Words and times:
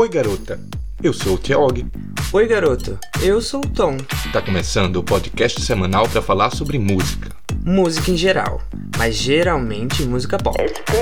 Oi, 0.00 0.08
garota. 0.08 0.58
Eu 1.02 1.12
sou 1.12 1.34
o 1.34 1.38
Tiaog. 1.38 1.86
Oi, 2.32 2.46
garoto. 2.46 2.98
Eu 3.20 3.38
sou 3.42 3.60
o 3.60 3.68
Tom. 3.68 3.98
Tá 4.32 4.40
começando 4.40 4.96
o 4.96 5.02
podcast 5.02 5.60
semanal 5.60 6.08
para 6.08 6.22
falar 6.22 6.48
sobre 6.56 6.78
música. 6.78 7.28
Música 7.62 8.10
em 8.10 8.16
geral, 8.16 8.62
mas 8.96 9.14
geralmente 9.14 10.02
música 10.04 10.38
pop. 10.38 10.56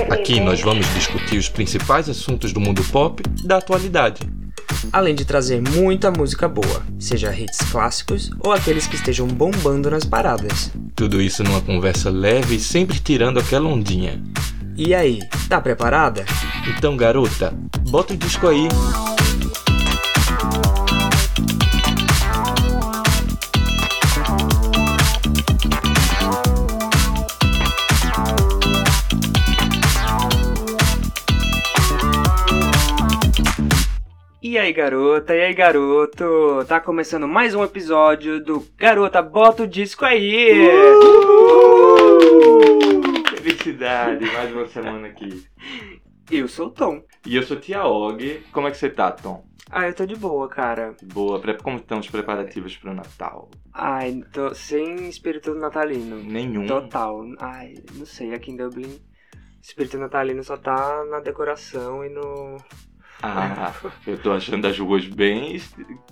Aqui 0.09 0.41
nós 0.41 0.59
vamos 0.59 0.85
discutir 0.93 1.37
os 1.37 1.47
principais 1.47 2.09
assuntos 2.09 2.51
do 2.51 2.59
mundo 2.59 2.83
pop 2.91 3.23
da 3.45 3.59
atualidade. 3.59 4.19
Além 4.91 5.15
de 5.15 5.23
trazer 5.23 5.61
muita 5.61 6.11
música 6.11 6.49
boa, 6.49 6.83
seja 6.99 7.33
hits 7.33 7.59
clássicos 7.71 8.29
ou 8.41 8.51
aqueles 8.51 8.85
que 8.85 8.97
estejam 8.97 9.27
bombando 9.27 9.89
nas 9.89 10.03
paradas. 10.03 10.71
Tudo 10.93 11.21
isso 11.21 11.41
numa 11.41 11.61
conversa 11.61 12.09
leve 12.09 12.55
e 12.55 12.59
sempre 12.59 12.99
tirando 12.99 13.39
aquela 13.39 13.69
ondinha. 13.69 14.21
E 14.81 14.95
aí, 14.95 15.19
tá 15.49 15.59
preparada? 15.59 16.23
Então, 16.65 16.95
garota, 16.95 17.53
bota 17.89 18.13
o 18.13 18.17
disco 18.17 18.47
aí. 18.47 18.69
E 34.41 34.57
aí, 34.57 34.71
garota, 34.71 35.35
e 35.35 35.41
aí, 35.41 35.53
garoto? 35.53 36.63
Tá 36.69 36.79
começando 36.79 37.27
mais 37.27 37.53
um 37.53 37.65
episódio 37.65 38.41
do 38.41 38.65
Garota 38.77 39.21
Bota 39.21 39.63
o 39.63 39.67
Disco 39.67 40.05
aí! 40.05 40.69
Felicidade, 43.59 44.25
mais 44.25 44.53
uma 44.53 44.65
semana 44.67 45.07
aqui. 45.07 45.45
Eu 46.31 46.47
sou 46.47 46.67
o 46.67 46.71
Tom. 46.71 47.03
E 47.25 47.35
eu 47.35 47.43
sou 47.43 47.59
Tia 47.59 47.83
Og. 47.83 48.41
Como 48.53 48.67
é 48.69 48.71
que 48.71 48.77
você 48.77 48.89
tá, 48.89 49.11
Tom? 49.11 49.45
Ah, 49.69 49.85
eu 49.85 49.93
tô 49.93 50.05
de 50.05 50.15
boa, 50.15 50.47
cara. 50.47 50.95
Boa, 51.03 51.41
como 51.61 51.75
estão 51.75 51.99
os 51.99 52.09
preparativos 52.09 52.77
pro 52.77 52.93
Natal? 52.93 53.51
Ai, 53.73 54.23
tô 54.31 54.53
sem 54.53 55.09
espírito 55.09 55.53
natalino. 55.53 56.23
Nenhum. 56.23 56.65
Total. 56.67 57.21
Ai, 57.37 57.73
não 57.95 58.05
sei, 58.05 58.33
aqui 58.33 58.51
em 58.51 58.55
Dublin, 58.55 58.97
espírito 59.61 59.97
natalino 59.97 60.41
só 60.41 60.55
tá 60.55 61.03
na 61.09 61.19
decoração 61.19 62.05
e 62.05 62.09
no. 62.09 62.57
Ah, 63.21 63.73
eu 64.07 64.17
tô 64.21 64.31
achando 64.31 64.65
as 64.65 64.79
ruas 64.79 65.05
bem 65.05 65.59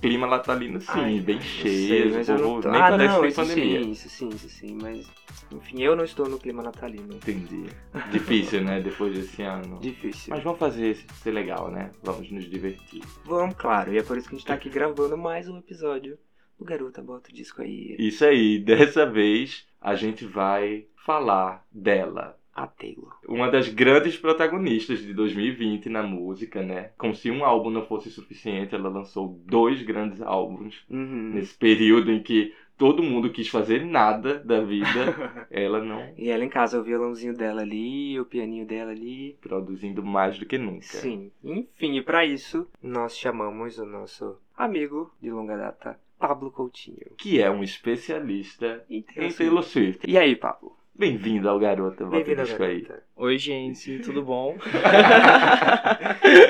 clima 0.02 0.28
natalino 0.28 0.82
sim, 0.82 0.88
Ai, 0.90 1.20
bem 1.22 1.40
não 1.40 1.42
cheias, 1.42 1.88
sei, 1.88 2.12
o 2.12 2.14
mas 2.14 2.28
eu 2.30 2.38
povo 2.40 2.60
não 2.60 2.60
tô... 2.60 2.70
nem 2.70 2.82
Ah, 2.82 2.90
parece 2.90 3.16
não, 3.16 3.22
que 3.22 3.32
tem 3.32 3.34
pandemia. 3.34 3.84
sim, 3.84 3.92
isso 3.92 4.10
sim, 4.10 4.30
isso 4.30 4.50
sim, 4.50 4.78
mas. 4.82 5.08
Enfim, 5.52 5.82
eu 5.82 5.96
não 5.96 6.04
estou 6.04 6.28
no 6.28 6.38
clima 6.38 6.62
natalino. 6.62 7.16
Entendi. 7.16 7.66
Difícil, 8.12 8.62
né, 8.64 8.82
depois 8.82 9.14
desse 9.16 9.42
ano. 9.42 9.80
Difícil. 9.80 10.34
Mas 10.36 10.44
vamos 10.44 10.60
fazer 10.60 10.92
isso 10.92 11.06
ser 11.24 11.32
legal, 11.32 11.72
né? 11.72 11.92
Vamos 12.04 12.30
nos 12.32 12.50
divertir. 12.50 13.02
Vamos, 13.24 13.56
claro, 13.56 13.94
e 13.94 13.98
é 13.98 14.04
por 14.04 14.18
isso 14.18 14.28
que 14.28 14.36
a 14.36 14.38
gente 14.38 14.48
tá 14.48 14.54
aqui 14.56 14.70
gravando 14.70 15.18
mais 15.18 15.48
um 15.48 15.58
episódio 15.58 16.18
do 16.60 16.66
Garota 16.66 17.02
Bota 17.02 17.30
o 17.30 17.34
Disco 17.34 17.62
aí. 17.62 17.96
Isso 17.98 18.26
aí, 18.26 18.60
dessa 18.60 19.06
vez 19.06 19.66
a 19.80 19.96
gente 19.96 20.26
vai 20.26 20.86
falar 21.06 21.66
dela. 21.72 22.38
A 22.58 22.66
Taylor. 22.66 23.16
Uma 23.28 23.52
das 23.52 23.70
grandes 23.70 24.18
protagonistas 24.18 25.00
de 25.00 25.14
2020 25.14 25.90
na 25.90 26.02
música, 26.02 26.64
né? 26.64 26.90
Como 26.98 27.14
se 27.14 27.30
um 27.30 27.46
álbum 27.46 27.70
não 27.70 27.86
fosse 27.86 28.10
suficiente, 28.10 28.74
ela 28.74 28.90
lançou 28.90 29.40
dois 29.46 29.84
grandes 29.84 30.22
álbuns 30.24 30.84
Uhum. 30.90 31.34
nesse 31.36 31.56
período 31.56 32.12
em 32.12 32.20
que 32.22 32.56
todo 32.76 33.04
mundo 33.04 33.30
quis 33.30 33.48
fazer 33.48 33.86
nada 33.86 34.40
da 34.40 34.60
vida. 34.62 34.88
Ela 35.52 35.84
não 35.84 36.14
E 36.18 36.30
ela 36.30 36.44
em 36.44 36.50
casa, 36.50 36.80
o 36.80 36.84
violãozinho 36.84 37.36
dela 37.36 37.62
ali, 37.62 38.20
o 38.20 38.26
pianinho 38.26 38.66
dela 38.66 38.90
ali. 38.92 39.38
produzindo 39.42 40.04
mais 40.04 40.38
do 40.40 40.46
que 40.46 40.58
nunca. 40.58 40.82
Sim. 40.86 41.32
Enfim, 41.44 41.96
e 41.98 42.02
pra 42.02 42.26
isso, 42.26 42.68
nós 42.82 43.16
chamamos 43.18 43.78
o 43.78 43.86
nosso 43.86 44.36
amigo 44.58 45.12
de 45.22 45.30
longa 45.30 45.56
data, 45.58 46.00
Pablo 46.20 46.50
Coutinho. 46.52 47.12
Que 47.18 47.40
é 47.42 47.50
um 47.52 47.64
especialista 47.64 48.84
em 48.90 49.04
Taylor 49.04 49.64
Swift. 49.64 50.10
E 50.10 50.18
aí, 50.18 50.36
Pablo? 50.36 50.76
Bem-vindo 50.98 51.48
ao 51.48 51.60
Garota 51.60 52.06
Bota 52.06 52.36
Disco 52.36 52.64
aí. 52.64 52.88
Oi, 53.16 53.38
gente, 53.38 54.00
tudo 54.00 54.24
bom? 54.24 54.58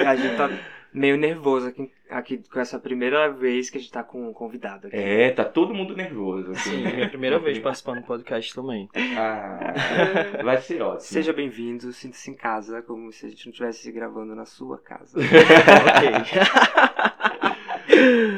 A 0.05 0.15
gente 0.15 0.37
tá 0.37 0.49
meio 0.93 1.17
nervoso 1.17 1.67
aqui, 1.67 1.91
aqui 2.09 2.41
com 2.49 2.57
essa 2.57 2.79
primeira 2.79 3.29
vez 3.29 3.69
que 3.69 3.77
a 3.77 3.81
gente 3.81 3.91
tá 3.91 4.03
com 4.03 4.29
um 4.29 4.31
convidado 4.31 4.87
aqui. 4.87 4.95
É, 4.95 5.31
tá 5.31 5.43
todo 5.43 5.73
mundo 5.73 5.97
nervoso. 5.97 6.51
Assim, 6.51 6.69
Sim, 6.69 6.83
né? 6.83 6.93
minha 6.93 7.09
primeira 7.09 7.37
vez 7.39 7.59
participando 7.59 7.99
do 7.99 8.05
podcast 8.05 8.55
também. 8.55 8.87
Ah, 9.17 9.73
vai 10.41 10.61
ser 10.61 10.81
ótimo. 10.81 11.01
Seja 11.01 11.33
bem-vindo, 11.33 11.91
sinta-se 11.91 12.31
em 12.31 12.33
casa, 12.33 12.81
como 12.81 13.11
se 13.11 13.25
a 13.25 13.29
gente 13.29 13.47
não 13.47 13.51
estivesse 13.51 13.91
gravando 13.91 14.33
na 14.33 14.45
sua 14.45 14.77
casa. 14.77 15.19
ok. 15.19 15.27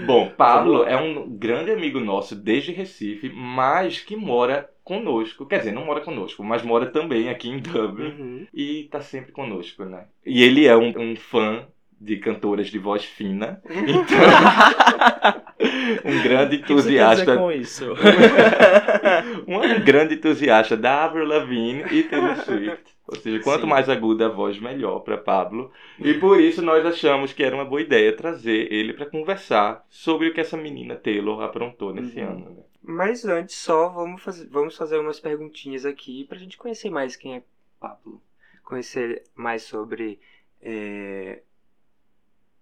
Bom, 0.08 0.30
Pablo 0.30 0.86
é 0.86 1.00
um 1.00 1.30
grande 1.38 1.70
amigo 1.72 2.00
nosso 2.00 2.36
desde 2.36 2.72
Recife, 2.72 3.30
mas 3.30 4.00
que 4.00 4.16
mora 4.16 4.68
conosco. 4.90 5.46
Quer 5.46 5.60
dizer, 5.60 5.72
não 5.72 5.86
mora 5.86 6.02
conosco, 6.02 6.44
mas 6.44 6.64
mora 6.64 6.88
também 6.88 7.30
aqui 7.30 7.48
em 7.48 7.60
Dublin. 7.60 8.08
Uhum. 8.10 8.48
E 8.54 8.86
tá 8.92 9.00
sempre 9.02 9.32
conosco, 9.32 9.86
né? 9.86 10.06
E 10.26 10.44
ele 10.44 10.66
é 10.66 10.76
um, 10.76 10.92
um 10.98 11.16
fã 11.16 11.68
de 12.02 12.18
cantoras 12.18 12.68
de 12.68 12.80
voz 12.80 13.04
fina. 13.06 13.62
Então, 13.70 14.18
um 16.06 16.24
grande 16.24 16.56
entusiasta. 16.58 17.38
com 17.38 17.52
isso? 17.52 17.86
um 19.48 19.84
grande 19.84 20.16
entusiasta 20.16 20.76
da 20.78 21.04
Avril 21.06 21.26
Lavigne 21.26 21.84
e 21.92 22.04
Taylor 22.04 22.36
Swift. 22.38 22.98
Ou 23.08 23.16
seja, 23.18 23.40
quanto 23.44 23.62
Sim. 23.62 23.68
mais 23.68 23.90
aguda 23.90 24.28
a 24.28 24.30
voz, 24.30 24.60
melhor 24.60 25.00
para 25.00 25.18
Pablo. 25.18 25.72
E 26.00 26.14
por 26.14 26.40
isso 26.40 26.62
nós 26.62 26.86
achamos 26.86 27.34
que 27.34 27.44
era 27.44 27.56
uma 27.56 27.66
boa 27.66 27.82
ideia 27.82 28.16
trazer 28.16 28.72
ele 28.72 28.94
para 28.94 29.08
conversar 29.08 29.84
sobre 29.90 30.28
o 30.30 30.34
que 30.34 30.40
essa 30.40 30.56
menina 30.56 30.96
Taylor 30.96 31.42
aprontou 31.42 31.94
nesse 31.94 32.20
Uhum. 32.20 32.28
ano. 32.30 32.46
né? 32.52 32.62
Mas 32.92 33.24
antes 33.24 33.56
só, 33.56 33.88
vamos 33.90 34.24
fazer, 34.24 34.48
vamos 34.48 34.76
fazer 34.76 34.98
umas 34.98 35.20
perguntinhas 35.20 35.86
aqui 35.86 36.26
pra 36.26 36.40
gente 36.40 36.58
conhecer 36.58 36.90
mais 36.90 37.16
quem 37.16 37.36
é 37.36 37.44
Pablo. 37.80 38.20
Conhecer 38.64 39.26
mais 39.36 39.62
sobre... 39.62 40.20
é, 40.60 41.44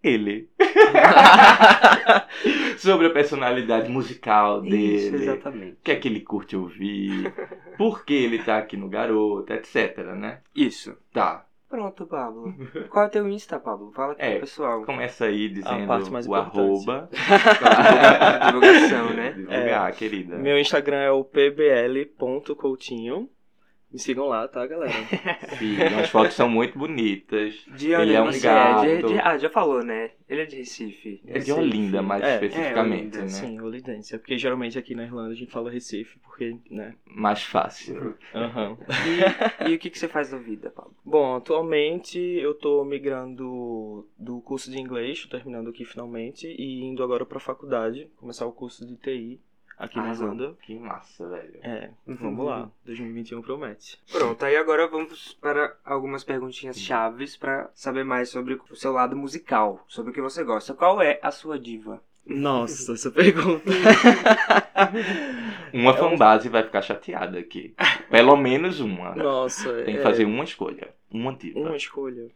Ele. 0.04 0.50
sobre 2.78 3.08
a 3.08 3.10
personalidade 3.10 3.90
musical 3.90 4.62
dele. 4.62 4.96
Isso, 4.96 5.16
exatamente. 5.16 5.74
O 5.74 5.82
que 5.82 5.92
é 5.92 5.96
que 5.96 6.10
ele 6.10 6.20
curte 6.20 6.58
ouvir? 6.58 7.34
Por 7.78 8.04
que 8.04 8.14
ele 8.14 8.44
tá 8.44 8.58
aqui 8.58 8.76
no 8.76 8.90
Garoto, 8.90 9.54
etc, 9.54 9.98
né? 10.14 10.42
Isso. 10.54 10.98
Tá. 11.14 11.48
Pronto, 11.70 12.08
Pablo. 12.08 12.54
Qual 12.90 13.06
é 13.06 13.08
o 13.08 13.12
teu 13.12 13.28
Insta, 13.28 13.60
Pablo? 13.60 13.92
Fala 13.92 14.14
aqui 14.14 14.22
É, 14.22 14.32
pro 14.32 14.40
pessoal. 14.42 14.86
Começa 14.86 15.26
aí 15.26 15.50
dizendo 15.50 15.86
parte 15.86 16.10
mais 16.10 16.26
o 16.26 16.30
importante. 16.30 16.58
arroba. 16.58 17.10
Divulga- 17.12 18.40
Divulgação, 18.48 19.10
né? 19.14 19.32
Divulgar, 19.34 19.92
querida. 19.94 20.38
Meu 20.38 20.58
Instagram 20.58 20.98
é 20.98 21.12
o 21.12 21.26
pbl.coutinho. 21.26 23.30
Me 23.90 23.98
sigam 24.00 24.26
lá, 24.28 24.46
tá, 24.50 24.68
galera? 24.68 24.92
Sigam, 25.58 26.00
as 26.00 26.10
fotos 26.10 26.34
são 26.36 26.50
muito 26.50 26.78
bonitas. 26.78 27.56
De 27.74 27.94
Ele 27.94 28.14
é 28.14 28.22
um 28.22 28.26
você 28.26 28.46
é? 28.48 28.76
De- 28.82 29.02
gato. 29.02 29.14
de- 29.14 29.20
ah, 29.20 29.38
já 29.38 29.50
falou, 29.50 29.82
né? 29.82 30.12
Ele 30.28 30.42
é 30.42 30.46
de 30.46 30.58
Recife. 30.58 31.22
É 31.26 31.40
de 31.40 31.52
Olinda, 31.54 32.02
mais 32.02 32.22
É, 32.22 32.34
especificamente, 32.34 33.16
é, 33.18 33.20
Olinda, 33.20 33.22
né? 33.22 33.28
Sim, 33.30 33.62
Olidense. 33.62 34.18
Porque 34.20 34.38
geralmente 34.38 34.78
aqui 34.78 34.94
na 34.94 35.04
Irlanda 35.04 35.32
a 35.32 35.36
gente 35.36 35.52
fala 35.52 35.72
Recife, 35.72 36.20
porque, 36.20 36.58
né? 36.70 36.96
Mais 37.06 37.44
fácil. 37.44 38.14
Aham. 38.36 38.78
E, 39.64 39.72
e 39.72 39.76
o 39.76 39.80
que, 39.80 39.90
que 39.90 39.98
você 39.98 40.10
faz 40.10 40.32
da 40.32 40.38
vida, 40.38 40.70
Pablo? 40.70 40.94
Bom, 41.06 41.38
atualmente 41.38 42.20
eu 42.20 42.54
tô 42.54 42.84
migrando 42.84 44.06
do 44.18 44.42
curso 44.42 44.70
de 44.70 44.80
inglês, 44.80 45.22
tô 45.26 45.30
terminando 45.38 45.70
aqui 45.70 45.86
finalmente, 45.86 46.46
e 46.48 46.84
indo 46.84 47.02
agora 47.02 47.26
pra 47.26 47.40
faculdade, 47.40 48.10
começar 48.18 48.46
o 48.46 48.52
curso 48.52 48.86
de 48.86 48.98
TI 48.98 49.40
aqui 49.78 49.98
na 49.98 50.04
Arrasou. 50.04 50.28
Irlanda. 50.28 50.56
Que 50.62 50.78
massa, 50.80 51.28
velho. 51.28 51.60
É, 51.62 51.90
Uhum. 52.08 52.16
vamos 52.16 52.46
lá. 52.46 52.70
2021 52.86 53.42
promete. 53.42 54.00
Pronto, 54.12 54.44
aí 54.44 54.56
agora 54.58 54.88
vamos 54.88 55.34
para 55.34 55.76
algumas 55.86 56.24
perguntinhas 56.24 56.80
chaves 56.80 57.38
pra 57.38 57.70
saber 57.74 58.04
mais 58.04 58.30
sobre 58.30 58.60
o 58.70 58.76
seu 58.76 58.92
lado 58.92 59.16
musical, 59.16 59.84
sobre 59.88 60.12
o 60.12 60.14
que 60.14 60.22
você 60.22 60.44
gosta. 60.44 60.74
Qual 60.74 61.02
é 61.02 61.20
a 61.22 61.32
sua 61.32 61.60
diva? 61.60 62.02
Nossa, 62.26 62.92
essa 62.94 63.10
pergunta. 63.10 63.64
Uma 65.74 65.92
É 65.92 65.94
um- 65.94 65.98
fanbase 65.98 66.50
vai 66.50 66.64
ficar 66.64 66.82
chateada 66.82 67.38
aqui. 67.40 67.74
Pelo 68.10 68.36
menos 68.36 68.80
uma. 68.80 69.16
Nossa, 69.16 69.84
Tem 69.84 69.96
que 69.96 70.00
é, 70.02 70.04
fazer 70.04 70.26
uma 70.26 70.44
escolha. 70.44 70.94
Uma 71.12 71.34
diva. 71.34 71.60
uma 71.60 71.76
escolha. 71.76 72.30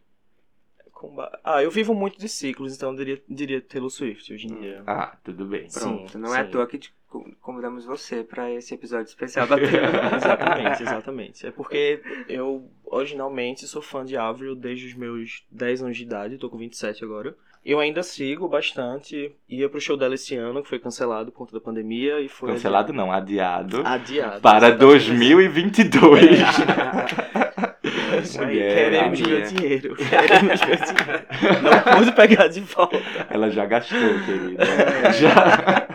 Ah, 1.42 1.60
eu 1.60 1.70
vivo 1.70 1.92
muito 1.94 2.16
de 2.16 2.28
ciclos, 2.28 2.76
então 2.76 2.90
eu 2.92 2.96
diria, 2.96 3.22
diria 3.28 3.60
Taylor 3.60 3.90
Swift 3.90 4.32
hoje 4.32 4.46
em 4.46 4.60
dia. 4.60 4.84
Ah, 4.86 5.16
tudo 5.24 5.44
bem. 5.44 5.68
Sim, 5.68 5.80
Pronto, 5.80 6.18
não 6.18 6.32
é 6.34 6.40
à 6.40 6.44
sim. 6.44 6.50
toa 6.52 6.66
que 6.66 6.78
te 6.78 6.90
con- 6.90 6.96
convidamos 7.40 7.84
você 7.84 8.22
pra 8.22 8.50
esse 8.50 8.74
episódio 8.74 9.08
especial 9.08 9.46
da 9.46 9.56
exatamente, 10.16 10.82
exatamente. 10.82 11.46
É 11.46 11.50
porque 11.50 12.02
eu 12.28 12.68
originalmente 12.84 13.66
sou 13.66 13.82
fã 13.82 14.04
de 14.04 14.16
Avril 14.16 14.54
desde 14.54 14.86
os 14.86 14.94
meus 14.94 15.44
10 15.50 15.82
anos 15.82 15.96
de 15.96 16.02
idade, 16.02 16.38
tô 16.38 16.48
com 16.48 16.58
27 16.58 17.04
agora. 17.04 17.36
Eu 17.64 17.78
ainda 17.78 18.02
sigo 18.02 18.48
bastante, 18.48 19.32
ia 19.48 19.68
pro 19.68 19.80
show 19.80 19.96
dela 19.96 20.16
esse 20.16 20.34
ano, 20.34 20.62
que 20.62 20.68
foi 20.68 20.80
cancelado 20.80 21.30
por 21.30 21.38
conta 21.38 21.52
da 21.52 21.60
pandemia 21.60 22.20
e 22.20 22.28
foi 22.28 22.50
Cancelado 22.50 22.92
não, 22.92 23.12
adiado. 23.12 23.82
adiado. 23.86 24.40
Para 24.40 24.68
exatamente. 24.68 24.80
2022. 24.80 26.22
Isso 26.24 26.62
aí, 28.12 28.46
Mulher, 28.46 28.74
Queremos 28.74 29.20
meu 29.20 29.42
dinheiro. 29.42 29.96
Queremos 29.96 30.60
meu 30.60 30.76
dinheiro. 30.76 31.22
Não 31.62 31.98
pude 31.98 32.12
pegar 32.12 32.48
de 32.48 32.60
volta. 32.60 32.98
Ela 33.30 33.50
já 33.50 33.66
gastou, 33.66 33.98
querida. 34.24 34.64
Já... 35.12 35.88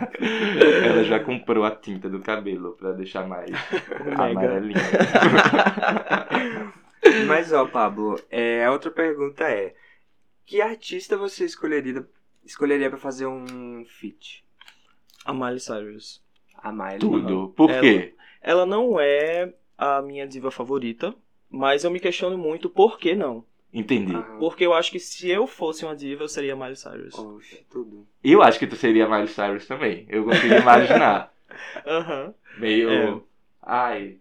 Ela 0.86 1.04
já 1.04 1.19
comprou 1.19 1.64
a 1.64 1.72
tinta 1.72 2.10
do 2.10 2.19
cabelo 2.19 2.74
pra 2.74 2.92
deixar 2.92 3.28
mais 3.28 3.52
Mega. 4.04 4.24
amarelinho. 4.24 4.80
Mas, 7.28 7.54
ó, 7.54 7.66
Pablo, 7.66 8.20
é, 8.30 8.66
a 8.66 8.72
outra 8.72 8.92
pergunta 8.92 9.44
é: 9.44 9.74
Que 10.46 10.62
artista 10.62 11.16
você 11.18 11.46
escolheria, 11.46 12.06
escolheria 12.44 12.90
pra 12.90 13.00
fazer 13.00 13.28
um 13.28 13.86
feat? 13.86 14.44
A 15.25 15.34
Miley 15.34 15.60
Cyrus. 15.60 16.24
A 16.58 16.72
Miley? 16.72 17.00
Tudo. 17.00 17.54
Por 17.56 17.70
quê? 17.80 18.16
Ela 18.42 18.66
não 18.66 19.00
é 19.00 19.54
a 19.78 20.02
minha 20.02 20.28
diva 20.28 20.50
favorita, 20.50 21.13
mas 21.50 21.84
eu 21.84 21.92
me 21.92 22.00
questiono 22.00 22.38
muito 22.38 22.70
por 22.70 22.98
que 22.98 23.16
não. 23.16 23.44
Entendi. 23.74 24.16
Aham. 24.16 24.40
Porque 24.40 24.66
eu 24.66 24.74
acho 24.74 24.92
que 24.92 25.00
se 25.00 25.30
eu 25.30 25.46
fosse 25.46 25.84
uma 25.86 25.96
diva, 25.96 26.24
eu 26.24 26.28
seria 26.28 26.56
Miley 26.56 26.76
Cyrus. 26.76 27.14
Oxe, 27.18 27.66
tudo. 27.70 28.08
Eu 28.24 28.42
acho 28.42 28.58
que 28.58 28.66
tu 28.68 28.76
seria 28.76 29.08
Miley 29.08 29.28
Cyrus 29.28 29.68
também. 29.68 30.06
Eu 30.10 30.24
consigo 30.24 30.54
imaginar. 30.56 31.32
Aham. 31.86 32.34
Meio. 32.58 32.90
É. 32.90 33.20
Ai. 33.62 34.16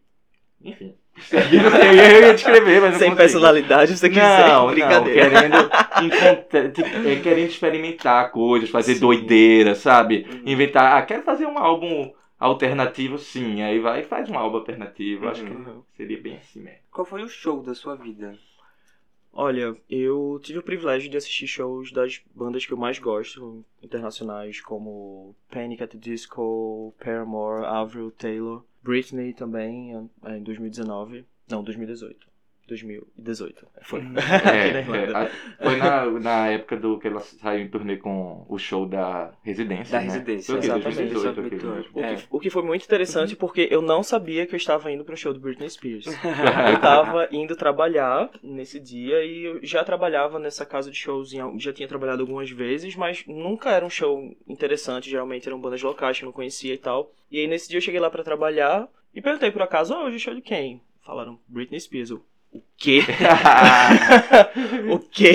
Enfim. 0.63 0.95
Eu 1.33 1.71
não 1.71 1.95
ia 1.95 2.35
descrever, 2.35 2.81
mas 2.81 2.93
não 2.93 2.99
Sem 2.99 3.11
consigo. 3.11 3.17
personalidade, 3.17 3.97
você 3.97 4.09
quiser. 4.09 4.49
Não, 4.49 4.67
não, 4.67 4.71
brincadeira. 4.73 5.31
querendo, 5.31 5.71
encontrar, 6.03 6.73
tipo, 6.73 7.09
é, 7.09 7.17
querendo 7.17 7.49
experimentar 7.49 8.31
coisas, 8.31 8.69
fazer 8.69 8.95
Sim. 8.95 9.01
doideira, 9.01 9.75
sabe? 9.75 10.27
Uhum. 10.31 10.43
Inventar, 10.45 10.99
ah, 10.99 11.03
quero 11.03 11.23
fazer 11.23 11.47
um 11.47 11.57
álbum 11.57 12.13
alternativo, 12.39 13.19
sim. 13.19 13.63
Aí 13.63 13.79
vai 13.79 14.01
e 14.01 14.05
faz 14.05 14.29
um 14.31 14.39
álbum 14.39 14.59
alternativo. 14.59 15.29
Acho 15.29 15.45
Uhum. 15.45 15.83
que 15.83 15.97
seria 15.97 16.21
bem 16.21 16.37
assim 16.37 16.61
mesmo. 16.61 16.81
Qual 16.91 17.05
foi 17.05 17.23
o 17.23 17.29
show 17.29 17.63
da 17.63 17.75
sua 17.75 17.95
vida? 17.97 18.39
Olha, 19.33 19.77
eu 19.91 20.41
tive 20.43 20.59
o 20.61 20.63
privilégio 20.63 21.11
de 21.11 21.17
assistir 21.19 21.47
shows 21.47 21.93
das 21.93 22.23
bandas 22.35 22.65
que 22.65 22.73
eu 22.73 22.77
mais 22.79 22.99
gosto, 22.99 23.63
internacionais, 23.83 24.63
como 24.63 25.37
Panic! 25.51 25.83
at 25.83 25.91
the 25.91 25.99
Disco, 25.99 26.95
Paramore, 26.99 27.67
Avril 27.67 28.11
Taylor, 28.11 28.65
Britney 28.83 29.35
também, 29.35 29.93
em 30.27 30.43
2019. 30.43 31.27
Não, 31.51 31.63
2018. 31.63 32.27
2018. 32.67 33.67
Foi. 33.83 34.01
Na 34.07 34.21
É, 34.53 34.81
Irlanda. 34.81 35.31
é, 35.59 35.65
foi 35.65 35.77
na, 35.77 36.07
na 36.21 36.49
época 36.49 36.77
do 36.77 36.99
que 36.99 37.09
ela 37.09 37.21
saiu 37.21 37.61
em 37.63 37.69
turnê 37.69 37.97
com 37.97 38.45
o 38.49 38.59
show 38.59 38.87
da 38.87 39.33
Residência. 39.43 39.93
Da 39.93 39.99
né? 39.99 40.05
Residência, 40.13 40.47
Foi 40.55 40.57
o 40.57 40.65
exatamente. 40.65 40.85
2018, 40.85 41.19
Isso, 41.31 41.41
aquele 41.41 41.57
Vitor. 41.57 41.75
mesmo. 41.77 41.91
O, 41.95 42.01
É. 42.01 42.15
que, 42.17 42.23
o 42.31 42.41
que 42.41 42.51
foi 42.51 42.63
muito 42.63 42.85
interessante 42.85 43.37
porque 43.37 43.69
eu 43.71 43.81
não 43.83 44.03
sabia 44.03 44.47
que 44.47 44.55
eu 44.55 44.59
estava 44.59 44.91
indo 44.91 45.05
para 45.05 45.13
um 45.15 45.17
show 45.17 45.33
do 45.33 45.41
Britney 45.41 45.69
Spears. 45.71 46.07
Eu 46.73 46.81
tava 46.81 47.29
indo 47.33 47.57
trabalhar 47.57 48.31
nesse 48.43 48.79
dia 48.81 49.25
e 49.25 49.45
eu 49.45 49.61
já 49.65 49.83
trabalhava 49.85 50.39
nessa 50.39 50.65
casa 50.67 50.91
de 50.91 50.97
shows, 50.97 51.31
já 51.59 51.73
tinha 51.73 51.89
trabalhado 51.89 52.23
algumas 52.23 52.51
vezes, 52.51 52.95
mas 52.97 53.25
nunca 53.27 53.71
era 53.71 53.85
um 53.85 53.91
show 53.91 54.35
interessante, 54.49 55.09
geralmente 55.11 55.49
eram 55.49 55.61
bandas 55.61 55.83
locais 55.83 56.19
que 56.19 56.25
eu 56.25 56.27
não 56.27 56.33
conhecia 56.33 56.75
e 56.75 56.79
tal. 56.79 57.13
E 57.31 57.39
aí 57.41 57.47
nesse 57.47 57.69
dia 57.69 57.79
eu 57.79 57.83
cheguei 57.83 58.01
lá 58.01 58.11
pra 58.11 58.23
trabalhar 58.25 58.89
e 59.15 59.21
perguntei 59.23 59.51
por 59.51 59.63
acaso, 59.63 59.95
oh, 59.95 60.05
hoje 60.05 60.17
é 60.17 60.19
show 60.19 60.35
de 60.35 60.41
quem? 60.43 60.81
Falaram, 61.03 61.39
Britney 61.49 61.81
Spears. 61.81 62.11
Eu, 62.11 62.23
o 62.57 62.63
quê? 62.77 63.01
o 64.93 64.99
quê? 64.99 65.33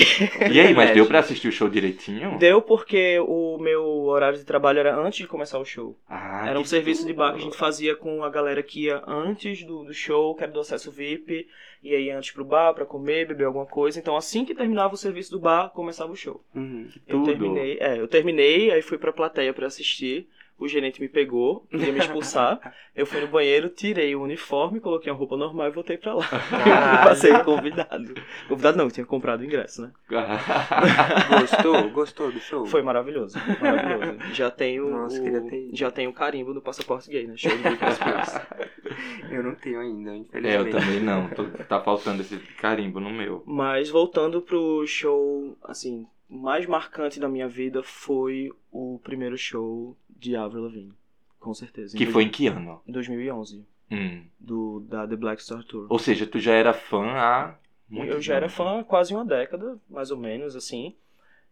e 0.52 0.60
aí, 0.60 0.74
mas 0.74 0.90
É, 0.90 0.94
deu 0.94 1.04
gente. 1.04 1.10
pra 1.10 1.20
assistir 1.20 1.48
o 1.48 1.52
show 1.52 1.70
direitinho? 1.70 2.38
Deu 2.38 2.62
porque 2.62 3.20
o 3.20 3.58
meu 3.60 3.84
horário 4.06 4.38
de 4.38 4.46
trabalho 4.46 4.80
era 4.80 4.96
antes 4.96 5.20
de 5.20 5.28
começar 5.28 5.60
o 5.60 5.66
show. 5.66 5.98
Ah, 6.10 6.48
Era 6.50 6.60
um 6.60 6.66
serviço 6.66 7.06
de 7.06 7.14
bar 7.14 7.34
que 7.34 7.40
a 7.40 7.44
gente 7.44 7.58
fazia 7.58 7.96
com 7.96 8.24
a 8.24 8.30
galera 8.30 8.62
que 8.64 8.86
ia 8.86 9.02
antes 9.08 9.64
do, 9.64 9.84
do 9.84 9.94
show, 9.94 10.36
que 10.36 10.44
era 10.44 10.52
do 10.52 10.60
acesso 10.60 10.92
VIP, 10.92 11.48
e 11.84 11.96
aí 11.96 12.10
antes 12.12 12.32
pro 12.32 12.46
bar 12.46 12.74
pra 12.74 12.86
comer, 12.86 13.28
beber 13.28 13.46
alguma 13.46 13.66
coisa. 13.66 14.00
Então 14.00 14.16
assim 14.16 14.46
que 14.46 14.54
terminava 14.56 14.94
o 14.94 14.98
serviço 14.98 15.32
do 15.32 15.40
bar, 15.40 15.70
começava 15.70 16.12
o 16.12 16.16
show. 16.16 16.44
Uhum. 16.56 16.88
Eu 17.08 17.20
Tudo. 17.20 17.26
terminei, 17.26 17.78
é, 17.80 18.00
eu 18.00 18.08
terminei, 18.08 18.72
aí 18.72 18.82
fui 18.82 18.98
pra 18.98 19.12
plateia 19.14 19.54
pra 19.54 19.68
assistir. 19.68 20.28
O 20.62 20.68
gerente 20.68 21.02
me 21.02 21.10
pegou, 21.10 21.66
queria 21.72 21.92
me 21.92 21.98
expulsar. 21.98 22.60
eu 22.96 23.04
fui 23.04 23.20
no 23.20 23.28
banheiro, 23.28 23.68
tirei 23.68 24.16
o 24.16 24.22
uniforme, 24.22 24.80
coloquei 24.80 25.12
uma 25.12 25.18
roupa 25.18 25.36
normal 25.36 25.68
e 25.68 25.72
voltei 25.72 25.98
pra 25.98 26.14
lá. 26.14 26.24
Passei 27.04 27.36
convidado. 27.40 28.14
Convidado 28.48 28.78
não, 28.78 28.86
eu 28.86 28.92
tinha 28.92 29.04
comprado 29.04 29.42
o 29.42 29.44
ingresso, 29.44 29.82
né? 29.82 29.92
Gostou? 31.40 31.90
Gostou 31.90 32.32
do 32.32 32.40
show? 32.40 32.66
Foi 32.68 32.84
maravilhoso, 32.84 33.40
maravilhoso. 33.60 34.20
Já 34.34 34.52
tenho 34.52 34.88
Nossa, 34.88 35.20
o, 35.20 35.24
queria 35.24 35.42
ter 35.42 35.70
já 35.74 35.90
tenho 35.90 36.12
o 36.12 36.14
carimbo 36.14 36.54
do 36.54 36.62
passaporte 36.62 37.10
gay, 37.10 37.26
né? 37.26 37.34
Show 37.36 37.52
Spears. 37.52 38.40
Eu 39.32 39.42
não 39.44 39.56
tenho 39.56 39.80
ainda, 39.80 40.12
É, 40.12 40.14
eu 40.16 40.20
infelizmente. 40.20 40.72
também 40.72 41.00
não. 41.00 41.30
Tô- 41.30 41.46
tá 41.64 41.80
faltando 41.82 42.22
esse 42.22 42.38
carimbo 42.58 43.00
no 43.00 43.10
meu. 43.10 43.42
Mas 43.48 43.90
voltando 43.90 44.42
pro 44.42 44.86
show, 44.86 45.58
assim, 45.64 46.06
mais 46.30 46.66
marcante 46.66 47.20
da 47.20 47.30
minha 47.30 47.48
vida 47.48 47.82
foi 47.82 48.52
o 48.72 49.00
primeiro 49.04 49.38
show 49.38 49.96
de 50.22 50.36
Avril 50.36 50.64
Lavigne, 50.64 50.94
com 51.40 51.54
certeza. 51.54 51.98
Que 51.98 52.06
foi 52.06 52.24
em 52.24 52.30
que 52.30 52.48
ano? 52.48 52.82
em 52.88 52.92
2011, 52.92 53.66
Hum. 53.92 54.24
do 54.40 54.80
da 54.88 55.06
The 55.06 55.16
Black 55.18 55.44
Star 55.44 55.64
Tour. 55.66 55.88
Ou 55.90 56.00
seja, 56.00 56.26
tu 56.26 56.40
já 56.40 56.54
era 56.54 56.72
fã 56.74 57.04
há 57.08 57.56
muito 57.90 58.10
Eu 58.14 58.22
já 58.22 58.36
era 58.36 58.48
fã 58.48 58.80
há 58.80 58.84
quase 58.86 59.14
uma 59.14 59.26
década, 59.26 59.78
mais 59.90 60.12
ou 60.12 60.18
menos, 60.18 60.56
assim. 60.56 60.96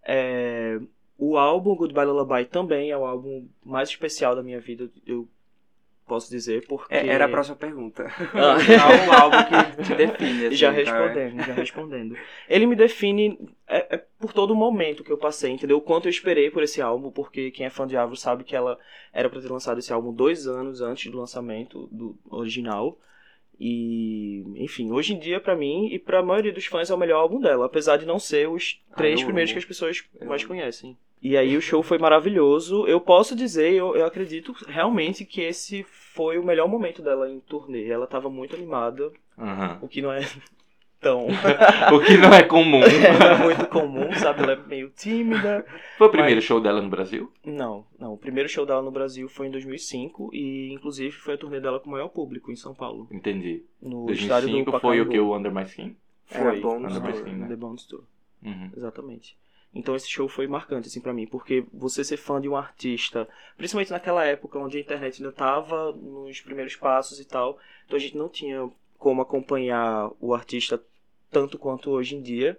É, 0.04 0.80
O 1.18 1.36
álbum 1.38 1.75
Goodbye 1.75 2.06
Lullaby 2.06 2.45
também 2.45 2.92
é 2.92 2.98
o 2.98 3.04
álbum 3.06 3.45
mais 3.66 3.89
especial 3.89 4.36
da 4.38 4.42
minha 4.44 4.62
vida, 4.62 4.89
eu 5.06 5.27
posso 6.10 6.30
dizer, 6.30 6.66
porque... 6.68 6.94
É, 6.94 7.08
era 7.08 7.26
a 7.26 7.30
próxima 7.30 7.56
pergunta. 7.56 8.06
Ah. 8.34 8.58
O 9.08 9.12
álbum 9.22 9.38
que 9.78 9.84
te 9.84 9.96
define? 9.96 10.46
Assim, 10.48 10.56
já 10.56 10.74
cara? 10.74 10.84
respondendo, 10.84 11.46
já 11.46 11.54
respondendo. 11.54 12.18
Ele 12.50 12.66
me 12.66 12.76
define 12.76 13.40
é, 13.68 13.96
é 13.96 14.04
por 14.20 14.34
todo 14.34 14.52
o 14.52 14.56
momento 14.56 15.04
que 15.04 15.12
eu 15.12 15.18
passei, 15.18 15.52
entendeu? 15.52 15.78
O 15.78 15.82
quanto 15.82 16.08
eu 16.08 16.10
esperei 16.10 16.50
por 16.52 16.64
esse 16.64 16.82
álbum, 16.82 17.12
porque 17.12 17.52
quem 17.52 17.66
é 17.66 17.70
fã 17.70 17.88
de 17.88 17.96
Avril 17.96 18.18
sabe 18.18 18.44
que 18.44 18.56
ela 18.56 18.78
era 19.14 19.30
pra 19.30 19.40
ter 19.40 19.50
lançado 19.50 19.78
esse 19.80 19.94
álbum 19.94 20.12
dois 20.14 20.48
anos 20.48 20.82
antes 20.82 21.10
do 21.12 21.18
lançamento 21.18 21.88
do 21.92 22.18
original. 22.30 23.00
E, 23.62 24.44
enfim, 24.56 24.92
hoje 24.92 25.14
em 25.14 25.20
dia, 25.20 25.40
pra 25.40 25.56
mim 25.56 25.88
e 25.92 26.00
pra 26.00 26.24
maioria 26.24 26.52
dos 26.54 26.66
fãs, 26.66 26.90
é 26.90 26.94
o 26.94 26.98
melhor 26.98 27.20
álbum 27.20 27.42
dela, 27.42 27.66
apesar 27.66 27.98
de 27.98 28.06
não 28.06 28.18
ser 28.18 28.48
os 28.50 28.82
Ah, 28.92 28.96
três 28.96 29.20
eu 29.20 29.26
primeiros 29.26 29.52
amo. 29.52 29.56
que 29.56 29.60
as 29.60 29.66
pessoas 29.66 30.04
mais 30.26 30.46
conhecem. 30.46 30.98
E 31.21 31.36
aí 31.36 31.57
o 31.57 31.62
show 31.62 31.83
foi 31.83 31.98
maravilhoso. 31.98 32.88
Eu 32.88 33.01
posso 33.01 33.36
dizer, 33.36 33.74
eu, 33.74 33.95
eu 33.95 34.06
acredito 34.06 34.56
realmente 34.68 35.25
que 35.25 35.42
esse 35.42 35.83
foi 35.83 36.38
o 36.38 36.44
melhor 36.44 36.68
momento 36.68 37.01
dela 37.01 37.30
em 37.30 37.39
turnê. 37.42 37.88
Ela 37.88 38.07
tava 38.07 38.30
muito 38.30 38.56
animada, 38.56 39.12
Aham. 39.38 39.80
o 39.81 39.88
que 39.88 40.01
não 40.01 40.12
é 40.12 40.21
tão 41.00 41.27
O 41.94 42.00
que 42.06 42.18
não 42.18 42.33
é 42.33 42.44
comum. 42.44 42.81
é 42.83 43.44
muito 43.44 43.68
comum, 43.68 44.12
sabe? 44.13 44.44
Ela 44.44 44.54
é 44.54 44.56
meio 44.56 44.89
tímida. 44.89 45.66
Foi 45.98 46.07
o 46.07 46.12
primeiro 46.12 46.42
show 46.42 46.62
dela 46.62 46.81
no 46.81 46.90
Brasil? 46.90 47.30
Não, 47.45 47.85
não. 47.99 48.14
O 48.14 48.18
primeiro 48.18 48.47
show 48.47 48.66
dela 48.66 48.81
no 48.81 48.92
Brasil 48.92 49.28
foi 49.28 49.47
em 49.47 49.52
2005 49.52 50.30
e, 50.33 50.71
inclusive, 50.71 51.11
foi 51.11 51.33
a 51.33 51.38
turnê 51.38 51.59
dela 51.59 51.80
com 51.80 51.90
o 51.90 51.92
maior 51.94 52.09
público 52.09 52.49
em 52.52 52.56
São 52.56 52.73
Paulo. 52.73 53.07
Entendi. 53.11 53.64
No 53.81 54.09
estádio 54.11 54.49
do 54.49 54.64
2005 54.64 54.80
foi 54.80 55.02
o 55.02 55.09
que? 55.09 55.19
O 55.19 55.35
Under 55.35 55.54
My 55.54 55.64
Skin? 55.64 55.95
Foi, 56.26 56.59
bom, 56.61 56.80
no 56.80 56.88
Under 56.88 57.02
My 57.02 57.11
Tour, 57.11 57.21
Skin, 57.21 57.35
né? 57.35 57.47
The 57.47 57.56
Bones 57.56 57.85
Tour. 57.85 58.04
Uhum. 58.42 58.71
Exatamente. 58.76 59.35
Então 59.73 59.95
esse 59.95 60.09
show 60.09 60.28
foi 60.28 60.47
marcante, 60.47 60.88
assim, 60.88 60.99
pra 60.99 61.14
mim, 61.14 61.28
porque 61.28 61.64
você 61.71 62.04
ser 62.04 62.18
fã 62.18 62.42
de 62.42 62.49
um 62.49 62.56
artista, 62.56 63.28
principalmente 63.56 63.92
naquela 63.92 64.26
época 64.26 64.57
onde 64.57 64.78
a 64.78 64.81
internet 64.81 65.21
ainda 65.21 65.31
tava 65.31 65.92
nos 65.94 66.42
primeiros 66.42 66.76
passos 66.76 67.19
e 67.19 67.26
tal, 67.26 67.59
então 67.85 67.95
a 67.95 67.99
gente 67.99 68.18
não 68.18 68.28
tinha 68.30 68.69
como 68.97 69.21
acompanhar 69.21 70.09
o 70.19 70.33
artista 70.33 70.81
tanto 71.31 71.57
quanto 71.59 71.92
hoje 71.92 72.16
em 72.16 72.21
dia. 72.21 72.57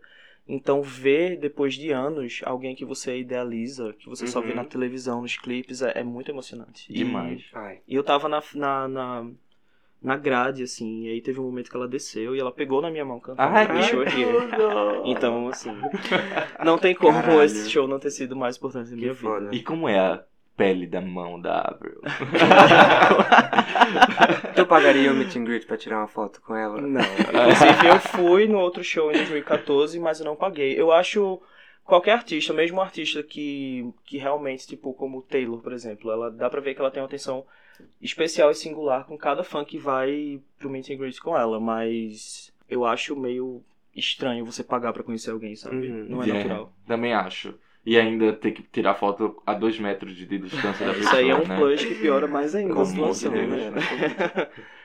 Então 0.49 0.83
ver, 0.83 1.37
depois 1.39 1.75
de 1.75 1.91
anos, 1.93 2.41
alguém 2.45 2.75
que 2.75 2.85
você 2.85 3.19
idealiza, 3.19 3.93
que 3.93 4.09
você 4.09 4.27
só 4.27 4.41
vê 4.41 4.51
Uhum. 4.51 4.57
na 4.57 4.65
televisão, 4.65 5.21
nos 5.23 5.37
clipes, 5.37 5.83
é, 5.83 5.93
é 5.99 6.03
muito 6.05 6.31
emocionante. 6.31 6.91
E- 6.91 6.95
Demais. 6.95 7.43
Ai. 7.53 7.81
E 7.87 7.95
eu 7.95 8.03
tava 8.03 8.29
na, 8.29 8.43
na, 8.55 8.89
na, 8.89 9.31
na 10.03 10.17
grade, 10.17 10.63
assim, 10.63 11.05
e 11.05 11.11
aí 11.11 11.21
teve 11.21 11.39
um 11.41 11.45
momento 11.45 11.71
que 11.71 11.77
ela 11.77 11.87
desceu 11.89 12.35
e 12.35 12.41
ela 12.41 12.51
pegou 12.51 12.81
na 12.81 12.91
minha 12.91 13.05
mão 13.05 13.21
cantando. 13.21 13.55
Ai, 13.55 13.67
que 13.67 13.97
Here. 13.97 14.49
tudo! 14.49 15.03
Então, 15.05 15.49
assim, 15.49 15.77
não 16.65 16.79
tem 16.79 16.95
como 16.95 17.21
Caralho. 17.21 17.43
esse 17.43 17.69
show 17.71 17.87
não 17.89 17.99
ter 17.99 18.11
sido 18.11 18.37
mais 18.37 18.57
importante 18.57 18.91
na 18.91 18.97
minha 18.97 19.09
Que 19.11 19.15
foda. 19.15 19.41
vida. 19.47 19.57
E 19.57 19.63
como 19.63 19.89
é 19.89 19.99
a 19.99 20.23
pele 20.57 20.87
da 20.87 21.01
mão 21.01 21.41
da 21.41 21.61
Avril? 21.63 22.01
Tu 24.55 24.67
pagaria 24.67 25.11
o 25.11 25.15
meet 25.15 25.37
and 25.37 25.45
greet 25.45 25.67
pra 25.67 25.77
tirar 25.77 25.99
uma 25.99 26.07
foto 26.09 26.41
com 26.43 26.55
ela? 26.55 26.81
Não. 26.81 27.01
Inclusive, 27.01 27.89
eu 27.89 28.01
fui 28.01 28.47
no 28.47 28.59
outro 28.59 28.83
show 28.85 29.11
em 29.11 29.15
2014, 29.15 29.99
mas 29.99 30.21
eu 30.21 30.27
não 30.27 30.37
paguei. 30.37 30.79
Eu 30.81 30.93
acho 30.93 31.41
qualquer 31.85 32.13
artista, 32.13 32.53
mesmo 32.53 32.79
um 32.79 32.83
artista 32.83 33.23
que, 33.23 33.91
que 34.05 34.19
realmente, 34.19 34.67
tipo, 34.67 34.93
como 34.95 35.19
o 35.19 35.23
Taylor, 35.23 35.61
por 35.61 35.73
exemplo, 35.73 36.11
ela 36.11 36.31
dá 36.31 36.49
pra 36.51 36.61
ver 36.61 36.75
que 36.75 36.81
ela 36.81 36.91
tem 36.91 37.03
uma 37.03 37.07
atenção 37.07 37.45
especial 38.01 38.51
e 38.51 38.55
singular 38.55 39.05
com 39.05 39.17
cada 39.17 39.43
fã 39.45 39.65
que 39.65 39.79
vai 39.79 40.41
pro 40.59 40.71
meet 40.71 40.91
and 40.91 40.97
greet 40.97 41.21
com 41.21 41.37
ela, 41.37 41.61
mas 41.61 42.53
eu 42.69 42.85
acho 42.85 43.17
meio 43.17 43.63
estranho 43.95 44.45
você 44.45 44.63
pagar 44.63 44.93
pra 44.93 45.03
conhecer 45.03 45.31
alguém, 45.31 45.57
sabe? 45.57 45.89
Uhum. 45.89 46.07
Não 46.09 46.23
é 46.23 46.27
natural. 46.27 46.73
Também 46.87 47.13
acho. 47.13 47.55
E 47.85 47.99
ainda 47.99 48.33
ter 48.33 48.53
que 48.53 48.63
tirar 48.63 48.95
foto 48.95 49.43
a 49.47 49.55
dois 49.55 49.79
metros 49.79 50.15
de 50.15 50.27
distância 50.27 50.87
da 50.87 50.93
Isso 50.93 51.01
pessoa, 51.01 51.17
aí 51.17 51.31
é 51.31 51.35
um 51.35 51.47
né? 51.47 51.57
plus 51.57 51.83
que 51.83 51.95
piora 51.95 52.27
mais 52.27 52.55
ainda 52.55 52.81
a 52.81 52.85
situação, 52.85 53.33
né? 53.33 53.73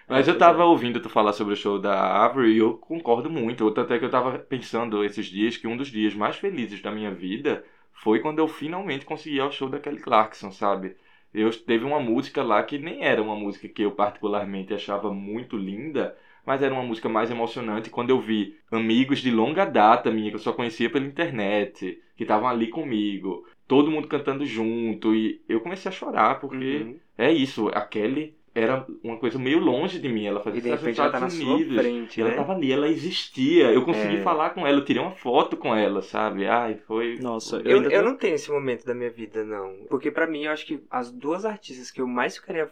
Mas 0.08 0.28
eu 0.28 0.38
tava 0.38 0.64
ouvindo 0.64 1.02
tu 1.02 1.10
falar 1.10 1.34
sobre 1.34 1.54
o 1.54 1.58
show 1.58 1.80
da 1.80 2.24
Avril 2.24 2.50
e 2.52 2.58
eu 2.60 2.78
concordo 2.78 3.30
muito. 3.30 3.70
Tanto 3.72 3.92
é 3.92 4.00
que 4.00 4.06
eu 4.06 4.10
tava 4.10 4.38
pensando 4.40 5.04
esses 5.04 5.26
dias 5.26 5.58
que 5.58 5.68
um 5.68 5.76
dos 5.76 5.90
dias 5.90 6.14
mais 6.14 6.38
felizes 6.38 6.82
da 6.82 6.92
minha 6.92 7.12
vida 7.12 7.66
foi 7.92 8.20
quando 8.20 8.40
eu 8.40 8.48
finalmente 8.48 9.06
consegui 9.06 9.38
ir 9.38 9.40
ao 9.42 9.52
show 9.52 9.68
da 9.68 9.80
Kelly 9.80 10.00
Clarkson, 10.00 10.52
sabe? 10.52 10.96
Eu 11.38 11.52
teve 11.66 11.84
uma 11.86 12.00
música 12.00 12.44
lá 12.44 12.64
que 12.64 12.78
nem 12.78 13.04
era 13.04 13.22
uma 13.22 13.36
música 13.36 13.68
que 13.68 13.82
eu 13.82 13.92
particularmente 13.92 14.74
achava 14.74 15.12
muito 15.14 15.58
linda, 15.58 16.16
mas 16.46 16.62
era 16.62 16.74
uma 16.74 16.84
música 16.84 17.10
mais 17.10 17.30
emocionante 17.32 17.90
quando 17.90 18.10
eu 18.12 18.20
vi 18.20 18.56
amigos 18.72 19.20
de 19.20 19.32
longa 19.32 19.66
data 19.66 20.12
minha 20.12 20.30
que 20.30 20.36
eu 20.36 20.40
só 20.40 20.54
conhecia 20.54 20.90
pela 20.90 21.06
internet, 21.06 22.02
que 22.16 22.24
estavam 22.24 22.48
ali 22.48 22.68
comigo, 22.68 23.46
todo 23.68 23.92
mundo 23.92 24.08
cantando 24.08 24.46
junto 24.46 25.14
e 25.16 25.42
eu 25.50 25.60
comecei 25.62 25.90
a 25.90 25.94
chorar 25.94 26.40
porque 26.40 26.78
Uhum. 26.78 27.00
é 27.18 27.32
isso, 27.32 27.68
a 27.70 27.82
Kelly 27.82 28.36
era 28.56 28.88
uma 29.04 29.18
coisa 29.18 29.38
meio 29.38 29.60
longe 29.60 30.00
de 30.00 30.08
mim, 30.08 30.26
ela 30.26 30.40
fazia 30.40 30.62
sucesso 30.62 30.86
nos 30.88 30.96
tá 30.98 31.06
Estados 31.08 31.34
sua 31.36 31.56
Unidos. 31.56 31.76
frente, 31.76 32.18
E 32.18 32.22
ela 32.22 32.30
né? 32.32 32.36
tava 32.38 32.54
ali, 32.54 32.72
ela 32.72 32.88
existia. 32.88 33.72
Eu 33.72 33.84
consegui 33.84 34.18
É. 34.18 34.22
falar 34.24 34.52
com 34.52 34.66
ela, 34.66 34.80
eu 34.80 34.86
tirei 34.86 35.02
uma 35.02 35.12
foto 35.12 35.58
com 35.58 35.76
ela, 35.76 36.02
sabe? 36.02 36.48
Ai, 36.48 36.76
foi. 36.88 37.20
Nossa, 37.20 37.58
eu, 37.58 37.84
Eu, 37.84 37.84
eu 37.92 38.04
tô- 38.04 38.10
não 38.10 38.18
tenho 38.18 38.36
esse 38.36 38.50
momento 38.50 38.86
da 38.86 38.96
minha 38.96 39.10
vida, 39.12 39.44
não. 39.44 39.86
Porque 39.90 40.10
pra 40.10 40.26
mim, 40.26 40.46
eu 40.46 40.52
acho 40.52 40.66
que 40.66 40.80
as 40.90 41.12
duas 41.12 41.44
artistas 41.46 41.92
que 41.92 42.00
eu 42.02 42.08
mais 42.08 42.38
ficaria 42.38 42.66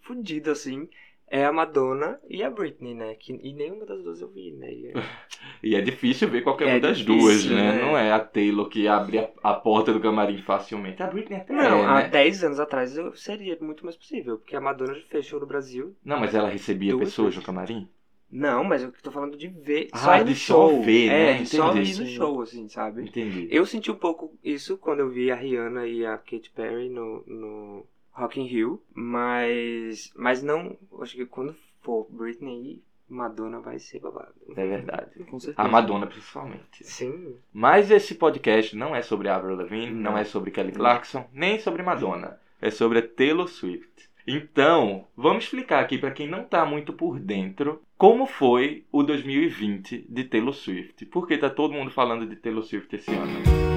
fudido, 0.00 0.50
assim, 0.50 0.88
é 1.30 1.44
a 1.44 1.52
Madonna 1.52 2.20
e 2.28 2.42
a 2.42 2.50
Britney, 2.50 2.94
né? 2.94 3.14
Que, 3.16 3.32
e 3.32 3.52
nenhuma 3.52 3.86
das 3.86 4.02
duas 4.02 4.20
eu 4.20 4.28
vi, 4.30 4.52
né? 4.52 4.72
E- 4.72 4.94
E 5.62 5.74
é 5.74 5.80
difícil 5.80 6.28
ver 6.30 6.42
qualquer 6.42 6.66
É 6.66 6.74
uma 6.74 6.80
das 6.80 6.98
difícil, 6.98 7.06
duas, 7.06 7.44
né? 7.46 7.72
né? 7.72 7.82
Não 7.82 7.96
é 7.96 8.12
a 8.12 8.20
Taylor 8.20 8.68
que 8.68 8.86
abre 8.88 9.18
a, 9.18 9.30
a 9.42 9.54
porta 9.54 9.92
do 9.92 10.00
camarim 10.00 10.38
facilmente. 10.42 11.02
A 11.02 11.06
Britney 11.06 11.38
até 11.40 11.52
Não, 11.52 11.82
é, 11.82 11.86
há 11.86 12.00
né? 12.02 12.08
10 12.08 12.44
anos 12.44 12.60
atrás 12.60 12.96
eu 12.96 13.14
seria 13.14 13.56
muito 13.60 13.84
mais 13.84 13.96
possível. 13.96 14.38
Porque 14.38 14.56
a 14.56 14.60
Madonna 14.60 14.94
já 14.94 15.06
fechou 15.08 15.40
no 15.40 15.46
Brasil. 15.46 15.96
Não, 16.04 16.18
mas 16.18 16.34
ela 16.34 16.48
recebia 16.48 16.92
Duas 16.92 17.08
pessoas 17.08 17.34
vezes. 17.34 17.36
no 17.36 17.42
camarim? 17.42 17.88
Não, 18.30 18.62
mas 18.62 18.82
eu 18.82 18.92
tô 18.92 19.10
falando 19.10 19.36
de 19.36 19.48
ver. 19.48 19.88
Ah, 19.92 19.98
só 19.98 20.20
ir 20.20 20.24
de 20.24 20.30
no 20.30 20.34
só 20.34 20.66
show. 20.66 20.82
ver, 20.82 21.08
é, 21.08 21.34
né? 21.34 21.34
de 21.34 21.46
só 21.46 21.72
Entendi. 21.72 21.92
ir 21.92 21.94
no 21.94 22.06
show, 22.06 22.40
assim, 22.42 22.68
sabe? 22.68 23.02
Entendi. 23.04 23.48
Eu 23.50 23.64
senti 23.66 23.90
um 23.90 23.96
pouco 23.96 24.38
isso 24.42 24.76
quando 24.78 25.00
eu 25.00 25.10
vi 25.10 25.30
a 25.30 25.34
Rihanna 25.34 25.86
e 25.86 26.04
a 26.04 26.16
Katy 26.18 26.50
Perry 26.54 26.88
no, 26.90 27.24
no 27.26 27.86
Rock 28.18 28.40
in 28.40 28.46
Rio, 28.46 28.82
mas, 28.94 30.12
mas 30.16 30.42
não, 30.42 30.76
acho 31.00 31.14
que 31.16 31.26
quando 31.26 31.54
for 31.82 32.06
Britney 32.10 32.82
Madonna 33.08 33.60
vai 33.60 33.78
ser 33.78 34.00
babado. 34.00 34.34
É 34.50 34.66
verdade. 34.66 35.24
Com 35.24 35.40
certeza. 35.40 35.66
A 35.66 35.68
Madonna, 35.68 36.06
principalmente. 36.06 36.84
Sim. 36.84 37.36
Mas 37.52 37.90
esse 37.90 38.14
podcast 38.16 38.76
não 38.76 38.94
é 38.94 39.00
sobre 39.00 39.28
Avril 39.28 39.56
Lavigne, 39.56 39.90
não, 39.90 40.12
Não. 40.12 40.18
é 40.18 40.24
sobre 40.24 40.50
Kelly 40.50 40.72
Clarkson, 40.72 41.26
nem 41.32 41.58
sobre 41.58 41.82
Madonna. 41.82 42.38
É 42.60 42.70
sobre 42.70 42.98
a 42.98 43.02
Taylor 43.08 43.48
Swift. 43.48 44.08
Então, 44.26 45.06
vamos 45.16 45.44
explicar 45.44 45.80
aqui 45.82 45.96
para 45.96 46.10
quem 46.10 46.28
não 46.28 46.44
tá 46.44 46.66
muito 46.66 46.92
por 46.92 47.18
dentro 47.18 47.80
como 47.96 48.26
foi 48.26 48.84
o 48.92 49.02
2020 49.02 50.04
de 50.06 50.24
Taylor 50.24 50.52
Swift. 50.52 51.06
Porque 51.06 51.38
tá 51.38 51.48
todo 51.48 51.72
mundo 51.72 51.90
falando 51.90 52.26
de 52.26 52.36
Taylor 52.36 52.62
Swift 52.62 52.94
esse 52.94 53.10
ano. 53.10 53.67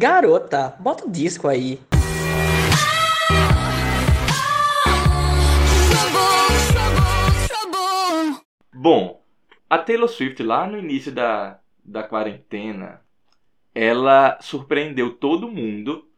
Garota, 0.00 0.74
bota 0.80 1.04
o 1.04 1.10
disco 1.10 1.46
aí. 1.46 1.78
Bom, 8.72 9.22
a 9.68 9.76
Taylor 9.76 10.08
Swift 10.08 10.42
lá 10.42 10.66
no 10.66 10.78
início 10.78 11.12
da, 11.12 11.60
da 11.84 12.02
quarentena, 12.02 13.02
ela 13.74 14.38
surpreendeu 14.40 15.18
todo 15.18 15.46
mundo 15.52 16.08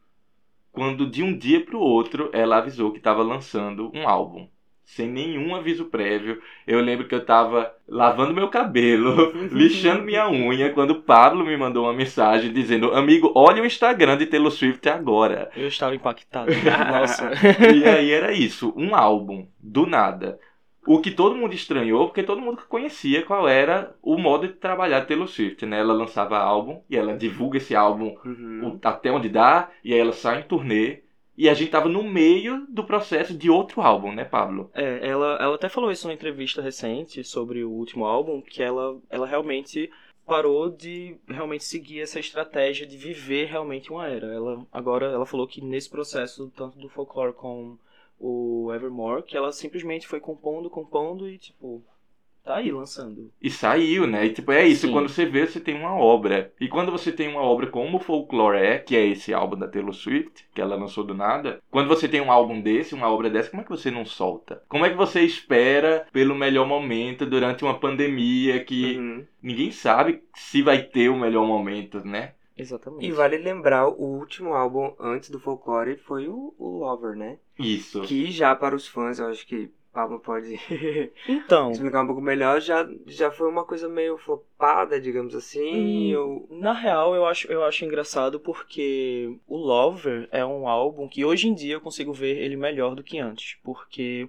quando 0.71 1.05
de 1.11 1.21
um 1.21 1.37
dia 1.37 1.65
para 1.65 1.75
o 1.75 1.81
outro 1.81 2.29
ela 2.31 2.59
avisou 2.59 2.89
que 2.89 2.99
estava 2.99 3.21
lançando 3.21 3.91
um 3.93 4.07
álbum. 4.07 4.47
Sem 4.85 5.07
nenhum 5.07 5.55
aviso 5.55 5.85
prévio. 5.85 6.41
Eu 6.67 6.79
lembro 6.81 7.07
que 7.07 7.15
eu 7.15 7.19
estava 7.19 7.73
lavando 7.87 8.33
meu 8.33 8.49
cabelo, 8.49 9.31
lixando 9.51 10.03
minha 10.03 10.29
unha, 10.29 10.71
quando 10.71 10.91
o 10.91 11.01
Pablo 11.01 11.45
me 11.45 11.55
mandou 11.55 11.85
uma 11.85 11.93
mensagem 11.93 12.51
dizendo: 12.51 12.93
Amigo, 12.93 13.31
olha 13.33 13.63
o 13.63 13.65
Instagram 13.65 14.17
de 14.17 14.25
Taylor 14.25 14.51
Swift 14.51 14.87
agora. 14.89 15.49
Eu 15.55 15.67
estava 15.67 15.95
impactado. 15.95 16.51
Nossa. 16.91 17.31
E 17.73 17.85
aí 17.85 18.11
era 18.11 18.33
isso, 18.33 18.73
um 18.75 18.93
álbum, 18.95 19.47
do 19.59 19.85
nada. 19.85 20.39
O 20.85 20.99
que 20.99 21.11
todo 21.11 21.35
mundo 21.37 21.53
estranhou, 21.53 22.07
porque 22.07 22.21
todo 22.23 22.41
mundo 22.41 22.61
conhecia 22.67 23.21
qual 23.23 23.47
era 23.47 23.95
o 24.01 24.17
modo 24.17 24.47
de 24.47 24.53
trabalhar 24.55 24.99
de 24.99 25.07
Taylor 25.07 25.29
Swift, 25.29 25.65
né? 25.65 25.79
Ela 25.79 25.93
lançava 25.93 26.37
álbum 26.37 26.81
e 26.89 26.97
ela 26.97 27.15
divulga 27.15 27.57
esse 27.57 27.73
álbum 27.73 28.13
Uhum. 28.25 28.79
até 28.83 29.09
onde 29.09 29.29
dá, 29.29 29.69
e 29.81 29.93
aí 29.93 29.99
ela 29.99 30.11
sai 30.11 30.41
em 30.41 30.43
turnê. 30.43 31.02
E 31.35 31.49
a 31.49 31.53
gente 31.53 31.71
tava 31.71 31.89
no 31.89 32.03
meio 32.03 32.65
do 32.69 32.83
processo 32.83 33.33
de 33.35 33.49
outro 33.49 33.81
álbum, 33.81 34.11
né, 34.13 34.23
Pablo? 34.23 34.69
É, 34.73 35.07
ela, 35.07 35.37
ela 35.41 35.55
até 35.55 35.67
falou 35.67 35.91
isso 35.91 36.07
numa 36.07 36.13
entrevista 36.13 36.61
recente 36.61 37.23
sobre 37.23 37.63
o 37.63 37.71
último 37.71 38.05
álbum, 38.05 38.39
que 38.41 38.61
ela, 38.61 38.99
ela 39.09 39.25
realmente 39.25 39.89
parou 40.25 40.69
de 40.69 41.17
realmente 41.27 41.63
seguir 41.63 42.01
essa 42.01 42.19
estratégia 42.19 42.85
de 42.85 42.97
viver 42.97 43.47
realmente 43.47 43.91
uma 43.91 44.07
era. 44.07 44.27
Ela 44.27 44.65
agora 44.71 45.07
ela 45.07 45.25
falou 45.25 45.47
que 45.47 45.59
nesse 45.59 45.89
processo 45.89 46.51
tanto 46.55 46.77
do 46.77 46.87
folklore 46.87 47.33
com 47.33 47.77
o 48.19 48.71
Evermore, 48.73 49.23
que 49.23 49.35
ela 49.35 49.51
simplesmente 49.51 50.07
foi 50.07 50.19
compondo, 50.19 50.69
compondo 50.69 51.27
e 51.27 51.37
tipo 51.37 51.83
tá 52.43 52.57
aí 52.57 52.71
lançando. 52.71 53.31
E 53.41 53.49
saiu, 53.49 54.05
né? 54.05 54.25
E 54.25 54.33
tipo, 54.33 54.51
é 54.51 54.67
isso, 54.67 54.87
Sim. 54.87 54.93
quando 54.93 55.09
você 55.09 55.25
vê, 55.25 55.45
você 55.47 55.59
tem 55.59 55.75
uma 55.75 55.95
obra. 55.95 56.53
E 56.59 56.67
quando 56.67 56.91
você 56.91 57.11
tem 57.11 57.27
uma 57.27 57.41
obra 57.41 57.67
como 57.67 57.97
o 57.97 57.99
Folklore 57.99 58.57
é, 58.57 58.79
que 58.79 58.95
é 58.95 59.05
esse 59.07 59.33
álbum 59.33 59.57
da 59.57 59.67
Taylor 59.67 59.93
Swift, 59.93 60.47
que 60.53 60.61
ela 60.61 60.75
lançou 60.75 61.03
do 61.03 61.13
nada, 61.13 61.61
quando 61.71 61.87
você 61.87 62.07
tem 62.07 62.21
um 62.21 62.31
álbum 62.31 62.61
desse, 62.61 62.93
uma 62.93 63.09
obra 63.09 63.29
dessa, 63.29 63.49
como 63.49 63.61
é 63.61 63.65
que 63.65 63.71
você 63.71 63.89
não 63.89 64.05
solta? 64.05 64.61
Como 64.67 64.85
é 64.85 64.89
que 64.89 64.95
você 64.97 65.21
espera 65.21 66.05
pelo 66.11 66.35
melhor 66.35 66.67
momento 66.67 67.25
durante 67.25 67.63
uma 67.63 67.79
pandemia 67.79 68.63
que 68.63 68.97
Uhum. 68.97 69.25
ninguém 69.41 69.71
sabe 69.71 70.23
se 70.35 70.61
vai 70.61 70.83
ter 70.83 71.09
o 71.09 71.17
melhor 71.19 71.45
momento, 71.47 72.05
né? 72.05 72.33
Exatamente. 72.55 73.05
E 73.05 73.11
vale 73.11 73.37
lembrar, 73.37 73.87
o 73.87 74.03
último 74.19 74.53
álbum 74.53 74.93
antes 74.99 75.29
do 75.29 75.39
Folklore 75.39 75.97
foi 75.97 76.27
o, 76.27 76.53
o 76.57 76.77
Lover, 76.79 77.15
né? 77.15 77.39
Isso. 77.57 78.01
Que 78.01 78.29
já 78.31 78.55
para 78.55 78.75
os 78.75 78.87
fãs, 78.87 79.17
eu 79.19 79.27
acho 79.27 79.45
que 79.47 79.71
Pablo 79.93 80.19
pode 80.19 80.59
Então, 81.29 81.71
explicar 81.71 82.03
um 82.03 82.07
pouco 82.07 82.21
melhor, 82.21 82.59
já, 82.59 82.89
já 83.05 83.31
foi 83.31 83.47
uma 83.47 83.63
coisa 83.63 83.87
meio 83.87 84.17
flopada, 84.17 84.99
digamos 84.99 85.35
assim. 85.35 86.15
Hum, 86.15 86.47
ou... 86.49 86.57
Na 86.59 86.73
real, 86.73 87.15
eu 87.15 87.25
acho, 87.25 87.51
eu 87.51 87.63
acho 87.63 87.85
engraçado 87.85 88.39
porque 88.39 89.37
o 89.47 89.55
Lover 89.55 90.27
é 90.31 90.43
um 90.43 90.67
álbum 90.67 91.07
que 91.07 91.23
hoje 91.23 91.47
em 91.47 91.53
dia 91.53 91.75
eu 91.75 91.81
consigo 91.81 92.11
ver 92.11 92.37
ele 92.37 92.57
melhor 92.57 92.95
do 92.95 93.03
que 93.03 93.19
antes. 93.19 93.57
Porque 93.63 94.27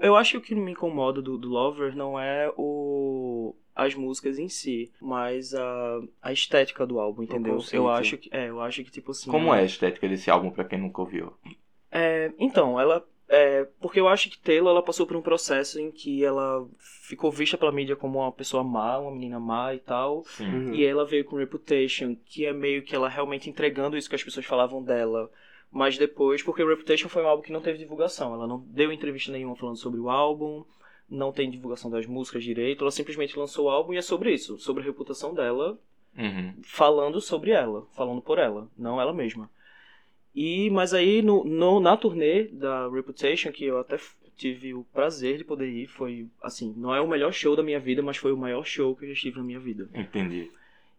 eu 0.00 0.16
acho 0.16 0.32
que 0.32 0.36
o 0.38 0.40
que 0.40 0.54
me 0.54 0.72
incomoda 0.72 1.20
do, 1.20 1.36
do 1.36 1.48
Lover 1.48 1.94
não 1.94 2.18
é 2.18 2.50
o 2.56 3.54
as 3.76 3.94
músicas 3.94 4.38
em 4.38 4.48
si, 4.48 4.92
mas 5.00 5.52
a, 5.52 6.00
a 6.22 6.32
estética 6.32 6.86
do 6.86 7.00
álbum, 7.00 7.24
entendeu? 7.24 7.58
Eu 7.72 7.90
acho 7.90 8.16
que 8.16 8.30
é, 8.32 8.48
eu 8.48 8.60
acho 8.60 8.84
que 8.84 8.90
tipo 8.90 9.10
assim. 9.10 9.30
Como 9.30 9.52
é 9.52 9.60
a 9.60 9.64
estética 9.64 10.08
desse 10.08 10.30
álbum, 10.30 10.50
pra 10.50 10.64
quem 10.64 10.78
nunca 10.78 11.00
ouviu? 11.00 11.32
É, 11.90 12.32
então, 12.38 12.78
ela. 12.78 13.04
É, 13.36 13.66
porque 13.80 13.98
eu 13.98 14.06
acho 14.06 14.30
que 14.30 14.38
Taylor 14.38 14.70
ela 14.70 14.82
passou 14.82 15.06
por 15.08 15.16
um 15.16 15.22
processo 15.22 15.80
em 15.80 15.90
que 15.90 16.24
ela 16.24 16.64
ficou 16.78 17.32
vista 17.32 17.58
pela 17.58 17.72
mídia 17.72 17.96
como 17.96 18.20
uma 18.20 18.30
pessoa 18.30 18.62
má, 18.62 18.96
uma 18.98 19.10
menina 19.10 19.40
má 19.40 19.74
e 19.74 19.80
tal. 19.80 20.22
Sim. 20.24 20.46
Uhum. 20.46 20.74
E 20.74 20.84
ela 20.84 21.04
veio 21.04 21.24
com 21.24 21.34
Reputation, 21.34 22.14
que 22.26 22.46
é 22.46 22.52
meio 22.52 22.82
que 22.84 22.94
ela 22.94 23.08
realmente 23.08 23.50
entregando 23.50 23.96
isso 23.96 24.08
que 24.08 24.14
as 24.14 24.22
pessoas 24.22 24.46
falavam 24.46 24.80
dela. 24.80 25.28
Mas 25.68 25.98
depois, 25.98 26.44
porque 26.44 26.62
Reputation 26.64 27.08
foi 27.08 27.24
um 27.24 27.26
álbum 27.26 27.42
que 27.42 27.52
não 27.52 27.60
teve 27.60 27.78
divulgação. 27.78 28.32
Ela 28.34 28.46
não 28.46 28.60
deu 28.68 28.92
entrevista 28.92 29.32
nenhuma 29.32 29.56
falando 29.56 29.78
sobre 29.78 29.98
o 29.98 30.08
álbum, 30.08 30.64
não 31.10 31.32
tem 31.32 31.50
divulgação 31.50 31.90
das 31.90 32.06
músicas 32.06 32.44
direito. 32.44 32.84
Ela 32.84 32.92
simplesmente 32.92 33.36
lançou 33.36 33.66
o 33.66 33.70
álbum 33.70 33.92
e 33.92 33.96
é 33.96 34.02
sobre 34.02 34.32
isso, 34.32 34.58
sobre 34.58 34.84
a 34.84 34.86
reputação 34.86 35.34
dela, 35.34 35.76
Uhum. 36.16 36.54
falando 36.62 37.20
sobre 37.20 37.50
ela, 37.50 37.84
falando 37.96 38.22
por 38.22 38.38
ela, 38.38 38.68
não 38.78 39.00
ela 39.00 39.12
mesma. 39.12 39.50
E, 40.34 40.68
mas 40.70 40.92
aí 40.92 41.22
no, 41.22 41.44
no- 41.44 41.80
na 41.80 41.96
turnê 41.96 42.44
da 42.44 42.88
Reputation, 42.88 43.52
que 43.52 43.64
eu 43.64 43.78
até 43.78 43.96
tive 44.36 44.74
o 44.74 44.84
prazer 44.92 45.38
de 45.38 45.44
poder 45.44 45.68
ir, 45.68 45.86
foi 45.86 46.26
assim, 46.42 46.74
não 46.76 46.94
é 46.94 47.00
o 47.00 47.06
melhor 47.08 47.32
show 47.32 47.54
da 47.54 47.62
minha 47.62 47.78
vida, 47.78 48.02
mas 48.02 48.16
foi 48.16 48.32
o 48.32 48.36
maior 48.36 48.64
show 48.64 48.96
que 48.96 49.04
eu 49.04 49.08
já 49.08 49.14
estive 49.14 49.38
na 49.38 49.44
minha 49.44 49.60
vida. 49.60 49.88
Entendi. 49.94 50.50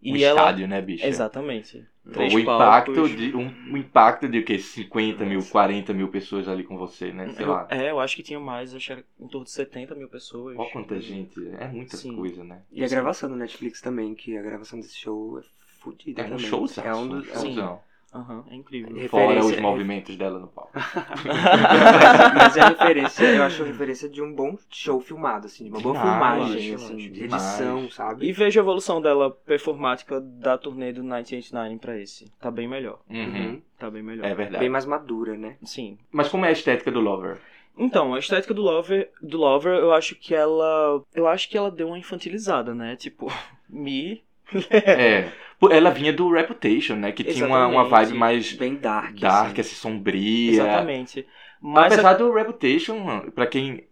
E 0.01 0.13
um 0.13 0.15
ela 0.18 0.39
estádio, 0.42 0.68
né, 0.68 0.82
bicho? 0.82 1.06
Exatamente. 1.06 1.84
Três 2.13 2.34
o 2.34 2.39
impacto 2.39 2.94
palcos. 2.94 3.18
de 3.18 3.36
um, 3.36 3.48
um 3.72 3.77
impacto 3.77 4.30
de 4.30 4.38
o 4.39 4.46
quê? 4.46 4.60
50 4.60 5.25
mil, 5.25 5.44
40 5.44 5.92
mil 5.94 6.08
pessoas 6.10 6.48
ali 6.48 6.63
com 6.63 6.77
você, 6.77 7.12
né? 7.12 7.30
Sei 7.32 7.44
Eu- 7.44 7.50
lá. 7.50 7.68
é, 7.72 7.89
eu 7.89 8.00
acho 8.00 8.15
que 8.15 8.22
tinha 8.22 8.39
mais, 8.39 8.75
acho 8.75 8.86
que 8.86 8.92
era 8.92 9.04
em 9.20 9.27
torno 9.27 9.46
de 9.46 9.51
70 9.51 9.96
mil 9.96 10.08
pessoas. 10.08 10.56
Olha 10.58 10.70
quanta 10.70 11.01
gente. 11.01 11.39
É 11.60 11.68
muita 11.68 11.98
Sim. 11.98 12.15
coisa, 12.15 12.44
né? 12.44 12.62
E 12.72 12.84
a 12.84 12.88
gravação 12.88 13.27
do 13.30 13.36
Netflix 13.36 13.82
também, 13.82 14.13
que 14.13 14.38
a 14.38 14.42
gravação 14.44 14.80
desse 14.80 14.96
show 14.98 15.39
é 15.39 15.44
fodida 15.80 16.22
É 16.22 16.25
um 16.25 16.30
também. 16.30 16.46
showzaço. 16.46 16.88
É 16.88 16.94
um 16.96 17.08
dos... 17.08 17.27
um 17.44 17.60
é 17.60 17.70
um- 17.70 17.80
Aham, 18.15 18.45
é 18.50 18.55
incrível. 18.55 18.95
Fora 19.10 19.25
os 19.29 19.36
Referência- 19.36 19.62
movimentos 19.62 20.15
dela 20.15 20.39
no 20.39 20.48
palco. 20.48 20.72
mas, 20.74 22.34
mas 22.34 22.57
é 22.57 22.62
a 22.62 22.69
referência, 22.69 23.24
eu 23.25 23.43
acho 23.43 23.63
a 23.63 23.65
referência 23.65 24.07
de 24.10 24.22
um 24.22 24.34
bom 24.34 24.57
show 24.69 25.00
filmado, 25.01 25.48
assim, 25.48 25.65
de 25.65 25.69
uma 25.69 25.81
boa 25.81 25.95
Demais, 25.95 26.43
filmagem, 26.53 26.75
assim, 26.75 26.95
de 27.12 27.24
edição, 27.25 27.75
demais. 27.77 27.93
sabe? 27.93 28.25
E 28.25 28.31
vejo 28.31 28.60
a 28.60 28.63
evolução 28.63 29.01
dela 29.01 29.29
performática 29.31 30.22
da 30.22 30.57
turnê 30.57 30.93
do 30.93 31.01
1989 31.01 31.77
pra 31.79 31.98
esse. 32.00 32.31
Tá 32.39 32.50
bem 32.50 32.67
melhor. 32.67 33.00
Uhum. 33.10 33.62
Tá 33.77 33.89
bem 33.91 34.01
melhor. 34.01 34.25
É 34.25 34.34
verdade. 34.34 34.60
Bem 34.60 34.69
mais 34.69 34.86
madura, 34.86 35.36
né? 35.36 35.57
Sim. 35.63 35.98
Mas 36.12 36.29
como 36.29 36.45
é 36.45 36.50
a 36.50 36.53
estética 36.53 36.91
do 36.91 37.01
Lover? 37.01 37.38
Então, 37.77 38.13
a 38.13 38.19
estética 38.19 38.53
do 38.53 38.62
Lover, 38.62 39.12
do 39.22 39.38
Lover, 39.38 39.74
eu 39.74 39.91
acho 39.93 40.15
que 40.15 40.34
ela. 40.34 41.03
Eu 41.13 41.27
acho 41.27 41.50
que 41.50 41.57
ela 41.57 41.69
deu 41.69 41.88
uma 41.88 42.00
infantilizada, 42.00 42.74
né? 42.74 42.95
Tipo, 42.95 43.27
Me. 43.69 44.24
É. 44.71 45.31
Pô, 45.59 45.69
Ela 45.71 45.89
vinha 45.89 46.11
do 46.11 46.29
Reputation, 46.31 46.95
né? 46.95 47.11
Que 47.11 47.23
tinha 47.23 47.45
uma, 47.47 47.67
uma 47.67 47.85
vibe 47.85 48.13
mais 48.13 48.53
Bem 48.53 48.75
dark. 48.75 49.15
dark, 49.19 49.51
assim. 49.51 49.61
assim, 49.61 49.75
sombria. 49.75 50.51
Exatamente. 50.51 51.25
Mas 51.61 51.93
Apesar 51.93 52.13
do 52.13 52.31
Reputation, 52.31 53.29
pra 53.33 53.47
quem, 53.47 53.85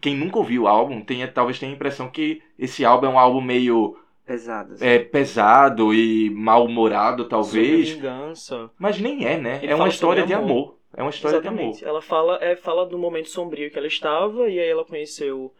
quem 0.00 0.16
nunca 0.16 0.38
ouviu 0.38 0.62
o 0.62 0.68
álbum, 0.68 1.00
tem, 1.02 1.26
talvez 1.28 1.58
tenha 1.58 1.72
a 1.72 1.74
impressão 1.74 2.08
que 2.08 2.42
esse 2.58 2.84
álbum 2.84 3.06
é 3.06 3.10
um 3.10 3.18
álbum 3.18 3.40
meio 3.40 3.96
Pesado. 4.24 4.74
assim. 4.74 4.86
é, 4.86 4.98
pesado 4.98 5.92
e 5.92 6.30
mal-humorado, 6.30 7.24
sobre 7.24 7.30
talvez. 7.30 7.90
vingança. 7.90 8.70
Mas 8.78 9.00
nem 9.00 9.24
é, 9.26 9.36
né? 9.38 9.60
Ele 9.62 9.72
é 9.72 9.74
uma 9.74 9.88
história 9.88 10.22
sobre 10.22 10.34
de 10.36 10.40
amor. 10.42 10.50
amor. 10.50 10.78
É 10.96 11.02
uma 11.02 11.10
história 11.10 11.40
de 11.40 11.46
Exatamente. 11.46 11.84
amor. 11.84 11.90
Ela 11.90 12.02
fala, 12.02 12.38
é, 12.40 12.56
fala 12.56 12.86
do 12.86 12.98
momento 12.98 13.28
sombrio 13.28 13.70
que 13.70 13.78
ela 13.78 13.86
estava 13.86 14.48
e 14.48 14.58
aí 14.58 14.68
ela 14.68 14.84
conheceu 14.84 15.52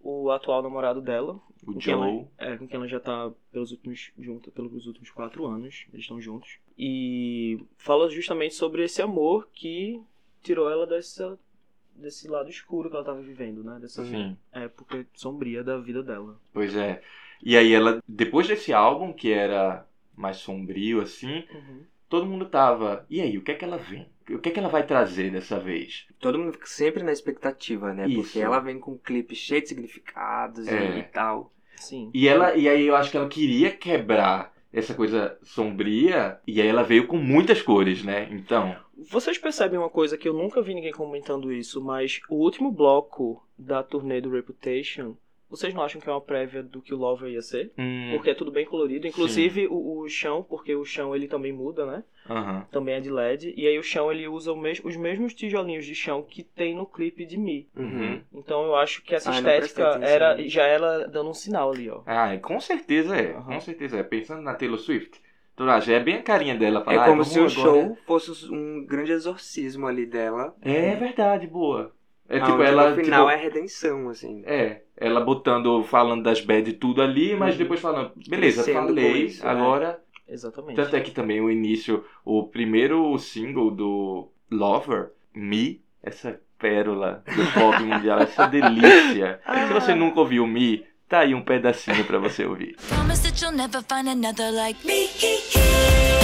o 0.00 0.30
atual 0.30 0.62
namorado 0.62 1.00
dela, 1.00 1.36
O 1.66 1.72
com 1.74 1.78
quem 1.78 1.92
ela, 1.92 2.06
Joe. 2.06 2.26
é, 2.38 2.56
com 2.56 2.66
quem 2.66 2.76
ela 2.76 2.88
já 2.88 3.00
tá 3.00 3.30
pelos 3.52 3.72
últimos, 3.72 4.12
junto, 4.18 4.50
pelos 4.50 4.86
últimos 4.86 5.10
quatro 5.10 5.46
anos. 5.46 5.86
Eles 5.92 6.04
estão 6.04 6.20
juntos. 6.20 6.58
E 6.78 7.58
fala 7.76 8.08
justamente 8.10 8.54
sobre 8.54 8.84
esse 8.84 9.02
amor 9.02 9.48
que 9.52 10.00
tirou 10.42 10.70
ela 10.70 10.86
dessa, 10.86 11.38
desse 11.94 12.28
lado 12.28 12.48
escuro 12.50 12.88
que 12.88 12.96
ela 12.96 13.04
tava 13.04 13.20
vivendo, 13.20 13.64
né? 13.64 13.78
Dessa 13.80 14.04
Sim, 14.04 14.36
época 14.52 15.06
sombria 15.14 15.64
da 15.64 15.78
vida 15.78 16.02
dela. 16.02 16.38
pois 16.52 16.74
é. 16.76 17.02
E 17.42 17.56
aí 17.56 17.72
ela, 17.72 18.02
depois 18.08 18.46
desse 18.48 18.72
álbum, 18.72 19.12
que 19.12 19.30
era 19.32 19.86
mais 20.16 20.38
sombrio, 20.38 21.00
assim, 21.02 21.44
todo 22.08 22.26
mundo 22.26 22.46
tava. 22.48 23.04
E 23.10 23.20
aí, 23.20 23.36
o 23.36 23.42
que 23.42 23.50
é 23.52 23.54
que 23.54 23.64
ela 23.64 23.76
vem? 23.76 24.08
O 24.30 24.38
que 24.38 24.48
é 24.48 24.52
que 24.52 24.58
ela 24.58 24.68
vai 24.68 24.84
trazer 24.86 25.30
dessa 25.30 25.58
vez? 25.60 26.06
Todo 26.18 26.38
mundo 26.38 26.52
fica 26.54 26.66
sempre 26.66 27.02
na 27.02 27.12
expectativa, 27.12 27.92
né? 27.92 28.08
Isso. 28.08 28.22
Porque 28.22 28.38
ela 28.40 28.58
vem 28.58 28.78
com 28.80 28.92
um 28.92 28.98
clipe 28.98 29.34
cheio 29.34 29.62
de 29.62 29.68
significados 29.68 30.66
É. 30.66 30.98
e 30.98 31.02
tal. 31.04 31.52
Sim. 31.76 32.10
E 32.12 32.26
ela 32.28 32.54
e 32.54 32.68
aí 32.68 32.86
eu 32.86 32.96
acho 32.96 33.10
que 33.10 33.16
ela 33.16 33.28
queria 33.28 33.70
quebrar 33.70 34.52
essa 34.72 34.94
coisa 34.94 35.38
sombria 35.42 36.38
e 36.46 36.60
aí 36.60 36.66
ela 36.66 36.82
veio 36.82 37.06
com 37.06 37.16
muitas 37.16 37.62
cores, 37.62 38.02
né? 38.02 38.28
Então, 38.30 38.76
Vocês 39.10 39.38
percebem 39.38 39.78
uma 39.78 39.88
coisa 39.88 40.18
que 40.18 40.28
eu 40.28 40.34
nunca 40.34 40.60
vi 40.60 40.74
ninguém 40.74 40.92
comentando 40.92 41.52
isso, 41.52 41.82
mas 41.82 42.20
o 42.28 42.36
último 42.36 42.70
bloco 42.70 43.42
da 43.58 43.82
turnê 43.82 44.20
do 44.20 44.30
Reputation, 44.30 45.16
vocês 45.56 45.74
não 45.74 45.82
acham 45.82 46.00
que 46.00 46.08
é 46.08 46.12
uma 46.12 46.20
prévia 46.20 46.62
do 46.62 46.80
que 46.82 46.94
o 46.94 46.96
Lover 46.98 47.30
ia 47.30 47.42
ser? 47.42 47.72
hum, 47.78 48.10
Porque 48.12 48.30
é 48.30 48.34
tudo 48.34 48.50
bem 48.52 48.64
colorido, 48.66 49.06
inclusive 49.06 49.66
o, 49.68 50.00
o 50.00 50.08
chão, 50.08 50.42
porque 50.42 50.74
o 50.74 50.84
chão 50.84 51.14
ele 51.14 51.28
também 51.28 51.52
muda, 51.52 51.84
né? 51.86 52.04
aham. 52.28 52.66
Também 52.70 52.94
é 52.96 53.00
de 53.00 53.10
LED, 53.10 53.54
e 53.56 53.66
aí 53.66 53.78
o 53.78 53.82
chão 53.82 54.10
ele 54.12 54.28
usa 54.28 54.52
o 54.52 54.56
mes 54.56 54.80
os 54.84 54.96
mesmos 54.96 55.34
tijolinhos 55.34 55.86
de 55.86 55.94
chão 55.94 56.22
que 56.22 56.42
tem 56.42 56.74
no 56.74 56.86
clipe 56.86 57.24
de 57.24 57.36
Me. 57.38 57.68
Uhum. 57.76 58.20
Então 58.34 58.64
eu 58.66 58.76
acho 58.76 59.02
que 59.02 59.14
essa 59.14 59.30
Ah, 59.30 59.32
estética 59.32 59.82
era, 60.02 60.48
já 60.48 60.64
era 60.64 61.06
dando 61.06 61.30
um 61.30 61.34
sinal 61.34 61.70
ali, 61.72 61.88
ó. 61.88 62.02
Ah, 62.06 62.34
e 62.34 62.38
com 62.38 62.60
certeza 62.60 63.16
é. 63.16 63.34
Aham. 63.34 63.54
Com 63.54 63.60
certeza 63.60 63.96
é. 63.98 64.02
Pensando 64.02 64.42
na 64.42 64.54
Taylor 64.54 64.78
Swift, 64.78 65.20
tu 65.56 65.64
acha? 65.64 65.92
É 65.92 66.00
bem 66.00 66.16
a 66.16 66.22
carinha 66.22 66.54
dela. 66.56 66.80
É 66.80 66.84
falar, 66.84 67.02
"Ah, 67.04 67.08
como 67.10 67.22
vamos 67.24 67.32
se 67.32 67.38
o 67.40 67.46
agora." 67.46 67.88
show 67.88 67.96
fosse 68.06 68.30
um 68.52 68.84
grande 68.84 69.12
exorcismo 69.12 69.86
ali 69.86 70.06
dela. 70.06 70.54
É 70.60 70.94
verdade, 70.96 71.46
boa. 71.46 71.95
É 72.28 72.40
tipo 72.40 72.62
ela. 72.62 72.90
no 72.90 72.96
final 72.96 73.26
tipo, 73.26 73.30
é 73.30 73.34
a 73.34 73.42
redenção, 73.42 74.08
assim. 74.08 74.42
É, 74.46 74.82
ela 74.96 75.20
botando, 75.20 75.82
falando 75.84 76.22
das 76.24 76.40
bad 76.40 76.68
e 76.68 76.72
tudo 76.72 77.00
ali, 77.02 77.34
mas 77.36 77.52
Uhum. 77.54 77.58
depois 77.58 77.80
falando, 77.80 78.12
beleza, 78.28 78.62
Crescendo 78.64 78.80
com 78.80 78.86
falei, 78.88 79.24
isso, 79.26 79.44
né? 79.44 79.50
agora. 79.50 80.00
Exatamente. 80.28 80.74
Tanto 80.76 80.96
é 80.96 81.00
que 81.00 81.12
também 81.12 81.40
o 81.40 81.48
início, 81.50 82.04
o 82.24 82.42
primeiro 82.48 83.16
single 83.18 83.70
do 83.70 84.28
Lover, 84.50 85.12
Me, 85.34 85.80
essa 86.02 86.40
pérola 86.58 87.22
do 87.26 87.52
pop 87.52 87.78
mundial, 87.84 88.18
essa 88.18 88.46
delícia. 88.46 89.40
Se 89.68 89.72
você 89.72 89.94
nunca 89.94 90.18
ouviu 90.20 90.44
Me, 90.46 90.84
tá 91.08 91.20
aí 91.20 91.32
um 91.34 91.42
pedacinho 91.42 92.04
pra 92.04 92.18
você 92.18 92.44
ouvir. 92.44 92.74
Promise 92.88 93.22
that 93.22 93.40
you'll 93.44 93.56
never 93.56 93.82
find 93.82 94.08
another 94.08 94.50
like 94.52 94.84
me. 94.84 96.15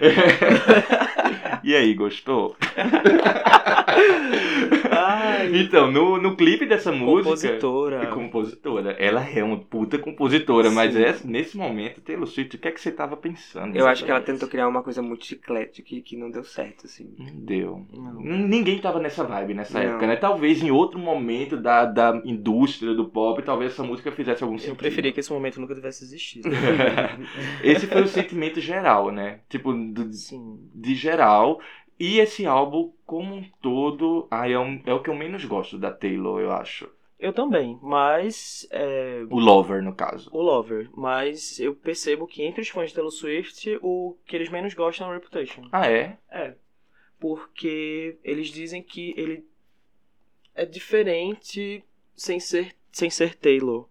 e 1.64 1.74
aí, 1.74 1.94
gostou? 1.94 2.56
Então, 5.52 5.90
no, 5.90 6.20
no 6.20 6.36
clipe 6.36 6.66
dessa 6.66 6.90
música. 6.92 7.22
compositora. 7.24 8.06
Compositora. 8.08 8.90
Ela 8.98 9.24
é 9.28 9.42
uma 9.42 9.58
puta 9.58 9.98
compositora, 9.98 10.70
mas 10.70 10.94
Sim. 10.94 11.02
é, 11.02 11.16
nesse 11.24 11.56
momento, 11.56 12.00
Taylor 12.00 12.26
Swift, 12.26 12.56
o 12.56 12.58
que 12.58 12.68
é 12.68 12.72
que 12.72 12.80
você 12.80 12.90
tava 12.90 13.16
pensando? 13.16 13.76
Eu 13.76 13.86
acho 13.86 14.04
que 14.04 14.10
ela 14.10 14.20
tentou 14.20 14.48
criar 14.48 14.68
uma 14.68 14.82
coisa 14.82 15.02
muito 15.02 15.24
chiclete 15.26 15.82
que, 15.82 16.00
que 16.02 16.16
não 16.16 16.30
deu 16.30 16.44
certo, 16.44 16.86
assim. 16.86 17.14
Não 17.18 17.26
deu. 17.44 17.86
Não. 17.92 18.20
Ninguém 18.20 18.78
tava 18.78 18.98
nessa 19.00 19.24
vibe 19.24 19.54
nessa 19.54 19.78
Não. 19.78 19.90
época, 19.90 20.06
né? 20.06 20.16
Talvez 20.16 20.62
em 20.62 20.70
outro 20.70 20.98
momento 20.98 21.56
da, 21.56 21.84
da 21.84 22.20
indústria 22.24 22.94
do 22.94 23.04
pop, 23.06 23.42
talvez 23.42 23.72
essa 23.72 23.82
música 23.84 24.10
fizesse 24.12 24.42
algum 24.42 24.56
sentido. 24.58 24.72
Eu 24.72 24.76
preferia 24.76 25.12
que 25.12 25.20
esse 25.20 25.32
momento 25.32 25.60
nunca 25.60 25.74
tivesse 25.74 26.04
existido. 26.04 26.48
Esse 27.62 27.86
foi 27.86 28.02
o 28.02 28.08
sentimento 28.08 28.60
geral, 28.60 29.10
né? 29.10 29.40
Tipo, 29.48 29.72
do- 29.72 30.08
de 30.74 30.94
geral. 30.94 31.60
E 31.98 32.18
esse 32.18 32.44
álbum, 32.46 32.92
como 33.06 33.34
um 33.34 33.44
todo, 33.62 34.28
ah, 34.30 34.48
é, 34.48 34.58
um- 34.58 34.82
é 34.84 34.92
o 34.92 35.02
que 35.02 35.08
eu 35.10 35.14
menos 35.14 35.44
gosto 35.44 35.78
da 35.78 35.90
Taylor, 35.92 36.40
eu 36.40 36.52
acho. 36.52 36.88
Eu 37.18 37.32
também, 37.32 37.78
mas. 37.82 38.66
é, 38.70 39.24
O 39.30 39.38
Lover, 39.40 39.82
no 39.82 39.94
caso. 39.94 40.28
o 40.32 40.42
Lover. 40.42 40.90
Mas 40.94 41.58
eu 41.58 41.74
percebo 41.74 42.26
que 42.26 42.42
entre 42.42 42.60
os 42.60 42.68
fãs 42.68 42.90
de 42.90 42.94
Taylor 42.94 43.10
Swift, 43.10 43.78
o 43.80 44.14
que 44.26 44.36
eles 44.36 44.50
menos 44.50 44.74
gostam 44.74 45.06
é 45.06 45.10
o 45.10 45.14
Reputation. 45.14 45.66
Ah, 45.72 45.90
é? 45.90 46.18
É. 46.30 46.54
Porque 47.18 48.18
eles 48.22 48.48
dizem 48.48 48.82
que 48.82 49.14
ele 49.16 49.46
é 50.54 50.66
diferente 50.66 51.82
sem 52.14 52.38
ser, 52.38 52.76
sem 52.92 53.08
ser 53.08 53.34
Taylor. 53.34 53.88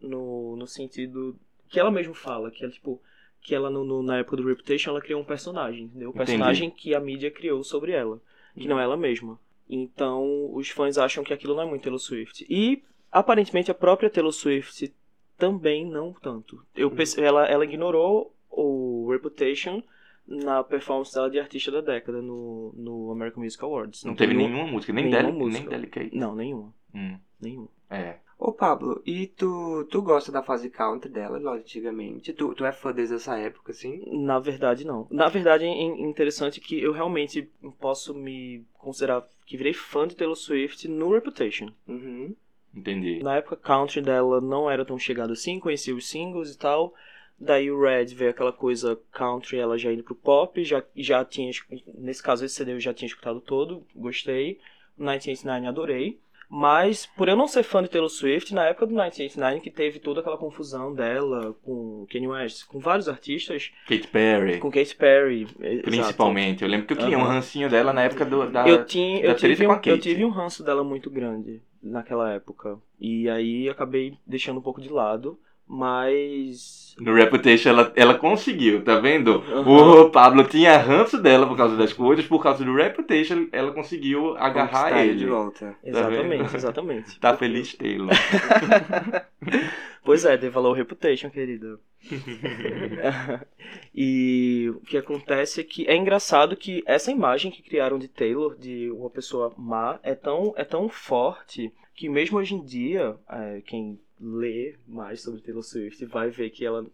No, 0.00 0.56
no 0.56 0.66
sentido 0.66 1.38
que 1.68 1.78
ela 1.78 1.90
mesmo 1.90 2.14
fala, 2.14 2.50
que 2.50 2.64
ela, 2.64 2.72
tipo, 2.72 3.00
que 3.42 3.54
ela 3.54 3.70
no, 3.70 3.84
no- 3.84 4.02
na 4.02 4.18
época 4.18 4.36
do 4.36 4.46
Reputation 4.46 4.90
ela 4.90 5.00
criou 5.00 5.20
um 5.20 5.24
personagem, 5.24 5.84
entendeu? 5.84 6.08
O 6.08 6.12
Entendi. 6.12 6.26
personagem 6.26 6.70
que 6.70 6.94
a 6.94 7.00
mídia 7.00 7.30
criou 7.30 7.62
sobre 7.64 7.92
ela, 7.92 8.20
que 8.54 8.68
não 8.68 8.78
é 8.78 8.84
ela 8.84 8.96
mesma. 8.96 9.38
Então, 9.68 10.50
os 10.52 10.68
fãs 10.68 10.98
acham 10.98 11.22
que 11.24 11.32
aquilo 11.32 11.54
não 11.54 11.62
é 11.62 11.66
muito 11.66 11.82
Taylor 11.82 11.98
Swift. 12.00 12.44
E 12.50 12.82
aparentemente 13.10 13.70
a 13.70 13.74
própria 13.74 14.10
Taylor 14.10 14.32
Swift 14.32 14.92
também 15.38 15.86
não 15.86 16.12
tanto. 16.12 16.62
Eu 16.76 16.90
perce- 16.90 17.20
ela, 17.22 17.46
ela 17.46 17.64
ignorou 17.64 18.34
o 18.50 19.08
Reputation 19.10 19.82
na 20.26 20.62
performance 20.62 21.14
dela 21.14 21.30
de 21.30 21.38
artista 21.40 21.70
da 21.70 21.80
década 21.80 22.20
no, 22.20 22.72
no 22.76 23.10
American 23.10 23.42
Music 23.42 23.62
Awards. 23.64 24.04
Não 24.04 24.14
teve 24.14 24.34
nenhum- 24.34 24.50
nenhuma 24.50 24.70
música, 24.70 24.92
nem, 24.92 25.04
nenhuma 25.04 25.22
Deli- 25.22 25.32
nem 25.32 25.46
música. 25.46 25.70
Delicate. 25.70 26.16
Não, 26.16 26.34
nenhuma. 26.34 26.74
Hum, 26.94 27.18
Nenhuma. 27.40 27.68
é. 27.88 28.16
Ô 28.42 28.52
Pablo, 28.52 29.02
e 29.04 29.26
tu, 29.26 29.86
tu 29.90 30.00
gosta 30.00 30.32
da 30.32 30.42
fase 30.42 30.70
country 30.70 31.10
dela, 31.10 31.38
antigamente? 31.52 32.32
Tu, 32.32 32.54
tu 32.54 32.64
é 32.64 32.72
fã 32.72 32.90
desde 32.90 33.16
essa 33.16 33.36
época, 33.36 33.70
assim? 33.72 34.02
Na 34.06 34.38
verdade, 34.38 34.82
não. 34.82 35.06
Na 35.10 35.28
verdade, 35.28 35.64
é 35.64 35.68
in- 35.68 36.08
interessante 36.08 36.58
que 36.58 36.80
eu 36.80 36.90
realmente 36.90 37.50
posso 37.78 38.14
me 38.14 38.64
considerar 38.78 39.28
que 39.44 39.58
virei 39.58 39.74
fã 39.74 40.08
de 40.08 40.16
Taylor 40.16 40.34
Swift 40.34 40.88
no 40.88 41.12
Reputation. 41.12 41.68
Uhum. 41.86 42.34
Entendi. 42.74 43.22
Na 43.22 43.36
época, 43.36 43.56
country 43.56 44.00
dela 44.00 44.40
não 44.40 44.70
era 44.70 44.86
tão 44.86 44.98
chegado 44.98 45.34
assim, 45.34 45.60
conhecia 45.60 45.94
os 45.94 46.08
singles 46.08 46.54
e 46.54 46.58
tal. 46.58 46.94
Daí 47.38 47.70
o 47.70 47.78
Red 47.78 48.06
veio 48.06 48.30
aquela 48.30 48.54
coisa 48.54 48.98
country, 49.12 49.58
ela 49.58 49.76
já 49.76 49.92
indo 49.92 50.02
pro 50.02 50.14
pop, 50.14 50.64
já, 50.64 50.82
já 50.96 51.22
tinha, 51.26 51.50
nesse 51.94 52.22
caso 52.22 52.44
esse 52.44 52.54
CD 52.54 52.72
eu 52.72 52.80
já 52.80 52.94
tinha 52.94 53.06
escutado 53.06 53.40
todo, 53.42 53.86
gostei. 53.94 54.58
1989 54.96 55.66
adorei. 55.68 56.18
Mas, 56.52 57.06
por 57.06 57.28
eu 57.28 57.36
não 57.36 57.46
ser 57.46 57.62
fã 57.62 57.80
de 57.80 57.88
Taylor 57.88 58.08
Swift, 58.08 58.52
na 58.52 58.64
época 58.64 58.84
do 58.84 58.90
1989, 58.90 59.60
que 59.60 59.70
teve 59.70 60.00
toda 60.00 60.18
aquela 60.18 60.36
confusão 60.36 60.92
dela 60.92 61.56
com 61.62 62.04
Kanye 62.10 62.26
West, 62.26 62.66
com 62.66 62.80
vários 62.80 63.08
artistas, 63.08 63.70
Katy 63.86 64.08
Perry, 64.08 64.58
com 64.58 64.68
Katy 64.68 64.96
Perry, 64.96 65.42
exato. 65.42 65.82
principalmente. 65.82 66.64
Eu 66.64 66.68
lembro 66.68 66.88
que 66.88 66.94
eu 66.94 66.98
tinha 66.98 67.16
um 67.16 67.22
Aham. 67.22 67.34
rancinho 67.34 67.70
dela 67.70 67.92
na 67.92 68.02
época 68.02 68.24
do, 68.24 68.50
da... 68.50 68.68
eu, 68.68 68.84
tinha, 68.84 69.22
da 69.22 69.28
eu, 69.28 69.36
tive 69.36 69.64
com 69.64 69.72
um, 69.72 69.76
Kate. 69.76 69.90
eu 69.90 69.98
tive 70.00 70.24
um 70.24 70.30
ranço 70.30 70.64
dela 70.64 70.82
muito 70.82 71.08
grande 71.08 71.62
naquela 71.80 72.32
época. 72.32 72.78
E 72.98 73.30
aí 73.30 73.68
acabei 73.68 74.18
deixando 74.26 74.58
um 74.58 74.62
pouco 74.62 74.80
de 74.80 74.88
lado. 74.88 75.38
Mas. 75.72 76.89
No 77.00 77.14
Reputation 77.14 77.70
ela, 77.70 77.92
ela 77.96 78.14
conseguiu, 78.14 78.84
tá 78.84 79.00
vendo? 79.00 79.42
Aham. 79.50 80.02
O 80.02 80.10
Pablo 80.10 80.44
tinha 80.44 80.76
ranço 80.76 81.20
dela 81.20 81.46
por 81.46 81.56
causa 81.56 81.76
das 81.76 81.92
coisas, 81.92 82.26
por 82.26 82.42
causa 82.42 82.64
do 82.64 82.74
Reputation 82.74 83.46
ela 83.52 83.72
conseguiu 83.72 84.36
agarrar 84.36 84.84
Conquistar 84.84 85.04
ele. 85.04 85.18
de 85.18 85.26
volta. 85.26 85.76
Exatamente, 85.82 86.56
exatamente. 86.56 87.20
Tá 87.20 87.36
feliz, 87.36 87.74
Taylor. 87.74 88.10
Pois 90.02 90.24
é, 90.24 90.36
dê 90.36 90.48
valor 90.48 90.70
ao 90.70 90.74
reputation, 90.74 91.30
querida. 91.30 91.78
e 93.94 94.72
o 94.74 94.80
que 94.80 94.96
acontece 94.96 95.60
é 95.60 95.64
que 95.64 95.86
é 95.86 95.94
engraçado 95.94 96.56
que 96.56 96.82
essa 96.86 97.12
imagem 97.12 97.50
que 97.50 97.62
criaram 97.62 97.98
de 97.98 98.08
Taylor, 98.08 98.56
de 98.56 98.90
uma 98.90 99.10
pessoa 99.10 99.52
má, 99.56 100.00
é 100.02 100.14
tão, 100.14 100.54
é 100.56 100.64
tão 100.64 100.88
forte 100.88 101.72
que 101.94 102.08
mesmo 102.08 102.38
hoje 102.38 102.54
em 102.54 102.64
dia, 102.64 103.14
é, 103.28 103.60
quem 103.66 104.00
lê 104.20 104.74
mais 104.86 105.22
sobre 105.22 105.40
Taylor 105.40 105.62
Swift 105.62 106.04
vai 106.06 106.30
ver 106.30 106.50
que 106.50 106.64
ela. 106.64 106.86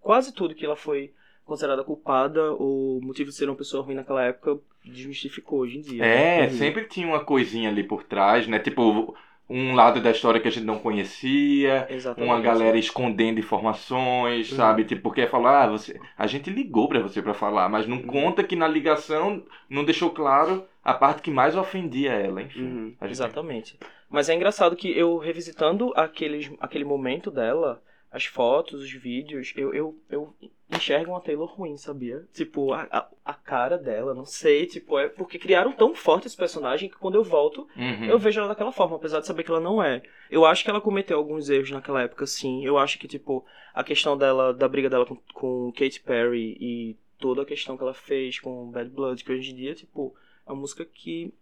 Quase 0.00 0.32
tudo 0.32 0.54
que 0.54 0.64
ela 0.64 0.76
foi 0.76 1.12
considerada 1.44 1.84
culpada 1.84 2.52
ou 2.52 3.00
motivo 3.00 3.30
de 3.30 3.36
ser 3.36 3.48
uma 3.48 3.56
pessoa 3.56 3.82
ruim 3.82 3.94
naquela 3.94 4.24
época 4.24 4.58
desmistificou 4.84 5.60
hoje 5.60 5.78
em 5.78 5.80
dia. 5.80 6.04
É, 6.04 6.44
Uhum. 6.44 6.50
sempre 6.50 6.84
tinha 6.84 7.06
uma 7.06 7.24
coisinha 7.24 7.68
ali 7.68 7.82
por 7.82 8.02
trás, 8.04 8.46
né? 8.46 8.58
Tipo, 8.58 9.14
um 9.50 9.74
lado 9.74 10.00
da 10.00 10.10
história 10.10 10.40
que 10.40 10.48
a 10.48 10.50
gente 10.50 10.66
não 10.66 10.78
conhecia, 10.78 11.86
Exatamente. 11.90 12.30
uma 12.30 12.40
galera 12.40 12.76
escondendo 12.78 13.38
informações, 13.40 14.50
Uhum. 14.50 14.56
sabe? 14.56 14.84
Tipo, 14.84 15.02
porque 15.02 15.26
falar, 15.26 15.64
ah, 15.64 15.66
você, 15.68 15.98
a 16.16 16.26
gente 16.26 16.50
ligou 16.50 16.88
pra 16.88 17.00
você 17.00 17.22
pra 17.22 17.32
falar, 17.34 17.68
mas 17.68 17.86
não 17.86 18.02
conta 18.02 18.44
que 18.44 18.54
na 18.56 18.68
ligação 18.68 19.42
não 19.68 19.84
deixou 19.84 20.10
claro 20.10 20.64
a 20.84 20.92
parte 20.94 21.22
que 21.22 21.30
mais 21.30 21.56
ofendia 21.56 22.12
ela, 22.12 22.42
enfim. 22.42 22.62
Uhum. 22.62 22.94
Gente- 23.00 23.10
Exatamente. 23.10 23.78
Mas 24.10 24.28
é 24.28 24.34
engraçado 24.34 24.76
que 24.76 24.90
eu, 24.96 25.16
revisitando 25.18 25.92
aqueles, 25.96 26.50
aquele 26.60 26.84
momento 26.84 27.30
dela, 27.30 27.82
as 28.10 28.24
fotos, 28.24 28.82
os 28.82 28.90
vídeos, 28.92 29.52
eu, 29.56 29.74
eu, 29.74 29.94
eu 30.08 30.34
enxergo 30.70 31.10
uma 31.12 31.20
Taylor 31.20 31.46
ruim, 31.52 31.76
sabia? 31.76 32.26
Tipo, 32.32 32.72
a, 32.72 32.82
a, 32.90 33.08
a 33.24 33.34
cara 33.34 33.76
dela, 33.76 34.14
não 34.14 34.24
sei, 34.24 34.66
tipo, 34.66 34.98
é 34.98 35.08
porque 35.08 35.38
criaram 35.38 35.72
tão 35.72 35.94
forte 35.94 36.26
esse 36.26 36.36
personagem 36.36 36.88
que 36.88 36.96
quando 36.96 37.16
eu 37.16 37.24
volto, 37.24 37.66
Uhum. 37.76 38.04
eu 38.06 38.18
vejo 38.18 38.40
ela 38.40 38.48
daquela 38.48 38.72
forma, 38.72 38.96
apesar 38.96 39.20
de 39.20 39.26
saber 39.26 39.42
que 39.44 39.50
ela 39.50 39.60
não 39.60 39.82
é. 39.82 40.02
Eu 40.30 40.44
acho 40.46 40.64
que 40.64 40.70
ela 40.70 40.80
cometeu 40.80 41.18
alguns 41.18 41.48
erros 41.50 41.70
naquela 41.70 42.02
época, 42.02 42.26
sim. 42.26 42.64
Eu 42.64 42.78
acho 42.78 42.98
que, 42.98 43.06
tipo, 43.08 43.44
a 43.74 43.84
questão 43.84 44.16
dela, 44.16 44.52
da 44.54 44.68
briga 44.68 44.88
dela 44.90 45.04
com, 45.06 45.16
com 45.34 45.72
Katy 45.72 46.00
Perry 46.00 46.56
e 46.60 46.96
toda 47.18 47.42
a 47.42 47.46
questão 47.46 47.76
que 47.76 47.82
ela 47.82 47.94
fez 47.94 48.38
com 48.40 48.70
Bad 48.70 48.88
Blood, 48.90 49.22
que 49.24 49.32
hoje 49.32 49.52
em 49.52 49.54
dia, 49.54 49.74
tipo, 49.74 50.14
é 50.46 50.52
uma 50.52 50.60
música 50.60 50.84
que, 50.84 51.32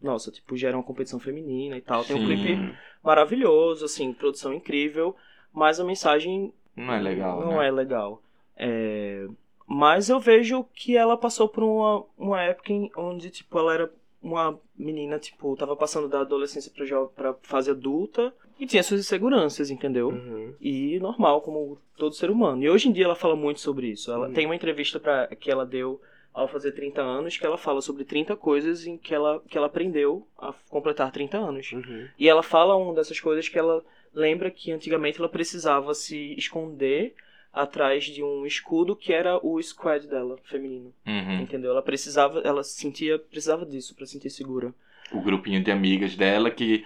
nossa, 0.00 0.30
tipo, 0.32 0.56
gera 0.56 0.76
uma 0.76 0.82
competição 0.82 1.20
feminina 1.20 1.76
e 1.76 1.80
tal. 1.80 2.04
Tem 2.04 2.16
um 2.16 2.24
clipe 2.26 2.74
maravilhoso, 3.02 3.84
assim, 3.84 4.12
produção 4.12 4.52
incrível, 4.52 5.14
mas 5.56 5.80
a 5.80 5.84
mensagem 5.84 6.52
Não 6.76 6.92
é 6.92 7.00
legal, 7.00 7.40
não 7.40 7.56
né? 7.58 7.66
é 7.68 7.70
legal. 7.70 8.22
É, 8.56 9.26
Mas 9.66 10.08
eu 10.08 10.20
vejo 10.20 10.64
que 10.74 10.96
ela 10.96 11.16
passou 11.16 11.48
por 11.48 11.64
uma, 11.64 12.04
uma 12.16 12.42
época 12.42 12.72
em 12.72 12.90
onde, 12.96 13.30
tipo, 13.30 13.58
ela 13.58 13.74
era 13.74 13.92
uma 14.22 14.58
menina, 14.76 15.18
tipo, 15.18 15.56
tava 15.56 15.74
passando 15.74 16.08
da 16.08 16.20
adolescência 16.20 16.70
pra, 16.74 16.84
jo- 16.84 17.10
pra 17.16 17.34
fase 17.42 17.70
adulta 17.70 18.32
e 18.60 18.66
tinha 18.66 18.82
suas 18.82 19.00
inseguranças, 19.00 19.70
entendeu? 19.70 20.08
Uhum. 20.10 20.54
E 20.60 20.98
normal, 21.00 21.40
como 21.40 21.78
todo 21.96 22.14
ser 22.14 22.30
humano. 22.30 22.62
E 22.62 22.70
hoje 22.70 22.88
em 22.88 22.92
dia 22.92 23.04
ela 23.06 23.14
fala 23.14 23.34
muito 23.36 23.60
sobre 23.60 23.88
isso. 23.88 24.10
Ela 24.12 24.28
Uhum. 24.28 24.32
tem 24.34 24.46
uma 24.46 24.54
entrevista 24.56 24.98
pra, 25.00 25.26
que 25.28 25.50
ela 25.50 25.64
deu 25.66 26.00
ao 26.32 26.46
fazer 26.48 26.72
30 26.72 27.00
anos, 27.02 27.36
que 27.38 27.46
ela 27.46 27.56
fala 27.58 27.80
sobre 27.80 28.04
30 28.04 28.36
coisas 28.36 28.86
em 28.86 28.96
que 28.98 29.14
ela, 29.14 29.42
que 29.48 29.56
ela 29.56 29.66
aprendeu 29.68 30.26
a 30.38 30.52
completar 30.68 31.10
30 31.10 31.38
anos. 31.38 31.72
Uhum. 31.72 32.06
E 32.18 32.28
ela 32.28 32.42
fala 32.42 32.76
uma 32.76 32.94
dessas 32.94 33.18
coisas 33.20 33.48
que 33.48 33.58
ela 33.58 33.82
lembra 34.16 34.50
que 34.50 34.72
antigamente 34.72 35.18
ela 35.18 35.28
precisava 35.28 35.92
se 35.92 36.34
esconder 36.38 37.14
atrás 37.52 38.04
de 38.04 38.22
um 38.22 38.46
escudo 38.46 38.96
que 38.96 39.12
era 39.12 39.38
o 39.46 39.62
squad 39.62 40.06
dela, 40.08 40.38
feminino. 40.44 40.92
Uhum. 41.06 41.40
Entendeu? 41.40 41.70
Ela 41.70 41.82
precisava, 41.82 42.40
ela 42.40 42.64
sentia, 42.64 43.18
precisava 43.18 43.64
disso 43.64 43.94
pra 43.94 44.06
se 44.06 44.12
sentir 44.12 44.30
segura. 44.30 44.74
O 45.12 45.20
grupinho 45.20 45.62
de 45.62 45.70
amigas 45.70 46.16
dela 46.16 46.50
que, 46.50 46.84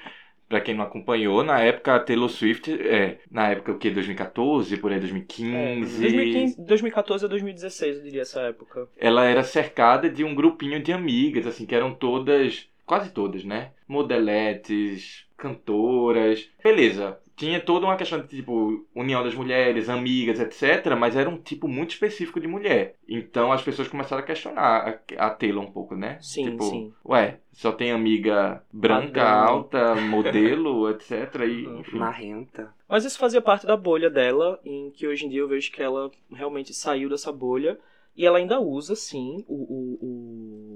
pra 0.49 0.61
quem 0.61 0.75
não 0.75 0.85
acompanhou, 0.85 1.43
na 1.43 1.61
época 1.61 1.95
a 1.95 2.01
Taylor 2.01 2.29
Swift, 2.29 2.71
é, 2.73 3.19
na 3.31 3.49
época 3.49 3.73
o 3.73 3.79
que, 3.79 3.91
2014, 3.91 4.77
por 4.77 4.93
aí, 4.93 5.01
2015, 5.01 6.03
2015, 6.03 6.61
2014 6.61 7.25
a 7.25 7.29
2016, 7.29 7.97
eu 7.97 8.03
diria 8.03 8.23
essa 8.23 8.41
época. 8.43 8.89
ela 8.97 9.25
era 9.25 9.43
cercada 9.43 10.11
de 10.11 10.23
um 10.23 10.35
grupinho 10.35 10.83
de 10.83 10.93
amigas, 10.93 11.47
assim, 11.47 11.65
que 11.65 11.75
eram 11.75 11.95
todas, 11.95 12.69
quase 12.85 13.11
todas, 13.11 13.45
né? 13.45 13.71
Modeletes, 13.89 15.25
cantoras. 15.37 16.49
Beleza. 16.63 17.19
Tinha 17.41 17.59
toda 17.59 17.87
uma 17.87 17.97
questão 17.97 18.21
de, 18.21 18.29
tipo, 18.29 18.85
união 18.95 19.25
das 19.25 19.35
mulheres, 19.35 19.89
amigas, 19.89 20.39
etc. 20.39 20.95
Mas 20.99 21.17
era 21.17 21.29
um 21.29 21.39
tipo 21.39 21.67
muito 21.67 21.91
específico 21.91 22.39
de 22.39 22.47
mulher. 22.47 22.97
Então 23.09 23.51
as 23.51 23.63
pessoas 23.63 23.89
começaram 23.89 24.23
a 24.23 24.27
questionar 24.27 25.01
a, 25.19 25.27
a 25.27 25.31
Taylor 25.31 25.65
um 25.65 25.73
pouco, 25.73 25.95
né? 25.97 26.19
Sim, 26.21 26.45
tipo, 26.51 26.63
sim. 26.65 26.93
Ué, 27.05 27.39
só 27.53 27.73
tem 27.73 27.93
amiga 27.93 28.63
branca, 28.71 29.23
Padrão. 29.23 29.49
alta, 29.49 29.95
modelo, 29.97 30.89
etc. 30.93 31.35
E, 31.49 31.67
Uhum. 31.67 31.81
enfim. 31.81 31.99
Marrenta. 31.99 32.75
Mas 32.89 33.05
isso 33.05 33.19
fazia 33.19 33.41
parte 33.41 33.67
da 33.67 33.77
bolha 33.77 34.11
dela, 34.11 34.61
em 34.65 34.91
que 34.91 35.07
hoje 35.07 35.25
em 35.25 35.29
dia 35.31 35.41
eu 35.41 35.49
vejo 35.49 35.73
que 35.73 35.83
ela 35.83 36.11
realmente 36.31 36.75
saiu 36.75 37.09
dessa 37.09 37.33
bolha. 37.33 37.79
E 38.17 38.27
ela 38.27 38.39
ainda 38.39 38.61
usa, 38.61 38.95
sim, 38.97 39.45
o, 39.49 39.55
o, 39.55 39.99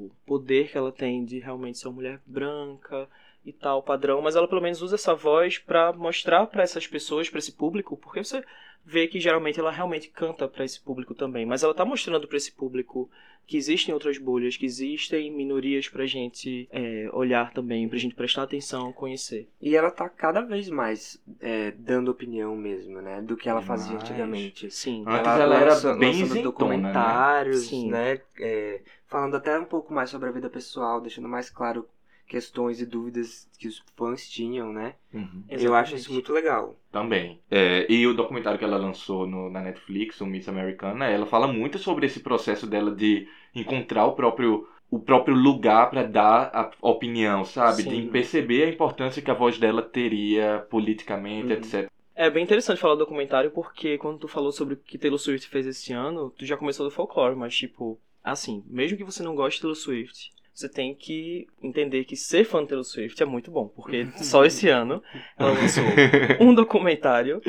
o 0.06 0.10
poder 0.24 0.70
que 0.70 0.78
ela 0.78 0.92
tem 0.92 1.24
de 1.24 1.40
realmente 1.40 1.76
ser 1.78 1.88
uma 1.88 1.94
mulher 1.96 2.20
branca 2.24 3.08
e 3.44 3.52
tal, 3.52 3.82
padrão. 3.82 4.20
Mas 4.22 4.36
ela 4.36 4.48
pelo 4.48 4.60
menos 4.60 4.82
usa 4.82 4.94
essa 4.94 5.14
voz 5.14 5.58
pra 5.58 5.92
mostrar 5.92 6.46
pra 6.46 6.62
essas 6.62 6.86
pessoas, 6.86 7.28
pra 7.28 7.38
esse 7.38 7.52
público, 7.52 7.96
porque 7.96 8.22
você 8.24 8.44
vê 8.84 9.06
que 9.06 9.18
geralmente 9.18 9.58
ela 9.58 9.70
realmente 9.70 10.08
canta 10.08 10.46
pra 10.46 10.64
esse 10.64 10.80
público 10.80 11.14
também. 11.14 11.46
Mas 11.46 11.62
ela 11.62 11.74
tá 11.74 11.84
mostrando 11.84 12.28
pra 12.28 12.36
esse 12.36 12.52
público 12.52 13.10
que 13.46 13.56
existem 13.56 13.92
outras 13.92 14.16
bolhas, 14.16 14.56
que 14.56 14.64
existem 14.64 15.30
minorias 15.30 15.88
pra 15.88 16.06
gente 16.06 16.66
é, 16.70 17.08
olhar 17.12 17.52
também, 17.52 17.88
pra 17.88 17.98
gente 17.98 18.14
prestar 18.14 18.42
atenção, 18.44 18.92
conhecer. 18.92 19.48
E 19.60 19.76
ela 19.76 19.90
tá 19.90 20.08
cada 20.08 20.40
vez 20.40 20.68
mais 20.70 21.22
é, 21.40 21.70
dando 21.72 22.10
opinião 22.10 22.56
mesmo, 22.56 23.00
né? 23.02 23.20
Do 23.20 23.36
que 23.36 23.48
ela 23.48 23.60
fazia 23.60 23.98
Demais. 23.98 24.10
antigamente. 24.10 24.70
Sim. 24.70 25.04
Antes 25.06 25.26
ela 25.26 25.56
era 25.56 25.74
bem 25.74 25.74
lançando 25.74 26.04
isentona, 26.04 26.42
documentários, 26.42 27.66
Sim. 27.66 27.90
né? 27.90 28.20
É, 28.40 28.80
falando 29.06 29.36
até 29.36 29.58
um 29.58 29.66
pouco 29.66 29.92
mais 29.92 30.08
sobre 30.08 30.28
a 30.28 30.32
vida 30.32 30.48
pessoal, 30.48 31.00
deixando 31.00 31.28
mais 31.28 31.50
claro 31.50 31.86
questões 32.26 32.80
e 32.80 32.86
dúvidas 32.86 33.48
que 33.58 33.68
os 33.68 33.82
fãs 33.96 34.28
tinham, 34.28 34.72
né? 34.72 34.94
Uhum. 35.12 35.44
Eu 35.48 35.74
acho 35.74 35.94
isso 35.94 36.12
muito 36.12 36.32
legal. 36.32 36.76
Também. 36.90 37.40
É, 37.50 37.86
e 37.90 38.06
o 38.06 38.14
documentário 38.14 38.58
que 38.58 38.64
ela 38.64 38.76
lançou 38.76 39.26
no- 39.26 39.50
na 39.50 39.60
Netflix, 39.60 40.20
o 40.20 40.26
Miss 40.26 40.48
Americana, 40.48 41.06
ela 41.06 41.26
fala 41.26 41.46
muito 41.46 41.78
sobre 41.78 42.06
esse 42.06 42.20
processo 42.20 42.66
dela 42.66 42.90
de 42.94 43.28
encontrar 43.54 44.06
o 44.06 44.12
próprio 44.14 44.66
o 44.90 44.98
próprio 45.00 45.34
lugar 45.34 45.90
para 45.90 46.04
dar 46.04 46.50
a 46.54 46.70
opinião, 46.88 47.44
sabe? 47.44 47.82
Sim. 47.82 48.02
De 48.04 48.10
perceber 48.10 48.62
a 48.64 48.68
importância 48.68 49.20
que 49.20 49.30
a 49.30 49.34
voz 49.34 49.58
dela 49.58 49.82
teria 49.82 50.64
politicamente, 50.70 51.46
Uhum. 51.52 51.58
etc. 51.58 51.90
É 52.14 52.30
bem 52.30 52.44
interessante 52.44 52.80
falar 52.80 52.94
do 52.94 53.00
documentário 53.00 53.50
porque 53.50 53.98
quando 53.98 54.18
tu 54.20 54.28
falou 54.28 54.52
sobre 54.52 54.74
o 54.74 54.76
que 54.76 54.96
Taylor 54.96 55.18
Swift 55.18 55.48
fez 55.48 55.66
esse 55.66 55.92
ano, 55.92 56.30
tu 56.30 56.46
já 56.46 56.56
começou 56.56 56.86
do 56.86 56.92
folclore, 56.94 57.34
mas 57.34 57.56
tipo, 57.56 57.98
assim, 58.22 58.62
mesmo 58.68 58.96
que 58.96 59.02
você 59.02 59.20
não 59.24 59.34
goste 59.34 59.56
de 59.56 59.62
Taylor 59.62 59.74
Swift, 59.76 60.30
você 60.54 60.68
tem 60.68 60.94
que 60.94 61.46
entender 61.62 62.04
que 62.04 62.16
ser 62.16 62.44
fã 62.44 62.62
de 62.62 62.68
Taylor 62.68 62.84
Swift 62.84 63.20
é 63.22 63.26
muito 63.26 63.50
bom, 63.50 63.66
porque 63.68 64.06
só 64.22 64.44
esse 64.44 64.68
ano 64.68 65.02
ela 65.38 65.50
lançou 65.50 65.82
um 66.40 66.54
documentário, 66.54 67.42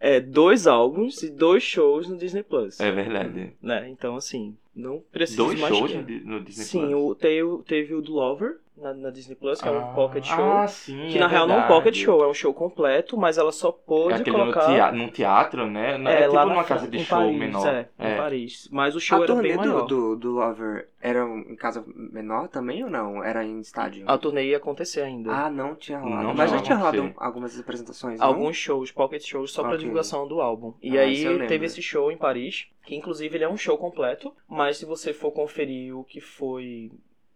é, 0.00 0.20
dois 0.20 0.66
álbuns 0.66 1.22
e 1.22 1.30
dois 1.30 1.62
shows 1.62 2.08
no 2.08 2.18
Disney 2.18 2.42
Plus. 2.42 2.80
É 2.80 2.90
verdade. 2.90 3.52
Né? 3.62 3.88
Então, 3.88 4.16
assim, 4.16 4.56
não 4.74 5.02
precisa 5.12 5.42
Dois 5.44 5.58
mais 5.60 5.74
shows 5.74 5.90
que- 5.90 5.98
no, 5.98 6.38
no 6.38 6.44
Disney 6.44 6.64
Sim, 6.64 6.80
Plus. 6.88 6.94
o, 6.94 7.14
teve, 7.14 7.62
teve 7.66 7.94
o 7.94 8.02
do 8.02 8.12
Lover 8.12 8.58
na, 8.76 8.92
na 8.92 9.10
Disney 9.10 9.34
Plus, 9.34 9.60
que 9.60 9.68
é 9.68 9.70
um 9.70 9.94
pocket 9.94 10.24
show. 10.24 10.44
Ah, 10.52 10.68
sim. 10.68 11.08
que 11.10 11.16
é 11.16 11.20
na 11.20 11.26
real 11.26 11.46
não 11.46 11.54
é 11.54 11.58
um 11.58 11.60
verdade. 11.62 11.80
pocket 11.82 11.94
show, 11.96 12.22
é 12.22 12.28
um 12.28 12.34
show 12.34 12.52
completo, 12.52 13.16
mas 13.16 13.38
ela 13.38 13.50
só 13.52 13.68
É 13.68 13.72
pôde 13.72 14.14
aquele 14.20 14.36
colocar. 14.36 14.68
no 14.68 14.74
teatro, 14.74 14.96
num 14.98 15.08
teatro, 15.08 15.66
né? 15.70 15.98
Não, 15.98 16.10
é, 16.10 16.22
tipo 16.22 16.34
lá 16.34 16.44
na 16.44 16.52
numa 16.52 16.64
casa 16.64 16.86
de 16.88 16.98
show 16.98 17.18
Paris, 17.18 17.38
menor. 17.38 17.66
É, 17.66 17.88
em 17.98 18.16
Paris. 18.16 18.68
Mas 18.70 18.94
o 18.94 19.00
show 19.00 19.20
a 19.20 19.24
era 19.24 19.34
bem 19.36 19.52
do, 19.52 19.56
maior. 19.58 19.86
do, 19.86 20.16
do 20.16 20.30
Lover 20.32 20.88
era 21.00 21.24
em 21.24 21.56
casa 21.56 21.84
menor 21.86 22.48
também 22.48 22.84
ou 22.84 22.90
não? 22.90 23.22
Era 23.24 23.44
em 23.44 23.60
estádio? 23.60 24.04
A 24.06 24.18
turnê 24.18 24.44
ia 24.50 24.56
acontecer 24.58 25.00
ainda. 25.02 25.30
Ah, 25.32 25.50
não 25.50 25.74
tinha 25.74 25.98
rolado. 25.98 26.22
Não 26.24 26.34
Mas 26.34 26.50
já 26.50 26.60
tinha 26.60 26.76
rolado 26.76 27.14
algumas 27.16 27.58
apresentações, 27.58 28.18
não? 28.20 28.26
Alguns 28.26 28.56
shows, 28.56 28.90
pocket 28.92 29.22
shows, 29.24 29.52
só 29.52 29.62
pra 29.62 29.70
Ok. 29.70 29.80
divulgação 29.80 30.26
do 30.28 30.40
álbum. 30.40 30.74
E 30.82 30.98
Ah, 30.98 31.02
aí 31.02 31.46
teve 31.46 31.64
esse 31.66 31.80
show 31.80 32.10
em 32.12 32.16
Paris, 32.16 32.66
que 32.84 32.94
inclusive 32.94 33.36
ele 33.36 33.44
é 33.44 33.48
um 33.48 33.56
show 33.56 33.78
completo, 33.78 34.32
mas 34.48 34.76
se 34.78 34.84
você 34.84 35.12
for 35.12 35.30
conferir 35.30 35.96
o 35.96 36.04
que 36.04 36.20
foi. 36.20 36.90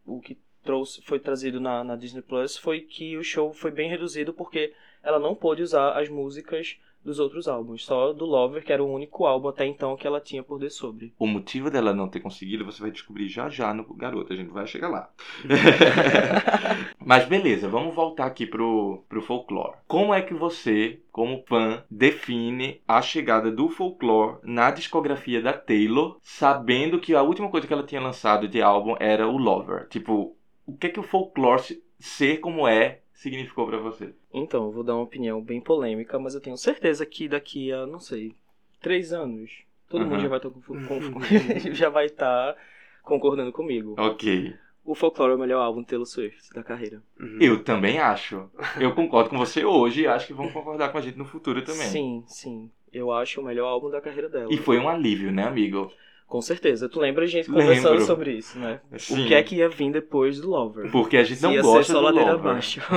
o 0.04 0.20
que 0.20 0.36
trouxe, 0.62 1.02
foi 1.02 1.18
trazido 1.18 1.60
na, 1.60 1.82
na 1.84 1.96
Disney 1.96 2.22
Plus, 2.22 2.56
foi 2.56 2.80
que 2.80 3.16
o 3.16 3.24
show 3.24 3.52
foi 3.52 3.70
bem 3.70 3.88
reduzido 3.88 4.32
porque 4.32 4.72
ela 5.02 5.18
não 5.18 5.34
pôde 5.34 5.62
usar 5.62 5.98
as 5.98 6.08
músicas 6.08 6.78
dos 7.04 7.18
outros 7.18 7.48
álbuns, 7.48 7.84
só 7.84 8.12
do 8.12 8.26
Lover, 8.26 8.62
que 8.62 8.72
era 8.72 8.82
o 8.82 8.92
único 8.92 9.24
álbum 9.24 9.48
até 9.48 9.66
então 9.66 9.96
que 9.96 10.06
ela 10.06 10.20
tinha 10.20 10.42
por 10.42 10.60
The 10.60 10.68
Sobre. 10.68 11.14
O 11.18 11.26
motivo 11.26 11.70
dela 11.70 11.94
não 11.94 12.08
ter 12.08 12.20
conseguido, 12.20 12.64
você 12.64 12.80
vai 12.80 12.90
descobrir 12.90 13.28
já 13.28 13.48
já 13.48 13.72
no 13.72 13.84
Garoto, 13.94 14.32
a 14.32 14.36
gente 14.36 14.50
vai 14.50 14.66
chegar 14.66 14.88
lá. 14.88 15.10
Mas 16.98 17.26
beleza, 17.26 17.68
vamos 17.68 17.94
voltar 17.94 18.26
aqui 18.26 18.46
pro, 18.46 19.02
pro 19.08 19.22
folclore. 19.22 19.78
Como 19.88 20.12
é 20.12 20.20
que 20.20 20.34
você, 20.34 21.00
como 21.10 21.42
fã, 21.48 21.82
define 21.90 22.80
a 22.86 23.00
chegada 23.00 23.50
do 23.50 23.68
folclore 23.68 24.38
na 24.42 24.70
discografia 24.70 25.40
da 25.40 25.52
Taylor, 25.52 26.18
sabendo 26.20 27.00
que 27.00 27.14
a 27.14 27.22
última 27.22 27.48
coisa 27.48 27.66
que 27.66 27.72
ela 27.72 27.86
tinha 27.86 28.00
lançado 28.00 28.46
de 28.46 28.60
álbum 28.60 28.94
era 29.00 29.26
o 29.26 29.38
Lover? 29.38 29.88
Tipo, 29.88 30.36
o 30.70 30.76
que 30.76 30.86
é 30.86 30.90
que 30.90 31.00
o 31.00 31.04
folclore 31.04 31.62
se- 31.62 31.82
ser 31.98 32.38
como 32.38 32.66
é 32.66 33.00
significou 33.12 33.66
pra 33.66 33.78
você? 33.78 34.14
Então, 34.32 34.64
eu 34.66 34.72
vou 34.72 34.82
dar 34.82 34.94
uma 34.94 35.02
opinião 35.04 35.40
bem 35.42 35.60
polêmica, 35.60 36.18
mas 36.18 36.34
eu 36.34 36.40
tenho 36.40 36.56
certeza 36.56 37.04
que 37.04 37.28
daqui 37.28 37.70
a, 37.72 37.86
não 37.86 38.00
sei, 38.00 38.34
três 38.80 39.12
anos, 39.12 39.50
todo 39.88 40.02
mundo 40.04 40.14
Aham. 40.14 40.22
já 40.22 40.28
vai 40.28 40.38
estar 40.38 40.50
com, 40.50 40.60
com- 40.60 41.20
já 41.74 41.88
vai 41.88 42.06
estar 42.06 42.56
concordando 43.02 43.52
comigo. 43.52 43.94
Ok. 43.98 44.54
O 44.84 44.94
Folklore 44.94 45.32
é 45.32 45.36
o 45.36 45.38
melhor 45.38 45.60
álbum 45.60 45.82
de 45.82 45.88
Taylor 45.88 46.06
Swift 46.06 46.52
da 46.54 46.62
carreira. 46.64 47.02
Uhum. 47.20 47.36
Eu 47.40 47.62
também 47.62 47.98
acho. 47.98 48.50
Eu 48.80 48.94
concordo 48.94 49.28
com 49.30 49.36
você 49.38 49.64
hoje 49.64 50.02
e 50.02 50.06
acho 50.06 50.26
que 50.26 50.32
vão 50.32 50.48
concordar 50.50 50.90
com 50.90 50.98
a 50.98 51.00
gente 51.00 51.18
no 51.18 51.24
futuro 51.26 51.62
também. 51.62 51.86
Sim, 51.86 52.24
sim. 52.26 52.70
Eu 52.92 53.12
acho 53.12 53.40
o 53.40 53.44
melhor 53.44 53.66
álbum 53.68 53.90
da 53.90 54.00
carreira 54.00 54.28
dela. 54.28 54.52
E 54.52 54.56
foi 54.56 54.78
um 54.78 54.88
alívio, 54.88 55.30
né, 55.30 55.44
amigo? 55.44 55.92
Com 56.30 56.40
certeza. 56.40 56.88
Tu 56.88 57.00
lembra 57.00 57.24
a 57.24 57.26
gente 57.26 57.50
Lembro. 57.50 57.64
conversando 57.64 58.00
sobre 58.02 58.34
isso, 58.34 58.56
né? 58.56 58.80
Sim. 58.96 59.24
O 59.24 59.26
que 59.26 59.34
é 59.34 59.42
que 59.42 59.56
ia 59.56 59.68
vir 59.68 59.90
depois 59.90 60.40
do 60.40 60.48
Lover? 60.50 60.88
Porque 60.92 61.16
a 61.16 61.24
gente 61.24 61.42
não 61.42 61.52
ia 61.52 61.60
gosta 61.60 61.82
ser 61.82 61.92
só 61.92 61.98
do 61.98 62.04
ladeira 62.04 62.32
Lover. 62.34 62.50
abaixo. 62.50 62.80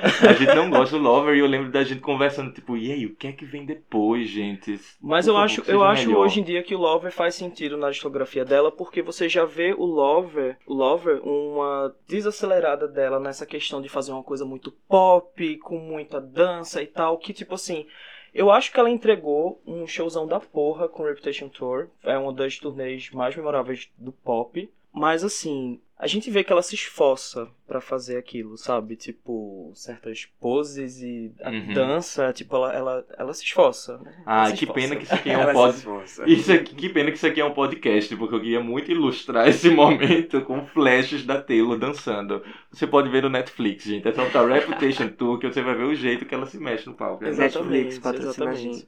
É. 0.00 0.28
A 0.28 0.32
gente 0.34 0.54
não 0.54 0.70
gosta 0.70 0.96
do 0.96 1.02
Lover 1.02 1.34
e 1.34 1.40
eu 1.40 1.46
lembro 1.46 1.72
da 1.72 1.82
gente 1.82 2.00
conversando, 2.00 2.52
tipo, 2.52 2.76
e 2.76 2.92
aí, 2.92 3.04
o 3.04 3.16
que 3.16 3.26
é 3.26 3.32
que 3.32 3.44
vem 3.44 3.66
depois, 3.66 4.28
gente? 4.28 4.78
Mas 5.02 5.24
Por 5.26 5.32
eu 5.32 5.34
favor, 5.34 5.44
acho, 5.44 5.62
eu 5.66 5.82
acho 5.82 6.06
melhor. 6.06 6.24
hoje 6.24 6.40
em 6.40 6.44
dia 6.44 6.62
que 6.62 6.74
o 6.74 6.78
Lover 6.78 7.10
faz 7.10 7.34
sentido 7.34 7.76
na 7.76 7.90
discografia 7.90 8.44
dela, 8.44 8.70
porque 8.70 9.02
você 9.02 9.28
já 9.28 9.44
vê 9.44 9.74
o 9.76 9.84
Lover, 9.84 10.56
o 10.66 10.72
Lover, 10.72 11.20
uma 11.26 11.92
desacelerada 12.06 12.86
dela 12.86 13.18
nessa 13.18 13.44
questão 13.44 13.82
de 13.82 13.88
fazer 13.88 14.12
uma 14.12 14.22
coisa 14.22 14.44
muito 14.44 14.70
pop, 14.88 15.56
com 15.58 15.78
muita 15.78 16.20
dança 16.20 16.80
e 16.80 16.86
tal, 16.86 17.18
que 17.18 17.32
tipo 17.32 17.56
assim, 17.56 17.86
eu 18.34 18.50
acho 18.50 18.72
que 18.72 18.78
ela 18.78 18.90
entregou 18.90 19.60
um 19.66 19.86
showzão 19.86 20.26
da 20.26 20.40
porra 20.40 20.88
com 20.88 21.04
Reputation 21.04 21.48
Tour, 21.48 21.88
é 22.02 22.16
uma 22.16 22.32
das 22.32 22.58
turnês 22.58 23.10
mais 23.10 23.34
memoráveis 23.34 23.90
do 23.96 24.12
pop, 24.12 24.70
mas 24.92 25.24
assim, 25.24 25.80
a 26.02 26.06
gente 26.06 26.30
vê 26.30 26.42
que 26.42 26.50
ela 26.50 26.62
se 26.62 26.74
esforça 26.74 27.46
pra 27.68 27.80
fazer 27.80 28.16
aquilo, 28.16 28.56
sabe? 28.56 28.96
Tipo, 28.96 29.70
certas 29.74 30.26
poses 30.40 31.00
e 31.02 31.30
a 31.42 31.50
Uhum. 31.50 31.72
dança, 31.74 32.32
tipo, 32.32 32.56
ela, 32.56 32.72
ela, 32.72 33.06
ela 33.18 33.34
se 33.34 33.44
esforça. 33.44 34.00
Ai, 34.26 34.50
se 34.50 34.56
que 34.56 34.64
esforça. 34.64 34.80
pena 34.88 34.96
que 34.96 35.04
isso 35.04 35.14
aqui 35.14 35.30
é 35.30 35.36
um 35.36 35.40
Ela 35.42 35.52
se 35.52 35.58
pod... 35.58 35.76
esforça. 35.76 36.24
Isso 36.28 36.52
aqui, 36.52 36.74
que 36.74 36.88
pena 36.88 37.10
que 37.10 37.16
isso 37.18 37.26
aqui 37.26 37.40
é 37.40 37.44
um 37.44 37.52
podcast, 37.52 38.16
porque 38.16 38.34
eu 38.34 38.40
queria 38.40 38.60
muito 38.60 38.90
ilustrar 38.90 39.46
esse 39.48 39.68
momento 39.70 40.40
com 40.42 40.64
flashes 40.66 41.24
da 41.24 41.40
Taylor 41.40 41.78
dançando. 41.78 42.42
Você 42.72 42.86
pode 42.86 43.08
ver 43.10 43.22
no 43.22 43.28
Netflix, 43.28 43.84
gente. 43.84 44.08
É 44.08 44.12
só 44.12 44.24
botar 44.24 44.46
Reputation 44.46 45.08
Tour 45.08 45.38
que 45.38 45.46
você 45.46 45.60
vai 45.62 45.74
ver 45.74 45.84
o 45.84 45.94
jeito 45.94 46.24
que 46.24 46.34
ela 46.34 46.46
se 46.46 46.58
mexe 46.58 46.86
no 46.86 46.94
palco. 46.94 47.22
Netflix 47.22 47.98
patrocina 47.98 48.50
a 48.50 48.54
gente. 48.54 48.86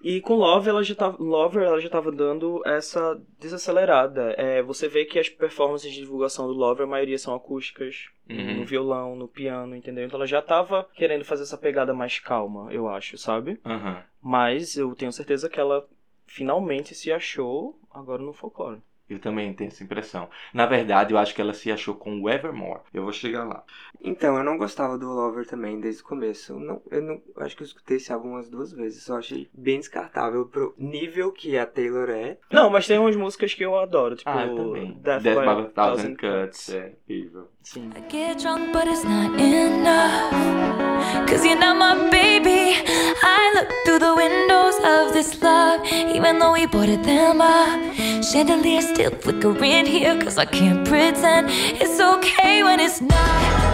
E 0.00 0.20
com 0.20 0.34
Love 0.36 0.68
ela 0.68 0.82
já 0.82 0.94
tava, 0.94 1.22
Lover 1.22 1.64
ela 1.64 1.80
já 1.80 1.88
tava 1.88 2.12
dando 2.12 2.62
essa 2.64 3.20
desacelerada. 3.40 4.30
É, 4.38 4.62
você 4.62 4.88
vê 4.88 5.04
que 5.04 5.18
as 5.18 5.28
performances 5.28 5.90
de 5.92 6.00
divulgação 6.00 6.46
do 6.46 6.52
Lover, 6.52 6.84
a 6.86 6.90
maioria 6.90 7.18
são 7.18 7.34
acústicas, 7.34 8.08
Uhum. 8.30 8.56
no 8.58 8.64
violão, 8.64 9.16
no 9.16 9.26
piano, 9.26 9.74
entendeu? 9.74 10.04
Então 10.04 10.18
ela 10.18 10.26
já 10.26 10.42
tava 10.42 10.86
querendo 10.94 11.24
fazer 11.24 11.44
essa 11.44 11.56
pegada 11.56 11.94
mais 11.94 12.18
calma, 12.18 12.70
eu 12.70 12.86
acho, 12.86 13.16
sabe? 13.16 13.58
Aham. 13.64 14.02
Mas 14.22 14.76
eu 14.76 14.94
tenho 14.94 15.10
certeza 15.10 15.48
que 15.48 15.58
ela 15.58 15.88
finalmente 16.26 16.94
se 16.94 17.10
achou 17.10 17.78
agora 17.90 18.22
no 18.22 18.34
folclore. 18.34 18.82
Eu 19.08 19.18
também 19.18 19.52
tenho 19.54 19.68
essa 19.68 19.82
impressão. 19.82 20.28
Na 20.52 20.66
verdade, 20.66 21.14
eu 21.14 21.18
acho 21.18 21.34
que 21.34 21.40
ela 21.40 21.54
se 21.54 21.72
achou 21.72 21.94
com 21.94 22.20
o 22.20 22.28
Evermore. 22.28 22.80
Eu 22.92 23.04
vou 23.04 23.12
chegar 23.12 23.44
lá. 23.44 23.64
Então, 24.02 24.36
eu 24.36 24.44
não 24.44 24.58
gostava 24.58 24.98
do 24.98 25.06
Lover 25.06 25.46
também 25.46 25.80
desde 25.80 26.02
o 26.02 26.04
começo. 26.04 26.52
Eu 26.52 26.60
não, 26.60 26.82
eu 26.90 27.02
não 27.02 27.22
eu 27.36 27.42
acho 27.42 27.56
que 27.56 27.62
eu 27.62 27.66
escutei 27.66 27.96
esse 27.96 28.12
álbum 28.12 28.30
umas 28.30 28.48
duas 28.50 28.72
vezes. 28.72 29.04
Só 29.04 29.18
achei 29.18 29.48
bem 29.54 29.78
descartável 29.78 30.46
pro 30.46 30.74
nível 30.76 31.32
que 31.32 31.56
a 31.56 31.64
Taylor 31.66 32.10
é. 32.10 32.38
Não, 32.52 32.68
mas 32.68 32.86
tem 32.86 32.98
umas 32.98 33.16
músicas 33.16 33.54
que 33.54 33.64
eu 33.64 33.78
adoro, 33.78 34.14
tipo 34.16 34.28
Ah, 34.30 34.46
eu 34.46 34.54
também. 34.56 34.92
Death, 35.00 35.22
Death 35.22 35.38
by 35.38 35.44
by 35.44 35.50
a 35.50 35.64
Thousand 35.70 36.16
Cuts. 36.16 36.68
É 36.74 36.92
horrível. 37.08 37.48
Sim. 37.62 37.90
I 37.96 38.10
get 38.10 38.38
drunk, 38.42 38.72
but 38.72 38.86
it's 38.86 39.04
not 39.04 39.34
enough. 39.40 41.28
Cause 41.28 41.44
you're 41.46 41.58
not 41.58 41.76
my 41.78 42.10
baby. 42.10 42.76
I 43.22 43.52
look 43.54 43.68
through 43.84 43.98
the 44.00 44.14
windows 44.14 44.76
of 44.78 45.12
this 45.12 45.40
love, 45.42 45.80
even 46.14 46.38
though 46.38 46.52
we 46.52 46.66
boarded 46.66 47.02
them 47.04 47.40
up. 47.40 47.87
Chandelier 48.30 48.82
still 48.82 49.10
flickering 49.10 49.86
here, 49.86 50.20
cause 50.20 50.36
I 50.36 50.44
can't 50.44 50.86
pretend 50.86 51.48
it's 51.48 51.98
okay 51.98 52.62
when 52.62 52.78
it's 52.78 53.00
not. 53.00 53.67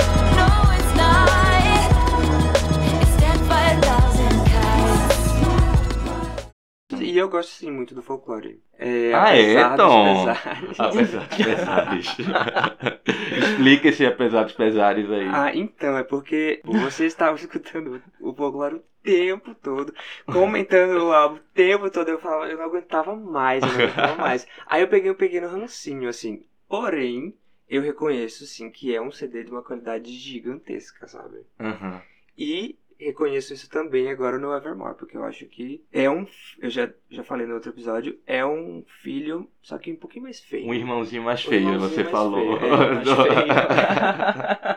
E 7.14 7.18
eu 7.18 7.29
gosto 7.29 7.50
sim 7.50 7.70
muito 7.70 7.94
do 7.94 8.03
folclore. 8.03 8.61
É, 8.77 9.14
Ah, 9.14 9.37
é, 9.37 9.77
Tom? 9.77 10.24
dos 10.24 10.35
pesares. 10.35 10.81
Apesar 10.81 11.29
dos 11.29 11.37
pesares. 11.38 12.16
Explica 13.38 13.88
esse 13.88 14.05
apesar 14.05 14.42
dos 14.42 14.53
pesares 14.55 15.09
aí. 15.09 15.29
Ah, 15.33 15.55
então, 15.55 15.96
é 15.96 16.03
porque 16.03 16.61
você 16.64 17.07
estava 17.07 17.37
escutando 17.37 18.03
o 18.20 18.35
folclore 18.35 18.74
o 18.74 18.83
tempo 19.05 19.55
todo, 19.55 19.94
comentando 20.27 21.05
o 21.05 21.12
álbum 21.12 21.37
o 21.37 21.40
tempo 21.55 21.88
todo, 21.88 22.09
eu 22.09 22.18
falava, 22.18 22.48
eu 22.50 22.59
não 22.59 22.64
aguentava 22.64 23.14
mais, 23.14 23.62
eu 23.62 23.68
não 23.68 23.77
aguentava 23.77 24.16
mais. 24.16 24.44
Aí 24.66 24.83
eu 24.83 24.88
peguei 24.88 25.12
um 25.12 25.14
pequeno 25.14 25.46
rancinho, 25.46 26.09
assim. 26.09 26.42
Porém, 26.68 27.33
eu 27.68 27.81
reconheço, 27.81 28.44
sim, 28.44 28.68
que 28.72 28.92
é 28.92 29.00
um 29.00 29.12
CD 29.12 29.44
de 29.44 29.53
uma 29.53 29.62
qualidade 29.62 30.11
gigantesca, 30.12 31.07
sabe? 31.07 31.42
Aham. 31.61 32.03
E 32.37 32.77
reconheço 33.06 33.54
isso 33.54 33.68
também 33.70 34.10
agora 34.10 34.38
no 34.38 34.52
Evermore, 34.54 34.96
porque 34.96 35.16
eu 35.16 35.24
acho 35.24 35.46
que 35.46 35.82
é 35.92 36.08
um. 36.10 36.26
Eu 36.60 36.68
já, 36.70 36.90
já 37.10 37.22
falei 37.24 37.46
no 37.46 37.54
outro 37.54 37.70
episódio, 37.70 38.18
é 38.26 38.44
um 38.44 38.84
filho, 39.02 39.48
só 39.62 39.78
que 39.78 39.92
um 39.92 39.96
pouquinho 39.96 40.24
mais 40.24 40.40
feio. 40.40 40.66
Um 40.68 40.74
irmãozinho 40.74 41.22
mais 41.22 41.40
Um 41.44 41.46
feio, 41.46 41.52
irmãozinho 41.52 41.78
você 41.78 42.02
mais 42.02 42.04
falou. 42.04 42.30
feio, 42.30 42.56
é, 42.64 42.68
mais 42.90 43.08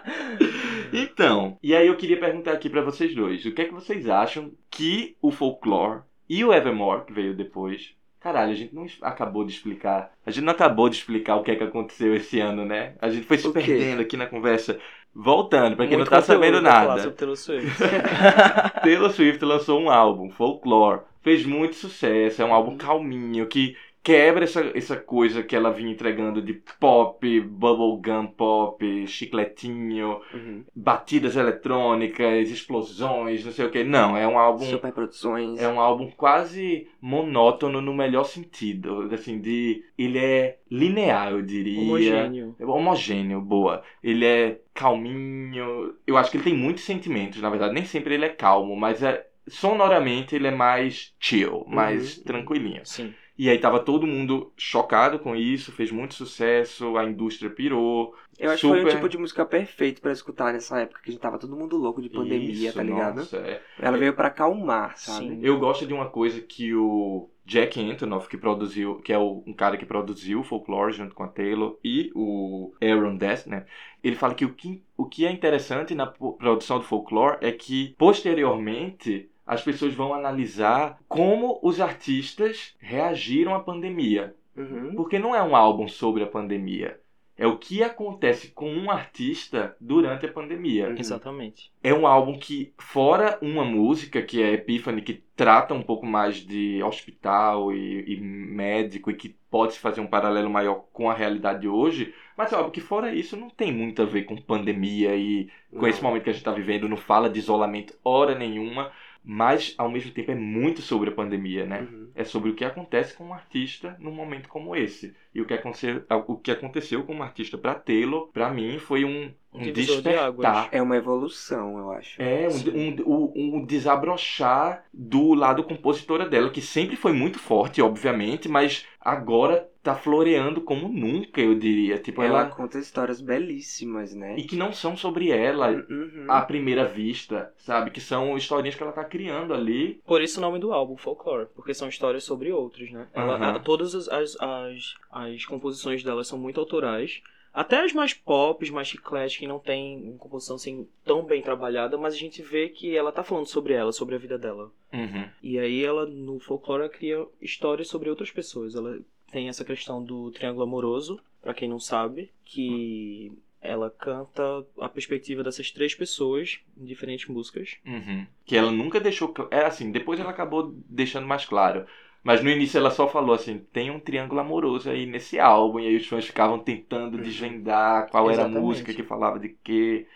então, 0.91 1.57
e 1.61 1.75
aí 1.75 1.87
eu 1.87 1.97
queria 1.97 2.19
perguntar 2.19 2.53
aqui 2.53 2.69
pra 2.69 2.81
vocês 2.81 3.13
dois. 3.15 3.45
O 3.45 3.51
que 3.53 3.61
é 3.61 3.65
que 3.65 3.73
vocês 3.73 4.09
acham 4.09 4.51
que 4.69 5.15
o 5.21 5.31
Folklore 5.31 6.01
e 6.29 6.43
o 6.43 6.53
Evermore, 6.53 7.05
que 7.05 7.13
veio 7.13 7.35
depois... 7.35 7.95
Caralho, 8.19 8.51
a 8.51 8.55
gente 8.55 8.73
não 8.73 8.85
acabou 9.03 9.45
de 9.45 9.53
explicar. 9.53 10.11
A 10.25 10.31
gente 10.31 10.43
não 10.43 10.51
acabou 10.51 10.89
de 10.89 10.95
explicar 10.97 11.35
o 11.35 11.43
que 11.43 11.51
é 11.51 11.55
que 11.55 11.63
aconteceu 11.63 12.15
esse 12.15 12.39
ano, 12.39 12.65
né? 12.65 12.95
A 12.99 13.09
gente 13.09 13.27
foi 13.27 13.37
se 13.37 13.49
perdendo 13.53 14.01
aqui 14.01 14.17
na 14.17 14.25
conversa. 14.25 14.79
Voltando, 15.19 15.75
pra 15.75 15.87
quem 15.87 15.97
Muito 15.97 16.11
não 16.11 16.19
tá 16.19 16.23
sabendo 16.23 16.61
falar 16.61 16.85
nada. 16.95 17.11
Taylor 17.11 17.35
Swift. 17.35 17.73
Taylor 18.83 19.09
Swift 19.09 19.43
lançou 19.43 19.81
um 19.81 19.89
álbum, 19.89 20.29
Folklore. 20.29 21.01
Fez 21.23 21.43
muito 21.43 21.75
sucesso, 21.75 22.39
é 22.39 22.45
um 22.45 22.53
álbum 22.53 22.77
calminho 22.77 23.47
que 23.47 23.75
quebra 24.07 24.45
essa, 24.45 24.61
essa 24.73 24.95
coisa 24.95 25.43
que 25.43 25.53
ela 25.53 25.69
vinha 25.69 25.91
entregando 25.91 26.41
de 26.41 26.53
pop, 26.79 27.41
bubblegum 27.41 28.25
pop, 28.27 29.05
chicletinho, 29.05 30.21
Uhum. 30.33 30.63
batidas 30.73 31.35
eletrônicas, 31.35 32.49
explosões, 32.49 33.43
não 33.43 33.51
sei 33.51 33.65
o 33.65 33.69
que. 33.69 33.83
Não, 33.83 34.15
é 34.15 34.25
um 34.25 34.39
álbum. 34.39 34.63
Super 34.63 34.93
produções. 34.93 35.59
É 35.59 35.67
um 35.67 35.79
álbum 35.81 36.09
quase 36.15 36.87
monótono 37.01 37.81
no 37.81 37.93
melhor 37.93 38.23
sentido. 38.23 39.09
Assim, 39.13 39.41
de. 39.41 39.83
Ele 39.97 40.19
é 40.19 40.57
linear, 40.71 41.31
eu 41.33 41.41
diria. 41.41 41.81
Homogêneo. 41.81 42.55
É 42.57 42.65
homogêneo, 42.65 43.41
boa. 43.41 43.83
Ele 44.01 44.25
é 44.25 44.59
calminho. 44.73 45.93
Eu 46.07 46.15
acho 46.15 46.31
que 46.31 46.37
ele 46.37 46.43
tem 46.45 46.55
muitos 46.55 46.83
sentimentos, 46.85 47.41
na 47.41 47.49
verdade. 47.49 47.73
Nem 47.73 47.83
sempre 47.83 48.13
ele 48.13 48.23
é 48.25 48.29
calmo, 48.29 48.73
mas 48.75 49.03
é, 49.03 49.25
sonoramente 49.47 50.33
ele 50.35 50.47
é 50.47 50.51
mais 50.51 51.13
chill, 51.19 51.65
mais 51.67 52.17
Uhum. 52.17 52.23
tranquilinho. 52.23 52.81
Sim. 52.85 53.13
E 53.37 53.49
aí 53.49 53.59
tava 53.59 53.79
todo 53.79 54.07
mundo 54.07 54.51
chocado 54.57 55.19
com 55.19 55.35
isso, 55.35 55.71
fez 55.71 55.91
muito 55.91 56.15
sucesso, 56.15 56.97
a 56.97 57.05
indústria 57.05 57.49
pirou. 57.51 58.15
Eu 58.39 58.49
acho 58.51 58.61
que 58.61 58.67
foi 58.67 58.77
o 58.77 58.81
super- 58.81 58.95
tipo 58.95 59.09
de 59.09 59.17
música 59.17 59.45
perfeito 59.45 60.01
pra 60.01 60.11
escutar 60.11 60.53
nessa 60.53 60.79
época, 60.79 61.01
que 61.01 61.09
a 61.09 61.13
gente 61.13 61.21
tava 61.21 61.37
todo 61.37 61.55
mundo 61.55 61.77
louco 61.77 62.01
de 62.01 62.09
pandemia, 62.09 62.69
Isso, 62.69 62.75
tá 62.77 62.83
ligado? 62.83 63.17
nossa, 63.17 63.37
é. 63.37 63.61
Ela 63.79 63.97
veio 63.97 64.13
pra 64.13 64.27
acalmar, 64.27 64.97
sabe? 64.97 65.27
Sim. 65.27 65.39
Eu 65.43 65.59
gosto 65.59 65.85
de 65.85 65.93
uma 65.93 66.09
coisa 66.09 66.41
que 66.41 66.73
o 66.73 67.29
Jack 67.45 67.79
Antonoff, 67.79 68.27
que 68.27 68.37
produziu, 68.37 68.97
que 68.97 69.13
é 69.13 69.17
o, 69.17 69.43
um 69.45 69.53
cara 69.53 69.77
que 69.77 69.85
produziu 69.85 70.39
o 70.39 70.43
Folklore 70.43 70.91
junto 70.93 71.15
com 71.15 71.23
a 71.23 71.27
Taylor, 71.27 71.77
e 71.83 72.11
o 72.15 72.73
Aaron 72.81 73.17
Dess, 73.17 73.45
né? 73.45 73.65
Ele 74.03 74.15
fala 74.15 74.35
que 74.35 74.45
o 74.45 74.53
que, 74.53 74.83
o 74.95 75.05
que 75.05 75.25
é 75.25 75.31
interessante 75.31 75.95
na 75.95 76.05
produção 76.07 76.79
do 76.79 76.85
Folklore 76.85 77.37
é 77.41 77.51
que, 77.51 77.95
posteriormente, 77.97 79.29
as 79.47 79.63
pessoas 79.63 79.93
vão 79.93 80.13
analisar 80.13 80.99
como 81.07 81.57
os 81.63 81.79
artistas 81.79 82.75
reagiram 82.79 83.55
à 83.55 83.59
pandemia. 83.61 84.35
Uhum. 84.55 84.93
Porque 84.95 85.17
não 85.17 85.33
é 85.33 85.41
um 85.41 85.55
álbum 85.55 85.87
sobre 85.87 86.23
a 86.23 86.27
pandemia. 86.27 86.99
É 87.37 87.45
o 87.45 87.57
que 87.57 87.83
acontece 87.83 88.47
com 88.49 88.69
um 88.73 88.89
artista 88.89 89.75
durante 89.79 90.25
a 90.25 90.31
pandemia. 90.31 90.89
Uhum. 90.89 90.95
Exatamente. 90.97 91.71
É 91.83 91.93
um 91.93 92.07
álbum 92.07 92.37
que, 92.37 92.73
fora 92.79 93.37
uma 93.41 93.63
música, 93.63 94.23
que 94.23 94.41
é 94.41 94.53
Epiphany, 94.53 95.03
que 95.03 95.23
trata 95.35 95.75
um 95.75 95.83
pouco 95.83 96.03
mais 96.05 96.37
de 96.37 96.81
hospital 96.81 97.71
e, 97.71 98.11
e 98.11 98.19
médico 98.19 99.11
e 99.11 99.13
que 99.13 99.37
pode 99.51 99.73
se 99.73 99.79
fazer 99.79 100.01
um 100.01 100.07
paralelo 100.07 100.49
maior 100.49 100.85
com 100.91 101.09
a 101.09 101.13
realidade 101.13 101.61
de 101.61 101.67
hoje, 101.67 102.13
mas 102.35 102.51
é 102.51 102.55
óbvio 102.55 102.71
que 102.71 102.81
fora 102.81 103.13
isso 103.13 103.37
não 103.37 103.49
tem 103.49 103.71
muito 103.71 104.01
a 104.01 104.05
ver 104.05 104.23
com 104.23 104.35
pandemia 104.35 105.15
e 105.15 105.47
com 105.71 105.83
Não. 105.83 105.87
esse 105.87 106.03
momento 106.03 106.23
que 106.23 106.29
a 106.31 106.33
gente 106.33 106.41
está 106.41 106.51
vivendo, 106.51 106.89
não 106.89 106.97
fala 106.97 107.29
de 107.29 107.39
isolamento 107.39 107.93
hora 108.03 108.35
nenhuma, 108.35 108.91
mas 109.29 109.75
ao 109.77 109.91
mesmo 109.91 110.09
tempo 110.11 110.31
é 110.31 110.35
muito 110.35 110.81
sobre 110.81 111.09
a 111.09 111.13
pandemia, 111.13 111.65
né? 111.65 111.81
Uhum. 111.81 112.07
É 112.15 112.23
sobre 112.23 112.49
o 112.49 112.55
que 112.55 112.63
acontece 112.63 113.13
com 113.13 113.25
um 113.25 113.33
artista 113.33 113.97
num 113.99 114.11
momento 114.11 114.47
como 114.47 114.73
esse. 114.73 115.13
E 115.35 115.41
o 115.41 115.45
que 115.45 115.53
aconteceu, 115.53 116.01
o 116.27 116.37
que 116.37 116.49
aconteceu 116.49 117.03
com 117.03 117.13
um 117.13 117.21
artista 117.21 117.57
pra 117.57 117.75
Taylor, 117.75 118.29
pra 118.29 118.49
mim, 118.49 118.79
foi 118.79 119.03
um, 119.03 119.29
um 119.53 119.59
de 119.59 119.73
despertar. 119.73 120.27
águas. 120.27 120.69
É 120.71 120.81
uma 120.81 120.95
evolução, 120.95 121.77
eu 121.77 121.91
acho. 121.91 122.21
É, 122.21 122.47
um, 122.47 123.03
um, 123.03 123.33
um, 123.35 123.55
um 123.57 123.65
desabrochar 123.65 124.85
do 124.93 125.33
lado 125.33 125.61
compositora 125.61 126.25
dela, 126.25 126.49
que 126.49 126.61
sempre 126.61 126.95
foi 126.95 127.11
muito 127.11 127.37
forte, 127.37 127.81
obviamente, 127.81 128.47
mas 128.47 128.85
agora 129.01 129.69
tá 129.87 129.95
floreando 129.95 130.61
como 130.61 130.87
nunca, 130.89 131.39
eu 131.39 131.55
diria. 131.55 131.97
Tipo, 131.97 132.21
Ela 132.21 132.41
ela. 132.41 132.49
conta 132.49 132.77
histórias 132.77 133.21
belíssimas, 133.21 134.13
né? 134.13 134.35
E 134.37 134.43
que 134.43 134.55
não 134.55 134.71
são 134.73 134.95
sobre 134.97 135.29
ela 135.31 135.69
Uhum. 135.89 136.25
à 136.27 136.41
primeira 136.41 136.85
vista, 136.85 137.53
sabe? 137.57 137.89
Que 137.91 138.01
são 138.01 138.35
historinhas 138.37 138.75
que 138.75 138.83
ela 138.83 138.91
tá 138.91 139.03
criando 139.03 139.53
ali. 139.53 140.01
Por 140.05 140.21
isso 140.21 140.39
o 140.39 140.41
nome 140.41 140.59
do 140.59 140.73
álbum, 140.73 140.97
Folklore, 140.97 141.47
porque 141.55 141.73
são 141.73 141.87
histórias 141.87 142.23
sobre 142.23 142.51
outros, 142.51 142.91
né? 142.91 143.07
Ela, 143.13 143.55
a- 143.55 143.59
todas 143.59 143.95
as, 143.95 144.07
as, 144.09 144.35
as, 144.41 144.95
as 145.11 145.45
composições 145.45 146.03
dela 146.03 146.23
são 146.23 146.37
muito 146.37 146.59
autorais. 146.59 147.21
Até 147.53 147.83
as 147.83 147.91
mais 147.91 148.13
pop, 148.13 148.69
mais 148.71 148.87
chiclete, 148.87 149.39
que 149.39 149.47
não 149.47 149.57
tem 149.57 149.97
uma 150.09 150.17
composição 150.19 150.57
assim 150.57 150.87
tão 151.03 151.23
bem 151.23 151.41
trabalhada, 151.41 151.97
mas 151.97 152.13
a 152.13 152.17
gente 152.17 152.39
vê 152.41 152.69
que 152.69 152.95
ela 152.95 153.11
tá 153.11 153.23
falando 153.23 153.47
sobre 153.47 153.73
ela, 153.73 153.91
sobre 153.91 154.13
a 154.13 154.19
vida 154.19 154.37
dela. 154.37 154.69
Uhum. 154.93 155.27
E 155.41 155.57
aí 155.57 155.83
ela, 155.83 156.05
no 156.05 156.39
folclore, 156.39 156.83
ela 156.83 156.89
cria 156.91 157.25
histórias 157.41 157.87
sobre 157.87 158.11
outras 158.11 158.29
pessoas. 158.29 158.75
Ela 158.75 158.99
tem 159.31 159.49
essa 159.49 159.65
questão 159.65 160.03
do 160.03 160.31
triângulo 160.31 160.63
amoroso, 160.63 161.19
pra 161.41 161.53
quem 161.53 161.67
não 161.69 161.79
sabe, 161.79 162.31
que 162.45 163.31
ela 163.61 163.89
canta 163.89 164.65
a 164.79 164.87
perspectiva 164.87 165.43
dessas 165.43 165.71
três 165.71 165.93
pessoas 165.95 166.59
em 166.77 166.85
diferentes 166.85 167.27
músicas. 167.27 167.75
Uhum. 167.85 168.25
Que 168.45 168.55
ela 168.55 168.71
nunca 168.71 168.99
deixou. 168.99 169.33
É 169.51 169.65
assim, 169.65 169.91
depois 169.91 170.19
ela 170.19 170.29
acabou 170.29 170.73
deixando 170.87 171.27
mais 171.27 171.45
claro. 171.45 171.85
Mas 172.23 172.43
no 172.43 172.49
início 172.49 172.77
ela 172.77 172.91
só 172.91 173.07
falou 173.07 173.33
assim: 173.33 173.59
tem 173.71 173.89
um 173.89 173.99
triângulo 173.99 174.39
amoroso 174.41 174.89
aí 174.89 175.05
nesse 175.05 175.39
álbum. 175.39 175.79
E 175.79 175.87
aí 175.87 175.95
os 175.95 176.07
fãs 176.07 176.25
ficavam 176.25 176.59
tentando 176.59 177.17
desvendar 177.17 178.09
qual 178.09 178.25
era 178.25 178.41
a 178.41 178.45
Exatamente. 178.45 178.61
música 178.63 178.93
que 178.93 179.03
falava 179.03 179.39
de 179.39 179.49
quê. 179.63 180.07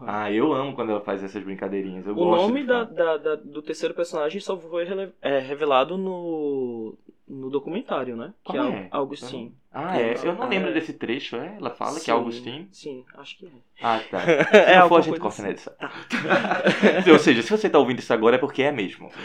Ah, 0.00 0.32
eu 0.32 0.52
amo 0.52 0.74
quando 0.74 0.90
ela 0.90 1.00
faz 1.00 1.22
essas 1.22 1.42
brincadeirinhas. 1.44 2.06
Eu 2.06 2.16
O 2.16 2.36
nome 2.36 2.64
da, 2.64 2.82
da- 2.84 3.16
da- 3.16 3.34
do 3.36 3.62
terceiro 3.62 3.94
personagem 3.94 4.40
só 4.40 4.58
foi 4.58 4.84
é, 5.22 5.38
revelado 5.38 5.96
no, 5.96 6.94
no 7.28 7.50
documentário, 7.50 8.16
né? 8.16 8.32
Que 8.44 8.52
Qual 8.52 8.66
é, 8.66 8.70
é? 8.76 8.88
Augustin. 8.90 9.52
Ah, 9.72 9.98
é? 10.00 10.14
Eu 10.22 10.34
não 10.34 10.44
Ah, 10.44 10.48
lembro 10.48 10.70
é. 10.70 10.72
desse 10.72 10.92
trecho, 10.92 11.36
é? 11.36 11.56
Ela 11.58 11.70
fala 11.70 11.94
que 11.94 12.00
Sim, 12.06 12.10
é 12.10 12.14
Augustin? 12.14 12.68
Sim, 12.72 13.04
acho 13.16 13.38
que 13.38 13.46
é. 13.46 13.50
Ah, 13.82 14.00
tá. 14.10 14.20
Se 14.24 14.30
É 14.56 14.78
não 14.78 14.88
for, 14.88 14.98
a 14.98 15.02
gente 15.02 15.20
corta 15.20 15.42
assim. 15.42 15.50
edição. 15.50 15.72
Ou 17.12 17.18
seja, 17.18 17.42
se 17.42 17.50
você 17.50 17.68
tá 17.68 17.78
ouvindo 17.78 17.98
isso 17.98 18.12
agora 18.12 18.36
é 18.36 18.38
porque 18.38 18.62
é 18.62 18.72
mesmo. 18.72 19.10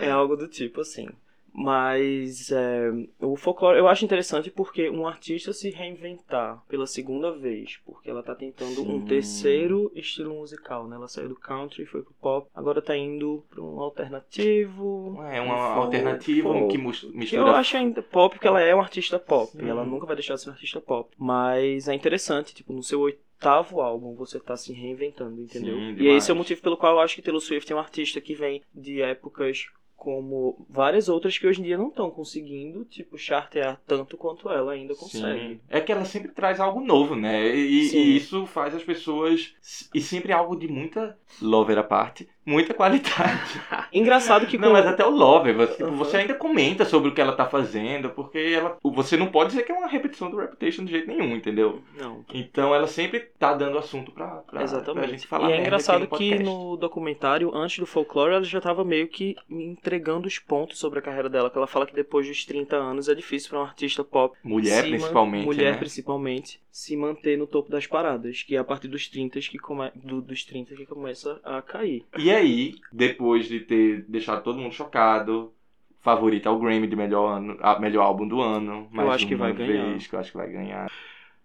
é 0.00 0.10
algo 0.10 0.36
do 0.36 0.48
tipo 0.48 0.80
assim. 0.80 1.08
Mas 1.52 2.50
é, 2.50 2.90
o 3.20 3.36
folclore 3.36 3.78
eu 3.78 3.86
acho 3.86 4.04
interessante 4.04 4.50
porque 4.50 4.88
um 4.88 5.06
artista 5.06 5.52
se 5.52 5.70
reinventar 5.70 6.62
pela 6.66 6.86
segunda 6.86 7.30
vez, 7.30 7.78
porque 7.84 8.08
ela 8.08 8.22
tá 8.22 8.34
tentando 8.34 8.82
um 8.82 9.00
Sim. 9.00 9.06
terceiro 9.06 9.92
estilo 9.94 10.34
musical, 10.34 10.88
né? 10.88 10.96
Ela 10.96 11.08
saiu 11.08 11.28
do 11.28 11.36
country, 11.36 11.84
foi 11.84 12.02
pro 12.02 12.14
pop, 12.14 12.48
agora 12.54 12.80
tá 12.80 12.96
indo 12.96 13.44
pra 13.50 13.62
um 13.62 13.78
alternativo. 13.80 15.22
É 15.30 15.40
uma 15.40 15.54
um 15.54 15.74
folk. 15.74 16.72
que 16.72 16.78
mistura. 16.78 17.42
eu 17.42 17.48
acho 17.48 17.76
ainda 17.76 18.02
pop 18.02 18.34
porque 18.34 18.48
ela 18.48 18.60
é 18.60 18.74
uma 18.74 18.84
artista 18.84 19.18
pop. 19.18 19.52
Sim. 19.52 19.68
Ela 19.68 19.84
nunca 19.84 20.06
vai 20.06 20.16
deixar 20.16 20.34
de 20.34 20.40
ser 20.40 20.48
uma 20.48 20.54
artista 20.54 20.80
pop. 20.80 21.10
Mas 21.18 21.86
é 21.86 21.94
interessante, 21.94 22.54
tipo, 22.54 22.72
no 22.72 22.82
seu 22.82 23.00
oitavo 23.00 23.80
álbum 23.80 24.14
você 24.14 24.40
tá 24.40 24.56
se 24.56 24.72
reinventando, 24.72 25.40
entendeu? 25.40 25.76
Sim, 25.76 25.96
e 25.98 26.06
esse 26.08 26.30
é 26.30 26.34
o 26.34 26.36
motivo 26.36 26.62
pelo 26.62 26.76
qual 26.76 26.94
eu 26.94 27.00
acho 27.00 27.14
que 27.14 27.22
Taylor 27.22 27.40
Swift 27.40 27.70
é 27.70 27.76
um 27.76 27.78
artista 27.78 28.20
que 28.20 28.34
vem 28.34 28.62
de 28.74 29.02
épocas 29.02 29.66
como 30.02 30.66
várias 30.68 31.08
outras 31.08 31.38
que 31.38 31.46
hoje 31.46 31.60
em 31.60 31.64
dia 31.64 31.78
não 31.78 31.86
estão 31.86 32.10
conseguindo, 32.10 32.84
tipo, 32.84 33.16
chartear 33.16 33.80
tanto 33.86 34.16
quanto 34.16 34.50
ela 34.50 34.72
ainda 34.72 34.96
consegue. 34.96 35.54
Sim. 35.54 35.60
É 35.68 35.80
que 35.80 35.92
ela 35.92 36.04
sempre 36.04 36.32
traz 36.32 36.58
algo 36.58 36.80
novo, 36.80 37.14
né? 37.14 37.54
E, 37.54 37.94
e 37.94 38.16
isso 38.16 38.44
faz 38.44 38.74
as 38.74 38.82
pessoas. 38.82 39.54
E 39.94 40.00
sempre 40.00 40.32
algo 40.32 40.56
de 40.56 40.66
muita 40.66 41.16
lover 41.40 41.78
à 41.78 41.84
parte, 41.84 42.28
muita 42.44 42.74
qualidade. 42.74 43.60
Engraçado 43.92 44.46
que 44.46 44.58
Não, 44.58 44.68
com- 44.68 44.72
mas 44.74 44.86
até 44.86 45.04
o 45.04 45.10
lover, 45.10 45.54
você, 45.54 45.82
Aham. 45.82 45.92
você 45.96 46.16
ainda 46.18 46.34
comenta 46.34 46.84
sobre 46.84 47.08
o 47.10 47.14
que 47.14 47.20
ela 47.20 47.32
tá 47.32 47.46
fazendo, 47.46 48.10
porque 48.10 48.38
ela, 48.38 48.76
você 48.82 49.16
não 49.16 49.26
pode 49.28 49.50
dizer 49.50 49.62
que 49.64 49.72
é 49.72 49.74
uma 49.74 49.86
repetição 49.88 50.30
do 50.30 50.36
Reputation 50.38 50.84
de 50.84 50.90
jeito 50.92 51.06
nenhum, 51.08 51.34
entendeu? 51.36 51.82
Não. 51.98 52.24
Então 52.32 52.74
ela 52.74 52.86
sempre 52.86 53.20
tá 53.20 53.54
dando 53.54 53.78
assunto 53.78 54.10
pra, 54.12 54.26
pra, 54.28 54.42
pra 54.44 54.62
Exatamente. 54.62 55.10
gente 55.10 55.26
falar 55.26 55.50
e 55.50 55.52
é 55.54 55.60
engraçado 55.60 56.06
que 56.08 56.38
no 56.38 56.76
documentário, 56.76 57.54
antes 57.54 57.78
do 57.78 57.86
folclore, 57.86 58.34
ela 58.34 58.44
já 58.44 58.60
tava 58.60 58.84
meio 58.84 59.08
que 59.08 59.36
entregando 59.48 60.26
os 60.26 60.38
pontos 60.38 60.78
sobre 60.78 60.98
a 60.98 61.02
carreira 61.02 61.28
dela. 61.28 61.50
Que 61.50 61.58
ela 61.58 61.66
fala 61.66 61.86
que 61.86 61.94
depois 61.94 62.26
dos 62.26 62.44
30 62.44 62.76
anos 62.76 63.08
é 63.08 63.14
difícil 63.14 63.50
pra 63.50 63.60
um 63.60 63.62
artista 63.62 64.02
pop. 64.02 64.36
Mulher, 64.42 64.82
principalmente, 64.82 65.44
Mulher, 65.44 65.72
né? 65.72 65.78
principalmente, 65.78 66.60
se 66.70 66.96
manter 66.96 67.36
no 67.38 67.46
topo 67.46 67.70
das 67.70 67.86
paradas. 67.86 68.42
Que 68.42 68.56
é 68.56 68.58
a 68.58 68.64
partir 68.64 68.88
dos 68.88 69.08
30 69.08 69.40
que, 69.40 69.58
come... 69.58 69.90
do- 69.94 70.22
dos 70.22 70.44
30 70.44 70.74
que 70.74 70.86
começa 70.86 71.40
a 71.44 71.60
cair. 71.62 72.04
E 72.18 72.30
aí, 72.32 72.74
depois 72.92 73.46
de 73.46 73.60
ter 73.60 74.02
deixado 74.08 74.42
todo 74.42 74.58
mundo 74.58 74.72
chocado, 74.74 75.52
favorita 76.00 76.48
ao 76.48 76.58
Grammy 76.58 76.86
de 76.86 76.96
melhor, 76.96 77.36
ano, 77.38 77.56
melhor 77.80 78.02
álbum 78.02 78.26
do 78.26 78.40
ano. 78.40 78.88
Mais 78.90 79.08
acho 79.10 79.26
que 79.26 79.34
vai 79.36 79.52
ganhar. 79.52 79.90
vez, 79.92 80.06
que 80.06 80.14
eu 80.14 80.20
acho 80.20 80.30
que 80.32 80.36
vai 80.36 80.50
ganhar. 80.50 80.90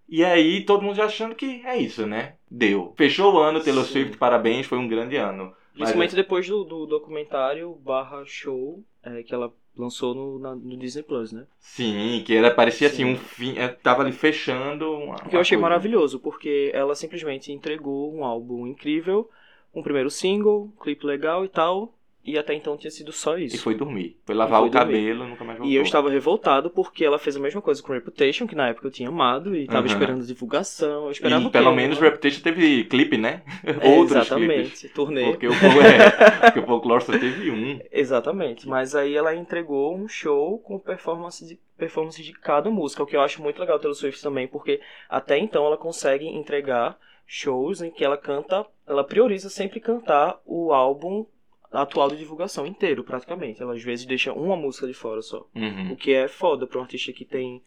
E 0.09 0.23
aí, 0.23 0.63
todo 0.63 0.83
mundo 0.83 0.95
já 0.95 1.05
achando 1.05 1.35
que 1.35 1.61
é 1.65 1.77
isso, 1.77 2.07
né? 2.07 2.35
Deu. 2.49 2.93
Fechou 2.95 3.33
o 3.33 3.37
ano, 3.39 3.61
Taylor 3.61 3.83
Sim. 3.85 3.91
Swift, 3.91 4.17
parabéns, 4.17 4.65
foi 4.65 4.77
um 4.77 4.87
grande 4.87 5.17
ano. 5.17 5.53
Principalmente 5.73 6.15
depois 6.15 6.47
do, 6.47 6.63
do 6.63 6.85
documentário 6.85 7.73
barra 7.75 8.23
show 8.25 8.83
é, 9.03 9.21
que 9.21 9.33
ela 9.33 9.53
lançou 9.77 10.15
no, 10.15 10.39
na- 10.39 10.55
no 10.55 10.75
Disney 10.77 11.03
Plus, 11.03 11.31
né? 11.31 11.45
Sim, 11.59 12.23
que 12.25 12.33
era, 12.35 12.49
parecia 12.49 12.87
assim, 12.87 13.03
Sim. 13.03 13.11
um 13.13 13.15
fim. 13.17 13.57
é, 13.59 13.67
Tava 13.67 14.01
ali 14.01 14.11
fechando 14.11 14.91
uma. 14.91 15.15
O 15.17 15.29
que 15.29 15.35
eu 15.35 15.39
achei 15.41 15.55
coisa. 15.57 15.69
maravilhoso, 15.69 16.19
porque 16.19 16.71
ela 16.73 16.95
simplesmente 16.95 17.51
entregou 17.51 18.11
um 18.15 18.23
álbum 18.23 18.65
incrível, 18.65 19.29
um 19.77 19.83
primeiro 19.83 20.09
single, 20.09 20.73
clipe 20.81 21.05
legal 21.05 21.45
e 21.45 21.49
tal, 21.49 21.93
e 22.27 22.37
até 22.37 22.53
então 22.53 22.75
tinha 22.75 22.91
sido 22.91 23.13
só 23.13 23.37
isso. 23.37 23.55
E 23.55 23.59
foi 23.59 23.73
dormir. 23.73 24.19
Foi 24.25 24.35
lavar 24.35 24.59
foi 24.59 24.67
o 24.67 24.71
dormir. 24.71 24.85
cabelo, 24.85 25.25
nunca 25.25 25.45
mais 25.45 25.57
voltou. 25.59 25.71
E 25.71 25.77
eu 25.77 25.81
estava 25.81 26.09
revoltado 26.09 26.69
porque 26.69 27.05
ela 27.05 27.17
fez 27.17 27.37
a 27.37 27.39
mesma 27.39 27.61
coisa 27.61 27.81
com 27.81 27.93
Reputation, 27.93 28.45
que 28.45 28.53
na 28.53 28.67
época 28.67 28.87
eu 28.87 28.91
tinha 28.91 29.07
amado 29.07 29.55
e 29.55 29.61
estava 29.61 29.87
Aham. 29.87 29.93
esperando 29.95 30.25
divulgação. 30.25 31.05
Eu 31.05 31.11
esperava 31.11 31.45
E 31.45 31.49
pelo 31.49 31.73
menos 31.73 31.97
Reputation 31.97 32.41
teve 32.41 32.83
clipe, 32.83 33.17
né? 33.17 33.43
É, 33.63 33.71
Outros 33.95 34.27
clipes. 34.27 34.27
Exatamente, 34.27 34.89
turnê. 34.89 35.23
Porque 35.23 35.47
o, 35.47 35.53
é, 35.53 36.41
porque 36.41 36.59
o 36.59 36.65
Folklore 36.65 37.03
só 37.03 37.13
teve 37.13 37.49
um. 37.49 37.79
Exatamente, 37.89 38.67
mas 38.67 38.93
aí 38.93 39.15
ela 39.15 39.33
entregou 39.33 39.95
um 39.95 40.05
show 40.09 40.59
com 40.59 40.77
performance 40.77 41.47
de, 41.47 41.57
performance 41.77 42.21
de 42.21 42.33
cada 42.33 42.69
música, 42.69 43.03
o 43.03 43.05
que 43.05 43.15
eu 43.15 43.21
acho 43.21 43.41
muito 43.41 43.57
legal 43.57 43.79
Taylor 43.79 43.95
Swift 43.95 44.21
também, 44.21 44.49
porque 44.49 44.81
até 45.09 45.37
então 45.37 45.65
ela 45.65 45.77
consegue 45.77 46.27
entregar 46.27 46.97
shows 47.27 47.81
em 47.81 47.91
que 47.91 48.03
ela 48.03 48.17
canta, 48.17 48.65
ela 48.87 49.03
prioriza 49.03 49.49
sempre 49.49 49.81
cantar 49.81 50.41
o 50.45 50.71
álbum 50.71 51.25
atual 51.71 52.09
de 52.09 52.17
divulgação 52.17 52.65
inteiro, 52.65 53.03
praticamente. 53.03 53.61
Ela 53.61 53.75
às 53.75 53.83
vezes 53.83 54.05
deixa 54.05 54.31
uma 54.31 54.55
música 54.55 54.87
de 54.87 54.93
fora 54.93 55.21
só. 55.21 55.45
Uhum. 55.53 55.91
O 55.91 55.97
que 55.97 56.13
é 56.13 56.27
foda 56.27 56.65
pra 56.65 56.79
um 56.79 56.83
artista 56.83 57.11
que 57.11 57.25
tem 57.25 57.61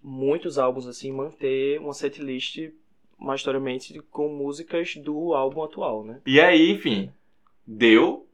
muitos 0.00 0.58
álbuns 0.58 0.86
assim, 0.86 1.12
manter 1.12 1.80
uma 1.80 1.92
setlist 1.92 2.70
majoritariamente 3.18 4.00
com 4.10 4.28
músicas 4.28 4.96
do 4.96 5.34
álbum 5.34 5.62
atual, 5.62 6.04
né? 6.04 6.22
E 6.24 6.40
aí, 6.40 6.70
enfim, 6.70 7.12
deu. 7.66 8.26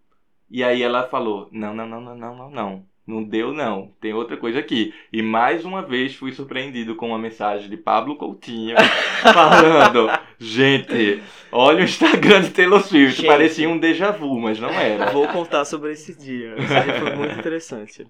E 0.48 0.62
aí 0.62 0.82
ela 0.82 1.08
falou: 1.08 1.48
não, 1.50 1.74
não, 1.74 1.86
não, 1.88 2.00
não, 2.00 2.14
não, 2.14 2.36
não, 2.36 2.50
não. 2.50 2.86
Não 3.06 3.22
deu, 3.22 3.52
não. 3.52 3.92
Tem 4.00 4.12
outra 4.12 4.36
coisa 4.36 4.58
aqui. 4.58 4.92
E 5.12 5.22
mais 5.22 5.64
uma 5.64 5.80
vez 5.80 6.14
fui 6.14 6.32
surpreendido 6.32 6.96
com 6.96 7.08
uma 7.08 7.18
mensagem 7.18 7.70
de 7.70 7.76
Pablo 7.76 8.16
Coutinho 8.16 8.76
falando: 9.22 10.10
Gente, 10.38 11.22
olha 11.50 11.80
o 11.80 11.84
Instagram 11.84 12.42
de 12.42 12.50
Taylor 12.50 12.82
Swift. 12.82 13.22
Gente. 13.22 13.26
Parecia 13.26 13.68
um 13.68 13.78
déjà 13.78 14.10
vu, 14.10 14.38
mas 14.38 14.60
não 14.60 14.68
era. 14.68 15.10
Vou 15.10 15.26
contar 15.28 15.64
sobre 15.64 15.92
esse 15.92 16.14
dia. 16.14 16.54
Esse 16.58 16.82
dia 16.84 17.00
foi 17.00 17.16
muito 17.16 17.38
interessante. 17.38 18.06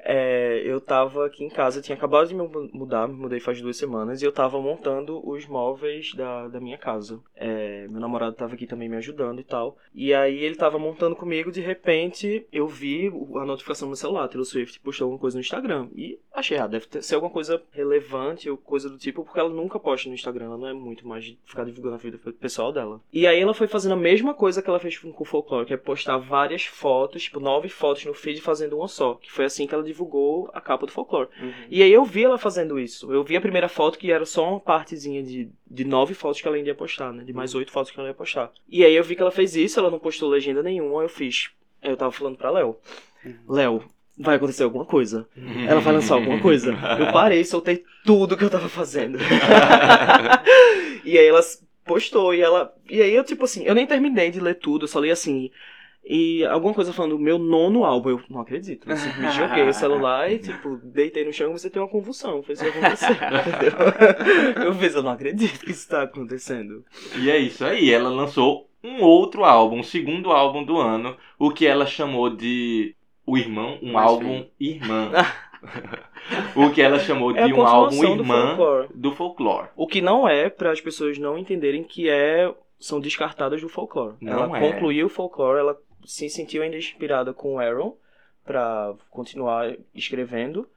É, 0.00 0.62
eu 0.64 0.80
tava 0.80 1.26
aqui 1.26 1.44
em 1.44 1.50
casa, 1.50 1.82
tinha 1.82 1.96
acabado 1.96 2.28
de 2.28 2.34
me 2.34 2.48
mudar, 2.72 3.06
me 3.06 3.14
mudei 3.14 3.40
faz 3.40 3.60
duas 3.60 3.76
semanas, 3.76 4.22
e 4.22 4.24
eu 4.24 4.32
tava 4.32 4.60
montando 4.60 5.20
os 5.28 5.46
móveis 5.46 6.14
da, 6.14 6.48
da 6.48 6.60
minha 6.60 6.78
casa. 6.78 7.20
É, 7.34 7.86
meu 7.90 8.00
namorado 8.00 8.34
tava 8.34 8.54
aqui 8.54 8.66
também 8.66 8.88
me 8.88 8.96
ajudando 8.96 9.40
e 9.40 9.44
tal. 9.44 9.76
E 9.94 10.14
aí 10.14 10.38
ele 10.38 10.54
tava 10.54 10.78
montando 10.78 11.14
comigo, 11.14 11.52
de 11.52 11.60
repente 11.60 12.46
eu 12.52 12.66
vi 12.66 13.08
a 13.34 13.44
notificação 13.44 13.88
no 13.88 13.96
celular, 13.96 14.28
Taylor 14.36 14.44
Swift 14.44 14.80
postou 14.80 15.06
alguma 15.06 15.18
coisa 15.18 15.36
no 15.36 15.40
Instagram. 15.40 15.88
E 15.94 16.18
achei, 16.32 16.58
ah, 16.58 16.66
deve 16.66 16.86
ter- 16.86 17.02
ser 17.02 17.14
alguma 17.14 17.32
coisa 17.32 17.62
relevante 17.72 18.48
ou 18.50 18.56
coisa 18.56 18.88
do 18.90 18.98
tipo, 18.98 19.24
porque 19.24 19.40
ela 19.40 19.48
nunca 19.48 19.78
posta 19.78 20.08
no 20.08 20.14
Instagram, 20.14 20.46
ela 20.46 20.58
não 20.58 20.68
é 20.68 20.72
muito 20.74 21.06
mais 21.08 21.24
de 21.24 21.38
ficar 21.44 21.64
divulgando 21.64 21.94
a 21.94 21.98
vida 21.98 22.18
pessoal 22.38 22.72
dela. 22.72 23.00
E 23.12 23.26
aí 23.26 23.40
ela 23.40 23.54
foi 23.54 23.66
fazendo 23.66 23.92
a 23.92 23.96
mesma 23.96 24.34
coisa 24.34 24.60
que 24.60 24.68
ela 24.68 24.78
fez 24.78 24.98
com 24.98 25.14
o 25.18 25.24
Folklore, 25.24 25.66
que 25.66 25.72
é 25.72 25.76
postar 25.76 26.18
várias 26.18 26.66
fotos, 26.66 27.22
tipo, 27.24 27.40
nove 27.40 27.68
fotos 27.68 28.04
no 28.04 28.14
feed 28.14 28.40
fazendo 28.40 28.76
uma 28.76 28.88
só. 28.88 29.14
Que 29.14 29.32
foi 29.32 29.46
assim 29.46 29.66
que 29.66 29.74
ela 29.74 29.82
divulgou 29.82 30.50
a 30.52 30.60
capa 30.60 30.86
do 30.86 30.92
Folklore. 30.92 31.28
Uhum. 31.40 31.52
E 31.70 31.82
aí 31.82 31.92
eu 31.92 32.04
vi 32.04 32.24
ela 32.24 32.38
fazendo 32.38 32.78
isso. 32.78 33.12
Eu 33.12 33.24
vi 33.24 33.36
a 33.36 33.40
primeira 33.40 33.68
foto 33.68 33.98
que 33.98 34.10
era 34.10 34.26
só 34.26 34.48
uma 34.50 34.60
partezinha 34.60 35.22
de, 35.22 35.48
de 35.66 35.84
nove 35.84 36.14
fotos 36.14 36.40
que 36.40 36.46
ela 36.46 36.56
ainda 36.56 36.68
ia 36.68 36.74
postar, 36.74 37.12
né? 37.12 37.24
De 37.24 37.32
mais 37.32 37.54
oito 37.54 37.72
fotos 37.72 37.90
que 37.90 37.98
ela 37.98 38.08
ia 38.08 38.14
postar. 38.14 38.52
E 38.68 38.84
aí 38.84 38.94
eu 38.94 39.02
vi 39.04 39.16
que 39.16 39.22
ela 39.22 39.30
fez 39.30 39.56
isso, 39.56 39.78
ela 39.80 39.90
não 39.90 39.98
postou 39.98 40.28
legenda 40.28 40.62
nenhuma, 40.62 41.02
eu 41.02 41.08
fiz. 41.08 41.50
Eu 41.82 41.96
tava 41.96 42.10
falando 42.12 42.36
pra 42.36 42.50
Léo. 42.50 42.76
Léo, 43.48 43.82
vai 44.18 44.36
acontecer 44.36 44.62
alguma 44.62 44.84
coisa. 44.84 45.28
Ela 45.68 45.80
vai 45.80 45.92
lançar 45.92 46.14
alguma 46.14 46.40
coisa. 46.40 46.72
Eu 46.98 47.12
parei, 47.12 47.44
soltei 47.44 47.84
tudo 48.04 48.36
que 48.36 48.44
eu 48.44 48.50
tava 48.50 48.68
fazendo. 48.68 49.18
e 51.04 51.18
aí 51.18 51.26
ela 51.26 51.40
postou 51.84 52.34
e 52.34 52.40
ela. 52.40 52.72
E 52.88 53.00
aí 53.00 53.14
eu, 53.14 53.24
tipo 53.24 53.44
assim, 53.44 53.64
eu 53.64 53.74
nem 53.74 53.86
terminei 53.86 54.30
de 54.30 54.40
ler 54.40 54.54
tudo, 54.54 54.84
eu 54.84 54.88
só 54.88 55.00
li 55.00 55.10
assim. 55.10 55.50
E 56.08 56.44
alguma 56.44 56.72
coisa 56.72 56.92
falando, 56.92 57.18
meu 57.18 57.36
nono 57.36 57.84
álbum, 57.84 58.10
eu 58.10 58.22
não 58.30 58.40
acredito. 58.40 58.88
Eu 58.88 58.96
simplesmente 58.96 59.34
joguei 59.34 59.68
o 59.68 59.72
celular 59.72 60.30
e, 60.30 60.38
tipo, 60.38 60.76
deitei 60.76 61.24
no 61.24 61.32
chão 61.32 61.50
e 61.50 61.58
você 61.58 61.68
tem 61.68 61.82
uma 61.82 61.88
convulsão. 61.88 62.44
Fez 62.44 62.60
isso 62.60 62.70
acontecer, 62.70 63.10
entendeu? 63.18 64.66
Eu 64.66 64.74
fiz, 64.74 64.94
eu 64.94 65.02
não 65.02 65.10
acredito 65.10 65.64
que 65.64 65.72
isso 65.72 65.88
tá 65.88 66.02
acontecendo. 66.02 66.84
E 67.18 67.28
é 67.28 67.36
isso 67.36 67.64
aí, 67.64 67.90
ela 67.90 68.08
lançou 68.08 68.70
um 68.84 69.02
outro 69.02 69.44
álbum, 69.44 69.80
um 69.80 69.82
segundo 69.82 70.30
álbum 70.30 70.64
do 70.64 70.78
ano, 70.78 71.16
o 71.40 71.50
que 71.50 71.66
ela 71.66 71.86
chamou 71.86 72.30
de 72.30 72.94
O 73.26 73.36
Irmão, 73.36 73.78
um 73.82 73.92
Mais 73.92 74.08
álbum 74.08 74.46
irmã. 74.60 75.10
o 76.54 76.70
que 76.70 76.80
ela 76.80 76.98
chamou 76.98 77.32
de 77.32 77.38
É 77.38 77.42
a 77.42 77.46
um 77.46 77.60
álbum 77.62 77.88
continuação 77.90 78.16
do 78.16 78.22
irmã 78.22 78.46
folclore. 78.56 78.88
do 78.94 79.12
folclore. 79.12 79.68
O 79.76 79.86
que 79.86 80.00
não 80.00 80.28
é 80.28 80.48
para 80.48 80.70
as 80.70 80.80
pessoas 80.80 81.18
não 81.18 81.36
entenderem 81.38 81.82
que 81.82 82.08
é 82.08 82.52
são 82.78 83.00
descartadas 83.00 83.60
do 83.60 83.68
folclore. 83.68 84.16
Não 84.20 84.44
ela 84.44 84.58
é. 84.58 84.60
concluiu 84.72 85.06
o 85.06 85.10
folclore, 85.10 85.58
ela 85.58 85.76
se 86.04 86.28
sentiu 86.28 86.62
ainda 86.62 86.76
inspirada 86.76 87.32
com 87.32 87.54
o 87.54 87.58
Aaron 87.58 87.96
para 88.44 88.94
continuar 89.10 89.74
escrevendo. 89.94 90.68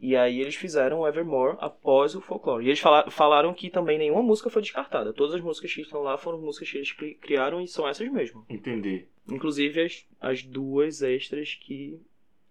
E 0.00 0.14
aí 0.14 0.40
eles 0.40 0.54
fizeram 0.54 1.00
o 1.00 1.08
Evermore 1.08 1.56
após 1.60 2.14
o 2.14 2.20
folclore. 2.20 2.64
E 2.64 2.68
eles 2.68 2.78
fala- 2.78 3.10
falaram 3.10 3.52
que 3.52 3.68
também 3.68 3.98
nenhuma 3.98 4.22
música 4.22 4.48
foi 4.48 4.62
descartada. 4.62 5.12
Todas 5.12 5.34
as 5.34 5.40
músicas 5.40 5.74
que 5.74 5.80
estão 5.80 6.02
lá 6.02 6.16
foram 6.16 6.38
músicas 6.40 6.70
que 6.70 6.76
eles 6.76 6.92
cri- 6.92 7.14
criaram 7.14 7.60
e 7.60 7.66
são 7.66 7.88
essas 7.88 8.08
mesmo. 8.08 8.44
Entendi. 8.48 9.06
Inclusive 9.28 9.80
as, 9.82 10.04
as 10.20 10.42
duas 10.42 11.02
extras 11.02 11.54
que 11.54 12.00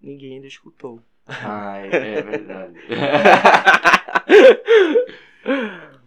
ninguém 0.02 0.36
ainda 0.36 0.48
escutou. 0.48 1.02
Ai, 1.28 1.90
é 1.92 2.22
verdade. 2.22 2.76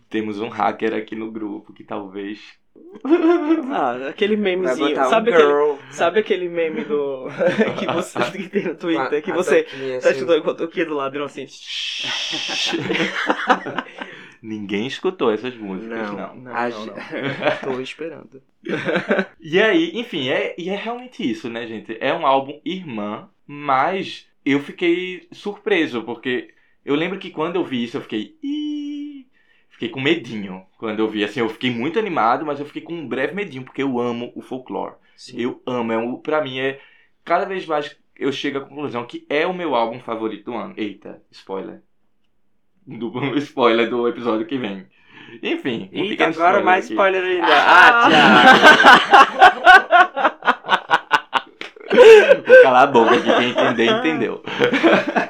Temos 0.09 0.41
um 0.41 0.49
hacker 0.49 0.95
aqui 0.95 1.15
no 1.15 1.31
grupo 1.31 1.73
que 1.73 1.85
talvez. 1.85 2.41
Ah, 3.73 4.09
aquele 4.09 4.37
memezinho. 4.37 4.89
botar 4.91 5.07
um 5.07 5.11
Sabe 5.11 5.33
aquele, 5.33 5.79
sabe 5.91 6.21
aquele 6.21 6.49
meme 6.49 6.85
do. 6.85 7.27
que 7.79 7.87
você 7.87 8.19
que 8.33 8.49
tem 8.49 8.65
no 8.65 8.75
Twitter? 8.75 9.23
Que 9.23 9.31
A- 9.31 9.35
a 9.35 9.37
você 9.37 9.63
toquinha, 9.65 10.01
tá 10.01 10.09
assim. 10.09 10.19
estudando 10.19 10.39
enquanto 10.41 10.65
aqui 10.65 10.85
do 10.85 10.95
ladrão 10.95 11.25
assim. 11.27 11.47
Ninguém 14.43 14.87
escutou 14.87 15.31
essas 15.31 15.55
músicas, 15.57 16.11
Não. 16.11 16.17
não. 16.17 16.37
Não, 16.37 16.53
A 16.57 16.69
não, 16.69 16.87
não. 16.87 16.95
Tô 17.63 17.81
esperando. 17.81 18.43
E 19.43 19.61
aí, 19.61 19.93
enfim, 19.99 20.29
é, 20.29 20.55
e 20.59 20.69
é 20.69 20.77
realmente 20.77 21.29
isso, 21.29 21.49
né, 21.49 21.67
gente? 21.67 21.97
É 21.99 22.13
um 22.13 22.27
álbum 22.27 22.61
irmã, 22.65 23.29
mas 23.47 24.29
eu 24.45 24.61
fiquei 24.61 25.27
surpreso, 25.33 26.03
porque 26.03 26.53
eu 26.85 26.95
lembro 26.95 27.19
que 27.19 27.31
quando 27.31 27.57
eu 27.57 27.65
vi 27.65 27.83
isso, 27.85 27.97
eu 27.97 28.03
fiquei. 28.03 28.37
"Ih", 28.43 29.27
Fiquei 29.71 29.89
com 29.89 30.01
medinho 30.01 30.67
quando 30.77 30.99
eu 31.01 31.09
vi. 31.09 31.25
Assim, 31.25 31.41
eu 31.41 31.49
fiquei 31.49 31.71
muito 31.71 31.99
animado, 31.99 32.45
mas 32.45 32.61
eu 32.61 32.67
fiquei 32.67 32.83
com 32.83 32.93
um 32.93 33.09
breve 33.09 33.35
medinho, 33.35 33.65
porque 33.65 33.83
eu 33.83 33.99
amo 33.99 34.31
o 34.35 34.43
folclore. 34.43 34.97
Eu 35.35 35.63
amo. 35.67 35.93
É 35.93 35.97
um, 35.99 36.17
pra 36.19 36.43
mim, 36.43 36.59
é. 36.59 36.79
Cada 37.25 37.47
vez 37.47 37.65
mais 37.65 37.97
eu 38.15 38.31
chego 38.31 38.59
à 38.59 38.61
conclusão 38.61 39.07
que 39.07 39.25
é 39.31 39.47
o 39.47 39.55
meu 39.55 39.75
álbum 39.75 39.99
favorito 40.01 40.45
do 40.51 40.55
ano. 40.55 40.75
Eita, 40.77 41.23
spoiler. 41.31 41.83
Do, 42.87 43.13
spoiler 43.39 43.89
do 43.89 44.09
episódio 44.09 44.47
que 44.47 44.59
vem. 44.59 44.87
Enfim, 45.43 45.89
um 45.93 45.99
Eita, 46.03 46.27
agora 46.27 46.61
mais 46.63 46.85
aqui. 46.87 46.95
spoiler 46.95 47.23
ainda. 47.23 47.47
Ah, 47.47 48.09
Thiago. 48.09 49.81
Vou 52.47 52.63
calar 52.63 52.83
a 52.85 52.87
boca 52.87 53.15
aqui, 53.15 53.33
quem 53.33 53.51
entender, 53.51 53.87
entendeu. 53.91 54.43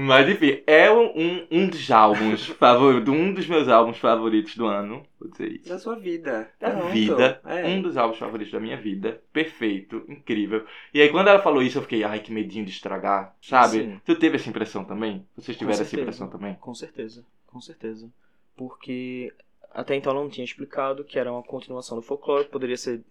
Mas 0.00 0.28
enfim, 0.28 0.62
é 0.64 0.88
um, 0.92 1.44
um, 1.50 1.68
dos 1.68 1.90
álbuns 1.90 2.46
favoritos, 2.54 3.12
um 3.12 3.34
dos 3.34 3.48
meus 3.48 3.66
álbuns 3.68 3.98
favoritos 3.98 4.54
do 4.56 4.64
ano. 4.64 5.04
Vou 5.18 5.28
dizer 5.28 5.50
isso. 5.50 5.68
da 5.68 5.76
sua 5.76 5.96
vida. 5.96 6.48
Da 6.60 6.70
Pronto. 6.70 6.92
vida, 6.92 7.40
É. 7.44 7.66
um 7.66 7.82
dos 7.82 7.96
álbuns 7.96 8.16
favoritos 8.16 8.52
da 8.52 8.60
minha 8.60 8.76
vida. 8.76 9.20
Perfeito, 9.32 10.04
incrível. 10.08 10.64
E 10.94 11.02
aí 11.02 11.08
quando 11.08 11.26
ela 11.26 11.40
falou 11.42 11.60
isso, 11.60 11.78
eu 11.78 11.82
fiquei, 11.82 12.04
ai, 12.04 12.20
que 12.20 12.30
medinho 12.30 12.64
de 12.64 12.70
estragar, 12.70 13.34
sabe? 13.42 13.78
Sim. 13.78 14.00
Tu 14.04 14.14
teve 14.14 14.36
essa 14.36 14.48
impressão 14.48 14.84
também? 14.84 15.26
Vocês 15.36 15.56
tiveram 15.56 15.80
essa 15.80 16.00
impressão 16.00 16.28
também? 16.28 16.54
Com 16.60 16.74
certeza, 16.74 17.26
com 17.48 17.60
certeza. 17.60 18.08
Porque 18.56 19.32
até 19.72 19.96
então 19.96 20.12
ela 20.12 20.22
não 20.22 20.30
tinha 20.30 20.44
explicado 20.44 21.02
que 21.02 21.18
era 21.18 21.32
uma 21.32 21.42
continuação 21.42 21.96
do 21.96 22.02
folclore, 22.02 22.46
poderia 22.46 22.76
ser, 22.76 23.02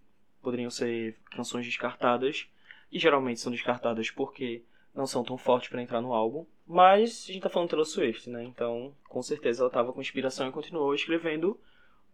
poderiam 0.42 0.70
ser 0.70 1.18
canções 1.32 1.66
descartadas, 1.66 2.48
e 2.90 2.98
geralmente 2.98 3.42
são 3.42 3.52
descartadas 3.52 4.10
porque 4.10 4.62
não 4.98 5.06
são 5.06 5.24
tão 5.24 5.38
fortes 5.38 5.70
pra 5.70 5.82
entrar 5.82 6.02
no 6.02 6.12
álbum. 6.14 6.44
Mas 6.68 7.28
a 7.30 7.32
gente 7.32 7.44
tá 7.44 7.50
falando 7.50 7.68
de 7.68 7.72
Taylor 7.72 7.86
Swift, 7.86 8.30
né? 8.30 8.44
Então, 8.44 8.92
com 9.08 9.22
certeza 9.22 9.62
ela 9.64 9.70
tava 9.70 9.94
com 9.94 10.02
inspiração 10.02 10.50
e 10.50 10.52
continuou 10.52 10.94
escrevendo 10.94 11.58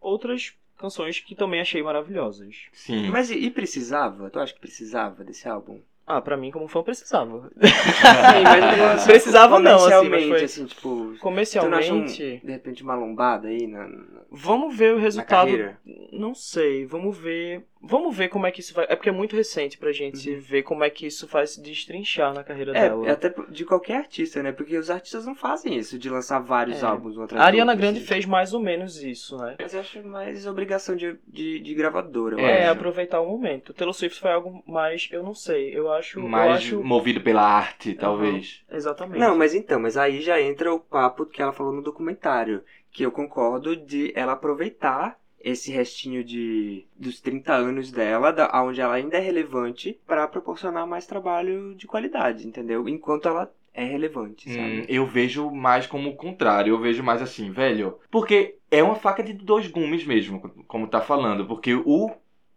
outras 0.00 0.54
canções 0.78 1.18
que 1.18 1.34
também 1.34 1.60
achei 1.60 1.82
maravilhosas. 1.82 2.66
Sim. 2.72 3.08
Mas 3.08 3.30
e, 3.30 3.36
e 3.38 3.50
precisava? 3.50 4.28
Tu 4.30 4.38
acha 4.38 4.52
que 4.52 4.60
precisava 4.60 5.24
desse 5.24 5.48
álbum? 5.48 5.80
Ah, 6.06 6.20
pra 6.20 6.36
mim 6.36 6.50
como 6.50 6.68
fã 6.68 6.82
precisava. 6.82 7.50
Sim, 7.56 8.42
mas 8.78 9.04
Precisava 9.06 9.58
não, 9.58 9.76
assim, 9.76 9.84
mas 9.86 10.02
comercialmente, 10.02 10.28
foi- 10.28 10.44
assim, 10.44 10.66
tipo... 10.66 10.88
Tu 10.88 10.94
não 10.94 11.08
acha 11.08 11.14
um, 11.14 11.18
Comercialmente, 11.20 12.40
de 12.44 12.52
repente 12.52 12.82
uma 12.82 12.94
lombada 12.94 13.48
aí 13.48 13.66
na, 13.66 13.88
na, 13.88 14.20
vamos 14.30 14.76
ver 14.76 14.92
o 14.92 14.96
na 14.96 15.02
resultado 15.02 15.28
carreira? 15.46 15.80
Não 16.12 16.34
sei, 16.34 16.84
vamos 16.84 17.16
ver. 17.16 17.64
Vamos 17.86 18.16
ver 18.16 18.28
como 18.28 18.46
é 18.46 18.50
que 18.50 18.60
isso 18.60 18.74
vai. 18.74 18.86
É 18.88 18.96
porque 18.96 19.08
é 19.08 19.12
muito 19.12 19.36
recente 19.36 19.76
pra 19.78 19.92
gente 19.92 20.34
ver 20.36 20.62
como 20.62 20.82
é 20.84 20.90
que 20.90 21.06
isso 21.06 21.26
vai 21.26 21.46
se 21.46 21.60
destrinchar 21.60 22.32
na 22.32 22.42
carreira 22.42 22.72
dela. 22.72 23.06
É, 23.08 23.10
até 23.12 23.32
de 23.50 23.64
qualquer 23.64 23.96
artista, 23.98 24.42
né? 24.42 24.52
Porque 24.52 24.76
os 24.76 24.90
artistas 24.90 25.26
não 25.26 25.34
fazem 25.34 25.76
isso, 25.76 25.98
de 25.98 26.08
lançar 26.08 26.38
vários 26.40 26.82
É. 26.82 26.86
álbuns 26.86 27.16
A 27.32 27.44
Ariana 27.44 27.72
outro, 27.72 27.82
Grande 27.82 27.98
assim. 27.98 28.06
fez 28.06 28.24
mais 28.24 28.52
ou 28.54 28.60
menos 28.60 29.02
isso, 29.02 29.36
né? 29.36 29.56
Mas 29.60 29.74
eu 29.74 29.80
acho 29.80 30.02
mais 30.06 30.46
obrigação 30.46 30.96
de, 30.96 31.18
de, 31.26 31.60
de 31.60 31.74
gravadora, 31.74 32.36
eu 32.36 32.46
É, 32.46 32.62
acho. 32.64 32.72
aproveitar 32.72 33.20
o 33.20 33.28
momento. 33.28 33.72
Taylor 33.74 33.94
Swift 33.94 34.18
foi 34.20 34.32
algo 34.32 34.62
mais, 34.66 35.08
eu 35.12 35.22
não 35.22 35.34
sei, 35.34 35.76
eu 35.76 35.92
acho, 35.92 36.18
eu 36.18 36.28
Mais 36.28 36.52
acho 36.56 36.82
movido 36.82 37.20
pela 37.20 37.42
arte, 37.42 37.94
talvez. 37.94 38.62
exatamente. 38.70 39.18
Não, 39.18 39.36
mas 39.36 39.54
então, 39.54 39.78
mas 39.80 39.96
aí 39.96 40.20
já 40.20 40.40
entra 40.40 40.72
o 40.72 40.80
papo 40.80 41.26
que 41.26 41.42
ela 41.42 41.52
falou 41.52 41.72
no 41.72 41.82
documentário, 41.82 42.62
que 42.90 43.02
eu 43.04 43.10
concordo 43.12 43.76
de 43.76 44.12
ela 44.14 44.32
aproveitar 44.32 45.18
esse 45.44 45.70
restinho 45.70 46.24
de 46.24 46.86
dos 46.96 47.20
30 47.20 47.54
anos 47.54 47.90
dela, 47.92 48.32
da, 48.32 48.50
onde 48.64 48.80
ela 48.80 48.94
ainda 48.94 49.16
é 49.16 49.20
relevante, 49.20 50.00
pra 50.06 50.26
proporcionar 50.28 50.86
mais 50.86 51.06
trabalho 51.06 51.74
de 51.76 51.86
qualidade, 51.86 52.46
entendeu? 52.46 52.88
Enquanto 52.88 53.28
ela 53.28 53.52
é 53.72 53.84
relevante, 53.84 54.48
Hum, 54.48 54.52
sabe? 54.52 54.86
eu 54.88 55.06
vejo 55.06 55.50
mais 55.50 55.86
como 55.86 56.10
o 56.10 56.16
contrário. 56.16 56.72
Eu 56.74 56.80
vejo 56.80 57.02
mais 57.02 57.22
assim, 57.22 57.50
velho. 57.50 57.98
Porque 58.10 58.56
é 58.70 58.82
uma 58.82 58.94
faca 58.96 59.22
de 59.22 59.32
dois 59.32 59.66
gumes 59.68 60.04
mesmo, 60.06 60.40
como 60.66 60.86
tá 60.88 61.00
falando. 61.00 61.46
Porque 61.46 61.74
o. 61.74 62.10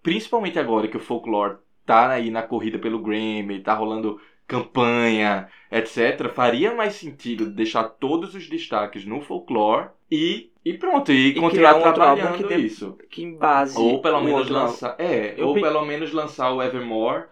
Principalmente 0.04 0.58
agora 0.60 0.88
que 0.88 0.96
o 0.98 1.02
folklore 1.02 1.58
tá 1.86 2.12
aí 2.12 2.30
na 2.32 2.42
corrida 2.44 2.80
pelo 2.80 3.00
Grammy, 3.02 3.62
tá 3.62 3.74
rolando 3.74 4.20
campanha, 4.48 5.50
etc. 5.72 6.30
Faria 6.34 6.74
mais 6.74 6.94
sentido 6.96 7.50
deixar 7.50 7.84
todos 7.86 8.34
os 8.36 8.48
destaques 8.50 9.06
no 9.06 9.22
folklore 9.22 9.90
e, 10.10 10.52
e 10.70 10.78
pronto, 10.78 11.12
e, 11.12 11.32
criar 11.34 11.42
continuar 11.42 11.74
um 11.74 11.78
outro 11.78 11.94
trabalhando 11.94 12.28
álbum 12.28 12.38
que 12.38 12.44
dê- 12.44 12.58
isso. 12.58 12.98
Que 13.10 13.24
em 13.24 13.36
base 13.36 13.78
Ou 13.80 14.02
pelo 14.02 14.22
menos 14.22 14.50
lançar. 14.50 14.96
É, 15.00 15.34
Eu 15.38 15.48
ou 15.50 15.54
pe- 15.54 15.62
pelo 15.62 15.86
menos 15.86 16.12
lançar 16.12 16.52
o 16.54 16.62
Evermore 16.62 17.26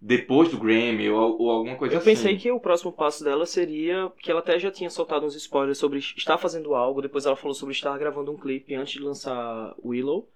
depois 0.00 0.48
do 0.48 0.58
Grammy, 0.58 1.10
ou, 1.10 1.40
ou 1.42 1.50
alguma 1.50 1.76
coisa 1.76 1.94
Eu 1.94 1.98
assim. 1.98 2.10
pensei 2.10 2.36
que 2.36 2.50
o 2.52 2.60
próximo 2.60 2.92
passo 2.92 3.24
dela 3.24 3.44
seria 3.46 4.10
que 4.20 4.30
ela 4.30 4.40
até 4.40 4.58
já 4.58 4.70
tinha 4.70 4.88
soltado 4.90 5.26
uns 5.26 5.34
spoilers 5.34 5.76
sobre 5.78 5.98
estar 5.98 6.38
fazendo 6.38 6.74
algo, 6.74 7.02
depois 7.02 7.26
ela 7.26 7.34
falou 7.34 7.54
sobre 7.54 7.74
estar 7.74 7.96
gravando 7.98 8.30
um 8.30 8.36
clipe 8.36 8.74
antes 8.74 8.92
de 8.92 9.00
lançar 9.00 9.74
Willow. 9.84 10.28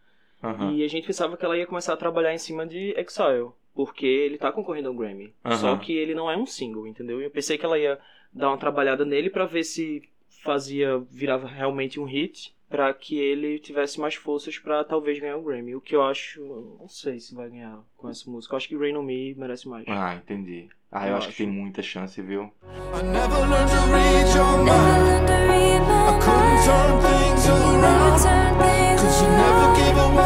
Aham. 0.43 0.73
E 0.73 0.83
a 0.85 0.89
gente 0.89 1.07
pensava 1.07 1.37
que 1.37 1.45
ela 1.45 1.57
ia 1.57 1.67
começar 1.67 1.93
a 1.93 1.97
trabalhar 1.97 2.35
em 2.35 2.39
cima 2.39 2.67
de 2.67 2.93
Exile, 2.99 3.51
porque 3.73 4.05
ele 4.05 4.37
tá 4.37 4.51
concorrendo 4.51 4.89
ao 4.89 4.95
Grammy. 4.95 5.33
Aham. 5.45 5.57
Só 5.57 5.77
que 5.77 5.93
ele 5.93 6.15
não 6.15 6.29
é 6.29 6.37
um 6.37 6.45
single, 6.47 6.85
entendeu? 6.87 7.21
Eu 7.21 7.31
pensei 7.31 7.57
que 7.57 7.65
ela 7.65 7.79
ia 7.79 8.01
dar 8.33 8.49
uma 8.49 8.59
trabalhada 8.59 9.05
nele 9.05 9.31
pra 9.31 9.47
ver 9.47 9.63
se 9.63 10.03
fazia 10.43 10.99
virava 11.11 11.47
realmente 11.47 11.99
um 12.01 12.05
hit, 12.05 12.55
pra 12.69 12.93
que 12.95 13.19
ele 13.19 13.59
tivesse 13.59 14.01
mais 14.01 14.15
forças 14.15 14.59
pra 14.59 14.83
talvez 14.85 15.19
ganhar 15.19 15.37
o 15.37 15.43
Grammy. 15.43 15.75
O 15.75 15.81
que 15.81 15.95
eu 15.95 16.03
acho, 16.03 16.41
não 16.81 16.89
sei 16.89 17.21
se 17.21 17.35
vai 17.35 17.49
ganhar 17.51 17.79
com 17.97 18.09
essa 18.09 18.31
música. 18.31 18.55
Eu 18.55 18.57
acho 18.57 18.69
que 18.69 18.77
Rain 18.77 18.97
on 18.97 19.03
Me 19.03 19.35
merece 19.35 19.69
mais. 19.69 19.85
Ah, 19.89 20.15
entendi. 20.17 20.69
Ah, 20.91 21.07
eu 21.07 21.11
Eu 21.13 21.17
acho 21.17 21.27
que 21.29 21.33
acho. 21.33 21.39
tem 21.45 21.47
muita 21.51 21.83
chance, 21.83 22.21
viu? 22.21 22.43
I 22.43 23.03
never 23.03 23.41
learned 23.49 23.71
to 23.71 23.81
read 23.93 24.35
your 24.35 24.65
Never 24.65 24.79
mind. 24.79 25.05
learned 25.05 25.27
to 25.27 25.37
read 25.49 25.81
my 25.81 26.03
I 26.09 26.19
couldn't 26.21 26.61
turn 26.65 26.93
things 27.01 27.47
Never 27.47 27.79
around. 27.81 28.21
turn 28.23 28.53
things 28.61 29.01
Cause 29.03 29.23
you 29.23 29.29
around. 29.29 29.41
never 29.41 29.69
gave 29.77 29.97
a 29.97 30.22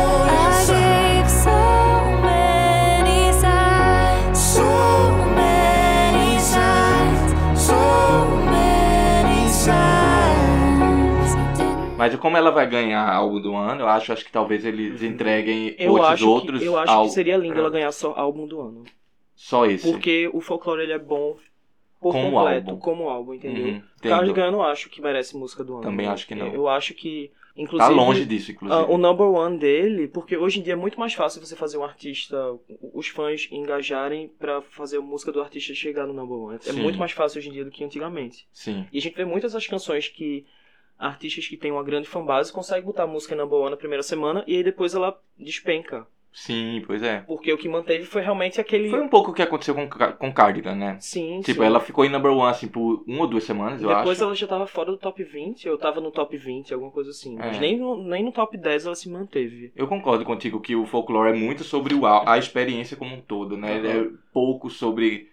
Mas 11.97 12.15
como 12.17 12.37
ela 12.37 12.51
vai 12.51 12.67
ganhar 12.69 13.09
álbum 13.11 13.41
do 13.41 13.55
ano, 13.57 13.83
eu 13.83 13.89
acho, 13.89 14.13
acho 14.13 14.25
que 14.25 14.33
talvez 14.33 14.65
eles 14.65 15.03
entreguem 15.03 15.75
Eu 15.79 15.93
outros 15.93 16.11
acho, 16.11 16.31
outros 16.31 16.61
que, 16.61 16.67
eu 16.67 16.79
acho 16.79 16.93
al- 16.93 17.05
que 17.05 17.11
seria 17.11 17.37
lindo 17.37 17.59
ela 17.59 17.71
ganhar 17.71 17.93
só 17.93 18.13
álbum 18.17 18.47
do 18.47 18.61
ano. 18.61 18.85
Só 19.35 19.67
esse. 19.67 19.91
Porque 19.91 20.31
o 20.33 20.41
folclore 20.41 20.83
ele 20.83 20.93
é 20.93 20.99
bom 20.99 21.37
por 22.01 22.13
Como 22.13 22.31
completo, 22.31 22.71
álbum. 22.71 22.81
como 22.81 23.09
álbum, 23.09 23.35
entendeu? 23.35 23.65
Uhum, 23.67 23.83
entendo. 23.99 24.11
Cardigan 24.11 24.47
eu 24.47 24.53
não 24.53 24.63
acho 24.63 24.89
que 24.91 25.01
merece 25.01 25.37
música 25.37 25.65
do 25.65 25.75
ano. 25.75 25.83
Também 25.83 26.07
acho 26.07 26.27
que 26.27 26.35
não. 26.35 26.53
Eu 26.55 26.69
acho 26.69 26.93
que, 26.95 27.29
Tá 27.55 27.63
inclusive... 27.63 27.95
longe 27.95 28.25
disso, 28.27 28.53
inclusive. 28.53 28.79
ah, 28.81 28.87
o 28.87 28.99
number 28.99 29.27
one 29.27 29.59
dele, 29.59 30.07
porque 30.09 30.37
hoje 30.37 30.61
em 30.61 30.63
dia 30.63 30.75
é 30.75 30.77
muito 30.77 31.01
mais 31.01 31.15
fácil 31.15 31.41
você 31.45 31.57
fazer 31.57 31.79
um 31.79 31.85
artista, 31.85 32.37
os 32.93 33.09
fãs 33.09 33.49
engajarem 33.51 34.29
pra 34.39 34.61
fazer 34.61 34.99
a 34.99 35.01
música 35.01 35.33
do 35.33 35.41
artista 35.41 35.73
chegar 35.75 36.07
no 36.07 36.13
number 36.13 36.37
one. 36.37 36.57
É 36.57 36.73
Sim. 36.73 36.83
muito 36.83 36.99
mais 36.99 37.13
fácil 37.13 37.39
hoje 37.39 37.49
em 37.49 37.53
dia 37.53 37.65
do 37.65 37.71
que 37.71 37.83
antigamente. 37.83 38.47
Sim. 38.53 38.87
E 38.93 38.99
a 38.99 39.01
gente 39.01 39.17
vê 39.17 39.25
muitas 39.25 39.55
das 39.55 39.67
canções 39.67 40.07
que 40.09 40.45
artistas 40.99 41.47
que 41.47 41.57
têm 41.57 41.73
uma 41.73 41.83
grande 41.85 42.09
fanbase 42.09 42.53
conseguem 42.53 42.85
botar 42.85 43.05
a 43.05 43.07
música 43.07 43.35
number 43.37 43.59
one 43.59 43.71
na 43.71 43.77
primeira 43.77 44.03
semana 44.03 44.43
e 44.47 44.57
aí 44.57 44.63
depois 44.65 44.95
ela 44.95 45.21
despenca. 45.39 46.07
Sim, 46.33 46.83
pois 46.87 47.03
é. 47.03 47.21
Porque 47.23 47.51
o 47.51 47.57
que 47.57 47.67
manteve 47.67 48.05
foi 48.05 48.21
realmente 48.21 48.61
aquele. 48.61 48.91
Foi 48.91 49.01
um 49.01 49.09
pouco 49.09 49.31
o 49.31 49.35
que 49.35 49.41
aconteceu 49.41 49.75
com, 49.75 49.89
com 49.89 50.31
Cardigan, 50.35 50.75
né? 50.75 50.99
Sim, 51.01 51.41
Tipo, 51.43 51.61
sim. 51.63 51.67
ela 51.67 51.81
ficou 51.81 52.05
em 52.05 52.11
number 52.11 52.31
one, 52.31 52.51
assim, 52.51 52.69
por 52.69 53.03
uma 53.07 53.23
ou 53.23 53.27
duas 53.27 53.45
semanas, 53.45 53.81
eu 53.81 53.89
Depois 53.89 54.19
acho. 54.19 54.25
ela 54.25 54.35
já 54.35 54.47
tava 54.47 54.67
fora 54.67 54.91
do 54.91 54.99
top 54.99 55.25
20, 55.25 55.67
eu 55.67 55.79
tava 55.79 55.99
no 55.99 56.11
top 56.11 56.37
20, 56.37 56.75
alguma 56.75 56.91
coisa 56.93 57.09
assim. 57.09 57.37
Mas 57.37 57.57
É. 57.57 57.61
nem 57.61 57.79
no, 57.79 57.97
nem 58.07 58.23
no 58.23 58.33
top 58.33 58.55
10 58.59 58.85
ela 58.85 58.95
se 58.95 59.09
manteve. 59.09 59.73
Eu 59.75 59.89
concordo 59.89 60.27
contigo 60.27 60.61
que 60.61 60.77
o 60.77 60.85
folclore 60.85 61.31
é 61.31 61.35
muito 61.35 61.65
sobre 61.65 61.95
o, 61.95 62.05
a 62.05 62.37
experiência 62.37 62.99
como 62.99 63.15
um 63.17 63.21
todo, 63.23 63.57
né? 63.57 63.79
Ele 63.79 63.89
é 63.89 64.11
pouco 64.31 64.69
sobre 64.69 65.31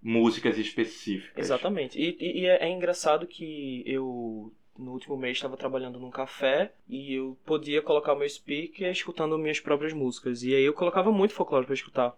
músicas 0.00 0.56
específicas. 0.56 1.46
Exatamente. 1.46 1.98
E, 1.98 2.16
e- 2.20 2.40
e 2.42 2.46
é, 2.46 2.64
é 2.66 2.70
engraçado 2.70 3.26
que 3.26 3.82
eu, 3.86 4.52
no 4.78 4.92
último 4.92 5.16
mês, 5.16 5.36
estava 5.36 5.56
trabalhando 5.56 5.98
num 5.98 6.10
café 6.10 6.72
e 6.88 7.14
eu 7.14 7.36
podia 7.44 7.80
colocar 7.82 8.12
o 8.12 8.18
meu 8.18 8.28
speaker 8.28 8.90
escutando 8.90 9.38
minhas 9.38 9.60
próprias 9.60 9.92
músicas. 9.92 10.42
E 10.42 10.54
aí 10.54 10.62
eu 10.64 10.72
colocava 10.72 11.12
muito 11.12 11.34
folclore 11.34 11.64
pra 11.66 11.74
escutar. 11.74 12.16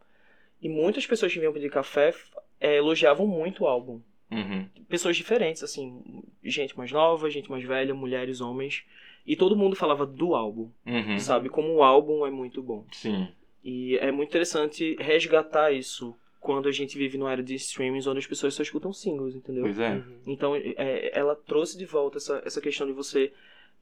E 0.60 0.68
muitas 0.68 1.06
pessoas 1.06 1.32
que 1.32 1.38
vinham 1.38 1.52
pedir 1.52 1.70
café 1.70 2.14
é, 2.60 2.76
elogiavam 2.76 3.26
muito 3.26 3.64
o 3.64 3.66
álbum. 3.66 4.00
Uhum. 4.30 4.68
Pessoas 4.88 5.16
diferentes, 5.16 5.62
assim, 5.62 6.22
gente 6.42 6.76
mais 6.76 6.90
nova, 6.90 7.28
gente 7.30 7.50
mais 7.50 7.62
velha, 7.62 7.94
mulheres, 7.94 8.40
homens. 8.40 8.84
E 9.26 9.36
todo 9.36 9.56
mundo 9.56 9.76
falava 9.76 10.06
do 10.06 10.34
álbum, 10.34 10.70
Uhum. 10.86 11.18
sabe? 11.18 11.48
Como 11.48 11.74
o 11.74 11.82
álbum 11.82 12.26
é 12.26 12.30
muito 12.30 12.62
bom. 12.62 12.84
Sim. 12.92 13.28
E 13.62 13.98
é 13.98 14.10
muito 14.12 14.28
interessante 14.30 14.96
resgatar 15.00 15.72
isso 15.72 16.16
quando 16.46 16.68
a 16.68 16.72
gente 16.72 16.96
vive 16.96 17.18
numa 17.18 17.32
era 17.32 17.42
de 17.42 17.56
streamings 17.56 18.06
onde 18.06 18.20
as 18.20 18.26
pessoas 18.26 18.54
só 18.54 18.62
escutam 18.62 18.92
singles, 18.92 19.34
entendeu? 19.34 19.64
Pois 19.64 19.80
é. 19.80 19.94
Uhum. 19.94 20.20
Então 20.28 20.54
é, 20.54 21.10
ela 21.12 21.34
trouxe 21.34 21.76
de 21.76 21.84
volta 21.84 22.18
essa, 22.18 22.40
essa 22.46 22.60
questão 22.60 22.86
de 22.86 22.92
você 22.92 23.32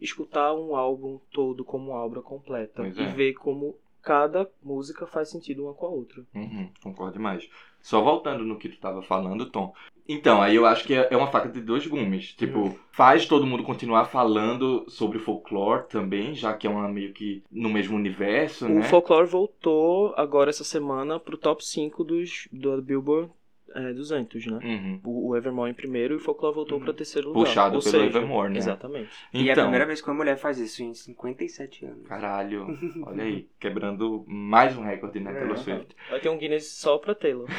escutar 0.01 0.55
um 0.55 0.75
álbum 0.75 1.21
todo 1.31 1.63
como 1.63 1.91
uma 1.91 2.03
obra 2.03 2.23
completa 2.23 2.83
Pois 2.83 2.97
e 2.97 3.03
é. 3.03 3.13
ver 3.13 3.35
como 3.35 3.77
cada 4.05 4.49
música 4.63 5.07
faz 5.07 5.31
sentido 5.31 5.65
uma 5.65 5.75
com 5.75 5.87
a 5.87 5.91
outra. 5.91 6.23
Uhum, 6.35 6.69
concordo 6.83 7.15
demais. 7.15 7.49
Só 7.81 8.01
voltando 8.01 8.45
no 8.45 8.59
que 8.59 8.69
tu 8.69 8.79
tava 8.79 9.03
falando, 9.03 9.51
Tom. 9.51 9.73
Então, 10.07 10.43
aí 10.43 10.55
eu 10.55 10.67
acho 10.67 10.85
que 10.85 10.95
é 10.95 11.09
é 11.11 11.17
uma 11.17 11.31
faca 11.31 11.49
de 11.49 11.61
dois 11.61 11.87
gumes. 11.87 12.33
Tipo, 12.35 12.79
faz 12.93 13.27
todo 13.27 13.47
mundo 13.47 13.63
continuar 13.63 14.05
falando 14.07 14.85
sobre 14.89 15.19
folclore 15.19 15.87
também, 15.89 16.35
já 16.35 16.53
que 16.55 16.67
é 16.67 16.71
uma 16.71 16.89
meio 16.89 17.13
que 17.13 17.43
no 17.51 17.71
mesmo 17.71 17.97
universo, 17.97 18.67
O 18.67 18.69
né? 18.69 18.83
Folklore 18.83 19.27
voltou 19.27 20.13
agora 20.17 20.51
essa 20.51 20.65
semana 20.65 21.19
pro 21.19 21.39
top 21.39 21.65
5 21.65 22.05
dos, 22.05 22.49
do 22.53 22.81
Billboard 22.83 23.31
é, 23.75 23.93
200, 23.93 24.47
né? 24.47 24.59
Uhum. 24.63 25.01
O, 25.05 25.29
o 25.31 25.37
Evermore 25.37 25.71
em 25.71 25.75
primeiro 25.75 26.15
e 26.15 26.17
o 26.17 26.21
Folklore 26.21 26.55
voltou 26.55 26.81
pra 26.81 26.93
terceiro 26.93 27.29
lugar. 27.29 27.45
Puxado 27.47 27.77
Ou 27.77 27.83
pelo 27.83 27.91
seja, 27.93 28.05
Evermore, 28.07 28.51
né? 28.53 28.59
Exatamente. 28.59 29.11
E 29.33 29.39
é 29.49 29.51
a 29.51 29.53
Então, 29.53 29.65
primeira 29.65 29.87
vez 29.87 30.01
que 30.01 30.09
uma 30.09 30.15
mulher 30.15 30.37
faz 30.37 30.59
isso 30.59 30.83
em 30.83 30.95
57 30.95 31.85
anos. 31.87 32.07
caralho, 32.07 32.67
olha 33.07 33.25
aí, 33.25 33.49
quebrando 33.59 34.25
mais 34.29 34.77
um 34.77 34.83
recorde, 34.83 35.21
né, 35.21 35.33
pelo 35.33 35.55
É. 35.55 35.57
Swift. 35.57 35.97
Vai 36.11 36.21
ter 36.21 36.29
um 36.29 36.39
Guinness 36.39 36.67
só 36.69 36.99
pra 36.99 37.15
Taylor. 37.15 37.49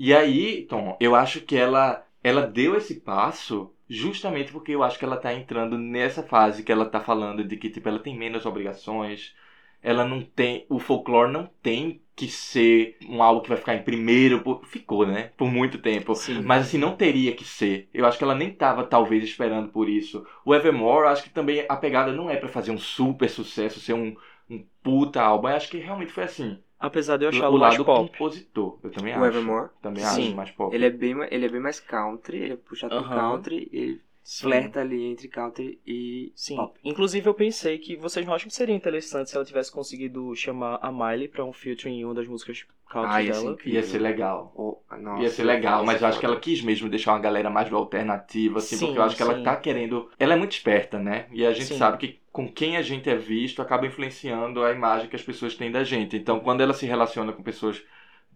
E 0.00 0.14
aí, 0.14 0.64
Tom, 0.68 0.96
eu 1.00 1.14
acho 1.14 1.40
que 1.40 1.56
ela, 1.56 2.06
ela 2.22 2.42
deu 2.46 2.76
esse 2.76 3.00
passo 3.00 3.72
justamente 3.88 4.52
porque 4.52 4.72
eu 4.72 4.82
acho 4.82 4.98
que 4.98 5.04
ela 5.04 5.16
tá 5.16 5.32
entrando 5.34 5.76
nessa 5.76 6.22
fase 6.22 6.62
que 6.62 6.70
ela 6.70 6.86
tá 6.86 7.00
falando 7.00 7.42
de 7.42 7.56
que, 7.56 7.68
tipo, 7.70 7.88
ela 7.88 7.98
tem 7.98 8.16
menos 8.16 8.46
obrigações, 8.46 9.34
ela 9.82 10.04
não 10.04 10.22
tem, 10.22 10.66
o 10.68 10.78
folclore 10.78 11.30
não 11.32 11.46
tem 11.62 12.02
que 12.16 12.28
ser 12.28 12.96
um 13.08 13.22
algo 13.22 13.42
que 13.42 13.48
vai 13.48 13.56
ficar 13.58 13.74
em 13.76 13.82
primeiro, 13.82 14.42
por- 14.42 14.64
ficou, 14.66 15.06
né, 15.06 15.30
por 15.36 15.48
muito 15.50 15.78
tempo. 15.78 16.14
Sim. 16.14 16.42
Mas 16.44 16.66
assim, 16.66 16.78
não 16.78 16.96
teria 16.96 17.34
que 17.34 17.44
ser. 17.44 17.88
Eu 17.94 18.04
acho 18.06 18.18
que 18.18 18.24
ela 18.24 18.34
nem 18.34 18.52
tava, 18.52 18.84
talvez, 18.84 19.22
esperando 19.24 19.68
por 19.70 19.88
isso. 19.88 20.26
O 20.44 20.54
Evermore, 20.54 21.04
eu 21.04 21.08
acho 21.08 21.22
que 21.22 21.30
também 21.30 21.64
a 21.68 21.76
pegada 21.76 22.12
não 22.12 22.28
é 22.28 22.36
pra 22.36 22.48
fazer 22.48 22.70
um 22.72 22.78
super 22.78 23.28
sucesso, 23.30 23.80
ser 23.80 23.92
um, 23.94 24.16
um 24.50 24.64
puta 24.82 25.22
álbum. 25.22 25.48
Eu 25.48 25.56
acho 25.56 25.70
que 25.70 25.78
realmente 25.78 26.12
foi 26.12 26.24
assim. 26.24 26.58
Apesar 26.80 27.16
de 27.18 27.24
eu 27.24 27.28
o 27.30 27.30
achá-lo 27.30 27.58
mais 27.58 27.78
lado 27.78 27.84
pop. 27.84 28.10
compositor, 28.18 28.78
eu 28.82 28.90
também 28.90 29.14
O 29.14 29.22
acho. 29.22 29.24
Evermore, 29.24 29.70
Também 29.80 30.02
Sim. 30.02 30.04
acho 30.04 30.36
mais 30.36 30.50
pop. 30.50 30.74
ele 30.74 30.86
é 30.86 30.90
bem, 30.90 31.14
ele 31.30 31.46
é 31.46 31.48
bem 31.48 31.60
mais 31.60 31.78
country, 31.80 32.38
ele 32.38 32.52
é 32.54 32.56
puxado 32.56 32.94
pro 32.94 33.04
Aham. 33.04 33.04
country, 33.04 33.68
ele 33.72 34.02
flerta 34.36 34.80
ali 34.80 35.04
entre 35.04 35.28
country 35.28 35.80
e 35.86 36.32
Sim. 36.34 36.56
pop. 36.56 36.78
Inclusive 36.84 37.28
eu 37.28 37.34
pensei 37.34 37.78
que 37.78 37.96
vocês 37.96 38.26
não 38.26 38.34
acham 38.34 38.48
que 38.48 38.54
seria 38.54 38.74
interessante 38.74 39.30
se 39.30 39.36
ela 39.36 39.44
tivesse 39.44 39.72
conseguido 39.72 40.34
chamar 40.34 40.78
a 40.82 40.92
Miley 40.92 41.28
pra 41.28 41.44
um 41.44 41.52
featuring 41.52 42.00
em 42.00 42.04
uma 42.04 42.14
das 42.14 42.28
músicas 42.28 42.64
country 42.88 43.10
Ah, 43.10 43.22
ia 43.22 43.32
ser 43.32 43.40
dela? 43.42 43.52
incrível. 43.52 43.80
Ia 43.80 43.82
ser 43.86 43.98
legal. 43.98 44.52
Oh, 44.54 44.96
nossa, 44.96 45.22
Ia 45.22 45.30
ser 45.30 45.44
legal, 45.44 45.84
mas 45.84 45.98
ser 45.98 46.04
eu 46.04 46.08
acho 46.08 46.20
que 46.20 46.26
ela 46.26 46.40
quis 46.40 46.62
mesmo 46.62 46.88
deixar 46.88 47.12
uma 47.12 47.20
galera 47.20 47.50
mais 47.50 47.72
alternativa, 47.72 48.58
assim, 48.58 48.76
Sim, 48.76 48.86
porque 48.86 48.98
eu 48.98 49.02
acho 49.02 49.16
que 49.16 49.22
ela 49.22 49.34
sim. 49.36 49.42
tá 49.42 49.56
querendo. 49.56 50.10
Ela 50.18 50.34
é 50.34 50.36
muito 50.36 50.52
esperta, 50.52 50.98
né? 50.98 51.26
E 51.32 51.44
a 51.44 51.52
gente 51.52 51.66
Sim. 51.66 51.78
sabe 51.78 51.98
que 51.98 52.20
com 52.32 52.50
quem 52.50 52.76
a 52.76 52.82
gente 52.82 53.08
é 53.10 53.16
visto 53.16 53.60
acaba 53.62 53.86
influenciando 53.86 54.62
a 54.62 54.70
imagem 54.72 55.08
que 55.08 55.16
as 55.16 55.22
pessoas 55.22 55.54
têm 55.54 55.70
da 55.72 55.84
gente. 55.84 56.16
Então, 56.16 56.40
quando 56.40 56.60
ela 56.60 56.72
se 56.74 56.86
relaciona 56.86 57.32
com 57.32 57.42
pessoas 57.42 57.82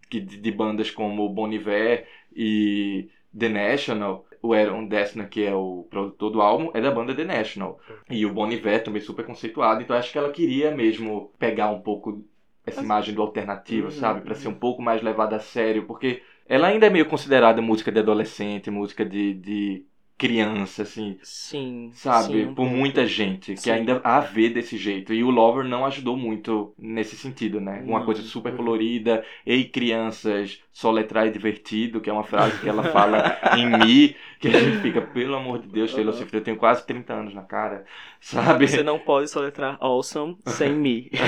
que, 0.09 0.19
de, 0.19 0.37
de 0.37 0.51
bandas 0.51 0.91
como 0.91 1.27
Bon 1.29 1.51
Iver 1.51 2.07
e 2.35 3.09
The 3.37 3.49
National, 3.49 4.25
o 4.43 4.53
Aaron 4.53 4.85
Dessner, 4.85 5.29
que 5.29 5.43
é 5.43 5.55
o 5.55 5.87
produtor 5.89 6.29
do 6.29 6.41
álbum, 6.41 6.69
é 6.73 6.81
da 6.81 6.91
banda 6.91 7.15
The 7.15 7.23
National. 7.23 7.79
E 8.09 8.25
o 8.25 8.33
Bon 8.33 8.51
Iver 8.51 8.83
também 8.83 9.01
super 9.01 9.25
conceituado, 9.25 9.81
então 9.81 9.95
acho 9.95 10.11
que 10.11 10.17
ela 10.17 10.31
queria 10.31 10.69
mesmo 10.69 11.31
pegar 11.39 11.69
um 11.69 11.81
pouco 11.81 12.23
essa 12.65 12.81
imagem 12.81 13.15
do 13.15 13.21
alternativo, 13.21 13.87
Uhum, 13.87 13.91
sabe? 13.91 14.21
Pra 14.21 14.35
ser 14.35 14.49
um 14.49 14.53
pouco 14.53 14.81
mais 14.81 15.01
levada 15.01 15.37
a 15.37 15.39
sério, 15.39 15.85
porque 15.87 16.21
ela 16.45 16.67
ainda 16.67 16.85
é 16.87 16.89
meio 16.89 17.05
considerada 17.07 17.61
música 17.61 17.91
de 17.91 17.99
adolescente, 17.99 18.69
música 18.69 19.05
de, 19.05 19.33
de 19.33 19.85
criança, 20.17 20.83
assim, 20.83 21.19
Sim. 21.21 21.91
sabe? 21.91 22.43
sim, 22.43 22.53
Por 22.53 22.65
muita 22.65 23.05
gente, 23.05 23.57
que 23.57 23.59
Sim. 23.59 23.71
ainda 23.71 24.01
a 24.03 24.19
vê 24.19 24.49
desse 24.49 24.77
jeito. 24.77 25.13
E 25.13 25.23
o 25.23 25.29
Lover 25.29 25.65
não 25.65 25.85
ajudou 25.85 26.17
muito 26.17 26.73
nesse 26.77 27.17
sentido, 27.17 27.61
né? 27.61 27.83
Uma 27.85 27.99
Não. 27.99 28.01
coisa 28.01 28.23
super 28.23 28.55
colorida, 28.55 29.23
ei 29.45 29.69
crianças, 29.69 30.61
soletrar 30.71 31.27
é 31.27 31.29
divertido, 31.29 32.01
que 32.01 32.09
é 32.09 32.13
uma 32.13 32.23
frase 32.23 32.59
que 32.59 32.69
ela 32.69 32.83
fala 32.83 33.37
em 33.51 33.67
Mi, 33.67 34.15
que 34.39 34.47
a 34.47 34.53
gente 34.53 34.77
fica, 34.77 35.01
pelo 35.01 35.35
amor 35.35 35.59
de 35.59 35.67
Deus, 35.67 35.93
Taylor. 35.93 36.13
Swift, 36.13 36.33
eu 36.35 36.43
tenho 36.43 36.57
quase 36.57 36.85
30 36.85 37.13
anos 37.13 37.33
na 37.33 37.43
cara, 37.43 37.85
sabe? 38.19 38.67
Você 38.67 38.83
não 38.83 38.99
pode 38.99 39.29
soletrar 39.29 39.77
awesome 39.81 40.37
sem 40.45 40.73
me. 40.73 41.09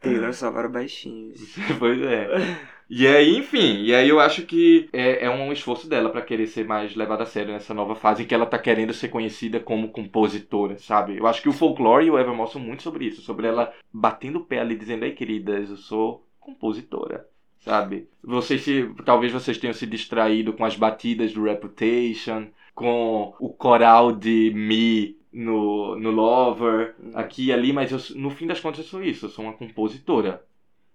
Taylor 0.00 0.32
só 0.32 0.50
para 0.50 0.68
baixinhos. 0.68 1.40
pois 1.78 2.00
é. 2.02 2.28
E 2.90 3.06
aí, 3.06 3.36
enfim, 3.36 3.82
e 3.82 3.94
aí 3.94 4.08
eu 4.08 4.18
acho 4.18 4.46
que 4.46 4.88
é, 4.92 5.26
é 5.26 5.30
um 5.30 5.52
esforço 5.52 5.86
dela 5.86 6.08
pra 6.08 6.22
querer 6.22 6.46
ser 6.46 6.66
mais 6.66 6.96
levada 6.96 7.22
a 7.22 7.26
sério 7.26 7.52
nessa 7.52 7.74
nova 7.74 7.94
fase 7.94 8.22
em 8.22 8.26
que 8.26 8.34
ela 8.34 8.46
tá 8.46 8.58
querendo 8.58 8.94
ser 8.94 9.08
conhecida 9.08 9.60
como 9.60 9.90
compositora, 9.90 10.78
sabe? 10.78 11.18
Eu 11.18 11.26
acho 11.26 11.42
que 11.42 11.50
o 11.50 11.52
folklore 11.52 12.06
e 12.06 12.10
o 12.10 12.18
Evermore 12.18 12.50
são 12.50 12.60
muito 12.60 12.82
sobre 12.82 13.04
isso, 13.04 13.20
sobre 13.20 13.46
ela 13.46 13.74
batendo 13.92 14.38
o 14.38 14.44
pé 14.44 14.60
ali 14.60 14.74
dizendo, 14.74 15.04
ei 15.04 15.12
queridas, 15.12 15.68
eu 15.68 15.76
sou 15.76 16.26
compositora. 16.40 17.26
Sabe? 17.60 18.08
Vocês 18.22 18.62
se, 18.62 18.88
talvez 19.04 19.32
vocês 19.32 19.58
tenham 19.58 19.74
se 19.74 19.84
distraído 19.84 20.52
com 20.54 20.64
as 20.64 20.76
batidas 20.76 21.32
do 21.34 21.42
Reputation, 21.42 22.46
com 22.74 23.34
o 23.38 23.50
coral 23.50 24.12
de 24.12 24.52
Me 24.54 25.17
no, 25.32 25.96
no 25.96 26.10
Lover, 26.10 26.94
aqui 27.14 27.46
e 27.46 27.52
ali, 27.52 27.72
mas 27.72 27.92
eu, 27.92 28.16
no 28.18 28.30
fim 28.30 28.46
das 28.46 28.60
contas 28.60 28.80
eu 28.80 28.84
sou 28.84 29.02
isso, 29.02 29.26
eu 29.26 29.30
sou 29.30 29.44
uma 29.44 29.54
compositora. 29.54 30.44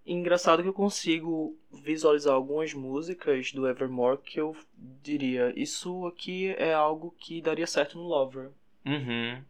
Engraçado 0.06 0.62
que 0.62 0.68
eu 0.68 0.74
consigo 0.74 1.58
visualizar 1.72 2.34
algumas 2.34 2.74
músicas 2.74 3.54
do 3.54 3.68
Evermore 3.68 4.18
que 4.18 4.40
eu 4.40 4.56
diria, 4.78 5.54
isso 5.56 6.06
aqui 6.06 6.54
é 6.58 6.74
algo 6.74 7.16
que 7.18 7.42
daria 7.42 7.66
certo 7.66 7.98
no 7.98 8.04
Lover. 8.04 8.52
Uhum. 8.86 9.42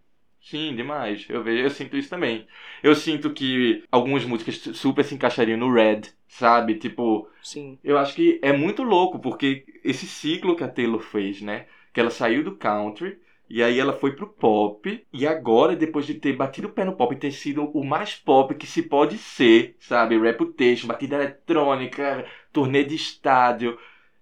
Sim, 0.44 0.76
demais. 0.76 1.26
Eu 1.30 1.42
vejo, 1.42 1.64
eu 1.64 1.70
sinto 1.70 1.96
isso 1.98 2.10
também. 2.10 2.46
Eu 2.84 2.94
sinto 2.96 3.32
que 3.34 3.84
algumas 3.90 4.26
músicas 4.26 4.58
super 4.78 5.04
se 5.04 5.16
encaixariam 5.16 5.58
no 5.58 5.74
Red, 5.74 6.02
sabe? 6.28 6.76
Tipo, 6.76 7.30
Sim. 7.42 7.80
eu 7.84 7.98
acho 7.98 8.14
que 8.14 8.40
é 8.44 8.52
muito 8.52 8.84
louco, 8.84 9.20
porque 9.20 9.66
esse 9.84 10.06
ciclo 10.06 10.56
que 10.56 10.64
a 10.64 10.68
Taylor 10.68 11.00
fez, 11.00 11.42
né? 11.42 11.66
Que 11.94 12.00
ela 12.00 12.10
saiu 12.10 12.44
do 12.44 12.58
country, 12.58 13.18
e 13.54 13.62
aí 13.62 13.80
ela 13.80 13.94
foi 13.94 14.16
pro 14.16 14.28
pop, 14.28 15.06
e 15.14 15.28
agora, 15.28 15.76
depois 15.76 16.08
de 16.08 16.16
ter 16.16 16.34
batido 16.36 16.70
o 16.70 16.72
pé 16.72 16.84
no 16.84 16.96
pop 16.96 17.14
e 17.14 17.20
ter 17.20 17.32
sido 17.32 17.66
o 17.66 17.84
mais 17.86 18.16
pop 18.16 18.56
que 18.56 18.66
se 18.66 18.82
pode 18.82 19.16
ser, 19.20 19.76
sabe? 19.80 20.18
Reputation, 20.18 20.88
batida 20.88 21.18
eletrônica, 21.18 22.26
turnê 22.52 22.84
de 22.84 22.96
estádio. 22.96 23.78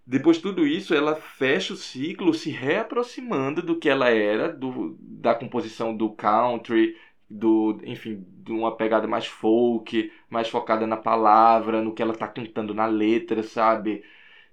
Depois 0.06 0.36
de 0.36 0.44
tudo 0.44 0.68
isso, 0.68 0.94
ela 0.94 1.16
fecha 1.16 1.72
o 1.72 1.78
ciclo 1.78 2.34
se 2.34 2.50
reaproximando 2.52 3.62
do 3.62 3.80
que 3.80 3.88
ela 3.88 4.10
era, 4.10 4.52
do, 4.52 4.98
da 5.00 5.34
composição 5.34 5.96
do 5.96 6.10
country, 6.12 6.98
do, 7.30 7.80
enfim, 7.86 8.26
de 8.44 8.52
uma 8.52 8.76
pegada 8.76 9.08
mais 9.08 9.28
folk, 9.28 10.12
mais 10.30 10.50
focada 10.50 10.86
na 10.86 10.98
palavra, 10.98 11.82
no 11.82 11.94
que 11.94 12.02
ela 12.02 12.14
tá 12.14 12.28
cantando 12.28 12.74
na 12.74 12.86
letra, 12.86 13.44
sabe? 13.44 14.04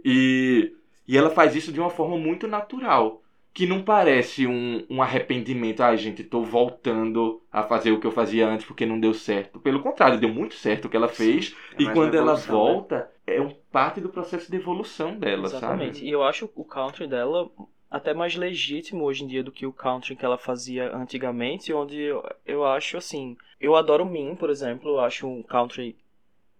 E, 0.04 0.72
e 1.06 1.16
ela 1.18 1.30
faz 1.30 1.56
isso 1.56 1.72
de 1.72 1.80
uma 1.80 1.90
forma 1.90 2.16
muito 2.16 2.46
natural, 2.46 3.24
que 3.58 3.66
não 3.66 3.82
parece 3.82 4.46
um, 4.46 4.86
um 4.88 5.02
arrependimento, 5.02 5.80
ai 5.82 5.96
gente, 5.96 6.22
tô 6.22 6.42
voltando 6.44 7.42
a 7.50 7.64
fazer 7.64 7.90
o 7.90 7.98
que 7.98 8.06
eu 8.06 8.12
fazia 8.12 8.46
antes 8.46 8.64
porque 8.64 8.86
não 8.86 9.00
deu 9.00 9.12
certo. 9.12 9.58
Pelo 9.58 9.82
contrário, 9.82 10.20
deu 10.20 10.28
muito 10.28 10.54
certo 10.54 10.84
o 10.84 10.88
que 10.88 10.96
ela 10.96 11.08
fez, 11.08 11.56
É 11.74 11.82
e 11.82 11.88
quando 11.92 12.14
ela 12.14 12.34
né? 12.34 12.40
volta, 12.46 13.10
é 13.26 13.40
um 13.40 13.52
parte 13.72 14.00
do 14.00 14.10
processo 14.10 14.48
de 14.48 14.56
evolução 14.56 15.18
dela, 15.18 15.46
Exatamente. 15.46 15.98
sabe? 15.98 16.08
E 16.08 16.10
eu 16.12 16.22
acho 16.22 16.48
o 16.54 16.64
country 16.64 17.08
dela 17.08 17.50
até 17.90 18.14
mais 18.14 18.36
legítimo 18.36 19.02
hoje 19.02 19.24
em 19.24 19.26
dia 19.26 19.42
do 19.42 19.50
que 19.50 19.66
o 19.66 19.72
country 19.72 20.14
que 20.14 20.24
ela 20.24 20.38
fazia 20.38 20.94
antigamente, 20.94 21.72
onde 21.72 22.00
eu, 22.00 22.22
eu 22.46 22.64
acho 22.64 22.96
assim, 22.96 23.36
eu 23.60 23.74
adoro 23.74 24.06
Min, 24.06 24.36
por 24.36 24.50
exemplo, 24.50 24.88
eu 24.90 25.00
acho 25.00 25.26
um 25.26 25.42
country 25.42 25.96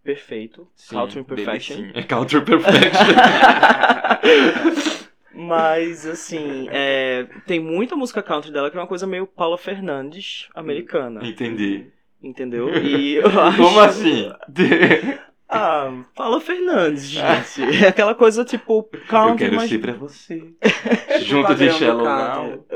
perfeito, 0.02 0.66
Sim, 0.74 0.96
country 0.96 1.22
perfection. 1.22 1.76
sim. 1.76 1.90
É 1.94 2.02
Country 2.02 2.44
Perfection. 2.44 3.14
Mas, 5.40 6.04
assim, 6.04 6.68
é, 6.72 7.28
tem 7.46 7.60
muita 7.60 7.94
música 7.94 8.20
country 8.20 8.50
dela 8.50 8.70
que 8.70 8.76
é 8.76 8.80
uma 8.80 8.88
coisa 8.88 9.06
meio 9.06 9.24
Paula 9.24 9.56
Fernandes 9.56 10.48
americana. 10.52 11.24
Entendi. 11.24 11.86
Entendeu? 12.20 12.68
E 12.82 13.14
eu 13.14 13.40
acho... 13.40 13.62
Como 13.62 13.80
assim? 13.80 14.32
Ah, 15.50 16.04
Paula 16.14 16.42
Fernandes, 16.42 17.04
gente. 17.04 17.62
É 17.82 17.88
aquela 17.88 18.14
coisa 18.14 18.44
tipo 18.44 18.86
Eu 18.92 19.00
country, 19.06 19.46
quero 19.46 19.56
mas... 19.56 19.70
ser 19.70 19.78
pra 19.78 19.94
você. 19.94 20.52
Junto 21.24 21.54
de 21.54 21.70
Shallow. 21.70 22.04
Now. 22.04 22.66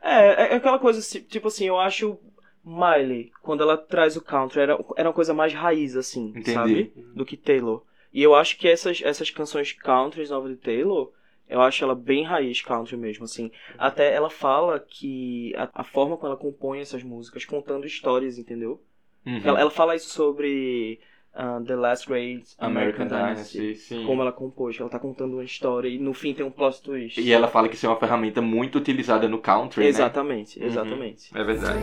É, 0.00 0.52
é 0.52 0.54
aquela 0.54 0.78
coisa, 0.78 1.00
tipo 1.22 1.48
assim, 1.48 1.66
eu 1.66 1.80
acho 1.80 2.16
Miley, 2.64 3.32
quando 3.42 3.64
ela 3.64 3.76
traz 3.76 4.16
o 4.16 4.20
country, 4.22 4.60
era, 4.60 4.78
era 4.96 5.08
uma 5.08 5.14
coisa 5.14 5.34
mais 5.34 5.52
raiz, 5.52 5.96
assim, 5.96 6.28
Entendi. 6.28 6.52
sabe? 6.52 6.92
Do 7.12 7.24
que 7.24 7.36
Taylor. 7.36 7.82
E 8.14 8.22
eu 8.22 8.36
acho 8.36 8.56
que 8.56 8.68
essas, 8.68 9.00
essas 9.02 9.30
canções 9.30 9.72
country 9.72 10.28
novas 10.28 10.52
de 10.52 10.58
Taylor, 10.58 11.10
eu 11.48 11.60
acho 11.60 11.84
ela 11.84 11.94
bem 11.94 12.24
raiz 12.24 12.60
country 12.62 12.96
mesmo, 12.96 13.24
assim. 13.24 13.50
Até 13.78 14.12
ela 14.14 14.30
fala 14.30 14.80
que 14.80 15.52
a, 15.56 15.68
a 15.74 15.84
forma 15.84 16.16
como 16.16 16.28
ela 16.32 16.36
compõe 16.40 16.80
essas 16.80 17.02
músicas, 17.02 17.44
contando 17.44 17.86
histórias, 17.86 18.38
entendeu? 18.38 18.80
Uhum. 19.26 19.40
Ela, 19.44 19.60
ela 19.60 19.70
fala 19.70 19.94
isso 19.94 20.10
sobre 20.10 20.98
ah, 21.34 21.60
The 21.66 21.76
Last 21.76 22.08
Great 22.08 22.44
American 22.58 23.06
Dynasty, 23.06 23.74
sim. 23.76 24.04
Como 24.04 24.20
ela 24.22 24.32
compôs, 24.32 24.78
ela 24.80 24.88
tá 24.90 24.98
contando 24.98 25.34
uma 25.34 25.44
história 25.44 25.88
e 25.88 25.98
no 25.98 26.12
fim 26.12 26.34
tem 26.34 26.44
um 26.44 26.50
plot 26.50 26.82
twist. 26.82 27.20
E 27.20 27.32
ela 27.32 27.48
fala 27.48 27.68
que 27.68 27.74
isso 27.74 27.86
é 27.86 27.88
uma 27.88 27.98
ferramenta 27.98 28.40
muito 28.42 28.78
utilizada 28.78 29.28
no 29.28 29.38
country, 29.38 29.84
Exatamente, 29.86 30.58
Uhum. 30.58 30.66
exatamente. 30.66 31.32
né? 31.34 31.40
É 31.40 31.44
verdade. 31.44 31.80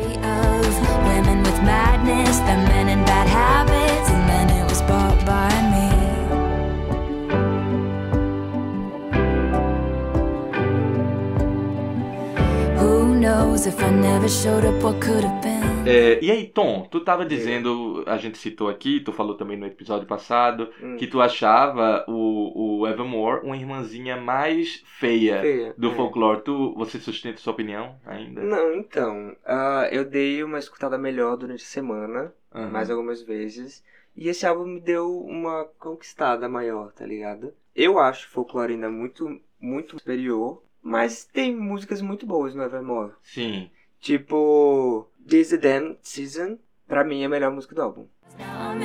É, 15.86 16.18
e 16.24 16.32
aí, 16.32 16.47
Tom, 16.47 16.88
tu 16.89 17.01
tava 17.01 17.26
dizendo, 17.26 18.03
a 18.07 18.18
gente 18.18 18.38
citou 18.38 18.70
aqui, 18.70 19.01
tu 19.01 19.12
falou 19.12 19.36
também 19.36 19.57
no 19.57 19.66
episódio 19.66 20.07
passado, 20.07 20.70
Hum. 20.82 20.95
que 20.95 21.05
tu 21.05 21.20
achava 21.20 22.05
o, 22.07 22.80
o 22.80 22.88
Evermore 22.88 23.45
uma 23.45 23.57
irmãzinha 23.57 24.16
mais 24.16 24.82
feia, 24.86 25.41
Feia, 25.41 25.74
do 25.78 25.91
é. 25.91 25.93
folclore. 25.95 26.41
Tu, 26.41 26.74
você 26.78 26.99
sustenta 26.99 27.38
sua 27.39 27.51
opinião 27.51 27.95
ainda? 28.05 28.41
Não, 28.41 28.76
então, 28.76 29.36
ah, 29.45 29.89
eu 29.91 30.05
dei 30.05 30.41
uma 30.41 30.57
escutada 30.60 30.97
melhor 30.97 31.36
durante 31.36 31.64
a 31.64 31.68
semana, 31.68 32.34
Aham. 32.55 32.70
mais 32.70 32.89
algumas 32.89 33.22
vezes, 33.22 33.84
e 34.16 34.30
esse 34.30 34.45
álbum 34.45 34.66
me 34.66 34.80
deu 34.80 35.20
uma 35.20 35.66
conquistada 35.78 36.47
maior, 36.47 36.93
tá 36.93 37.05
ligado? 37.05 37.53
Eu 37.76 37.99
acho 37.99 38.26
o 38.28 38.30
folclore 38.32 38.74
ainda 38.74 38.89
muito, 38.89 39.38
muito 39.60 39.97
superior, 39.99 40.64
mas 40.82 41.25
tem 41.25 41.55
músicas 41.55 42.01
muito 42.01 42.25
boas 42.25 42.55
no 42.55 42.63
Evermore. 42.63 43.13
Sim. 43.23 43.69
Tipo, 43.99 45.07
This 45.27 45.51
is 45.51 45.59
the 45.59 45.80
Damn 45.80 45.97
Season, 46.01 46.57
pra 46.88 47.03
mim 47.03 47.21
é 47.21 47.25
a 47.25 47.30
melhor 47.30 47.51
música 47.51 47.75
do 47.75 47.82
álbum. 47.82 48.07
Now 48.38 48.73
I'm 48.73 48.80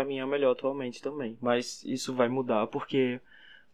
Pra 0.00 0.04
mim 0.06 0.18
é 0.18 0.24
o 0.24 0.28
melhor 0.28 0.52
atualmente 0.52 1.02
também. 1.02 1.36
Mas 1.42 1.84
isso 1.84 2.14
vai 2.14 2.26
mudar 2.26 2.66
porque 2.68 3.20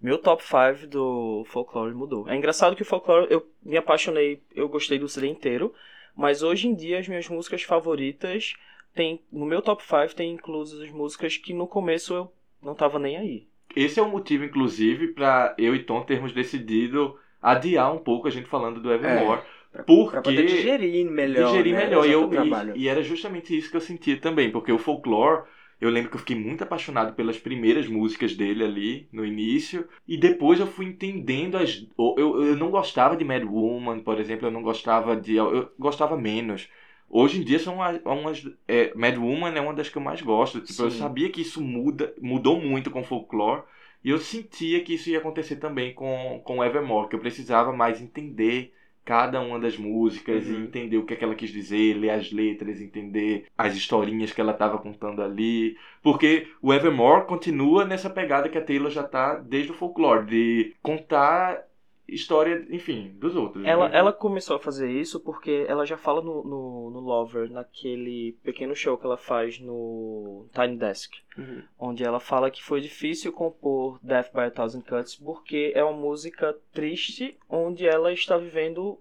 meu 0.00 0.18
top 0.18 0.42
5 0.42 0.88
do 0.88 1.44
folklore 1.46 1.94
mudou. 1.94 2.28
É 2.28 2.34
engraçado 2.34 2.74
que 2.74 2.82
o 2.82 2.86
folklore 2.86 3.28
eu 3.30 3.46
me 3.62 3.76
apaixonei, 3.76 4.42
eu 4.52 4.68
gostei 4.68 4.98
do 4.98 5.08
CD 5.08 5.28
inteiro, 5.28 5.72
mas 6.16 6.42
hoje 6.42 6.66
em 6.66 6.74
dia 6.74 6.98
as 6.98 7.06
minhas 7.06 7.28
músicas 7.28 7.62
favoritas 7.62 8.54
tem 8.92 9.22
no 9.30 9.46
meu 9.46 9.62
top 9.62 9.84
5 9.84 10.16
tem 10.16 10.32
inclusas 10.32 10.80
as 10.80 10.90
músicas 10.90 11.36
que 11.36 11.54
no 11.54 11.68
começo 11.68 12.12
eu 12.12 12.32
não 12.60 12.74
tava 12.74 12.98
nem 12.98 13.16
aí. 13.16 13.46
Esse 13.76 14.00
é 14.00 14.02
o 14.02 14.10
motivo, 14.10 14.42
inclusive, 14.42 15.08
pra 15.08 15.54
eu 15.56 15.76
e 15.76 15.84
Tom 15.84 16.02
termos 16.02 16.32
decidido 16.32 17.16
adiar 17.40 17.94
um 17.94 17.98
pouco 17.98 18.26
a 18.26 18.32
gente 18.32 18.48
falando 18.48 18.80
do 18.80 18.92
Evermore. 18.92 19.42
Pra, 19.70 19.84
Porque 19.84 20.10
pra 20.10 20.22
poder 20.22 20.46
digerir 20.46 21.08
melhor. 21.08 21.50
digerir 21.50 21.74
né, 21.74 21.84
melhor. 21.84 22.04
E, 22.04 22.10
eu, 22.10 22.28
e, 22.74 22.80
e 22.80 22.88
era 22.88 23.00
justamente 23.02 23.56
isso 23.56 23.70
que 23.70 23.76
eu 23.76 23.80
sentia 23.80 24.16
também, 24.16 24.50
porque 24.50 24.72
o 24.72 24.78
folclore, 24.78 25.44
eu 25.80 25.90
lembro 25.90 26.10
que 26.10 26.16
eu 26.16 26.20
fiquei 26.20 26.36
muito 26.36 26.62
apaixonado 26.64 27.14
pelas 27.14 27.38
primeiras 27.38 27.86
músicas 27.88 28.34
dele 28.34 28.64
ali 28.64 29.08
no 29.12 29.24
início, 29.24 29.86
e 30.08 30.16
depois 30.16 30.58
eu 30.60 30.66
fui 30.66 30.86
entendendo 30.86 31.56
as. 31.56 31.86
Eu, 31.98 32.42
eu 32.44 32.56
não 32.56 32.70
gostava 32.70 33.16
de 33.16 33.24
Mad 33.24 33.44
Woman, 33.44 34.00
por 34.00 34.18
exemplo, 34.18 34.46
eu 34.46 34.50
não 34.50 34.62
gostava 34.62 35.16
de. 35.16 35.36
Eu 35.36 35.70
gostava 35.78 36.16
menos. 36.16 36.68
Hoje 37.08 37.40
em 37.40 37.44
dia 37.44 37.58
são 37.58 37.82
as- 37.82 38.00
umas. 38.04 38.44
É, 38.66 38.92
Mad 38.94 39.16
Woman 39.16 39.50
é 39.54 39.60
uma 39.60 39.74
das 39.74 39.88
que 39.88 39.96
eu 39.98 40.02
mais 40.02 40.20
gosto. 40.22 40.60
Tipo, 40.60 40.82
eu 40.84 40.90
sabia 40.90 41.30
que 41.30 41.40
isso 41.42 41.60
muda, 41.62 42.14
mudou 42.20 42.60
muito 42.60 42.90
com 42.90 43.00
o 43.00 43.04
folclore. 43.04 43.62
E 44.04 44.10
eu 44.10 44.18
sentia 44.18 44.82
que 44.84 44.94
isso 44.94 45.10
ia 45.10 45.18
acontecer 45.18 45.56
também 45.56 45.92
com, 45.94 46.40
com 46.44 46.62
Evermore, 46.64 47.08
que 47.08 47.14
eu 47.16 47.20
precisava 47.20 47.72
mais 47.72 48.00
entender 48.00 48.72
cada 49.06 49.40
uma 49.40 49.58
das 49.60 49.78
músicas 49.78 50.50
e 50.50 50.54
Uhum. 50.54 50.64
entender 50.64 50.98
o 50.98 51.06
que, 51.06 51.14
é 51.14 51.16
que 51.16 51.24
ela 51.24 51.34
quis 51.36 51.50
dizer, 51.50 51.94
ler 51.94 52.10
as 52.10 52.32
letras, 52.32 52.80
entender 52.82 53.46
as 53.56 53.76
historinhas 53.76 54.32
que 54.32 54.40
ela 54.42 54.52
estava 54.52 54.78
contando 54.78 55.22
ali. 55.22 55.78
Porque 56.02 56.48
o 56.62 56.74
Evermore 56.74 57.26
continua 57.26 57.84
nessa 57.86 58.10
pegada 58.10 58.48
que 58.50 58.58
a 58.58 58.64
Taylor 58.64 58.90
já 58.90 59.04
tá 59.04 59.36
desde 59.36 59.72
o 59.72 59.74
folclore, 59.74 60.26
de 60.26 60.76
contar 60.82 61.64
história, 62.08 62.66
enfim, 62.70 63.12
dos 63.18 63.34
outros. 63.34 63.64
Ela, 63.64 63.88
né? 63.88 63.98
ela 63.98 64.12
começou 64.12 64.56
a 64.56 64.60
fazer 64.60 64.90
isso 64.90 65.18
porque 65.20 65.64
ela 65.68 65.84
já 65.84 65.96
fala 65.96 66.22
no, 66.22 66.44
no, 66.44 66.90
no 66.90 67.00
Lover, 67.00 67.50
naquele 67.50 68.36
pequeno 68.44 68.74
show 68.74 68.96
que 68.96 69.04
ela 69.06 69.16
faz 69.16 69.58
no 69.58 70.46
Tiny 70.54 70.76
Desk. 70.76 71.14
Uhum. 71.36 71.62
onde 71.78 72.02
ela 72.02 72.18
fala 72.18 72.50
que 72.50 72.62
foi 72.62 72.80
difícil 72.80 73.30
compor 73.30 73.98
Death 74.02 74.32
by 74.32 74.40
a 74.40 74.50
Thousand 74.50 74.80
Cuts 74.80 75.16
porque 75.16 75.70
é 75.74 75.84
uma 75.84 75.92
música 75.92 76.56
triste 76.72 77.36
onde 77.46 77.86
ela 77.86 78.10
está 78.10 78.38
vivendo 78.38 78.98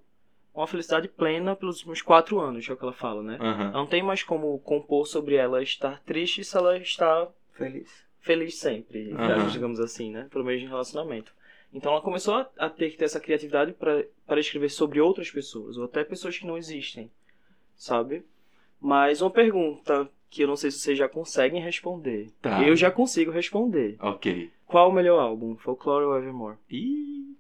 uma 0.53 0.67
felicidade 0.67 1.07
plena 1.07 1.55
pelos 1.55 1.77
últimos 1.77 2.01
quatro 2.01 2.39
anos, 2.39 2.67
é 2.69 2.73
o 2.73 2.77
que 2.77 2.83
ela 2.83 2.93
fala, 2.93 3.21
né? 3.23 3.37
Aham. 3.39 3.71
Não 3.71 3.85
tem 3.85 4.01
mais 4.03 4.21
como 4.23 4.57
compor 4.59 5.05
sobre 5.07 5.35
ela 5.35 5.61
estar 5.63 6.01
triste 6.03 6.43
se 6.43 6.57
ela 6.57 6.77
está 6.77 7.27
Feliz. 7.53 7.89
feliz 8.19 8.55
sempre, 8.55 9.13
Aham. 9.13 9.47
digamos 9.47 9.79
assim, 9.79 10.11
né? 10.11 10.27
Pelo 10.31 10.43
menos 10.45 10.61
em 10.61 10.67
relacionamento. 10.67 11.33
Então 11.73 11.91
ela 11.91 12.01
começou 12.01 12.35
a, 12.35 12.49
a 12.57 12.69
ter 12.69 12.89
que 12.89 12.97
ter 12.97 13.05
essa 13.05 13.19
criatividade 13.19 13.73
para 13.73 14.05
para 14.25 14.39
escrever 14.39 14.69
sobre 14.69 14.99
outras 14.99 15.29
pessoas, 15.29 15.77
ou 15.77 15.85
até 15.85 16.03
pessoas 16.03 16.37
que 16.37 16.47
não 16.47 16.57
existem, 16.57 17.11
sabe? 17.75 18.23
Mas 18.81 19.21
uma 19.21 19.29
pergunta 19.29 20.09
que 20.29 20.43
eu 20.43 20.47
não 20.47 20.55
sei 20.55 20.71
se 20.71 20.79
vocês 20.79 20.97
já 20.97 21.07
conseguem 21.07 21.61
responder. 21.61 22.29
Tá. 22.41 22.61
Eu 22.63 22.75
já 22.75 22.91
consigo 22.91 23.31
responder. 23.31 23.95
Ok. 23.99 24.51
Qual 24.65 24.89
o 24.89 24.93
melhor 24.93 25.19
álbum? 25.19 25.55
Folklore 25.55 26.05
ou 26.05 26.17
Evermore? 26.17 26.57
Ih. 26.69 27.35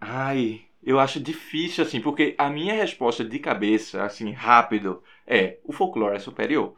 Ai, 0.00 0.62
eu 0.82 0.98
acho 0.98 1.18
difícil, 1.18 1.82
assim, 1.82 2.00
porque 2.00 2.34
a 2.36 2.50
minha 2.50 2.74
resposta 2.74 3.24
de 3.24 3.38
cabeça, 3.38 4.04
assim, 4.04 4.32
rápido, 4.32 5.02
é 5.26 5.58
o 5.64 5.72
folclore 5.72 6.16
é 6.16 6.18
superior. 6.18 6.74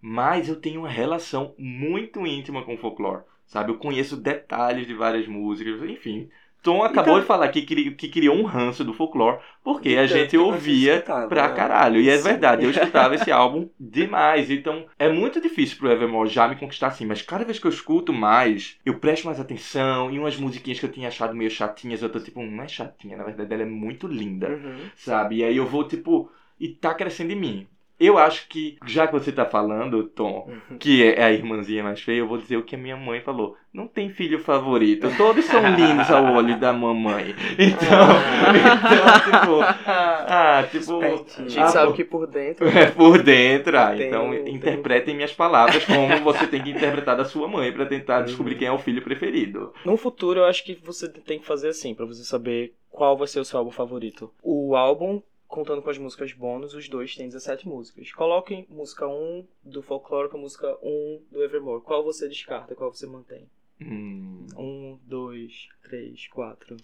Mas 0.00 0.48
eu 0.48 0.56
tenho 0.56 0.80
uma 0.80 0.88
relação 0.88 1.54
muito 1.56 2.26
íntima 2.26 2.64
com 2.64 2.74
o 2.74 2.78
folclore. 2.78 3.22
Sabe? 3.46 3.70
Eu 3.70 3.76
conheço 3.78 4.16
detalhes 4.16 4.86
de 4.86 4.94
várias 4.94 5.26
músicas, 5.28 5.82
enfim. 5.82 6.28
Tom 6.62 6.82
acabou 6.82 7.12
Então- 7.12 7.20
de 7.20 7.26
falar 7.26 7.48
que, 7.48 7.60
que 7.60 8.08
criou 8.08 8.34
um 8.34 8.44
ranço 8.44 8.82
do 8.82 8.94
folclore, 8.94 9.38
porque 9.62 9.96
a 9.96 10.06
gente 10.06 10.34
ouvia 10.38 10.94
escutava, 10.94 11.28
pra 11.28 11.48
né? 11.50 11.54
caralho. 11.54 12.00
E 12.00 12.08
é 12.08 12.16
Sim. 12.16 12.22
verdade, 12.24 12.64
eu 12.64 12.70
escutava 12.70 13.14
esse 13.14 13.30
álbum 13.30 13.68
demais. 13.78 14.50
Então 14.50 14.86
é 14.98 15.06
muito 15.10 15.42
difícil 15.42 15.76
pro 15.76 15.90
Evermore 15.92 16.30
já 16.30 16.48
me 16.48 16.56
conquistar 16.56 16.86
assim. 16.86 17.04
Mas 17.04 17.20
cada 17.20 17.44
vez 17.44 17.58
que 17.58 17.66
eu 17.66 17.70
escuto 17.70 18.14
mais, 18.14 18.78
eu 18.82 18.98
presto 18.98 19.26
mais 19.26 19.38
atenção. 19.38 20.10
E 20.10 20.18
umas 20.18 20.38
musiquinhas 20.38 20.80
que 20.80 20.86
eu 20.86 20.90
tinha 20.92 21.08
achado 21.08 21.34
meio 21.36 21.50
chatinhas, 21.50 22.00
eu 22.00 22.08
tô 22.10 22.18
tipo, 22.18 22.42
não 22.42 22.62
é 22.64 22.66
chatinha, 22.68 23.18
na 23.18 23.24
verdade 23.24 23.52
ela 23.52 23.62
é 23.62 23.66
muito 23.66 24.06
linda 24.06 24.48
Uhum. 24.48 24.86
sabe? 24.96 25.36
E 25.36 25.44
aí 25.44 25.58
eu 25.58 25.66
vou, 25.66 25.86
tipo, 25.86 26.32
e 26.58 26.68
tá 26.68 26.94
crescendo 26.94 27.32
em 27.32 27.36
mim. 27.36 27.66
Eu 28.04 28.18
acho 28.18 28.48
que, 28.48 28.76
já 28.86 29.06
que 29.06 29.12
você 29.12 29.32
tá 29.32 29.44
falando, 29.44 30.04
Tom, 30.04 30.50
que 30.78 31.02
é 31.04 31.22
a 31.24 31.32
irmãzinha 31.32 31.82
mais 31.82 32.00
feia, 32.00 32.18
eu 32.18 32.26
vou 32.28 32.38
dizer 32.38 32.56
o 32.56 32.62
que 32.62 32.74
a 32.74 32.78
minha 32.78 32.96
mãe 32.96 33.20
falou. 33.20 33.56
Não 33.72 33.88
tem 33.88 34.08
filho 34.10 34.38
favorito, 34.38 35.08
todos 35.16 35.44
são 35.46 35.60
lindos 35.74 36.08
ao 36.10 36.32
olho 36.34 36.58
da 36.58 36.72
mamãe. 36.72 37.34
Então, 37.58 38.08
então 38.54 39.40
tipo, 39.40 39.60
ah, 39.86 40.64
tipo. 40.70 41.00
A 41.02 41.42
gente 41.42 41.58
ah, 41.58 41.66
sabe 41.68 41.92
que 41.94 42.04
por 42.04 42.26
dentro. 42.26 42.66
é 42.68 42.86
por 42.90 43.22
dentro. 43.22 43.76
Ah, 43.78 43.94
Tem 43.96 44.06
então 44.06 44.30
tem 44.30 44.54
interpretem 44.54 45.14
minhas 45.14 45.32
palavras 45.32 45.84
como 45.84 46.16
você 46.22 46.46
tem 46.46 46.62
que 46.62 46.70
interpretar 46.70 47.16
da 47.16 47.24
sua 47.24 47.48
mãe 47.48 47.72
pra 47.72 47.86
tentar 47.86 48.18
Uhum. 48.20 48.24
descobrir 48.26 48.54
quem 48.56 48.68
é 48.68 48.72
o 48.72 48.78
filho 48.78 49.02
preferido. 49.02 49.72
No 49.84 49.96
futuro, 49.96 50.40
eu 50.40 50.44
acho 50.44 50.64
que 50.64 50.78
você 50.84 51.08
tem 51.08 51.38
que 51.38 51.46
fazer 51.46 51.68
assim, 51.68 51.94
pra 51.94 52.06
você 52.06 52.22
saber 52.22 52.74
qual 52.90 53.16
vai 53.16 53.26
ser 53.26 53.40
o 53.40 53.44
seu 53.44 53.58
álbum 53.58 53.70
favorito. 53.72 54.30
O 54.42 54.76
álbum, 54.76 55.20
contando 55.54 55.80
com 55.80 55.88
as 55.88 55.98
músicas 55.98 56.32
bônus, 56.32 56.74
os 56.74 56.88
dois 56.88 57.14
têm 57.14 57.28
17 57.28 57.68
músicas. 57.68 58.10
Coloquem 58.10 58.66
música 58.68 59.06
1 59.06 59.46
do 59.62 59.82
Folklore 59.82 60.28
com 60.28 60.36
música 60.36 60.76
1 60.82 61.22
do 61.30 61.44
Evermore. 61.44 61.80
Qual 61.80 62.02
você 62.02 62.28
descarta, 62.28 62.74
qual 62.74 62.92
você 62.92 63.06
mantém? 63.06 63.48
Hum, 63.80 64.48
Um, 64.58 64.98
dois, 65.04 65.68
três, 65.84 66.26
quatro. 66.26 66.76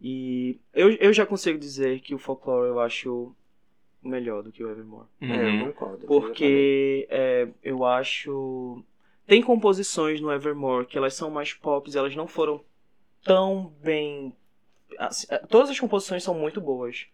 E 0.00 0.58
eu, 0.74 0.90
eu 0.94 1.12
já 1.12 1.24
consigo 1.24 1.56
dizer 1.60 2.00
que 2.00 2.12
o 2.12 2.18
Folklore 2.18 2.66
eu 2.66 2.80
acho 2.80 3.32
melhor 4.02 4.42
do 4.42 4.50
que 4.50 4.64
o 4.64 4.70
Evermore. 4.70 5.06
É, 5.20 5.26
uhum. 5.26 5.66
eu 5.66 5.72
concordo. 5.72 6.06
Porque 6.08 7.06
é, 7.08 7.46
eu 7.62 7.84
acho. 7.84 8.82
Tem 9.28 9.40
composições 9.40 10.20
no 10.20 10.32
Evermore 10.32 10.86
que 10.86 10.98
elas 10.98 11.14
são 11.14 11.30
mais 11.30 11.52
pop, 11.52 11.88
elas 11.96 12.16
não 12.16 12.26
foram 12.26 12.64
tão 13.22 13.72
bem. 13.80 14.32
assim, 14.98 15.28
é, 15.30 15.38
todas 15.38 15.70
as 15.70 15.78
composições 15.78 16.24
são 16.24 16.34
muito 16.34 16.60
boas. 16.60 17.06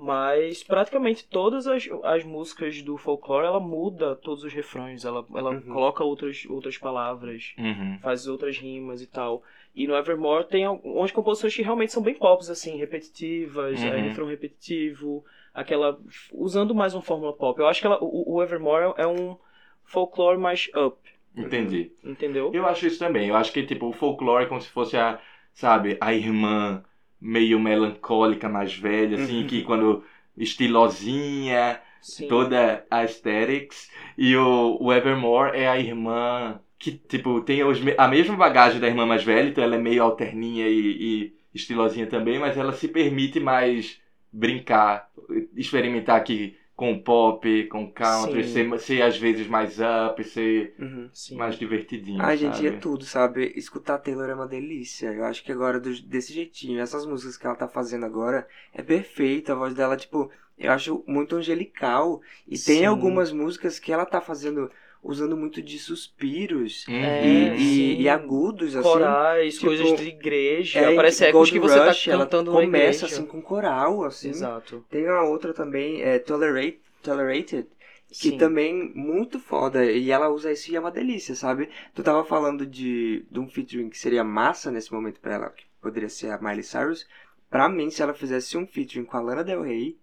Mas 0.00 0.62
praticamente 0.62 1.26
todas 1.26 1.66
as, 1.66 1.88
as 2.04 2.22
músicas 2.22 2.80
do 2.82 2.96
folclore 2.96 3.44
ela 3.48 3.58
muda 3.58 4.14
todos 4.14 4.44
os 4.44 4.52
refrões, 4.52 5.04
ela, 5.04 5.26
ela 5.34 5.50
Uhum. 5.54 5.72
coloca 5.72 6.04
outras, 6.04 6.46
outras 6.48 6.78
palavras, 6.78 7.52
Uhum. 7.58 7.98
faz 8.00 8.28
outras 8.28 8.56
rimas 8.56 9.02
e 9.02 9.08
tal. 9.08 9.42
E 9.74 9.88
no 9.88 9.96
Evermore 9.96 10.46
tem 10.46 10.64
algumas 10.64 11.10
composições 11.10 11.52
que 11.52 11.62
realmente 11.62 11.92
são 11.92 12.00
bem 12.00 12.14
pops, 12.14 12.48
assim, 12.48 12.76
repetitivas, 12.76 13.82
Uhum. 13.82 13.88
é, 13.88 14.00
refrão 14.00 14.26
repetitivo, 14.28 15.24
aquela. 15.52 15.98
usando 16.32 16.76
mais 16.76 16.94
uma 16.94 17.02
fórmula 17.02 17.32
pop. 17.32 17.58
Eu 17.58 17.66
acho 17.66 17.80
que 17.80 17.86
ela, 17.88 17.98
o, 18.00 18.34
o 18.36 18.40
Evermore 18.42 18.94
é 18.96 19.06
um 19.06 19.36
folclore 19.82 20.38
mais 20.38 20.70
up, 20.76 20.96
Entendi. 21.36 21.90
entendeu? 22.04 22.52
Eu 22.54 22.64
acho 22.66 22.86
isso 22.86 23.00
também. 23.00 23.28
Eu 23.30 23.34
acho 23.34 23.52
que, 23.52 23.66
tipo, 23.66 23.88
o 23.88 23.92
folclore 23.92 24.44
é 24.44 24.48
como 24.48 24.60
se 24.60 24.68
fosse 24.68 24.96
a, 24.96 25.20
sabe, 25.52 25.98
a 26.00 26.14
irmã 26.14 26.84
meio 27.20 27.58
melancólica, 27.60 28.48
mais 28.48 28.74
velha, 28.74 29.16
assim, 29.16 29.42
Uhum. 29.42 29.48
que 29.48 29.62
quando 29.62 30.04
estilosinha, 30.36 31.80
Sim. 32.00 32.28
toda 32.28 32.86
a 32.90 32.98
aesthetics. 32.98 33.90
E 34.16 34.36
o, 34.36 34.78
o 34.80 34.92
Evermore 34.92 35.56
é 35.56 35.68
a 35.68 35.78
irmã 35.78 36.60
que, 36.78 36.92
tipo, 36.92 37.40
tem 37.42 37.64
os, 37.64 37.78
a 37.96 38.08
mesma 38.08 38.36
bagagem 38.36 38.80
da 38.80 38.86
irmã 38.86 39.04
mais 39.06 39.24
velha, 39.24 39.48
então 39.48 39.62
ela 39.64 39.74
é 39.76 39.78
meio 39.78 40.02
alterninha 40.02 40.66
e, 40.68 41.32
e 41.32 41.34
estilosinha 41.54 42.06
também, 42.06 42.38
mas 42.38 42.56
ela 42.56 42.72
se 42.72 42.88
permite 42.88 43.40
mais 43.40 44.00
brincar, 44.32 45.10
experimentar 45.56 46.16
aqui 46.16 46.56
com 46.78 46.96
pop, 47.02 47.64
com 47.66 47.90
country, 47.90 48.44
Sim. 48.44 48.70
ser, 48.70 48.78
ser 48.78 49.02
às 49.02 49.18
vezes 49.18 49.48
mais 49.48 49.78
up, 49.80 50.22
ser 50.22 50.74
Uhum. 50.78 51.10
Mais 51.36 51.58
divertidinho. 51.58 52.22
Ai, 52.22 52.36
gente, 52.36 52.64
é 52.66 52.70
tudo, 52.70 53.04
sabe? 53.04 53.52
Escutar 53.56 53.98
Taylor 53.98 54.28
é 54.30 54.34
uma 54.34 54.46
delícia. 54.46 55.12
Eu 55.12 55.24
acho 55.24 55.42
que 55.42 55.50
agora, 55.52 55.80
do- 55.80 56.02
desse 56.02 56.32
jeitinho, 56.32 56.80
essas 56.80 57.04
músicas 57.04 57.36
que 57.36 57.46
ela 57.46 57.56
tá 57.56 57.66
fazendo 57.68 58.06
agora, 58.06 58.46
é 58.72 58.82
perfeita. 58.82 59.52
A 59.52 59.56
voz 59.56 59.74
dela, 59.74 59.96
tipo, 59.96 60.30
eu 60.56 60.70
acho 60.72 61.02
muito 61.06 61.34
angelical. 61.36 62.20
E 62.46 62.56
Sim. 62.56 62.72
tem 62.76 62.86
algumas 62.86 63.32
músicas 63.32 63.78
que 63.80 63.92
ela 63.92 64.06
tá 64.06 64.20
fazendo, 64.20 64.70
usando 65.02 65.36
muito 65.36 65.62
de 65.62 65.78
suspiros 65.78 66.86
Uhum. 66.88 66.94
É, 66.94 67.26
e, 67.26 67.58
sim. 67.58 67.64
e, 67.64 68.02
e 68.02 68.08
agudos, 68.08 68.74
assim. 68.76 68.88
Corais, 68.88 69.54
tipo, 69.54 69.66
coisas 69.66 69.96
de 69.98 70.08
igreja, 70.08 70.78
É, 70.80 70.94
parece 70.94 71.30
Gold 71.30 71.48
ecos 71.48 71.50
que 71.50 71.58
você 71.58 71.78
Rush, 71.88 72.04
tá 72.04 72.10
ela 72.12 72.24
cantando 72.24 72.52
na 72.52 72.60
começa 72.60 73.06
assim 73.06 73.24
com 73.26 73.40
coral, 73.40 74.04
assim. 74.04 74.30
Exato. 74.30 74.84
Tem 74.90 75.04
uma 75.06 75.22
outra 75.24 75.54
também, 75.54 76.02
é 76.02 76.18
Tolerate, 76.18 76.80
Tolerated, 77.02 77.66
que 78.08 78.30
Sim. 78.30 78.38
também 78.38 78.92
muito 78.94 79.38
foda. 79.38 79.84
E 79.84 80.10
ela 80.10 80.28
usa 80.30 80.50
isso 80.52 80.70
e 80.72 80.76
é 80.76 80.80
uma 80.80 80.90
delícia, 80.90 81.34
sabe? 81.34 81.68
Tu 81.94 82.02
tava 82.02 82.24
falando 82.24 82.66
de, 82.66 83.24
de 83.30 83.38
um 83.38 83.48
featuring 83.48 83.88
que 83.90 83.98
seria 83.98 84.24
massa 84.24 84.70
nesse 84.70 84.92
momento 84.92 85.20
pra 85.20 85.34
ela, 85.34 85.50
que 85.50 85.64
poderia 85.80 86.08
ser 86.08 86.30
a 86.30 86.38
Miley 86.38 86.62
Cyrus. 86.64 87.06
Pra 87.50 87.68
mim, 87.68 87.88
se 87.90 88.02
ela 88.02 88.12
fizesse 88.14 88.56
um 88.58 88.66
featuring 88.66 89.04
com 89.04 89.16
a 89.16 89.20
Lana 89.20 89.44
Del 89.44 89.62
Rey, 89.62 89.96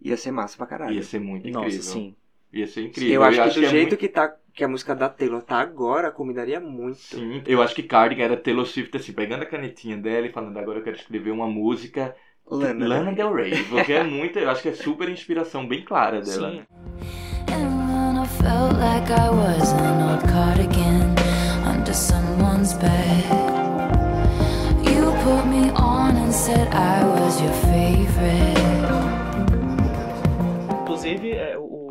ia 0.00 0.16
ser 0.16 0.30
massa 0.30 0.56
pra 0.56 0.66
caralho. 0.66 0.94
Ia 0.94 1.02
ser 1.02 1.18
muito 1.20 1.48
incrível. 1.48 1.62
Nossa, 1.78 1.82
sim. 1.82 2.14
Ia 2.52 2.66
ser 2.66 2.82
incrível. 2.82 3.14
Eu 3.14 3.22
acho 3.22 3.42
que 3.54 3.60
do 3.60 3.66
é 3.66 3.68
jeito 3.70 3.82
muito- 3.90 3.96
que 3.96 4.08
tá 4.08 4.36
que 4.54 4.62
a 4.62 4.68
música 4.68 4.94
da 4.94 5.08
Taylor 5.08 5.42
tá 5.42 5.60
agora, 5.60 6.10
combinaria 6.10 6.60
muito. 6.60 6.98
Sim, 6.98 7.42
eu 7.46 7.62
acho 7.62 7.74
que 7.74 7.82
Cardigan 7.82 8.24
era 8.24 8.36
Taylor 8.36 8.66
Swift, 8.66 8.96
assim, 8.96 9.12
pegando 9.12 9.42
a 9.42 9.46
canetinha 9.46 9.96
dela 9.96 10.26
e 10.26 10.32
falando, 10.32 10.58
agora 10.58 10.78
eu 10.78 10.84
quero 10.84 10.96
escrever 10.96 11.30
uma 11.30 11.46
música 11.46 12.14
Lana, 12.46 12.86
Lana 12.86 13.12
Del 13.12 13.32
Rey, 13.32 13.64
porque 13.64 13.92
é 13.92 14.02
muito, 14.04 14.38
eu 14.38 14.50
acho 14.50 14.62
que 14.62 14.68
é 14.68 14.74
super 14.74 15.08
inspiração 15.08 15.66
bem 15.66 15.82
clara 15.84 16.20
dela. 16.20 16.50
Sim. 16.50 16.56
né? 16.58 16.66
And 17.48 17.78
when 17.78 18.22
I 18.22 18.26
felt 18.26 18.74
like 18.78 19.10
I 19.10 19.30
was 19.30 19.72
an 19.72 20.02
old 20.02 20.22
cardigan 20.28 21.14
under 21.66 21.94
someone's 21.94 22.74
bed, 22.74 23.24
you 24.84 25.12
put 25.24 25.46
me 25.46 25.70
on 25.70 26.16
and 26.16 26.32
said 26.32 26.68
I 26.74 27.04
was 27.04 27.40
your 27.40 27.52
favorite. 27.52 28.62
Inclusive, 30.82 31.32
é, 31.32 31.56
o 31.58 31.81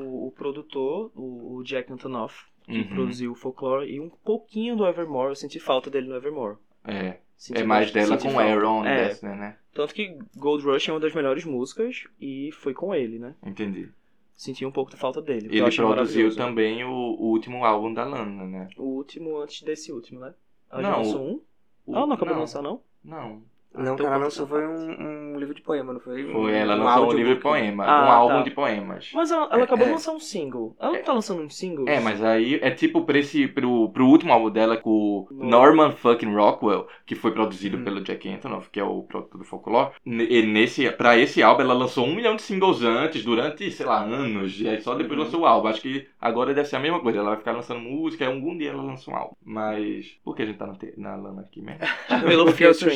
produtor, 0.41 1.11
o, 1.15 1.55
o 1.57 1.63
Jack 1.63 1.91
Antonoff, 1.93 2.45
que 2.65 2.79
Uhum. 2.79 2.87
produziu 2.87 3.31
o 3.31 3.35
Folklore 3.35 3.87
e 3.91 3.99
um 3.99 4.09
pouquinho 4.09 4.75
do 4.75 4.85
Evermore, 4.87 5.29
eu 5.29 5.35
senti 5.35 5.59
falta 5.59 5.89
dele 5.89 6.07
no 6.07 6.15
Evermore. 6.15 6.57
É, 6.83 7.17
Senti 7.37 7.61
é 7.61 7.63
mais 7.63 7.91
dela 7.91 8.17
com 8.17 8.29
falta. 8.31 8.41
Aaron 8.43 8.85
É, 8.85 9.07
Dessner, 9.07 9.35
né? 9.35 9.57
tanto 9.73 9.93
que 9.93 10.17
Gold 10.35 10.63
Rush 10.63 10.89
é 10.89 10.93
uma 10.93 10.99
das 10.99 11.13
melhores 11.13 11.45
músicas 11.45 12.05
e 12.19 12.49
foi 12.53 12.73
com 12.73 12.93
ele, 12.93 13.19
né? 13.19 13.35
Entendi. 13.45 13.89
Senti 14.33 14.65
um 14.65 14.71
pouco 14.71 14.89
de 14.89 14.97
falta 14.97 15.21
dele. 15.21 15.47
Ele 15.51 15.71
produziu 15.75 16.35
também 16.35 16.83
o, 16.83 16.89
o 16.89 17.25
último 17.29 17.63
álbum 17.63 17.93
da 17.93 18.03
Lana, 18.03 18.45
né? 18.45 18.67
O 18.77 18.83
último 18.95 19.37
antes 19.37 19.61
desse 19.61 19.91
último, 19.91 20.19
né? 20.21 20.33
Ela 20.71 20.81
Não, 20.81 20.89
já 20.89 20.97
lançou 20.97 21.21
um? 21.21 21.41
O- 21.85 21.95
Ela 21.95 22.07
não 22.07 22.13
acabou 22.15 22.33
de 22.33 22.39
lançar, 22.39 22.61
não? 22.63 22.81
Não. 23.03 23.43
Não, 23.73 23.93
então 23.93 24.05
cara, 24.05 24.17
lançou 24.17 24.45
essa 24.45 24.53
foi 24.53 24.67
um, 24.67 25.33
um 25.35 25.39
livro 25.39 25.53
de 25.55 25.61
poema, 25.61 25.93
não 25.93 25.99
foi? 25.99 26.23
Foi, 26.31 26.51
ela 26.53 26.75
um 26.75 26.83
lançou 26.83 27.09
um 27.09 27.13
livro 27.13 27.35
de 27.35 27.41
poema, 27.41 27.85
Ah, 27.85 28.05
um 28.05 28.11
álbum 28.11 28.35
tá. 28.37 28.41
de 28.43 28.51
poemas. 28.51 29.11
Mas 29.13 29.31
ela, 29.31 29.47
ela 29.51 29.63
acabou 29.63 29.83
É. 29.85 29.87
de 29.87 29.93
lançar 29.93 30.11
um 30.11 30.19
single. 30.19 30.75
Ela 30.79 30.91
não 30.93 31.03
tá 31.03 31.13
lançando 31.13 31.41
uns 31.41 31.55
singles? 31.57 31.87
É, 31.87 31.99
mas 31.99 32.21
aí 32.23 32.59
é 32.61 32.69
tipo 32.71 33.03
pra 33.05 33.17
esse, 33.17 33.47
pro, 33.47 33.89
pro 33.89 34.05
último 34.07 34.33
álbum 34.33 34.49
dela 34.49 34.75
com 34.77 34.89
o. 34.91 35.27
Norman 35.31 35.91
fucking 35.91 36.33
Rockwell, 36.33 36.85
que 37.05 37.15
foi 37.15 37.31
produzido 37.31 37.77
Hum. 37.77 37.83
pelo 37.83 38.01
Jack 38.01 38.27
Antonoff, 38.29 38.69
que 38.69 38.79
é 38.79 38.83
o 38.83 39.03
produtor 39.03 39.39
do 39.39 39.45
Folklore. 39.45 39.91
E 40.05 40.41
nesse, 40.41 40.91
pra 40.91 41.17
esse 41.17 41.41
álbum 41.41 41.61
ela 41.61 41.73
lançou 41.73 42.05
um 42.05 42.13
milhão 42.13 42.35
de 42.35 42.41
singles 42.41 42.81
antes, 42.83 43.23
durante, 43.23 43.71
sei 43.71 43.85
lá, 43.85 44.01
anos, 44.03 44.59
e 44.59 44.67
aí 44.67 44.81
só 44.81 44.95
depois 44.95 45.17
Uhum. 45.17 45.25
lançou 45.25 45.41
o 45.41 45.45
álbum. 45.45 45.67
Acho 45.69 45.81
que 45.81 46.07
agora 46.19 46.53
deve 46.53 46.67
ser 46.67 46.75
a 46.75 46.79
mesma 46.79 46.99
coisa, 46.99 47.19
ela 47.19 47.29
vai 47.29 47.37
ficar 47.37 47.53
lançando 47.53 47.79
música, 47.79 48.23
e 48.25 48.27
algum 48.27 48.57
dia 48.57 48.71
ela 48.71 48.83
lança 48.83 49.09
um 49.09 49.15
álbum. 49.15 49.33
Mas, 49.43 50.17
por 50.23 50.35
que 50.35 50.41
a 50.43 50.45
gente 50.45 50.57
tá 50.57 50.67
na, 50.67 50.75
te- 50.75 50.93
na 50.97 51.15
lana 51.15 51.41
aqui 51.41 51.61
mesmo? 51.61 51.79
Pelo 52.27 52.45
Porque 52.45 52.63
eu 52.65 52.73
featuring. 52.73 52.95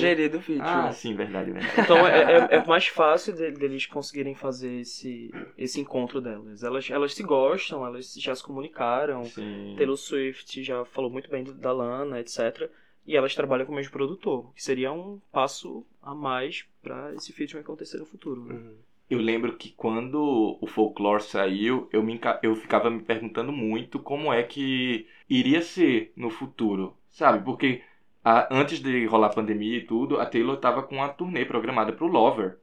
Ah, 0.68 0.92
sim, 0.92 1.14
verdade, 1.16 1.52
verdade. 1.52 1.82
Então 1.82 2.08
é, 2.08 2.22
é- 2.52 2.56
é 2.58 2.66
mais 2.66 2.88
fácil 2.88 3.34
de- 3.34 3.52
deles 3.52 3.86
conseguirem 3.86 4.36
fazer 4.36 4.82
esse, 4.82 5.32
esse 5.58 5.80
encontro 5.80 6.20
delas. 6.22 6.64
Elas, 6.64 6.90
elas 6.90 7.14
se 7.14 7.24
gostam, 7.24 7.86
elas 7.86 8.14
já 8.16 8.34
se 8.36 8.44
comunicaram. 8.44 9.24
Sim. 9.26 9.76
Taylor 9.78 9.98
Swift 9.98 10.64
já 10.64 10.84
falou 10.86 11.10
muito 11.10 11.30
bem 11.30 11.44
da 11.44 11.72
Lana, 11.72 12.20
etc. 12.20 12.70
E 13.08 13.16
elas 13.16 13.36
trabalham 13.36 13.66
com 13.66 13.72
o 13.72 13.76
mesmo 13.76 13.92
produtor, 13.92 14.52
que 14.56 14.64
seria 14.64 14.92
um 14.92 15.20
passo 15.32 15.86
a 16.02 16.16
mais 16.16 16.66
pra 16.82 17.14
esse 17.14 17.32
featuring 17.32 17.62
acontecer 17.62 17.98
no 18.00 18.06
futuro. 18.06 18.44
né? 18.46 18.56
Uhum. 18.56 18.76
Eu 19.08 19.20
lembro 19.20 19.56
que 19.56 19.70
quando 19.70 20.58
o 20.60 20.66
Folklore 20.66 21.22
saiu, 21.22 21.88
eu, 21.94 22.02
me, 22.02 22.20
eu 22.42 22.56
ficava 22.56 22.90
me 22.90 23.04
perguntando 23.04 23.52
muito 23.52 24.00
como 24.00 24.34
é 24.34 24.42
que 24.42 25.06
iria 25.30 25.62
ser 25.62 26.12
no 26.16 26.32
futuro, 26.32 26.98
sabe? 27.12 27.46
Porque 27.46 27.84
a- 28.26 28.50
antes 28.52 28.80
de 28.82 29.06
rolar 29.08 29.28
a 29.30 29.32
pandemia 29.32 29.78
e 29.80 29.86
tudo, 29.88 30.20
a 30.22 30.28
Taylor 30.28 30.58
tava 30.58 30.84
com 30.84 30.98
uma 30.98 31.10
turnê 31.10 31.46
programada 31.46 31.94
pro 31.94 32.08
Lover. 32.08 32.60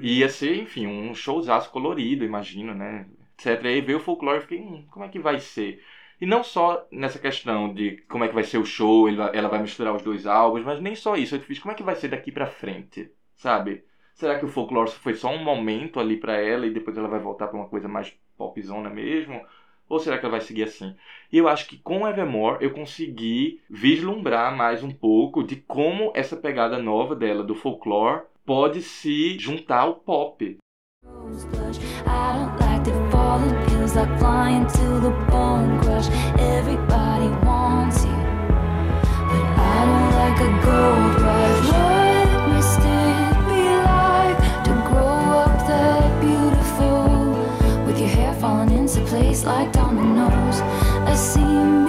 E 0.00 0.18
ia 0.20 0.28
ser, 0.28 0.56
enfim, 0.56 0.86
um 0.86 1.14
showzaço 1.14 1.70
colorido, 1.70 2.24
imagino, 2.24 2.74
né? 2.74 3.06
Etc. 3.38 3.70
E 3.70 3.74
aí 3.74 3.80
veio 3.80 3.98
o 3.98 4.00
folclore 4.00 4.38
e 4.38 4.42
fiquei, 4.42 4.60
hum, 4.60 4.86
como 4.90 5.04
é 5.04 5.08
que 5.08 5.18
vai 5.18 5.40
ser? 5.40 5.82
E 6.20 6.26
não 6.26 6.42
só 6.44 6.86
nessa 6.90 7.18
questão 7.18 7.72
de 7.72 7.98
como 8.08 8.24
é 8.24 8.28
que 8.28 8.34
vai 8.34 8.44
ser 8.44 8.58
o 8.58 8.64
show, 8.64 9.08
ela 9.08 9.48
vai 9.48 9.60
misturar 9.60 9.94
os 9.94 10.02
dois 10.02 10.26
álbuns, 10.26 10.64
mas 10.64 10.80
nem 10.80 10.94
só 10.94 11.16
isso. 11.16 11.34
Eu 11.36 11.40
fiz, 11.40 11.58
como 11.58 11.72
é 11.72 11.74
que 11.74 11.82
vai 11.82 11.94
ser 11.96 12.08
daqui 12.08 12.32
pra 12.32 12.46
frente? 12.46 13.10
Sabe? 13.36 13.84
Será 14.14 14.38
que 14.38 14.44
o 14.44 14.48
folclore 14.48 14.90
foi 14.90 15.14
só 15.14 15.28
um 15.30 15.42
momento 15.44 16.00
ali 16.00 16.16
pra 16.16 16.34
ela 16.36 16.66
e 16.66 16.70
depois 16.72 16.96
ela 16.96 17.08
vai 17.08 17.20
voltar 17.20 17.48
pra 17.48 17.56
uma 17.58 17.68
coisa 17.68 17.88
mais 17.88 18.10
popzona 18.36 18.88
mesmo? 18.90 19.44
Ou 19.88 19.98
será 20.00 20.18
que 20.18 20.24
ela 20.24 20.32
vai 20.32 20.40
seguir 20.40 20.64
assim? 20.64 20.94
E 21.32 21.38
eu 21.38 21.48
acho 21.48 21.68
que 21.68 21.76
com 21.78 22.06
Evermore 22.06 22.58
eu 22.60 22.70
consegui 22.70 23.60
vislumbrar 23.70 24.56
mais 24.56 24.82
um 24.82 24.90
pouco 24.90 25.42
de 25.42 25.56
como 25.56 26.12
essa 26.14 26.36
pegada 26.36 26.78
nova 26.78 27.14
dela 27.14 27.44
do 27.44 27.54
folclore 27.54 28.22
pode 28.44 28.82
se 28.82 29.38
juntar 29.38 29.80
ao 29.80 29.94
pop. 29.96 30.58
Everybody 36.38 37.28
wants 37.44 38.04
you, 38.04 38.10
but 38.10 39.46
I 39.56 39.84
don't 39.86 40.10
like 40.14 40.40
a 40.40 40.50
gold 40.64 41.22
rush. 41.22 41.95
Place 49.36 49.44
like 49.44 49.72
dominoes? 49.72 50.60
I 51.06 51.14
see 51.14 51.85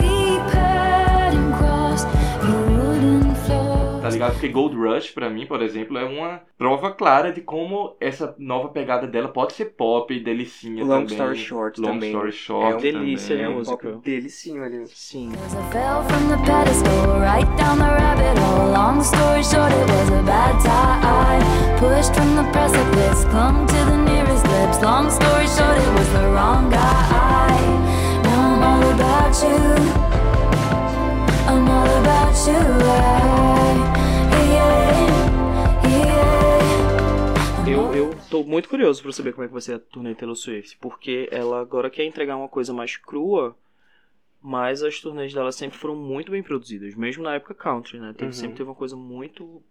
ligado? 4.28 4.34
Porque 4.34 4.48
Gold 4.50 4.76
Rush, 4.76 5.12
pra 5.12 5.30
mim, 5.30 5.46
por 5.46 5.62
exemplo, 5.62 5.98
é 5.98 6.04
uma 6.06 6.42
prova 6.58 6.92
clara 6.92 7.32
de 7.32 7.42
como 7.42 7.96
essa 8.00 8.36
nova 8.38 8.70
pegada 8.70 9.08
dela 9.08 9.28
pode 9.30 9.54
ser 9.54 9.66
pop, 9.66 10.18
delicinha 10.20 10.84
Long 10.84 11.02
também. 11.06 11.14
Story 11.16 11.38
Short 11.38 11.82
Long 11.82 11.88
também. 11.88 12.10
Story 12.12 12.32
Short 12.32 12.72
É 12.72 12.76
um 12.76 12.80
delícia 12.80 13.36
também. 13.36 13.46
É 13.46 13.50
um 13.50 13.58
música. 13.58 13.90
pop 13.90 14.02
delicinho 14.04 14.64
ali. 14.64 14.88
Sim. 14.88 15.32
Cause 15.32 15.56
I 15.56 15.72
fell 15.72 16.04
from 16.04 16.28
the 16.30 16.38
pedestal 16.46 17.20
right 17.20 17.48
down 17.58 17.78
the 17.78 17.92
rabbit 17.92 18.40
hole. 18.40 18.72
Long 18.72 19.02
story 19.04 19.44
short, 19.44 19.72
it 19.74 19.90
was 19.90 20.10
a 20.12 20.24
bad 20.24 20.56
time. 20.64 21.44
Pushed 21.80 22.14
from 22.16 22.36
the 22.36 22.44
precipice, 22.52 23.26
clung 23.32 23.66
to 23.68 23.74
the 23.86 23.98
nearest 23.98 24.46
lips. 24.46 24.82
Long 24.82 25.10
story 25.10 25.48
short, 25.48 25.78
it 25.78 25.94
was 25.98 26.10
the 26.14 26.28
wrong 26.34 26.70
guy. 26.70 27.58
Now 28.24 28.56
I'm 28.56 28.64
all 28.64 28.84
about 28.94 29.34
you. 29.44 29.58
I'm 31.48 31.70
all 31.70 32.02
about 32.02 32.36
you. 32.48 32.58
I, 32.58 33.97
Eu, 37.78 37.94
eu 37.94 38.10
tô 38.32 38.44
muito 38.44 38.68
curioso 38.68 39.04
pra 39.04 39.12
saber 39.12 39.34
como 39.34 39.44
é 39.44 39.48
que 39.48 39.54
vai 39.54 39.62
ser 39.62 39.76
a 39.76 39.80
turnê 39.80 40.16
Taylor 40.16 40.36
Swift, 40.36 40.76
porque 40.80 41.30
ela 41.32 41.62
agora 41.62 41.92
quer 41.92 42.06
entregar 42.06 42.36
uma 42.36 42.48
coisa 42.50 42.74
mais 42.74 42.98
crua, 42.98 43.56
mas 44.42 44.82
as 44.82 45.00
turnês 45.00 45.32
dela 45.32 45.52
sempre 45.52 45.78
foram 45.78 45.96
muito 45.96 46.32
bem 46.32 46.42
produzidas, 46.42 46.96
mesmo 46.96 47.24
na 47.24 47.36
época 47.36 47.54
country, 47.54 48.00
né? 48.00 48.14
Teve, 48.18 48.26
Uhum. 48.30 48.34
Sempre 48.34 48.58
teve 48.58 48.70
uma 48.70 48.76
coisa 48.76 48.96
muito 48.96 49.62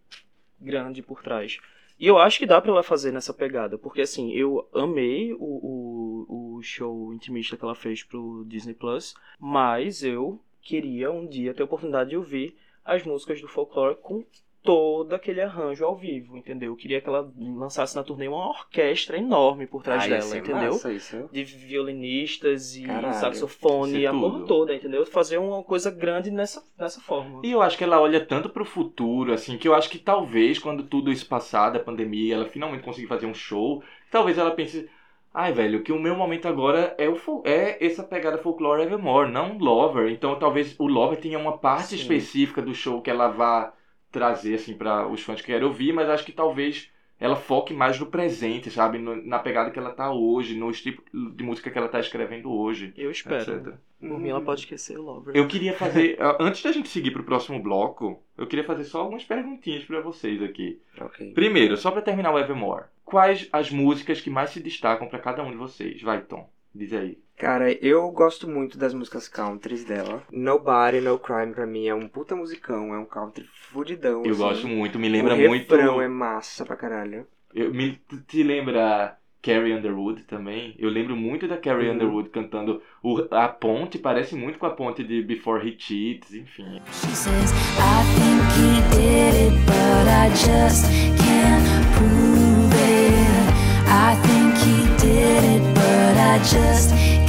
grande 0.60 1.02
por 1.02 1.20
trás. 1.20 1.58
E 1.98 2.06
eu 2.06 2.16
acho 2.16 2.38
que 2.38 2.46
dá 2.46 2.60
pra 2.60 2.70
ela 2.70 2.82
fazer 2.84 3.10
nessa 3.10 3.34
pegada, 3.34 3.76
porque 3.76 4.02
assim, 4.02 4.30
eu 4.32 4.68
amei 4.72 5.32
o, 5.32 5.38
o, 5.40 6.56
o 6.58 6.62
show 6.62 7.12
intimista 7.12 7.56
que 7.56 7.64
ela 7.64 7.74
fez 7.74 8.04
pro 8.04 8.44
Disney 8.46 8.74
Plus, 8.74 9.14
mas 9.40 10.04
eu 10.04 10.40
queria 10.62 11.10
um 11.10 11.26
dia 11.26 11.52
ter 11.52 11.62
a 11.62 11.64
oportunidade 11.64 12.10
de 12.10 12.16
ouvir 12.16 12.56
as 12.84 13.02
músicas 13.02 13.40
do 13.40 13.48
folclore 13.48 13.96
com 14.00 14.24
todo 14.66 15.14
aquele 15.14 15.40
arranjo 15.40 15.84
ao 15.84 15.96
vivo, 15.96 16.36
entendeu? 16.36 16.72
Eu 16.72 16.76
queria 16.76 17.00
que 17.00 17.08
ela 17.08 17.32
lançasse 17.38 17.96
na 17.96 18.02
turnê 18.02 18.28
uma 18.28 18.48
orquestra 18.48 19.16
enorme 19.16 19.66
por 19.66 19.82
trás 19.82 20.04
Ah, 20.04 20.08
dela, 20.08 20.22
ser 20.22 20.38
entendeu? 20.38 20.72
massa 20.72 20.92
isso. 20.92 21.28
De 21.32 21.44
violinistas 21.44 22.76
e 22.76 22.82
Caralho, 22.84 23.14
saxofone 23.14 23.96
é 23.96 24.00
e 24.00 24.06
a 24.06 24.12
porra 24.12 24.44
toda, 24.46 24.74
entendeu? 24.74 25.06
Fazer 25.06 25.38
uma 25.38 25.62
coisa 25.62 25.90
grande 25.90 26.30
nessa, 26.30 26.62
dessa 26.76 27.00
forma. 27.00 27.40
E 27.44 27.50
eu 27.52 27.62
acho 27.62 27.78
que 27.78 27.84
ela 27.84 28.00
olha 28.00 28.24
tanto 28.24 28.48
pro 28.48 28.64
futuro, 28.64 29.32
assim, 29.32 29.56
que 29.56 29.68
eu 29.68 29.74
acho 29.74 29.88
que 29.88 29.98
talvez 29.98 30.58
quando 30.58 30.82
tudo 30.82 31.10
isso 31.10 31.26
passar 31.28 31.70
da 31.70 31.78
pandemia, 31.80 32.34
ela 32.34 32.46
finalmente 32.46 32.82
conseguir 32.84 33.06
fazer 33.06 33.26
um 33.26 33.34
show, 33.34 33.82
talvez 34.10 34.36
ela 34.38 34.50
pense, 34.50 34.88
ai 35.32 35.52
velho, 35.52 35.82
que 35.82 35.92
o 35.92 35.98
meu 35.98 36.14
momento 36.16 36.48
agora 36.48 36.94
é 36.98 37.08
o 37.08 37.16
é 37.44 37.84
essa 37.84 38.02
pegada 38.02 38.38
folclore 38.38 38.82
Evermore, 38.82 39.30
não 39.30 39.58
Lover. 39.58 40.10
Então 40.10 40.38
talvez 40.38 40.74
o 40.78 40.86
Lover 40.86 41.18
tenha 41.20 41.38
uma 41.38 41.58
parte 41.58 41.88
Sim. 41.90 41.96
específica 41.96 42.62
do 42.62 42.74
show 42.74 43.00
que 43.00 43.10
ela 43.10 43.28
vá 43.28 43.72
trazer 44.10 44.54
assim 44.54 44.76
para 44.76 45.06
os 45.08 45.20
fãs 45.22 45.40
que 45.40 45.46
querem 45.46 45.66
ouvir, 45.66 45.92
mas 45.92 46.08
acho 46.08 46.24
que 46.24 46.32
talvez 46.32 46.90
ela 47.18 47.36
foque 47.36 47.72
mais 47.72 47.98
no 47.98 48.06
presente, 48.06 48.70
sabe, 48.70 48.98
No- 48.98 49.16
na 49.16 49.38
pegada 49.38 49.70
que 49.70 49.78
ela 49.78 49.90
tá 49.90 50.12
hoje, 50.12 50.54
no 50.54 50.70
tipo 50.72 51.02
de 51.34 51.42
música 51.42 51.70
que 51.70 51.78
ela 51.78 51.88
tá 51.88 51.98
escrevendo 51.98 52.50
hoje. 52.52 52.92
Eu 52.96 53.10
espero. 53.10 53.40
etc. 53.40 53.74
Por 53.98 54.18
mim, 54.20 54.28
ela 54.28 54.42
pode 54.42 54.60
esquecer 54.60 54.98
o 54.98 55.02
Lover. 55.02 55.34
Eu 55.34 55.48
queria 55.48 55.72
fazer, 55.72 56.18
antes 56.38 56.62
da 56.62 56.70
gente 56.72 56.90
seguir 56.90 57.12
pro 57.12 57.24
próximo 57.24 57.58
bloco, 57.62 58.22
eu 58.36 58.46
queria 58.46 58.64
fazer 58.64 58.84
só 58.84 59.00
algumas 59.00 59.24
perguntinhas 59.24 59.84
pra 59.84 60.02
vocês 60.02 60.42
aqui. 60.42 60.78
Ok. 61.00 61.32
Primeiro, 61.32 61.76
só 61.78 61.90
pra 61.90 62.02
terminar 62.02 62.32
o 62.32 62.38
Evermore, 62.38 62.84
quais 63.04 63.48
as 63.50 63.70
músicas 63.70 64.20
que 64.20 64.28
mais 64.28 64.50
se 64.50 64.60
destacam 64.60 65.08
pra 65.08 65.18
cada 65.18 65.42
um 65.42 65.50
de 65.50 65.56
vocês? 65.56 66.02
Vai, 66.02 66.20
Tom, 66.20 66.50
diz 66.74 66.92
aí. 66.92 67.18
Cara, 67.36 67.70
eu 67.84 68.10
gosto 68.12 68.48
muito 68.48 68.78
das 68.78 68.94
músicas 68.94 69.28
countries 69.28 69.84
dela. 69.84 70.22
Nobody, 70.32 71.00
No 71.02 71.18
Crime 71.18 71.52
pra 71.52 71.66
mim 71.66 71.86
é 71.86 71.94
um 71.94 72.08
puta 72.08 72.34
musicão, 72.34 72.94
é 72.94 72.98
um 72.98 73.04
country 73.04 73.46
fudidão. 73.70 74.24
Eu 74.24 74.32
assim. 74.32 74.40
gosto 74.42 74.68
muito, 74.68 74.98
me 74.98 75.08
lembra 75.08 75.34
o 75.34 75.38
muito. 75.38 75.74
refrão 75.74 76.00
é 76.00 76.08
massa 76.08 76.64
pra 76.64 76.76
caralho. 76.76 77.26
Eu, 77.54 77.72
me, 77.74 78.00
te 78.26 78.42
lembra 78.42 79.18
Carrie 79.42 79.74
Underwood 79.74 80.22
também? 80.22 80.74
Eu 80.78 80.88
lembro 80.88 81.14
muito 81.14 81.46
da 81.46 81.58
Carrie 81.58 81.88
Uhum. 81.88 81.94
Underwood 81.94 82.30
cantando 82.30 82.82
o, 83.02 83.22
a 83.30 83.48
ponte, 83.48 83.98
parece 83.98 84.34
muito 84.34 84.58
com 84.58 84.64
a 84.66 84.70
ponte 84.70 85.04
de 85.04 85.20
Before 85.22 85.66
He 85.66 85.76
Cheats, 85.78 86.32
enfim. 86.32 86.80
She 86.90 87.14
says, 87.14 87.52
I 87.78 88.02
think 88.16 88.42
he 88.56 88.80
did 88.96 89.52
it, 89.52 89.56
but 89.66 90.08
I 90.08 90.30
just 90.30 90.86
can't 91.22 91.64
prove 91.96 92.72
it. 92.74 93.46
I 93.88 94.16
think 94.22 94.56
he 94.64 94.86
did 94.96 95.44
it, 95.44 95.62
but 95.74 96.16
I 96.18 96.38
just 96.38 97.25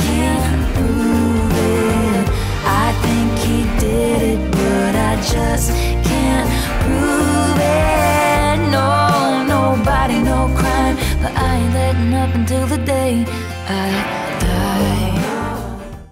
just 5.21 5.71
can't 6.03 6.49
prove 6.83 7.59
it. 7.59 8.57
No, 8.71 9.43
nobody, 9.45 10.19
no 10.19 10.49
crime, 10.55 10.95
but 11.21 11.31
I 11.35 11.55
ain't 11.55 11.73
letting 11.73 12.13
up 12.13 12.35
until 12.35 12.65
the 12.67 12.77
day 12.85 13.25
I 13.67 13.91
die. 14.39 15.17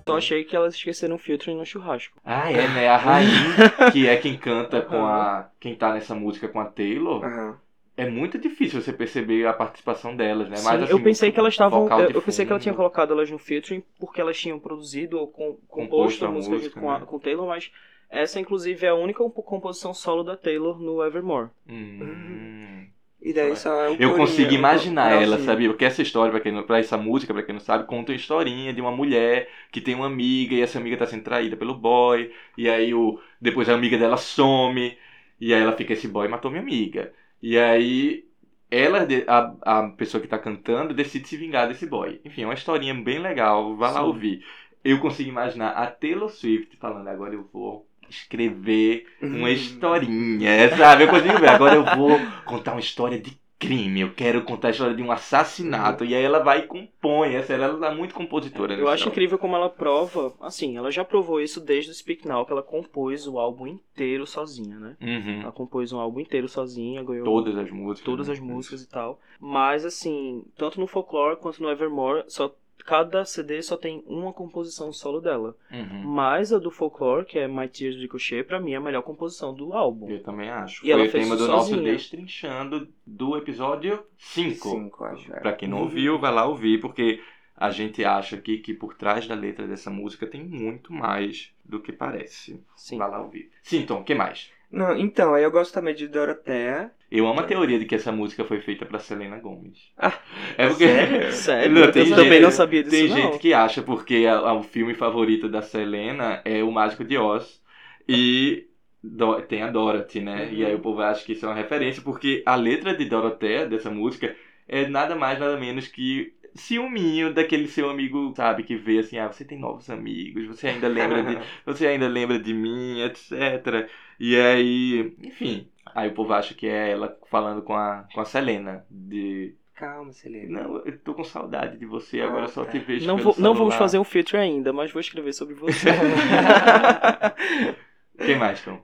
Só 0.08 0.18
achei 0.18 0.44
que 0.44 0.56
elas 0.56 0.76
esqueceram 0.76 1.16
o 1.16 1.20
filtro 1.20 1.54
no 1.54 1.66
churrasco. 1.66 2.18
Ah, 2.24 2.52
é, 2.52 2.68
né? 2.68 2.88
A 2.88 2.98
Rainha, 2.98 3.56
que 3.92 4.08
é 4.08 4.16
quem 4.18 4.38
canta 4.38 4.82
com 4.82 5.06
a. 5.06 5.50
quem 5.60 5.76
tá 5.76 5.94
nessa 5.94 6.14
música 6.16 6.48
com 6.48 6.60
a 6.60 6.66
Taylor. 6.66 7.24
Aham. 7.24 7.58
É 7.98 8.10
muito 8.10 8.38
difícil 8.38 8.82
você 8.82 8.92
perceber 8.92 9.48
a 9.48 9.54
participação 9.54 10.18
delas, 10.18 10.50
né? 10.50 10.58
Sim, 10.58 10.66
Mas, 10.66 10.84
assim, 10.84 10.92
eu 10.92 11.02
pensei 11.02 11.32
que 11.32 11.40
elas 11.40 11.54
estavam. 11.54 11.88
Eu, 11.88 12.12
eu 12.12 12.22
pensei 12.22 12.46
que 12.46 12.52
ela 12.52 12.60
tinha 12.60 12.76
colocado 12.76 13.14
elas 13.14 13.32
no 13.32 13.38
featuring 13.38 13.82
porque 13.98 14.20
elas 14.20 14.38
tinham 14.38 14.60
produzido 14.60 15.18
ou 15.18 15.28
com, 15.30 15.58
composto 15.66 16.26
a 16.26 16.28
a 16.28 16.32
música, 16.32 16.54
música, 16.56 16.74
junto 16.76 16.82
com, 16.82 16.92
a, 16.92 17.00
né? 17.00 17.06
com 17.06 17.18
Taylor, 17.20 17.48
mas 17.48 17.72
essa 18.10 18.40
inclusive 18.40 18.86
é 18.86 18.90
a 18.90 18.96
única 18.96 19.20
compo- 19.20 19.44
composição 19.44 19.94
solo 19.94 20.24
da 20.24 20.38
Taylor 20.38 20.80
no 20.80 21.04
Evermore. 21.04 21.50
Hum. 21.68 22.88
E 23.22 23.34
daí 23.34 23.56
só 23.56 23.74
é 23.82 23.90
um 23.90 23.96
Eu 23.98 24.16
consigo 24.16 24.54
imaginar 24.54 25.12
ela, 25.12 25.38
coralzinho. 25.38 25.46
sabia? 25.46 25.70
Porque 25.70 25.86
essa 25.86 26.02
história, 26.02 26.32
pra, 26.32 26.40
quem 26.40 26.52
não, 26.52 26.64
pra 26.64 26.78
essa 26.80 26.98
música, 26.98 27.34
pra 27.34 27.42
quem 27.44 27.54
não 27.54 27.60
sabe, 27.62 27.86
conta 27.88 28.12
uma 28.12 28.16
historinha 28.16 28.74
de 28.74 28.82
uma 28.82 28.92
mulher 28.92 29.50
que 29.72 29.82
tem 29.82 29.96
uma 29.96 30.06
amiga 30.08 30.54
e 30.54 30.62
essa 30.62 30.78
amiga 30.78 30.98
tá 30.98 31.08
sendo 31.08 31.24
traída 31.24 31.58
pelo 31.58 31.74
boy. 31.74 32.32
E 32.58 32.70
aí 32.70 32.94
o, 32.94 33.20
depois 33.42 33.68
a 33.70 33.74
amiga 33.74 33.98
dela 33.98 34.18
some. 34.18 34.98
E 35.40 35.54
aí 35.54 35.62
ela 35.62 35.76
fica, 35.76 35.94
esse 35.94 36.08
boy 36.08 36.28
matou 36.28 36.52
minha 36.52 36.62
amiga. 36.64 37.14
E 37.42 37.58
aí 37.58 38.26
ela, 38.70 39.08
a, 39.28 39.80
a 39.80 39.90
pessoa 39.92 40.22
que 40.22 40.28
tá 40.28 40.38
cantando, 40.38 40.94
decide 40.94 41.28
se 41.28 41.38
vingar 41.38 41.68
desse 41.68 41.86
boy. 41.88 42.20
Enfim, 42.26 42.44
é 42.44 42.46
uma 42.46 42.54
historinha 42.54 42.94
bem 42.94 43.20
legal, 43.20 43.76
vá 43.76 43.90
lá 43.92 44.02
Sim. 44.02 44.08
ouvir. 44.08 44.46
Eu 44.84 45.00
consigo 45.00 45.30
imaginar 45.30 45.72
a 45.72 45.88
Taylor 45.88 46.30
Swift 46.30 46.78
falando, 46.78 47.08
agora 47.08 47.34
eu 47.34 47.50
vou 47.52 47.88
escrever 48.10 49.06
uma 49.22 49.48
Hum. 49.48 49.52
historinha, 49.52 50.76
sabe? 50.78 51.04
Eu 51.04 51.10
consigo 51.10 51.40
ver, 51.40 51.50
agora 51.50 51.76
eu 51.76 51.84
vou 51.98 52.20
contar 52.46 52.72
uma 52.74 52.80
história 52.80 53.20
de 53.20 53.38
crime, 53.58 54.02
eu 54.02 54.14
quero 54.14 54.44
contar 54.44 54.68
a 54.68 54.72
história 54.72 54.94
de 54.94 55.02
um 55.02 55.12
assassinato. 55.12 56.04
E 56.04 56.14
aí 56.14 56.22
ela 56.22 56.40
vai 56.40 56.60
e 56.60 56.68
compõe, 56.68 57.36
essa 57.36 57.54
ela 57.54 57.80
tá 57.80 57.96
muito 57.96 58.14
compositora. 58.14 58.74
Eu 58.74 58.80
nesse 58.82 58.92
acho 58.92 59.08
incrível 59.10 59.38
como 59.38 59.56
ela 59.56 59.70
prova, 59.70 60.34
assim, 60.42 60.78
ela 60.78 60.92
já 60.92 61.06
provou 61.06 61.40
isso 61.42 61.62
desde 61.62 61.90
o 61.90 61.94
Speak 61.94 62.28
Now, 62.28 62.46
que 62.46 62.52
ela 62.52 62.62
compôs 62.62 63.26
o 63.28 63.40
álbum 63.40 63.66
inteiro 63.66 64.28
sozinha, 64.28 64.78
né? 64.78 64.98
Uhum. 65.02 65.42
Ela 65.42 65.52
compôs 65.52 65.92
um 65.94 66.00
álbum 66.00 66.20
inteiro 66.20 66.48
sozinha, 66.50 67.02
ganhou 67.04 67.24
Todas 67.24 67.58
as 67.58 67.72
músicas. 67.72 68.06
todas 68.06 68.28
né? 68.28 68.34
as 68.34 68.40
músicas 68.40 68.82
e 68.84 68.90
tal. 68.90 69.20
Mas, 69.40 69.86
assim, 69.86 70.44
tanto 70.58 70.80
no 70.80 70.86
Folklore 70.86 71.38
quanto 71.38 71.64
no 71.64 71.70
Evermore, 71.70 72.24
só 72.28 72.54
cada 72.84 73.26
CD 73.26 73.62
só 73.62 73.78
tem 73.78 74.04
uma 74.06 74.34
composição 74.34 74.92
solo 74.94 75.20
dela. 75.22 75.56
Uhum. 75.72 76.04
Mas 76.04 76.54
a 76.54 76.60
do 76.60 76.70
Folklore, 76.72 77.26
que 77.26 77.40
é 77.40 77.48
My 77.48 77.68
Tears 77.68 77.96
de 77.96 78.02
Ricochet, 78.02 78.44
pra 78.44 78.60
mim 78.60 78.74
é 78.74 78.78
a 78.78 78.82
melhor 78.82 79.02
composição 79.02 79.54
do 79.54 79.74
álbum. 79.74 80.10
Eu 80.10 80.22
também 80.22 80.50
acho. 80.50 80.78
E 80.86 80.90
Foi 80.90 80.92
ela 80.92 81.04
o 81.04 81.10
fez 81.10 81.24
tema 81.24 81.36
do 81.36 81.44
isso 81.44 81.52
nosso 81.52 81.70
sozinha. 81.70 81.92
Destrinchando 81.92 82.88
do 83.06 83.38
episódio 83.38 84.04
5. 84.18 84.70
Cinco, 84.70 85.04
acho. 85.06 85.34
é. 85.34 85.40
Pra 85.40 85.54
quem 85.54 85.68
não 85.70 85.82
ouviu, 85.82 86.20
vai 86.20 86.34
lá 86.34 86.46
ouvir, 86.46 86.80
porque 86.82 87.22
a 87.56 87.70
gente 87.70 88.04
acha 88.04 88.36
aqui 88.36 88.58
que 88.58 88.74
por 88.74 88.96
trás 88.96 89.28
da 89.28 89.36
letra 89.36 89.66
dessa 89.68 89.90
música 89.90 90.28
tem 90.28 90.44
muito 90.44 90.92
mais 90.92 91.52
do 91.64 91.80
que 91.80 91.92
parece. 91.92 92.62
Sim. 92.76 92.98
Vai 92.98 93.10
lá 93.10 93.22
ouvir. 93.22 93.50
Sim, 93.64 93.86
Tom, 93.86 94.02
o 94.02 94.04
que 94.04 94.14
mais? 94.14 94.52
Não, 94.72 94.98
então, 94.98 95.34
aí 95.34 95.44
eu 95.44 95.52
gosto 95.52 95.74
também 95.74 95.96
de 95.96 96.08
Dorothea. 96.08 96.92
Eu 97.10 97.28
amo 97.28 97.40
a 97.40 97.44
teoria 97.44 97.80
de 97.80 97.86
que 97.86 97.96
essa 97.96 98.12
música 98.12 98.44
foi 98.44 98.60
feita 98.62 98.86
pra 98.86 99.00
Selena 99.00 99.38
Gomez. 99.40 99.78
Ah, 99.98 100.14
é 100.58 100.68
porque. 100.68 100.86
sério? 100.88 101.32
Sério? 101.32 101.72
Não, 101.74 101.82
eu 101.84 101.92
tem 101.92 102.10
também 102.10 102.32
gente- 102.34 102.42
não 102.42 102.52
sabia 102.52 102.84
disso, 102.84 102.96
Tem 102.96 103.08
não. 103.10 103.16
gente 103.16 103.40
que 103.40 103.54
acha 103.54 103.82
porque 103.82 104.26
a- 104.28 104.38
a- 104.40 104.54
o 104.54 104.64
filme 104.64 104.94
favorito 104.94 105.48
da 105.48 105.62
Selena 105.62 106.42
é 106.44 106.64
O 106.64 106.72
Mágico 106.72 107.04
de 107.06 107.18
Oz 107.18 107.62
e 108.08 108.68
Do- 109.04 109.40
tem 109.44 109.62
a 109.62 109.70
Dorothy, 109.70 110.20
né? 110.20 110.46
Uhum. 110.46 110.54
E 110.54 110.66
aí 110.66 110.74
o 110.76 110.80
povo 110.80 111.00
acha 111.02 111.24
que 111.24 111.34
isso 111.34 111.46
é 111.46 111.50
uma 111.50 111.56
referência 111.56 112.02
porque 112.02 112.42
a 112.46 112.56
letra 112.56 112.96
de 112.96 113.06
Dorothea, 113.06 113.68
dessa 113.68 113.92
música, 113.92 114.36
é 114.68 114.88
nada 114.88 115.16
mais, 115.16 115.40
nada 115.40 115.58
menos 115.58 115.88
que 115.88 116.34
ciúminho 116.56 117.34
daquele 117.34 117.68
seu 117.68 117.90
amigo, 117.90 118.34
sabe, 118.36 118.64
que 118.64 118.76
vê 118.76 119.00
assim, 119.00 119.18
ah, 119.18 119.28
você 119.32 119.44
tem 119.46 119.60
novos 119.60 119.90
amigos, 119.90 120.46
você 120.48 120.68
ainda 120.70 120.88
lembra 120.88 121.24
de, 121.24 121.38
você 121.66 121.88
ainda 121.88 122.08
lembra 122.08 122.40
de 122.40 122.54
mim, 122.54 123.02
etc. 123.02 123.90
E 124.20 124.36
aí, 124.38 125.16
enfim, 125.22 125.68
aí 125.94 126.10
o 126.10 126.14
povo 126.14 126.34
acha 126.34 126.54
que 126.54 126.68
é 126.68 126.92
ela 126.92 127.18
falando 127.30 127.62
com 127.62 127.74
a, 127.76 128.08
com 128.14 128.22
a 128.22 128.26
Selena, 128.26 128.86
de, 128.90 129.54
Calma, 129.76 130.14
Selena. 130.14 130.64
não, 130.64 130.78
eu 130.86 130.98
tô 131.00 131.14
com 131.14 131.26
saudade 131.26 131.78
de 131.78 131.86
você, 131.86 132.22
agora 132.22 132.46
Ah, 132.46 132.48
só 132.48 132.64
tá. 132.64 132.72
te 132.72 132.80
vejo 132.80 133.06
Não, 133.06 133.18
pelo 133.18 133.34
vou- 133.34 133.44
não 133.44 133.54
vamos 133.54 133.74
celular." 133.74 133.78
fazer 133.78 134.00
um 134.00 134.06
filtro 134.06 134.38
ainda, 134.38 134.72
mas 134.72 134.92
vou 134.92 135.02
escrever 135.02 135.34
sobre 135.34 135.54
você. 135.56 135.90
Quem 138.18 138.38
mais, 138.38 138.64
Tom? 138.64 138.82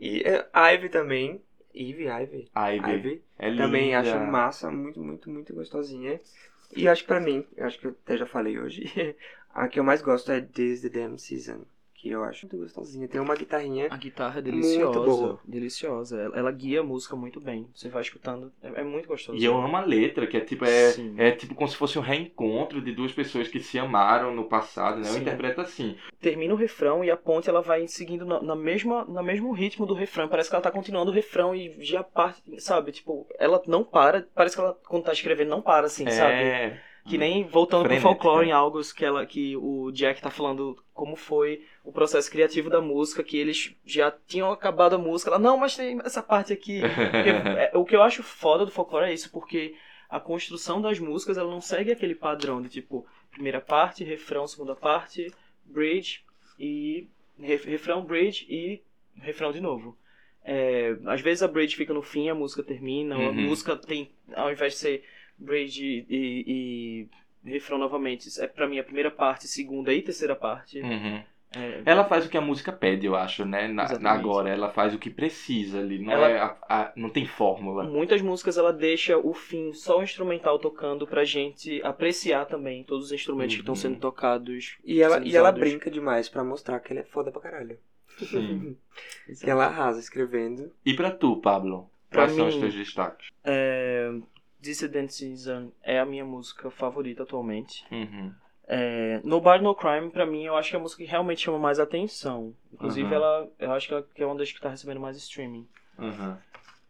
E 0.00 0.22
é, 0.24 0.46
Ivy 0.74 0.88
também. 0.88 1.40
Ivy, 1.74 2.06
Ivy. 2.08 2.48
Ivy. 2.56 2.90
Ivy. 2.92 3.22
É 3.38 3.50
linda. 3.50 3.64
Também 3.64 3.94
acho 3.94 4.16
massa, 4.18 4.70
muito, 4.70 5.00
muito, 5.00 5.30
muito 5.30 5.54
gostosinha. 5.54 6.20
E 6.76 6.86
acho 6.88 7.02
que 7.02 7.08
pra 7.08 7.20
mim, 7.20 7.46
acho 7.58 7.78
que 7.78 7.86
eu 7.86 7.92
até 7.92 8.16
já 8.18 8.26
falei 8.26 8.58
hoje, 8.58 8.84
a 9.50 9.66
que 9.68 9.78
eu 9.80 9.84
mais 9.84 10.02
gosto 10.02 10.30
é 10.30 10.40
This 10.42 10.82
the 10.82 10.88
Damn 10.90 11.16
Season. 11.18 11.64
Que 12.04 12.10
eu 12.10 12.22
acho 12.22 12.44
muito 12.44 12.58
gostosinha. 12.62 13.08
Tem 13.08 13.18
uma 13.18 13.34
guitarrinha. 13.34 13.88
A 13.90 13.96
guitarra 13.96 14.38
é 14.38 14.42
Muito 14.42 14.60
deliciosa. 14.60 15.00
boa. 15.00 15.40
Deliciosa. 15.42 16.20
Ela, 16.20 16.36
ela 16.36 16.52
guia 16.52 16.80
a 16.80 16.82
música 16.82 17.16
muito 17.16 17.40
bem. 17.40 17.66
Você 17.74 17.88
vai 17.88 18.02
escutando. 18.02 18.52
É, 18.62 18.82
é 18.82 18.84
muito 18.84 19.08
gostoso. 19.08 19.38
E 19.38 19.42
eu 19.42 19.56
amo 19.58 19.74
a 19.74 19.80
letra, 19.80 20.26
que 20.26 20.36
é 20.36 20.40
tipo, 20.40 20.66
é, 20.66 20.90
Sim. 20.90 21.14
é 21.16 21.30
tipo 21.30 21.54
como 21.54 21.66
se 21.66 21.74
fosse 21.74 21.98
um 21.98 22.02
reencontro 22.02 22.82
de 22.82 22.92
duas 22.92 23.10
pessoas 23.10 23.48
que 23.48 23.58
se 23.58 23.78
amaram 23.78 24.34
no 24.34 24.44
passado, 24.44 24.96
né? 25.00 25.08
Eu 25.08 25.14
Sim. 25.14 25.20
interpreto 25.22 25.62
assim. 25.62 25.96
Termina 26.20 26.52
o 26.52 26.58
refrão 26.58 27.02
e 27.02 27.10
a 27.10 27.16
ponte 27.16 27.48
ela 27.48 27.62
vai 27.62 27.88
seguindo 27.88 28.26
na, 28.26 28.42
na 28.42 28.54
mesma, 28.54 29.06
no 29.06 29.22
mesmo 29.22 29.50
ritmo 29.52 29.86
do 29.86 29.94
refrão. 29.94 30.28
Parece 30.28 30.50
que 30.50 30.54
ela 30.56 30.62
tá 30.62 30.70
continuando 30.70 31.10
o 31.10 31.14
refrão 31.14 31.54
e 31.54 31.74
já 31.82 32.04
parte, 32.04 32.42
sabe? 32.60 32.92
Tipo, 32.92 33.26
ela 33.38 33.62
não 33.66 33.82
para. 33.82 34.28
Parece 34.34 34.56
que 34.56 34.60
ela, 34.60 34.78
quando 34.86 35.04
tá 35.04 35.12
escrevendo, 35.14 35.48
não 35.48 35.62
para, 35.62 35.86
assim, 35.86 36.06
sabe? 36.10 36.34
é. 36.34 36.80
Que 37.06 37.18
nem 37.18 37.44
voltando 37.44 37.82
pro 37.82 37.90
Frenética. 37.90 38.08
folclore 38.08 38.48
em 38.48 38.52
algo 38.52 38.80
que, 38.94 39.04
ela, 39.04 39.26
que 39.26 39.54
o 39.58 39.90
Jack 39.92 40.22
tá 40.22 40.30
falando 40.30 40.74
como 40.94 41.16
foi 41.16 41.62
o 41.84 41.92
processo 41.92 42.30
criativo 42.30 42.70
da 42.70 42.80
música, 42.80 43.22
que 43.22 43.36
eles 43.36 43.74
já 43.84 44.10
tinham 44.26 44.50
acabado 44.50 44.94
a 44.94 44.98
música. 44.98 45.30
Ela, 45.30 45.38
não, 45.38 45.56
mas 45.58 45.76
tem 45.76 46.00
essa 46.04 46.22
parte 46.22 46.52
aqui. 46.52 46.80
É, 47.72 47.76
o 47.76 47.84
que 47.84 47.94
eu 47.94 48.02
acho 48.02 48.22
foda 48.22 48.64
do 48.64 48.70
folclore 48.72 49.10
é 49.10 49.14
isso, 49.14 49.30
porque 49.30 49.76
a 50.08 50.18
construção 50.18 50.80
das 50.80 50.98
músicas 50.98 51.36
ela 51.38 51.50
não 51.50 51.60
segue 51.60 51.92
aquele 51.92 52.14
padrão 52.14 52.62
de 52.62 52.68
tipo, 52.68 53.06
primeira 53.30 53.60
parte, 53.60 54.02
refrão, 54.04 54.46
segunda 54.46 54.74
parte, 54.74 55.30
bridge 55.64 56.22
e. 56.58 57.06
ref- 57.38 57.64
refrão, 57.66 58.02
bridge 58.04 58.46
e 58.48 58.82
refrão 59.16 59.52
de 59.52 59.60
novo. 59.60 59.96
É, 60.44 60.96
às 61.06 61.20
vezes 61.20 61.42
a 61.42 61.48
bridge 61.48 61.74
fica 61.76 61.92
no 61.94 62.02
fim, 62.02 62.28
a 62.28 62.34
música 62.34 62.62
termina, 62.62 63.14
a 63.14 63.18
Uhum. 63.18 63.32
música 63.34 63.76
tem, 63.76 64.10
ao 64.34 64.50
invés 64.52 64.74
de 64.74 64.78
ser 64.78 65.04
bridge 65.38 66.06
e, 66.08 67.08
e 67.44 67.50
refrão 67.50 67.78
novamente, 67.78 68.28
é 68.40 68.46
pra 68.46 68.68
mim 68.68 68.78
a 68.78 68.84
primeira 68.84 69.10
parte, 69.10 69.48
segunda 69.48 69.92
e 69.92 70.02
terceira 70.02 70.36
parte. 70.36 70.80
Uhum. 70.80 71.22
É, 71.56 71.82
Ela 71.84 72.04
faz 72.04 72.26
o 72.26 72.28
que 72.28 72.36
a 72.36 72.40
música 72.40 72.72
pede, 72.72 73.06
eu 73.06 73.14
acho, 73.16 73.44
né? 73.44 73.68
Na, 73.68 73.84
agora, 74.10 74.48
ela 74.48 74.70
faz 74.70 74.94
o 74.94 74.98
que 74.98 75.10
precisa 75.10 75.78
ali. 75.80 75.98
Não, 75.98 76.12
Ela- 76.12 76.28
é 76.30 76.38
a- 76.38 76.56
a- 76.68 76.92
não 76.96 77.08
tem 77.10 77.26
fórmula. 77.26 77.84
Muitas 77.84 78.20
músicas 78.22 78.56
ela 78.58 78.72
deixa 78.72 79.16
o 79.18 79.32
fim 79.34 79.72
só 79.72 79.98
o 79.98 80.02
instrumental 80.02 80.58
tocando 80.58 81.06
pra 81.06 81.24
gente 81.24 81.80
apreciar 81.82 82.46
também 82.46 82.82
todos 82.84 83.06
os 83.06 83.12
instrumentos 83.12 83.54
que 83.54 83.60
estão 83.60 83.72
Uhum. 83.74 83.80
sendo 83.80 83.98
tocados. 83.98 84.76
E 84.84 85.00
ela, 85.02 85.20
e 85.24 85.36
ela 85.36 85.52
brinca 85.52 85.90
demais 85.90 86.28
pra 86.28 86.42
mostrar 86.44 86.80
que 86.80 86.92
ela 86.92 87.00
é 87.00 87.04
foda 87.04 87.30
pra 87.30 87.40
caralho. 87.42 87.78
Sim. 88.18 88.76
Que 89.40 89.50
ela 89.50 89.66
arrasa 89.66 89.98
escrevendo. 89.98 90.70
E 90.84 90.94
pra 90.94 91.10
tu, 91.10 91.36
Pablo? 91.38 91.90
Pra 92.10 92.22
Quais 92.26 92.32
são 92.36 92.46
os 92.46 92.54
mim- 92.54 92.60
teus 92.60 92.74
destaques? 92.74 93.28
É, 93.42 94.12
Dissident 94.60 95.10
Season 95.10 95.72
é 95.82 95.98
a 95.98 96.06
minha 96.06 96.24
música 96.24 96.70
favorita 96.70 97.24
atualmente. 97.24 97.84
Uhum. 97.90 98.32
É, 98.66 99.20
Nobody 99.24 99.62
No 99.62 99.74
Crime, 99.74 100.10
pra 100.10 100.24
mim, 100.24 100.44
eu 100.44 100.56
acho 100.56 100.70
que 100.70 100.76
é 100.76 100.78
a 100.78 100.82
música 100.82 101.04
que 101.04 101.10
realmente 101.10 101.42
chama 101.42 101.58
mais 101.58 101.78
atenção. 101.78 102.54
Inclusive, 102.72 103.06
Uhum. 103.08 103.14
ela, 103.14 103.48
eu 103.58 103.72
acho 103.72 103.86
que 103.88 103.94
ela 103.94 104.02
que 104.14 104.22
é 104.22 104.26
uma 104.26 104.36
das 104.36 104.50
que 104.52 104.60
tá 104.60 104.70
recebendo 104.70 105.00
mais 105.00 105.16
streaming. 105.18 105.66
Uhum. 105.98 106.36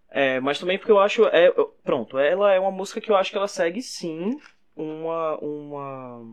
É, 0.09 0.39
mas 0.41 0.59
também 0.61 0.79
porque 0.79 0.93
eu 0.93 1.01
acho. 1.01 1.25
É, 1.27 1.51
pronto, 1.83 2.16
ela 2.18 2.53
é 2.53 2.61
uma 2.61 2.70
música 2.70 3.01
que 3.01 3.11
eu 3.11 3.16
acho 3.16 3.31
que 3.33 3.37
ela 3.37 3.49
segue 3.49 3.83
sim 3.83 4.39
uma. 4.77 5.37
uma 5.43 6.25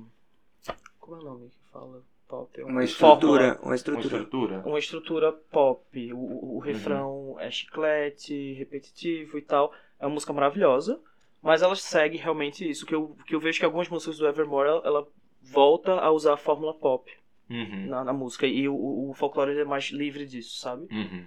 como 1.00 1.16
é 1.18 1.20
o 1.20 1.24
nome 1.24 1.50
que 1.50 1.72
fala? 1.72 2.02
Pop? 2.28 2.48
Uma 2.62 2.66
Fórmula. 2.66 2.84
estrutura. 2.86 3.44
Uma 3.56 3.66
Uma 3.66 3.76
estrutura. 3.76 4.06
estrutura? 4.06 4.60
Uma 4.66 4.80
estrutura 4.80 5.32
pop. 5.34 6.14
O, 6.14 6.18
o- 6.18 6.56
o 6.56 6.60
refrão 6.60 7.36
é 7.40 7.50
chiclete, 7.52 8.54
repetitivo 8.54 9.38
e 9.38 9.42
tal. 9.42 9.74
É 10.00 10.06
uma 10.06 10.14
música 10.14 10.32
maravilhosa. 10.32 11.00
Mas 11.42 11.62
ela 11.64 11.76
segue 11.76 12.18
realmente 12.18 12.70
isso. 12.70 12.86
Que 12.86 12.94
eu, 12.96 13.18
que 13.26 13.34
eu 13.36 13.40
vejo 13.40 13.60
que 13.60 13.66
algumas 13.66 13.90
músicas 13.90 14.18
do 14.18 14.28
Evermore 14.28 14.70
ela, 14.70 14.82
ela 14.86 15.08
volta 15.42 15.94
a 15.94 16.12
usar 16.12 16.34
a 16.34 16.38
fórmula 16.38 16.74
pop 16.74 17.12
Uhum. 17.50 17.88
na, 17.88 18.04
na 18.06 18.14
música. 18.14 18.48
E 18.48 18.68
o, 18.70 19.10
o, 19.10 19.14
folclore 19.14 19.58
é 19.60 19.66
mais 19.66 19.86
livre 19.86 20.26
disso, 20.26 20.58
sabe? 20.58 20.88
Uhum. 20.90 21.26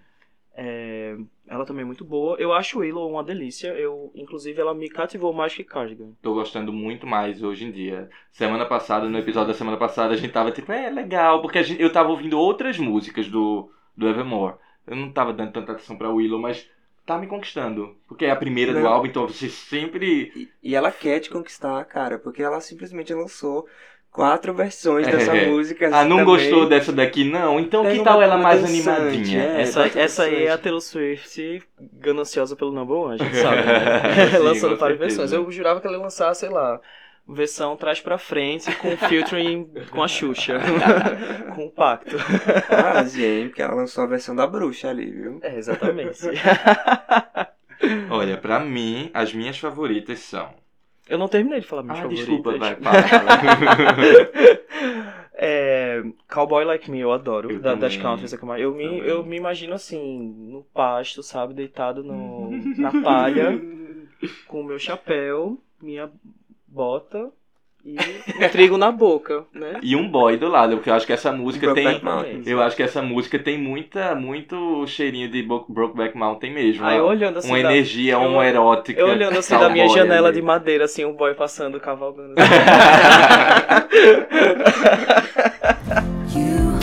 É, 0.57 1.17
ela 1.47 1.67
também 1.67 1.83
é 1.83 1.85
muito 1.87 2.05
boa. 2.05 2.37
Eu 2.39 2.53
acho 2.53 2.79
Willow 2.79 3.11
uma 3.11 3.23
delícia. 3.23 3.69
Eu, 3.69 4.11
inclusive, 4.15 4.59
ela 4.59 4.73
me 4.73 4.89
cativou 4.89 5.33
mais 5.33 5.55
que 5.55 5.65
Cardigan. 5.65 6.13
Tô 6.23 6.33
gostando 6.33 6.73
muito 6.73 7.07
mais 7.07 7.43
hoje 7.43 7.65
em 7.65 7.71
dia. 7.71 8.09
Semana 8.33 8.65
passada, 8.65 9.09
no 9.09 9.19
episódio 9.19 9.49
da 9.49 9.55
semana 9.55 9.77
passada, 9.77 10.15
a 10.15 10.17
gente 10.17 10.33
tava 10.33 10.51
tipo, 10.51 10.73
é 10.73 10.89
legal, 10.89 11.43
porque 11.43 11.59
a 11.59 11.63
gente, 11.63 11.83
eu 11.83 11.93
tava 11.93 12.11
ouvindo 12.11 12.39
outras 12.39 12.79
músicas 12.79 13.29
do, 13.29 13.71
do 13.97 14.09
Evermore. 14.09 14.57
Eu 14.87 14.97
não 14.97 15.13
tava 15.13 15.33
dando 15.33 15.53
tanta 15.53 15.73
atenção 15.73 15.97
pra 15.97 16.11
Willow, 16.11 16.41
mas 16.41 16.71
tá 17.05 17.19
me 17.19 17.27
conquistando. 17.27 17.97
Porque 18.07 18.25
é 18.25 18.31
a 18.31 18.37
primeira 18.37 18.73
do 18.73 18.81
Não. 18.81 18.89
álbum, 18.89 19.07
então 19.07 19.27
você 19.27 19.49
sempre. 19.49 20.33
E, 20.35 20.49
e 20.71 20.75
ela 20.75 20.91
quer 20.91 21.21
te 21.21 21.31
conquistar, 21.31 21.85
cara, 21.85 22.19
porque 22.19 22.43
ela 22.43 22.61
simplesmente 22.61 23.13
lançou 23.13 23.67
quatro 24.15 24.55
versões 24.55 25.09
É. 25.09 25.11
dessa 25.11 25.35
música. 25.35 25.89
Ah, 25.93 26.05
não 26.05 26.19
também. 26.19 26.25
gostou 26.25 26.69
dessa 26.69 26.93
daqui, 26.93 27.25
não? 27.25 27.59
Então 27.59 27.83
Tem 27.83 27.99
que 27.99 28.05
tal 28.05 28.23
ela 28.23 28.39
mais 28.39 28.65
animadinha? 28.65 29.43
é. 29.43 29.63
essa 29.63 29.87
essa 29.99 30.23
aí 30.23 30.47
é 30.47 30.53
a. 30.53 30.57
Taylor 30.57 30.81
Swift 30.81 31.61
gananciosa 31.95 32.55
pelo 32.55 32.71
number 32.73 32.97
one, 32.97 33.21
a 33.21 33.25
gente 33.25 33.37
sabe. 33.43 33.63
Sim, 34.31 34.39
Lançando 34.39 34.77
várias 34.77 34.99
versões. 35.01 35.33
Eu 35.33 35.51
jurava 35.51 35.81
que 35.81 35.87
ela 35.89 35.97
ia 35.97 36.03
lançar, 36.03 36.33
sei 36.35 36.49
lá, 36.49 36.81
versão 37.29 37.77
trás 37.77 38.01
pra 38.01 38.17
frente 38.17 38.71
com 38.77 38.97
featuring 39.09 39.69
com 39.91 40.01
a 40.03 40.07
Xuxa. 40.07 40.61
com 41.57 41.67
o 41.67 41.71
pacto. 41.73 42.17
Ah, 42.71 43.03
gente, 43.05 43.49
porque 43.49 43.63
ela 43.63 43.75
lançou 43.75 44.05
a 44.05 44.07
versão 44.07 44.37
da 44.37 44.47
bruxa 44.47 44.91
ali, 44.91 45.11
viu? 45.11 45.41
É, 45.43 45.57
exatamente. 45.59 46.21
Olha, 48.11 48.37
pra 48.37 48.61
mim, 48.61 49.11
as 49.13 49.35
minhas 49.35 49.59
favoritas 49.59 50.21
são. 50.21 50.49
Eu 51.09 51.19
não 51.19 51.29
terminei 51.29 51.61
de 51.61 51.67
falar 51.67 51.83
minhas 51.83 51.99
Ah, 51.99 52.03
favoritas. 52.03 52.27
desculpa, 52.27 52.59
vai, 52.59 52.77
fala, 52.77 53.03
fala. 53.03 53.31
É, 55.37 56.03
Cowboy 56.33 56.65
Like 56.65 56.89
Me, 56.91 57.01
eu 57.01 57.13
adoro. 57.13 57.51
Eu 57.51 57.61
da, 57.61 57.75
das 57.75 57.97
countries 57.97 58.33
é 58.33 58.37
que 58.39 58.45
eu 58.45 58.57
eu 58.57 58.75
me, 58.75 58.85
eu 59.01 59.25
me 59.25 59.37
imagino 59.37 59.75
assim, 59.75 60.33
no 60.49 60.63
pasto, 60.73 61.23
sabe? 61.23 61.53
Deitado 61.53 62.05
no, 62.05 62.51
na 62.79 62.93
palha, 63.03 63.61
com 64.47 64.61
o 64.61 64.65
meu 64.65 64.79
chapéu, 64.79 65.59
minha 65.83 66.11
bota 66.69 67.31
e 67.87 67.97
o 68.45 68.49
trigo 68.51 68.79
na 68.79 68.91
boca, 68.91 69.45
né? 69.55 69.79
e 69.83 69.95
um 69.95 70.09
boy 70.09 70.37
do 70.39 70.49
lado, 70.49 70.77
porque 70.77 70.89
eu 70.89 70.95
acho 70.95 71.05
que 71.07 71.13
essa 71.13 71.31
música 71.31 71.75
tem. 71.75 72.01
Mountain. 72.03 72.43
Eu 72.47 72.63
acho 72.63 72.75
que 72.75 72.83
essa 72.83 73.03
música 73.03 73.39
tem 73.39 73.59
muita, 73.59 74.15
muito 74.15 74.87
cheirinho 74.87 75.29
de 75.31 75.43
Bro- 75.43 75.67
Brokeback 75.69 76.17
Mountain 76.17 76.51
mesmo. 76.53 76.85
Aí 76.85 76.99
uma- 76.99 77.09
olhando 77.09 77.39
assim, 77.39 77.49
uma 77.49 77.63
da- 77.63 77.71
energia 77.73 78.15
eu- 78.15 78.21
homoerótica. 78.23 78.99
eu 79.01 79.09
olhando 79.09 79.39
assim 79.39 79.59
da 79.59 79.69
minha 79.69 79.87
janela 79.89 80.29
ali. 80.29 80.37
de 80.37 80.43
madeira, 80.43 80.85
assim, 80.87 81.05
um 81.05 81.13
boy 81.13 81.35
passando, 81.35 81.79
cavalgando. 81.79 82.35
assim. 86.27 86.74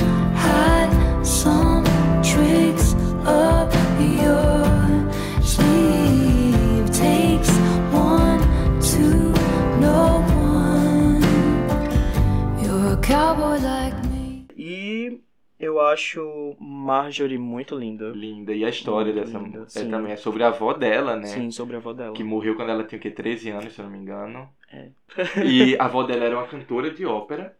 Acho 15.91 16.55
Marjorie 16.59 17.37
muito 17.37 17.75
linda. 17.75 18.09
Linda. 18.09 18.53
E 18.53 18.65
a 18.65 18.69
história 18.69 19.13
Muito 19.13 19.25
dessa 19.25 19.39
linda, 19.39 19.67
é, 19.75 19.85
também 19.85 20.13
é 20.13 20.17
sobre 20.17 20.43
a 20.43 20.47
avó 20.47 20.73
dela, 20.73 21.15
né? 21.15 21.27
Sim, 21.27 21.51
sobre 21.51 21.75
a 21.75 21.79
avó 21.79 21.93
dela. 21.93 22.13
Que 22.13 22.23
morreu 22.23 22.55
quando 22.55 22.69
ela 22.69 22.83
tinha 22.83 22.97
o 22.97 23.01
quê? 23.01 23.11
13 23.11 23.49
anos, 23.49 23.73
se 23.73 23.79
eu 23.79 23.85
não 23.85 23.91
me 23.91 23.97
engano. 23.97 24.49
É. 24.71 24.89
E 25.45 25.75
a 25.77 25.85
avó 25.85 26.03
dela 26.03 26.25
era 26.25 26.37
uma 26.37 26.47
cantora 26.47 26.91
de 26.91 27.05
ópera. 27.05 27.55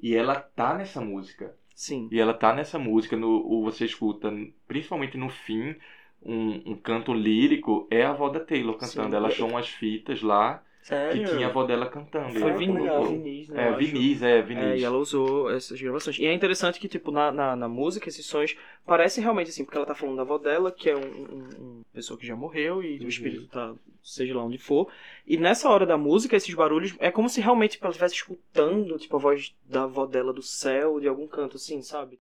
E 0.00 0.14
ela 0.14 0.36
tá 0.36 0.74
nessa 0.74 1.00
música. 1.00 1.54
Sim. 1.74 2.08
E 2.10 2.20
ela 2.20 2.34
tá 2.34 2.52
nessa 2.52 2.78
música, 2.78 3.16
no, 3.16 3.28
o- 3.28 3.62
você 3.64 3.84
escuta, 3.84 4.32
principalmente 4.66 5.16
no 5.16 5.28
fim, 5.28 5.74
um, 6.22 6.72
um 6.72 6.76
canto 6.76 7.12
lírico, 7.12 7.86
é 7.90 8.04
a 8.04 8.10
avó 8.10 8.28
da 8.28 8.40
Taylor 8.40 8.76
cantando. 8.76 9.10
Sim. 9.10 9.16
Ela 9.16 9.28
achou 9.28 9.48
umas 9.48 9.68
fitas 9.68 10.22
lá 10.22 10.62
que 10.88 10.94
Sério? 10.94 11.28
tinha 11.28 11.46
a 11.46 11.50
avó 11.50 11.64
dela 11.64 11.86
cantando. 11.86 12.30
E 12.30 12.40
Foi 12.40 12.48
ela 12.50 12.58
Vinícius, 12.58 13.48
né? 13.50 13.68
É. 13.68 13.76
Vinícius, 13.76 14.22
é, 14.22 14.38
É, 14.38 14.42
Vinícius. 14.42 14.80
e 14.80 14.84
ela 14.84 14.96
usou 14.96 15.50
essas 15.50 15.80
gravações. 15.80 16.18
E 16.18 16.24
é 16.26 16.32
interessante 16.32 16.80
que, 16.80 16.88
tipo, 16.88 17.10
na, 17.10 17.30
na, 17.30 17.54
na 17.54 17.68
música, 17.68 18.08
esses 18.08 18.24
sons 18.24 18.56
parecem 18.86 19.22
realmente 19.22 19.50
assim, 19.50 19.64
porque 19.64 19.76
ela 19.76 19.86
tá 19.86 19.94
falando 19.94 20.16
da 20.16 20.22
avó 20.22 20.38
dela, 20.38 20.72
que 20.72 20.88
é 20.88 20.96
um, 20.96 21.00
um- 21.00 21.48
um 21.60 21.82
pessoa 21.92 22.18
que 22.18 22.26
já 22.26 22.34
morreu 22.34 22.82
e 22.82 22.98
Uhum. 23.00 23.04
o 23.04 23.08
espírito 23.08 23.46
tá, 23.48 23.74
seja 24.02 24.34
lá 24.34 24.42
onde 24.42 24.56
for. 24.56 24.88
E 25.26 25.36
nessa 25.36 25.68
hora 25.68 25.84
da 25.84 25.98
música, 25.98 26.34
esses 26.36 26.54
barulhos, 26.54 26.94
é 26.98 27.10
como 27.10 27.28
se 27.28 27.40
realmente 27.40 27.72
tipo, 27.72 27.84
ela 27.84 27.90
estivesse 27.90 28.14
escutando, 28.14 28.96
tipo, 28.98 29.14
a 29.16 29.20
voz 29.20 29.54
da 29.68 29.82
avó 29.82 30.06
dela 30.06 30.32
do 30.32 30.42
céu, 30.42 30.98
de 31.00 31.06
algum 31.08 31.26
canto, 31.26 31.56
assim, 31.56 31.82
sabe? 31.82 32.18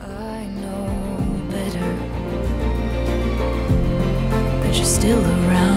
I 0.00 0.46
know 0.60 0.88
better. 1.50 1.82
But 4.66 4.74
you're 4.74 4.84
still 4.86 5.18
around. 5.18 5.71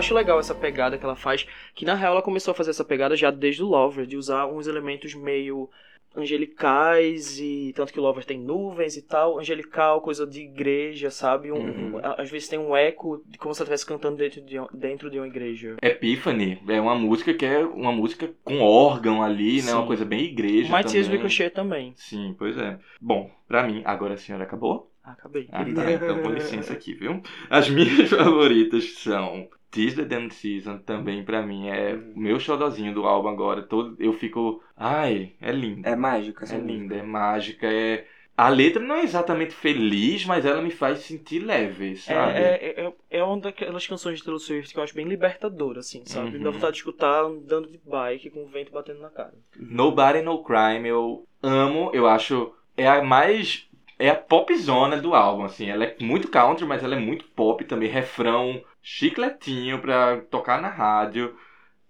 Acho 0.00 0.14
legal 0.14 0.40
essa 0.40 0.54
pegada 0.54 0.98
que 0.98 1.04
ela 1.04 1.16
faz, 1.16 1.46
que 1.74 1.84
na 1.84 1.94
real 1.94 2.12
ela 2.14 2.22
começou 2.22 2.52
a 2.52 2.54
fazer 2.54 2.70
essa 2.70 2.84
pegada 2.84 3.16
já 3.16 3.30
desde 3.30 3.62
o 3.62 3.66
Lover, 3.66 4.06
de 4.06 4.16
usar 4.16 4.46
uns 4.46 4.66
elementos 4.66 5.14
meio 5.14 5.68
angelicais 6.16 7.38
e 7.38 7.72
tanto 7.74 7.92
que 7.92 8.00
o 8.00 8.02
Lover 8.02 8.24
tem 8.24 8.38
nuvens 8.38 8.96
e 8.96 9.02
tal, 9.02 9.38
angelical, 9.38 10.00
coisa 10.00 10.26
de 10.26 10.40
igreja, 10.40 11.10
sabe? 11.10 11.52
Um, 11.52 11.56
Uhum. 11.56 11.96
um- 11.96 12.00
às 12.18 12.28
vezes 12.30 12.48
tem 12.48 12.58
um 12.58 12.76
eco 12.76 13.22
de 13.26 13.38
como 13.38 13.54
se 13.54 13.60
ela 13.60 13.66
estivesse 13.66 13.86
cantando 13.86 14.16
dentro 14.16 14.40
de, 14.40 14.56
dentro 14.74 15.10
de 15.10 15.18
uma 15.18 15.26
igreja. 15.28 15.76
Epiphany 15.82 16.60
é 16.68 16.80
uma 16.80 16.94
música 16.94 17.32
que 17.32 17.46
é 17.46 17.64
uma 17.64 17.92
música 17.92 18.28
com 18.44 18.60
órgão 18.60 19.22
ali, 19.22 19.56
né? 19.56 19.62
Sim. 19.70 19.74
Uma 19.74 19.86
coisa 19.86 20.04
bem 20.04 20.24
igreja 20.24 20.72
Tears 20.82 20.92
também. 20.92 21.10
Ricochet 21.16 21.50
também. 21.50 21.92
Sim, 21.96 22.34
pois 22.38 22.56
é. 22.58 22.78
Bom, 23.00 23.30
pra 23.46 23.62
mim, 23.62 23.82
agora 23.84 24.14
a 24.14 24.18
senhora 24.18 24.44
acabou? 24.44 24.90
Acabei. 25.02 25.48
Ah, 25.50 25.64
tá. 25.64 25.90
Então, 25.92 26.22
com 26.22 26.30
licença 26.30 26.72
aqui, 26.72 26.94
viu? 26.94 27.22
As 27.48 27.68
minhas 27.70 28.08
favoritas 28.10 28.84
são 28.98 29.48
Tis 29.70 29.94
the 29.94 30.04
Damned 30.04 30.34
Season, 30.34 30.78
também 30.78 31.24
pra 31.24 31.42
mim 31.42 31.68
é 31.68 31.94
o 31.94 32.18
meu 32.18 32.38
xodozinho 32.40 32.92
do 32.94 33.06
álbum 33.06 33.28
agora. 33.28 33.62
Todo, 33.62 33.96
eu 34.00 34.12
fico... 34.12 34.62
Ai, 34.76 35.34
é 35.40 35.52
lindo. 35.52 35.86
É 35.88 35.94
mágica 35.94 36.44
É 36.52 36.58
linda, 36.58 36.96
é 36.96 37.02
mágica, 37.02 37.66
é... 37.66 38.06
A 38.36 38.48
letra 38.48 38.82
não 38.82 38.94
é 38.94 39.02
exatamente 39.02 39.52
feliz, 39.54 40.24
mas 40.24 40.46
ela 40.46 40.62
me 40.62 40.70
faz 40.70 41.00
sentir 41.00 41.40
leve, 41.40 41.90
É, 41.90 41.96
sabe? 41.96 42.38
é, 42.38 42.84
é, 42.86 42.92
é 43.18 43.22
uma 43.22 43.38
daquelas 43.38 43.86
canções 43.86 44.18
de 44.18 44.24
Taylor 44.24 44.40
Swift 44.40 44.72
que 44.72 44.78
eu 44.78 44.82
acho 44.82 44.94
bem 44.94 45.06
libertadora, 45.06 45.80
assim, 45.80 46.02
sabe? 46.06 46.38
Me 46.38 46.38
dá 46.38 46.46
Uhum. 46.46 46.54
vontade 46.54 46.72
de 46.72 46.78
escutar 46.78 47.22
andando 47.24 47.68
de 47.70 47.78
bike 47.84 48.30
com 48.30 48.44
o 48.44 48.48
vento 48.48 48.72
batendo 48.72 49.00
na 49.00 49.10
cara. 49.10 49.34
Nobody 49.58 50.22
No 50.22 50.42
Crime 50.42 50.88
eu 50.88 51.26
amo, 51.42 51.90
eu 51.92 52.06
acho 52.06 52.52
é 52.76 52.88
a 52.88 53.02
mais 53.02 53.68
é 53.98 54.08
a 54.08 54.14
popzona 54.16 54.96
do 54.96 55.14
álbum, 55.14 55.44
assim, 55.44 55.68
ela 55.68 55.84
é 55.84 55.94
muito 56.00 56.28
country, 56.28 56.64
mas 56.64 56.82
ela 56.82 56.94
é 56.94 56.98
muito 56.98 57.26
pop 57.36 57.62
também, 57.66 57.90
refrão 57.90 58.62
chicletinho 58.82 59.80
pra 59.80 60.20
tocar 60.22 60.60
na 60.60 60.68
rádio. 60.68 61.36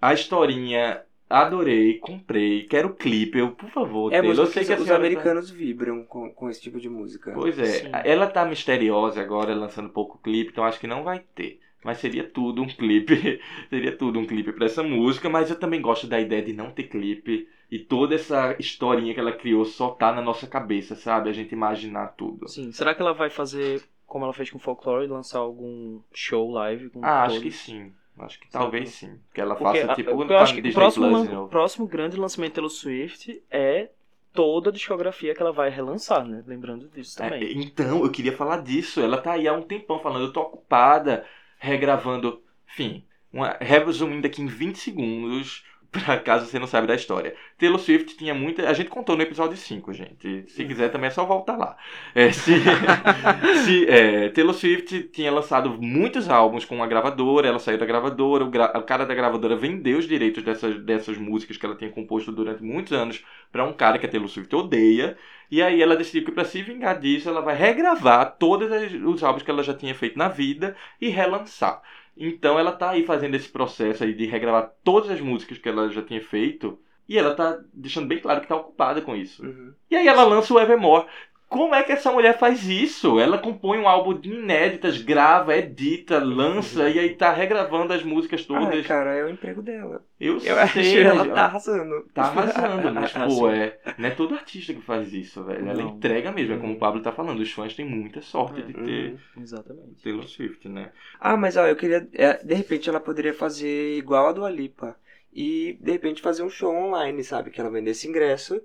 A 0.01 0.15
historinha 0.15 1.03
adorei, 1.29 1.99
comprei, 1.99 2.65
quero 2.65 2.95
clipe, 2.95 3.39
eu, 3.39 3.53
por 3.53 3.71
favor, 3.71 4.13
É 4.13 4.21
Taylor, 4.21 4.45
eu 4.45 4.47
sei 4.47 4.65
que 4.65 4.75
que 4.75 4.83
os 4.83 4.89
tá- 4.89 4.97
americanos 4.97 5.49
vibram 5.51 6.05
com, 6.05 6.29
com 6.33 6.51
esse 6.51 6.61
tipo 6.61 6.81
de 6.81 6.89
música. 6.89 7.33
Pois 7.33 7.57
é, 7.59 7.65
Sim. 7.65 7.93
ela 8.05 8.27
tá 8.27 8.45
misteriosa 8.45 9.21
agora, 9.21 9.55
lançando 9.55 9.89
pouco 9.91 10.19
clipe, 10.19 10.51
então 10.51 10.65
acho 10.65 10.81
que 10.81 10.87
não 10.89 11.05
vai 11.05 11.21
ter. 11.35 11.61
Mas 11.85 11.99
seria 11.99 12.25
tudo 12.25 12.63
um 12.63 12.67
clipe, 12.67 13.41
seria 13.71 13.97
tudo 13.97 14.19
um 14.19 14.27
clipe 14.27 14.53
pra 14.53 14.67
essa 14.67 14.83
música, 14.83 15.31
mas 15.31 15.49
eu 15.51 15.57
também 15.59 15.81
gosto 15.81 16.07
da 16.07 16.21
ideia 16.21 16.43
de 16.43 16.53
não 16.53 16.73
ter 16.73 16.85
clipe 16.85 17.49
e 17.71 17.79
toda 17.79 18.15
essa 18.17 18.57
historinha 18.59 19.15
que 19.15 19.21
ela 19.21 19.33
criou 19.33 19.65
só 19.65 19.91
tá 19.91 20.13
na 20.13 20.21
nossa 20.21 20.47
cabeça, 20.47 20.97
sabe? 20.97 21.31
A 21.31 21.33
gente 21.33 21.53
imaginar 21.53 22.09
tudo. 22.19 22.49
Sim, 22.49 22.73
será 22.73 22.95
que 22.95 23.01
ela 23.01 23.15
vai 23.15 23.31
fazer 23.31 23.83
como 24.11 24.25
ela 24.25 24.35
fez 24.35 24.51
com 24.51 24.59
Folklore, 24.59 25.07
lançar 25.07 25.39
algum 25.39 26.01
show 26.13 26.51
live 26.51 26.91
com 26.91 27.05
Ah, 27.05 27.23
acho 27.23 27.37
todos? 27.37 27.43
que 27.45 27.53
sim. 27.53 27.93
Acho 28.19 28.41
que 28.41 28.51
talvez 28.51 28.91
sim. 28.91 29.19
Que 29.33 29.41
ela 29.41 29.55
faça 29.55 29.95
tipo 29.95 30.11
eu 30.11 30.39
acho 30.39 30.55
que 30.55 30.69
o 30.69 30.73
próximo, 30.73 31.49
próximo 31.49 31.87
grande 31.87 32.19
lançamento 32.19 32.55
pelo 32.55 32.69
Swift 32.69 33.41
é 33.49 33.89
toda 34.33 34.71
a 34.71 34.73
discografia 34.73 35.33
que 35.33 35.41
ela 35.41 35.53
vai 35.53 35.71
relançar, 35.71 36.27
né? 36.27 36.43
Lembrando 36.45 36.89
disso 36.89 37.17
também. 37.17 37.45
É, 37.45 37.53
então, 37.53 38.05
eu 38.05 38.11
queria 38.11 38.37
falar 38.37 38.63
disso. 38.63 39.01
Ela 39.01 39.17
tá 39.17 39.33
aí 39.33 39.47
há 39.47 39.53
um 39.53 39.63
tempão 39.63 40.01
falando, 40.01 40.25
eu 40.27 40.33
tô 40.33 40.41
ocupada, 40.41 41.25
regravando. 41.59 42.43
Enfim, 42.69 43.05
uma, 43.33 43.57
resumindo 43.61 44.27
aqui 44.27 44.43
em 44.43 44.47
20 44.47 44.77
segundos, 44.77 45.65
pra 45.91 46.19
caso 46.19 46.47
você 46.47 46.59
não 46.59 46.67
sabe 46.67 46.87
da 46.87 46.95
história. 46.95 47.35
Taylor 47.59 47.79
Swift 47.79 48.17
tinha 48.17 48.35
muita. 48.35 48.69
A 48.69 48.73
gente 48.73 48.89
contou 48.91 49.17
no 49.17 49.23
episódio 49.23 49.57
5, 49.57 49.93
gente. 49.93 50.45
Se 50.51 50.65
quiser 50.65 50.91
também 50.91 51.09
é 51.09 51.11
só 51.11 51.25
voltar 51.25 51.57
lá. 51.57 51.77
É, 52.15 52.31
se, 52.33 52.53
se, 53.65 53.87
é, 53.89 54.29
Taylor 54.31 54.55
Swift 54.55 55.05
tinha 55.13 55.31
lançado 55.31 55.71
muitos 55.81 56.29
álbuns 56.29 56.65
com 56.65 56.77
uma 56.77 56.87
gravadora, 56.87 57.49
ela 57.49 57.59
saiu 57.59 57.79
da 57.79 57.87
gravadora, 57.87 58.45
o, 58.45 58.51
gra- 58.51 58.73
o 58.77 58.83
cara 58.83 59.05
da 59.05 59.15
gravadora 59.15 59.57
vendeu 59.57 59.99
os 59.99 60.07
direitos 60.07 60.43
dessas, 60.43 60.79
dessas 60.85 61.17
músicas 61.19 61.57
que 61.57 61.67
ela 61.67 61.75
tinha 61.77 61.91
composto 61.91 62.33
durante 62.33 62.63
muitos 62.63 62.93
anos 62.93 63.25
pra 63.51 63.65
um 63.65 63.73
cara 63.73 63.99
que 63.99 64.07
a 64.07 64.09
Taylor 64.09 64.29
Swift 64.29 64.55
odeia. 64.55 65.17
E 65.51 65.61
aí 65.61 65.83
ela 65.83 65.97
decidiu 65.97 66.25
que 66.25 66.31
pra 66.33 66.45
se 66.45 66.63
vingar 66.63 66.99
disso, 67.01 67.29
ela 67.29 67.41
vai 67.41 67.57
regravar 67.57 68.37
todos 68.39 68.69
os 69.05 69.23
álbuns 69.25 69.43
que 69.43 69.51
ela 69.51 69.63
já 69.65 69.75
tinha 69.75 69.95
feito 69.95 70.17
na 70.17 70.29
vida 70.29 70.77
e 71.01 71.09
relançar. 71.09 71.83
Então 72.21 72.59
ela 72.59 72.71
tá 72.71 72.91
aí 72.91 73.05
fazendo 73.05 73.35
esse 73.35 73.49
processo 73.49 74.05
aí 74.05 74.13
de 74.13 74.27
regravar 74.27 74.75
todas 74.85 75.11
as 75.11 75.21
músicas 75.21 75.57
que 75.57 75.69
ela 75.69 75.89
já 75.89 76.03
tinha 76.03 76.21
feito. 76.21 76.79
E 77.09 77.19
ela 77.19 77.35
tá 77.35 77.59
deixando 77.73 78.07
bem 78.07 78.21
claro 78.21 78.43
que 78.43 78.47
tá 78.47 78.55
ocupada 78.55 79.01
com 79.01 79.17
isso. 79.17 79.45
Uhum. 79.45 79.75
E 79.91 79.97
aí 79.97 80.07
ela 80.07 80.23
lança 80.23 80.55
o 80.55 80.61
Evermore. 80.61 81.07
Como 81.51 81.75
é 81.75 81.83
que 81.83 81.91
essa 81.93 82.13
mulher 82.13 82.39
faz 82.39 82.65
isso? 82.69 83.19
Ela 83.19 83.37
compõe 83.37 83.77
um 83.79 83.89
álbum 83.89 84.15
de 84.19 84.31
inéditas, 84.31 85.03
grava, 85.03 85.57
edita, 85.57 86.19
lança 86.23 86.89
e 86.89 86.97
aí 86.99 87.17
tá 87.17 87.33
regravando 87.33 87.93
as 87.93 88.05
músicas 88.05 88.43
Ah, 88.43 88.47
todas. 88.47 88.87
cara, 88.87 89.15
é 89.17 89.25
o 89.25 89.29
emprego 89.29 89.61
dela. 89.61 90.05
eu 90.21 90.35
Eu 90.35 90.41
sei, 90.41 90.53
acho 90.53 90.99
ela 90.99 91.29
tá 91.29 91.45
arrasando. 91.47 92.09
Tá 92.15 92.23
arrasando, 92.23 92.95
mas 92.95 93.17
Ah, 93.17 93.27
pô, 93.27 93.51
é, 93.51 93.79
não 93.99 94.09
é 94.09 94.11
todo 94.13 94.35
artista 94.35 94.73
que 94.73 94.81
faz 94.81 95.13
isso, 95.13 95.43
velho. 95.45 95.69
Ela 95.69 95.83
Não. 95.83 95.91
entrega 95.91 96.31
mesmo, 96.31 96.55
é 96.55 96.57
como 96.57 96.69
Uhum. 96.71 96.77
o 96.77 96.79
Pablo 96.79 97.03
tá 97.03 97.11
falando, 97.11 97.41
os 97.41 97.51
fãs 97.53 97.75
têm 97.75 97.85
muita 97.85 98.23
sorte 98.23 98.61
É. 98.61 98.65
de 98.65 98.73
ter 98.73 99.19
Uhum. 99.37 99.43
Exatamente. 99.43 100.03
Taylor 100.05 100.29
Swift, 100.29 100.69
né? 100.69 100.93
Ah, 101.19 101.37
mas 101.37 101.57
ó, 101.57 101.67
eu 101.67 101.75
queria. 101.77 102.09
é, 102.15 102.45
de 102.45 102.55
repente 102.55 102.89
ela 102.89 103.01
poderia 103.01 103.35
fazer 103.35 103.99
igual 103.99 104.29
a 104.29 104.33
do 104.33 104.45
Alipa. 104.45 104.97
E 105.33 105.77
de 105.81 105.93
repente 105.93 106.23
fazer 106.23 106.43
um 106.43 106.51
show 106.51 106.75
online, 106.75 107.23
sabe? 107.25 107.51
Que 107.51 107.61
ela 107.61 107.71
vendesse 107.71 108.09
ingresso 108.09 108.61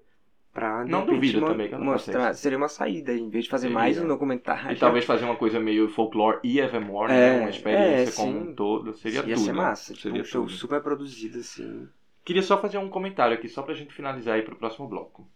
pra. 0.56 0.84
Não 0.86 1.02
repente, 1.02 1.16
duvido 1.16 1.46
também 1.46 1.68
que 1.68 1.76
ela 1.76 1.84
faça 1.86 2.12
mostrar. 2.12 2.34
Seria 2.34 2.58
uma 2.58 2.70
saída, 2.70 3.14
em 3.14 3.30
vez 3.30 3.44
de 3.44 3.52
fazer 3.52 3.68
Seria. 3.68 3.78
mais 3.78 4.00
um 4.00 4.08
documentário. 4.08 4.72
E 4.72 4.80
talvez 4.80 5.06
fazer 5.06 5.26
uma 5.26 5.36
coisa 5.36 5.60
meio 5.60 5.88
folklore 5.90 6.40
e 6.44 6.60
Evermore, 6.60 7.12
É, 7.12 7.16
né? 7.16 7.40
Uma 7.42 7.50
experiência 7.50 8.10
é, 8.10 8.16
como 8.16 8.40
um 8.40 8.56
todo. 8.56 8.94
Seria 8.94 9.20
Ia 9.20 9.36
tudo. 9.36 9.46
ser 9.46 9.54
massa. 9.54 9.94
Tipo, 9.94 10.02
Seria 10.04 10.22
um 10.22 10.26
show 10.26 10.46
tudo. 10.46 10.54
super 10.54 10.82
produzido, 10.82 11.38
assim. 11.40 11.88
Queria 12.24 12.42
só 12.42 12.60
fazer 12.60 12.80
um 12.80 12.90
comentário 12.90 13.36
aqui, 13.36 13.48
só 13.48 13.62
pra 13.62 13.76
gente 13.76 13.94
finalizar 13.94 14.34
aí 14.36 14.42
pro 14.42 14.56
próximo 14.56 14.88
bloco. 14.88 15.30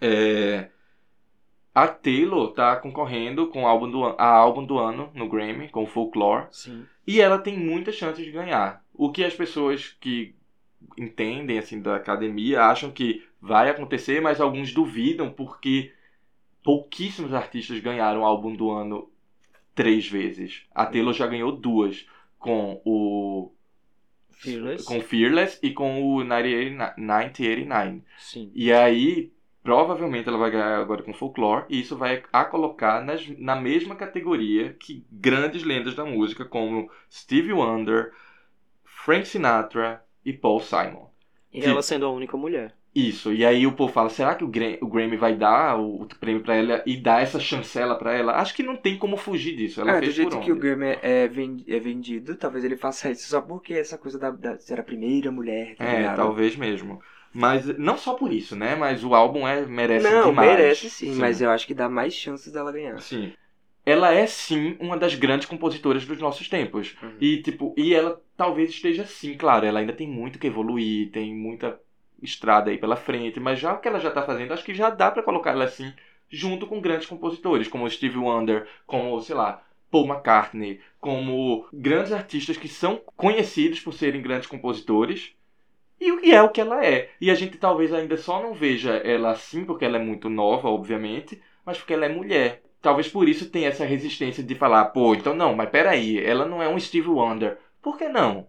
É... 0.00 0.68
A 1.74 1.88
Taylor 1.88 2.52
tá 2.52 2.76
concorrendo 2.76 3.48
com 3.48 3.66
álbum 3.66 3.90
do, 3.90 4.04
a 4.04 4.26
álbum 4.26 4.64
do 4.64 4.78
ano 4.78 5.10
no 5.14 5.26
Grammy, 5.28 5.68
com 5.68 5.86
Folklore. 5.86 6.46
Sim. 6.50 6.84
E 7.06 7.20
ela 7.20 7.38
tem 7.38 7.58
muitas 7.58 7.94
chances 7.94 8.24
de 8.24 8.30
ganhar. 8.30 8.84
O 8.94 9.10
que 9.10 9.24
as 9.24 9.34
pessoas 9.34 9.96
que 9.98 10.34
entendem 10.96 11.58
assim 11.58 11.80
da 11.80 11.96
academia 11.96 12.62
acham 12.62 12.90
que 12.90 13.24
vai 13.40 13.70
acontecer, 13.70 14.20
mas 14.20 14.40
alguns 14.40 14.72
duvidam 14.72 15.30
porque 15.30 15.92
pouquíssimos 16.62 17.34
artistas 17.34 17.80
ganharam 17.80 18.20
o 18.20 18.24
álbum 18.24 18.54
do 18.54 18.70
ano 18.70 19.10
três 19.74 20.08
vezes. 20.08 20.66
A 20.74 20.86
Taylor 20.86 21.12
já 21.12 21.26
ganhou 21.26 21.52
duas 21.52 22.06
com 22.38 22.80
o 22.84 23.52
Fearless. 24.30 24.84
com 24.84 25.00
Fearless 25.00 25.58
e 25.62 25.72
com 25.72 26.02
o 26.02 26.18
1989 26.18 26.94
1989. 26.96 28.02
Sim. 28.18 28.50
E 28.54 28.72
aí 28.72 29.32
provavelmente 29.62 30.28
ela 30.28 30.38
vai 30.38 30.50
ganhar 30.50 30.78
agora 30.78 31.02
com 31.02 31.14
Folklore 31.14 31.66
e 31.68 31.80
isso 31.80 31.96
vai 31.96 32.22
a 32.32 32.44
colocar 32.44 33.04
nas, 33.04 33.26
na 33.38 33.54
mesma 33.54 33.94
categoria 33.94 34.72
que 34.74 35.06
grandes 35.10 35.62
lendas 35.62 35.94
da 35.94 36.04
música 36.04 36.44
como 36.44 36.90
Stevie 37.10 37.52
Wonder, 37.52 38.12
Frank 38.84 39.26
Sinatra 39.26 40.04
e 40.24 40.32
Paul 40.32 40.60
Simon. 40.60 41.08
E 41.52 41.60
Que- 41.60 41.66
ela 41.66 41.82
sendo 41.82 42.06
a 42.06 42.10
única 42.10 42.36
mulher. 42.36 42.74
Isso, 42.94 43.32
e 43.32 43.42
aí 43.42 43.66
o 43.66 43.72
povo 43.72 43.90
fala, 43.90 44.10
será 44.10 44.34
que 44.34 44.44
o 44.44 44.48
Grammy, 44.48 44.78
o 44.82 44.86
Grammy 44.86 45.16
vai 45.16 45.34
dar 45.34 45.78
o, 45.80 46.02
o 46.02 46.06
prêmio 46.20 46.42
pra 46.42 46.54
ela 46.56 46.82
e 46.84 46.94
dar 46.94 47.22
essa 47.22 47.40
chancela 47.40 47.94
pra 47.94 48.12
ela? 48.12 48.34
Acho 48.36 48.54
que 48.54 48.62
não 48.62 48.76
tem 48.76 48.98
como 48.98 49.16
fugir 49.16 49.56
disso, 49.56 49.80
ela 49.80 49.92
Ah, 49.92 49.94
do 49.94 50.00
fez 50.00 50.14
jeito 50.14 50.36
por 50.36 50.40
que 50.44 50.52
o. 50.52 50.56
Grammy 50.56 50.98
é, 51.02 51.24
é 51.24 51.78
vendido, 51.80 52.36
talvez 52.36 52.64
ele 52.64 52.76
faça 52.76 53.10
isso 53.10 53.26
só 53.28 53.40
porque 53.40 53.72
essa 53.72 53.96
coisa 53.96 54.18
da, 54.18 54.30
da 54.30 54.58
ser 54.58 54.78
a 54.78 54.82
primeira 54.82 55.32
mulher. 55.32 55.74
tá 55.76 55.84
É, 55.84 55.96
ligado? 55.98 56.16
talvez 56.16 56.54
mesmo. 56.54 57.00
Mas 57.32 57.64
não 57.78 57.96
só 57.96 58.12
por 58.12 58.30
isso, 58.30 58.54
né? 58.54 58.74
Mas 58.76 59.02
o 59.02 59.14
álbum 59.14 59.48
é, 59.48 59.64
merece 59.64 60.06
Não, 60.10 60.26
demais. 60.28 60.50
merece 60.50 60.90
sim, 60.90 61.14
mas 61.14 61.40
eu 61.40 61.48
acho 61.50 61.66
que 61.66 61.72
dá 61.72 61.88
mais 61.88 62.12
chances 62.14 62.52
dela 62.52 62.70
ganhar. 62.70 63.00
Sim. 63.00 63.32
Ela 63.84 64.12
é 64.14 64.26
sim 64.26 64.76
uma 64.78 64.96
das 64.98 65.14
grandes 65.14 65.46
compositoras 65.48 66.04
dos 66.04 66.18
nossos 66.20 66.48
tempos. 66.48 66.94
Uhum. 67.02 67.14
E 67.20 67.42
tipo, 67.42 67.74
e 67.76 67.94
ela 67.94 68.20
talvez 68.42 68.70
esteja 68.70 69.06
sim, 69.06 69.36
claro, 69.36 69.64
ela 69.64 69.78
ainda 69.78 69.92
tem 69.92 70.08
muito 70.08 70.36
que 70.36 70.48
evoluir, 70.48 71.12
tem 71.12 71.32
muita 71.32 71.78
estrada 72.20 72.72
aí 72.72 72.76
pela 72.76 72.96
frente, 72.96 73.38
mas 73.38 73.60
já 73.60 73.72
o 73.72 73.78
que 73.78 73.86
ela 73.86 74.00
já 74.00 74.10
tá 74.10 74.20
fazendo, 74.22 74.52
acho 74.52 74.64
que 74.64 74.74
já 74.74 74.90
dá 74.90 75.12
pra 75.12 75.22
colocar 75.22 75.52
ela 75.52 75.64
assim 75.64 75.92
junto 76.28 76.66
com 76.66 76.80
grandes 76.80 77.06
compositores, 77.06 77.68
como 77.68 77.88
Stevie 77.88 78.18
Wonder, 78.18 78.66
como, 78.84 79.20
sei 79.20 79.36
lá, 79.36 79.62
Paul 79.92 80.08
McCartney, 80.08 80.80
como 80.98 81.68
grandes 81.72 82.10
artistas 82.10 82.56
que 82.56 82.66
são 82.66 83.00
conhecidos 83.16 83.78
por 83.78 83.92
serem 83.92 84.20
grandes 84.20 84.48
compositores. 84.48 85.36
E 86.00 86.10
o 86.10 86.20
que 86.20 86.34
é 86.34 86.42
o 86.42 86.50
que 86.50 86.60
ela 86.60 86.84
é. 86.84 87.10
E 87.20 87.30
a 87.30 87.36
gente 87.36 87.58
talvez 87.58 87.92
ainda 87.92 88.16
só 88.16 88.42
não 88.42 88.54
veja 88.54 88.94
ela 89.04 89.30
assim, 89.30 89.64
porque 89.64 89.84
ela 89.84 89.98
é 89.98 90.02
muito 90.02 90.28
nova, 90.28 90.68
obviamente, 90.68 91.40
mas 91.64 91.78
porque 91.78 91.94
ela 91.94 92.06
é 92.06 92.08
mulher. 92.08 92.60
Talvez 92.80 93.06
por 93.08 93.28
isso 93.28 93.50
tenha 93.50 93.68
essa 93.68 93.84
resistência 93.84 94.42
de 94.42 94.56
falar, 94.56 94.86
pô, 94.86 95.14
então 95.14 95.32
não, 95.32 95.54
mas 95.54 95.70
peraí, 95.70 96.18
ela 96.18 96.44
não 96.44 96.60
é 96.60 96.68
um 96.68 96.80
Steve 96.80 97.08
Wonder. 97.08 97.56
Por 97.82 97.98
que 97.98 98.08
não? 98.08 98.48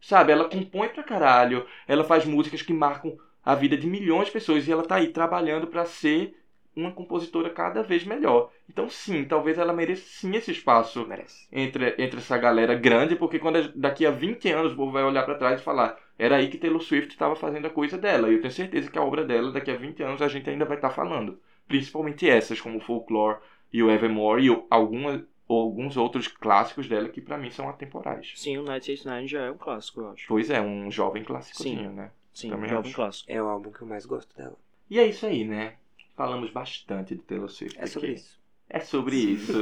Sabe, 0.00 0.32
ela 0.32 0.48
compõe 0.48 0.88
pra 0.88 1.02
caralho, 1.02 1.66
ela 1.88 2.04
faz 2.04 2.24
músicas 2.26 2.62
que 2.62 2.72
marcam 2.72 3.18
a 3.44 3.54
vida 3.54 3.76
de 3.76 3.86
milhões 3.86 4.26
de 4.26 4.32
pessoas 4.32 4.66
e 4.68 4.72
ela 4.72 4.86
tá 4.86 4.96
aí 4.96 5.08
trabalhando 5.12 5.66
pra 5.68 5.84
ser 5.86 6.36
uma 6.76 6.92
compositora 6.92 7.50
cada 7.50 7.82
vez 7.82 8.04
melhor. 8.04 8.52
Então 8.68 8.88
sim, 8.90 9.24
talvez 9.24 9.58
ela 9.58 9.72
mereça 9.72 10.04
sim 10.06 10.36
esse 10.36 10.50
espaço 10.52 11.06
Merece. 11.06 11.48
entre, 11.52 11.94
entre 11.98 12.18
essa 12.20 12.38
galera 12.38 12.74
grande, 12.74 13.16
porque 13.16 13.38
quando 13.38 13.72
daqui 13.74 14.06
a 14.06 14.10
20 14.10 14.50
anos 14.50 14.72
o 14.74 14.76
povo 14.76 14.92
vai 14.92 15.04
olhar 15.04 15.24
pra 15.24 15.36
trás 15.36 15.60
e 15.60 15.64
falar, 15.64 15.98
era 16.18 16.36
aí 16.36 16.48
que 16.48 16.58
Taylor 16.58 16.80
Swift 16.82 17.10
estava 17.12 17.36
fazendo 17.36 17.66
a 17.66 17.70
coisa 17.70 17.98
dela. 17.98 18.28
E 18.30 18.34
eu 18.34 18.40
tenho 18.42 18.52
certeza 18.52 18.90
que 18.90 18.98
a 18.98 19.02
obra 19.04 19.24
dela, 19.24 19.52
daqui 19.52 19.70
a 19.70 19.76
20 19.76 20.02
anos, 20.02 20.22
a 20.22 20.28
gente 20.28 20.50
ainda 20.50 20.64
vai 20.66 20.76
estar 20.76 20.90
falando. 20.90 21.40
Principalmente 21.68 22.28
essas, 22.28 22.60
como 22.60 22.78
o 22.78 22.80
Folklore 22.80 23.38
e 23.72 23.82
o 23.82 23.90
Evermore 23.90 24.44
e 24.44 24.50
o- 24.50 24.66
alguma, 24.70 25.24
ou 25.48 25.60
alguns 25.62 25.96
outros 25.96 26.26
clássicos 26.28 26.88
dela 26.88 27.08
que 27.08 27.20
pra 27.20 27.38
mim 27.38 27.50
são 27.50 27.68
atemporais. 27.68 28.32
Sim, 28.34 28.58
o 28.58 28.62
989 28.62 29.28
já 29.28 29.42
é 29.42 29.50
um 29.50 29.56
clássico, 29.58 30.00
eu 30.00 30.10
acho. 30.10 30.24
Pois 30.28 30.50
é, 30.50 30.60
um 30.60 30.90
jovem 30.90 31.22
clássicozinho, 31.24 31.90
Sim. 31.90 31.96
né? 31.96 32.10
Sim, 32.34 32.50
Também 32.50 32.66
um 32.66 32.74
jovem 32.74 32.88
acho. 32.88 32.96
clássico. 32.96 33.30
É 33.32 33.42
o 33.42 33.46
álbum 33.46 33.70
que 33.70 33.80
eu 33.82 33.86
mais 33.86 34.04
gosto 34.04 34.36
dela. 34.36 34.56
E 34.90 34.98
é 34.98 35.06
isso 35.06 35.24
aí, 35.26 35.44
né? 35.44 35.74
Falamos 36.16 36.50
bastante 36.50 37.14
de 37.14 37.22
Taylor 37.22 37.48
Swift. 37.48 37.78
É 37.80 37.86
sobre 37.86 38.10
aqui. 38.10 38.18
isso. 38.20 38.38
É 38.68 38.80
sobre 38.80 39.16
isso. 39.16 39.52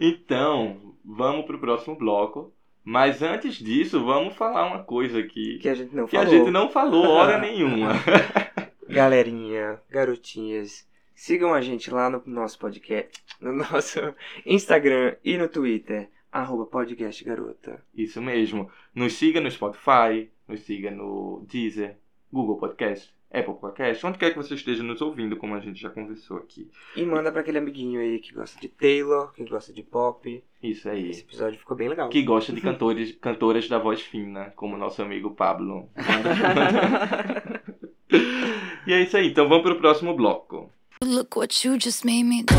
então, 0.00 0.94
vamos 1.04 1.46
pro 1.46 1.58
próximo 1.58 1.96
bloco. 1.96 2.52
Mas 2.82 3.22
antes 3.22 3.56
disso, 3.56 4.04
vamos 4.04 4.34
falar 4.34 4.66
uma 4.66 4.82
coisa 4.82 5.18
aqui 5.20 5.58
Que 5.58 5.68
a 5.68 5.74
gente 5.74 5.94
não 5.94 6.06
que 6.06 6.16
a 6.16 6.22
falou. 6.24 6.38
gente 6.38 6.50
não 6.50 6.70
falou 6.70 7.06
hora 7.10 7.36
nenhuma. 7.38 7.92
Galerinha, 8.88 9.78
garotinhas, 9.90 10.88
sigam 11.20 11.52
a 11.52 11.60
gente 11.60 11.90
lá 11.90 12.08
no 12.08 12.22
nosso 12.24 12.58
podcast, 12.58 13.22
no 13.42 13.52
nosso 13.52 14.00
Instagram 14.46 15.16
e 15.22 15.36
no 15.36 15.50
Twitter, 15.50 16.08
arroba 16.32 16.64
podcast 16.64 17.22
garota. 17.22 17.84
Isso 17.94 18.22
mesmo. 18.22 18.70
Nos 18.94 19.12
siga 19.12 19.38
no 19.38 19.50
Spotify, 19.50 20.30
nos 20.48 20.60
siga 20.60 20.90
no 20.90 21.44
Deezer, 21.46 21.98
Google 22.32 22.56
Podcast, 22.56 23.14
Apple 23.30 23.52
Podcast, 23.60 24.06
onde 24.06 24.16
quer 24.16 24.30
que 24.30 24.38
você 24.38 24.54
esteja 24.54 24.82
nos 24.82 25.02
ouvindo, 25.02 25.36
como 25.36 25.54
a 25.54 25.60
gente 25.60 25.78
já 25.78 25.90
conversou 25.90 26.38
aqui. 26.38 26.70
E 26.96 27.04
manda 27.04 27.30
pra 27.30 27.42
aquele 27.42 27.58
amiguinho 27.58 28.00
aí 28.00 28.18
que 28.18 28.32
gosta 28.32 28.58
de 28.58 28.68
Taylor, 28.68 29.30
que 29.34 29.44
gosta 29.44 29.74
de 29.74 29.82
pop. 29.82 30.42
Isso 30.62 30.88
aí. 30.88 31.10
Esse 31.10 31.20
episódio 31.20 31.58
ficou 31.58 31.76
bem 31.76 31.90
legal. 31.90 32.08
Que 32.08 32.22
gosta 32.22 32.50
de 32.50 32.62
cantores, 32.62 33.12
cantoras 33.12 33.68
da 33.68 33.78
voz 33.78 34.00
fina, 34.00 34.54
como 34.56 34.74
nosso 34.74 35.02
amigo 35.02 35.32
Pablo. 35.32 35.86
e 38.88 38.92
é 38.94 39.02
isso 39.02 39.18
aí, 39.18 39.26
então 39.28 39.46
vamos 39.46 39.64
pro 39.64 39.76
próximo 39.78 40.14
bloco. 40.16 40.72
Look 41.02 41.34
what 41.34 41.64
you 41.64 41.78
just 41.78 42.04
made 42.04 42.24
me 42.24 42.42
do. 42.42 42.54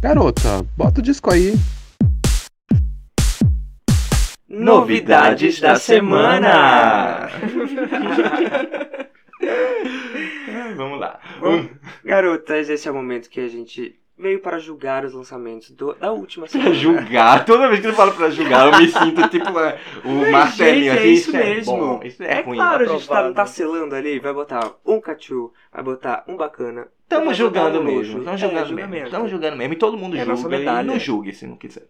Garota, 0.00 0.62
bota 0.76 1.00
o 1.00 1.02
disco 1.02 1.32
aí. 1.32 1.54
Novidades 4.48 5.60
da 5.60 5.74
semana! 5.74 7.26
vamos 10.76 11.00
lá. 11.00 11.18
Bom, 11.40 11.68
garotas, 12.04 12.68
esse 12.68 12.86
é 12.86 12.92
o 12.92 12.94
momento 12.94 13.28
que 13.28 13.40
a 13.40 13.48
gente 13.48 13.98
veio 14.18 14.40
para 14.40 14.58
julgar 14.58 15.04
os 15.04 15.12
lançamentos 15.14 15.70
do- 15.70 15.94
da 15.94 16.10
última 16.12 16.46
Pra 16.46 16.52
semana. 16.52 16.74
julgar, 16.74 17.44
toda 17.44 17.68
vez 17.68 17.80
que 17.80 17.86
eu 17.86 17.92
falo 17.92 18.12
pra 18.12 18.30
julgar, 18.30 18.72
eu 18.72 18.78
me 18.78 18.88
sinto 18.90 19.28
tipo 19.28 19.58
é, 19.60 19.78
o 20.04 20.30
martelinho 20.32 20.92
Gente, 20.92 20.98
assim. 20.98 21.08
é 21.08 21.12
isso 21.12 21.36
é 21.36 21.44
mesmo. 21.44 21.76
bom, 21.76 22.00
isso 22.02 22.22
é, 22.22 22.38
É 22.38 22.40
ruim. 22.42 22.56
claro, 22.56 22.82
a 22.82 22.86
gente 22.86 23.06
tá, 23.06 23.14
aprovado. 23.14 23.34
tá 23.34 23.46
selando 23.46 23.94
ali, 23.94 24.18
vai 24.18 24.32
botar 24.32 24.72
um 24.84 25.00
cachu, 25.00 25.52
vai 25.72 25.82
botar 25.82 26.24
um 26.26 26.36
bacana. 26.36 26.88
Estamos 27.02 27.36
julgando 27.36 27.82
mesmo, 27.82 28.18
estamos 28.18 28.42
É, 28.42 28.46
julgando 28.46 28.60
mesmo. 28.60 28.68
julgamento. 28.76 29.04
Estamos 29.06 29.30
julgando 29.30 29.56
mesmo. 29.56 29.72
E 29.72 29.76
todo 29.76 29.96
mundo 29.96 30.16
É 30.16 30.24
julga 30.24 30.56
e 30.56 30.82
não 30.84 30.98
julgue 30.98 31.32
se 31.32 31.46
não 31.46 31.56
quiser. 31.56 31.86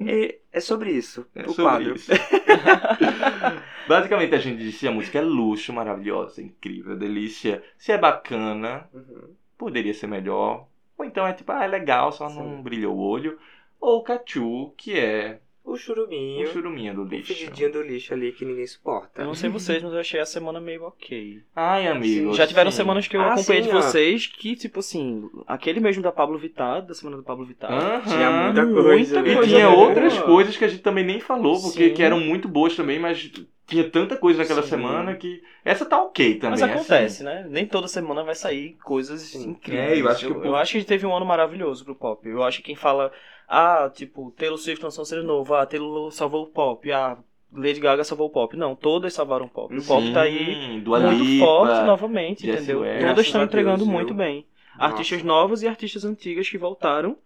E 0.00 0.38
é 0.52 0.60
sobre 0.60 0.90
isso, 0.92 1.26
É 1.34 1.42
o 1.42 1.48
sobre 1.48 1.62
quadro. 1.64 1.94
isso. 1.96 2.10
Basicamente 3.88 4.34
a 4.34 4.38
gente 4.38 4.58
disse 4.62 4.86
a 4.86 4.90
música 4.90 5.18
é 5.18 5.22
luxo, 5.22 5.72
maravilhosa, 5.72 6.42
incrível, 6.42 6.96
delícia. 6.96 7.62
Se 7.76 7.90
é 7.92 7.98
bacana, 7.98 8.88
Uhum. 8.92 9.34
poderia 9.56 9.94
ser 9.94 10.06
melhor. 10.06 10.66
Ou 10.98 11.04
então 11.04 11.26
é 11.26 11.32
tipo, 11.32 11.52
ah, 11.52 11.64
é 11.64 11.68
legal, 11.68 12.10
só 12.12 12.28
não 12.28 12.56
Sim. 12.56 12.62
brilhou 12.62 12.94
o 12.96 13.00
olho. 13.00 13.38
Ou 13.80 14.02
Cachu, 14.02 14.72
que 14.76 14.98
é 14.98 15.38
O 15.64 15.72
um 15.74 15.76
churuminho, 15.76 16.46
churuminha 16.48 16.92
do 16.92 17.02
o 17.02 17.04
lixo. 17.04 17.32
fedidinho 17.32 17.70
do 17.72 17.82
lixo 17.82 18.12
ali 18.12 18.32
que 18.32 18.44
ninguém 18.44 18.66
suporta. 18.66 19.22
Eu 19.22 19.26
não 19.26 19.34
sei 19.34 19.48
vocês, 19.48 19.80
mas 19.82 19.92
eu 19.92 20.00
achei 20.00 20.18
a 20.18 20.26
semana 20.26 20.60
meio 20.60 20.82
ok. 20.82 21.40
Ai, 21.54 21.86
amigo. 21.86 22.32
Já 22.34 22.44
tiveram 22.46 22.70
sim. 22.72 22.78
semanas 22.78 23.06
que 23.06 23.16
eu 23.16 23.20
Ah, 23.20 23.34
acompanhei 23.34 23.62
sim, 23.62 23.68
de 23.70 23.76
ó. 23.76 23.80
vocês 23.80 24.26
que, 24.26 24.56
tipo 24.56 24.80
assim, 24.80 25.30
aquele 25.46 25.78
mesmo 25.78 26.02
da 26.02 26.10
Pablo 26.10 26.36
Vittar, 26.38 26.84
da 26.84 26.92
semana 26.94 27.16
do 27.18 27.22
Pablo 27.22 27.44
Vittar. 27.44 27.70
Aham. 27.70 28.00
Tinha 28.02 28.30
muita 28.30 28.64
Muita 28.64 28.82
coisa. 28.82 29.20
E 29.20 29.34
coisa 29.34 29.48
tinha 29.48 29.70
boa. 29.70 29.88
outras 29.88 30.18
coisas 30.18 30.56
que 30.56 30.64
a 30.64 30.68
gente 30.68 30.82
também 30.82 31.04
nem 31.04 31.20
falou, 31.20 31.60
porque 31.62 31.90
Sim. 31.90 31.94
que 31.94 32.02
eram 32.02 32.18
muito 32.18 32.48
boas 32.48 32.74
também, 32.74 32.98
mas 32.98 33.30
tinha 33.68 33.88
tanta 33.90 34.16
coisa 34.16 34.38
naquela 34.38 34.62
Sim. 34.62 34.70
semana 34.70 35.14
que. 35.14 35.42
Essa 35.62 35.84
tá 35.84 36.02
ok 36.02 36.36
também. 36.36 36.58
Mas 36.58 36.62
acontece, 36.62 37.22
assim. 37.22 37.24
né? 37.24 37.46
Nem 37.50 37.66
toda 37.66 37.86
semana 37.86 38.24
vai 38.24 38.34
sair 38.34 38.78
coisas 38.82 39.20
Sim. 39.20 39.50
incríveis. 39.50 39.90
É, 39.90 40.00
eu 40.00 40.08
acho 40.08 40.26
que 40.26 40.32
o 40.32 40.36
eu, 40.36 40.44
eu 40.46 40.56
acho 40.56 40.72
que 40.72 40.84
teve 40.84 41.06
um 41.06 41.14
ano 41.14 41.26
maravilhoso 41.26 41.84
pro 41.84 41.94
pop. 41.94 42.26
Eu 42.26 42.42
acho 42.42 42.58
que 42.58 42.64
quem 42.64 42.74
fala, 42.74 43.12
ah, 43.46 43.90
tipo, 43.94 44.30
Taylor 44.30 44.56
Swift 44.56 44.82
lançou 44.82 45.02
um 45.02 45.04
CD 45.04 45.22
novo, 45.22 45.54
ah, 45.54 45.66
Taylor 45.66 46.10
salvou 46.10 46.44
o 46.44 46.46
pop, 46.46 46.90
ah, 46.90 47.18
Lady 47.52 47.78
Gaga 47.78 48.04
salvou 48.04 48.28
o 48.28 48.30
pop. 48.30 48.56
Não, 48.56 48.74
todas 48.74 49.12
salvaram 49.12 49.44
o 49.44 49.50
pop. 49.50 49.76
O 49.76 49.84
pop 49.84 50.12
tá 50.14 50.22
aí 50.22 50.80
Dua 50.80 50.98
muito 51.00 51.22
Lipa, 51.22 51.44
forte 51.44 51.84
novamente, 51.84 52.46
Jessie 52.46 52.62
entendeu? 52.62 52.80
Ware. 52.80 53.06
Todas 53.06 53.26
estão 53.26 53.42
entregando 53.42 53.84
Deus, 53.84 53.88
muito 53.88 54.08
viu? 54.08 54.16
bem. 54.16 54.46
Nossa. 54.78 54.92
Artistas 54.92 55.22
novos 55.22 55.62
e 55.62 55.68
artistas 55.68 56.06
antigas 56.06 56.48
que 56.48 56.56
voltaram. 56.56 57.18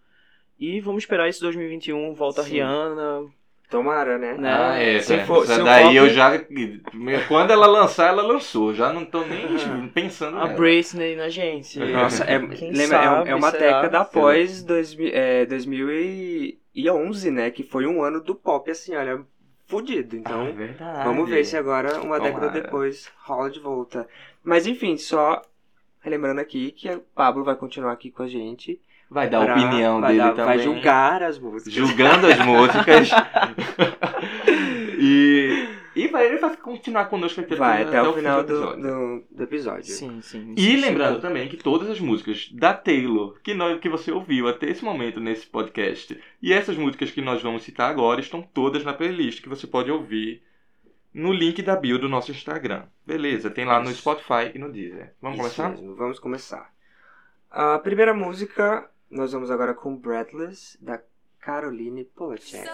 E 0.58 0.80
vamos 0.80 1.04
esperar 1.04 1.28
esse 1.28 1.40
2021, 1.40 2.14
volta 2.14 2.40
a 2.40 2.44
Sim. 2.44 2.54
Rihanna. 2.54 3.30
Tomara, 3.72 4.18
né? 4.18 4.34
Né? 4.38 4.52
Ah, 4.52 4.76
é, 4.78 5.00
Se 5.00 5.14
essa, 5.14 5.24
for- 5.26 5.42
essa 5.44 5.56
se 5.56 5.62
daí 5.64 5.84
pop- 5.84 5.96
eu 5.96 6.08
já. 6.10 6.30
Quando 7.26 7.50
ela 7.50 7.66
lançar, 7.66 8.08
ela 8.08 8.22
lançou. 8.22 8.72
Já 8.72 8.92
não 8.92 9.04
tô 9.04 9.24
nem 9.24 9.88
pensando 9.88 10.36
A 10.38 10.44
nela. 10.44 10.56
Britney 10.56 11.16
na 11.16 11.28
gente. 11.28 11.80
Nossa, 11.80 12.22
é, 12.24 12.38
lembra, 12.38 12.54
é, 12.56 12.86
sabe, 12.86 13.30
é 13.30 13.34
uma 13.34 13.50
será? 13.50 13.64
década 13.80 14.00
após 14.00 14.62
2000, 14.62 15.10
é, 15.12 15.46
2011, 15.46 17.30
né? 17.30 17.50
Que 17.50 17.62
foi 17.62 17.86
um 17.86 18.02
ano 18.02 18.20
do 18.20 18.34
pop, 18.34 18.70
assim, 18.70 18.94
olha, 18.94 19.20
fudido. 19.66 20.16
Então, 20.16 20.42
Ah, 20.44 20.48
é 20.48 20.52
verdade. 20.52 21.04
vamos 21.04 21.28
ver 21.28 21.44
se 21.44 21.56
agora, 21.56 22.00
uma 22.00 22.20
década 22.20 22.46
Tomara. 22.48 22.60
depois, 22.62 23.10
rola 23.24 23.50
de 23.50 23.58
volta. 23.60 24.06
Mas 24.44 24.66
enfim, 24.66 24.96
só 24.96 25.40
relembrando 26.00 26.40
aqui 26.40 26.72
que 26.72 26.90
o 26.90 27.00
Pablo 27.14 27.44
vai 27.44 27.54
continuar 27.56 27.92
aqui 27.92 28.10
com 28.10 28.22
a 28.22 28.28
gente. 28.28 28.80
Vai 29.12 29.28
dar 29.28 29.42
a 29.42 29.44
pra- 29.44 29.54
opinião 29.56 30.00
vai 30.00 30.10
dele 30.12 30.22
dar- 30.22 30.30
também. 30.34 30.44
Vai 30.46 30.58
julgar 30.60 31.22
as 31.22 31.38
músicas. 31.38 31.72
Julgando 31.72 32.26
as 32.26 32.38
músicas. 32.38 33.10
e. 34.98 35.68
E 35.94 36.08
vai, 36.08 36.24
ele 36.26 36.38
vai 36.38 36.56
continuar 36.56 37.04
conosco 37.04 37.42
aqui 37.42 37.54
Vai 37.54 37.82
até, 37.82 38.00
o 38.00 38.14
fim 38.14 38.20
final 38.20 38.42
do, 38.42 38.50
episódio. 38.54 38.82
do, 38.82 39.24
do 39.30 39.42
episódio. 39.42 39.84
Sim, 39.92 40.22
sim. 40.22 40.54
E 40.56 40.62
sim, 40.62 40.76
lembrando 40.80 41.16
sim. 41.16 41.20
também 41.20 41.48
que 41.48 41.58
todas 41.58 41.90
as 41.90 42.00
músicas 42.00 42.48
da 42.50 42.72
Taylor 42.72 43.38
que, 43.42 43.52
nós, 43.52 43.78
que 43.78 43.90
você 43.90 44.10
ouviu 44.10 44.48
até 44.48 44.70
esse 44.70 44.82
momento 44.82 45.20
nesse 45.20 45.46
podcast 45.46 46.18
e 46.40 46.50
essas 46.50 46.78
músicas 46.78 47.10
que 47.10 47.20
nós 47.20 47.42
vamos 47.42 47.62
citar 47.62 47.90
agora 47.90 48.22
estão 48.22 48.40
todas 48.40 48.82
na 48.84 48.94
playlist 48.94 49.42
que 49.42 49.50
você 49.50 49.66
pode 49.66 49.90
ouvir 49.90 50.42
no 51.12 51.30
link 51.30 51.60
da 51.60 51.76
bio 51.76 51.98
do 51.98 52.08
nosso 52.08 52.30
Instagram. 52.30 52.84
Beleza? 53.06 53.50
Tem 53.50 53.66
lá 53.66 53.78
no. 53.78 53.90
Spotify 53.92 54.50
e 54.54 54.58
no 54.58 54.72
Deezer. 54.72 55.12
Vamos 55.20 55.36
Isso 55.36 55.42
começar? 55.56 55.68
mesmo, 55.72 55.94
vamos 55.94 56.18
começar. 56.18 56.70
A 57.50 57.78
primeira 57.78 58.14
música, 58.14 58.88
nós 59.12 59.30
vamos 59.30 59.50
agora 59.50 59.74
com 59.74 59.94
Breathless, 59.94 60.78
da 60.80 60.98
Caroline 61.38 62.02
Polacek. 62.02 62.66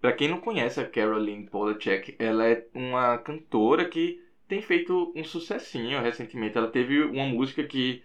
Para 0.00 0.12
quem 0.14 0.28
não 0.28 0.40
conhece 0.40 0.80
a 0.80 0.88
Caroline 0.88 1.44
Polachek, 1.50 2.16
ela 2.18 2.46
é 2.46 2.66
uma 2.72 3.18
cantora 3.18 3.84
que 3.84 4.23
tem 4.54 4.62
feito 4.62 5.12
um 5.16 5.24
sucessinho 5.24 6.00
recentemente. 6.00 6.56
Ela 6.56 6.68
teve 6.68 7.02
uma 7.02 7.26
música 7.26 7.64
que 7.64 8.02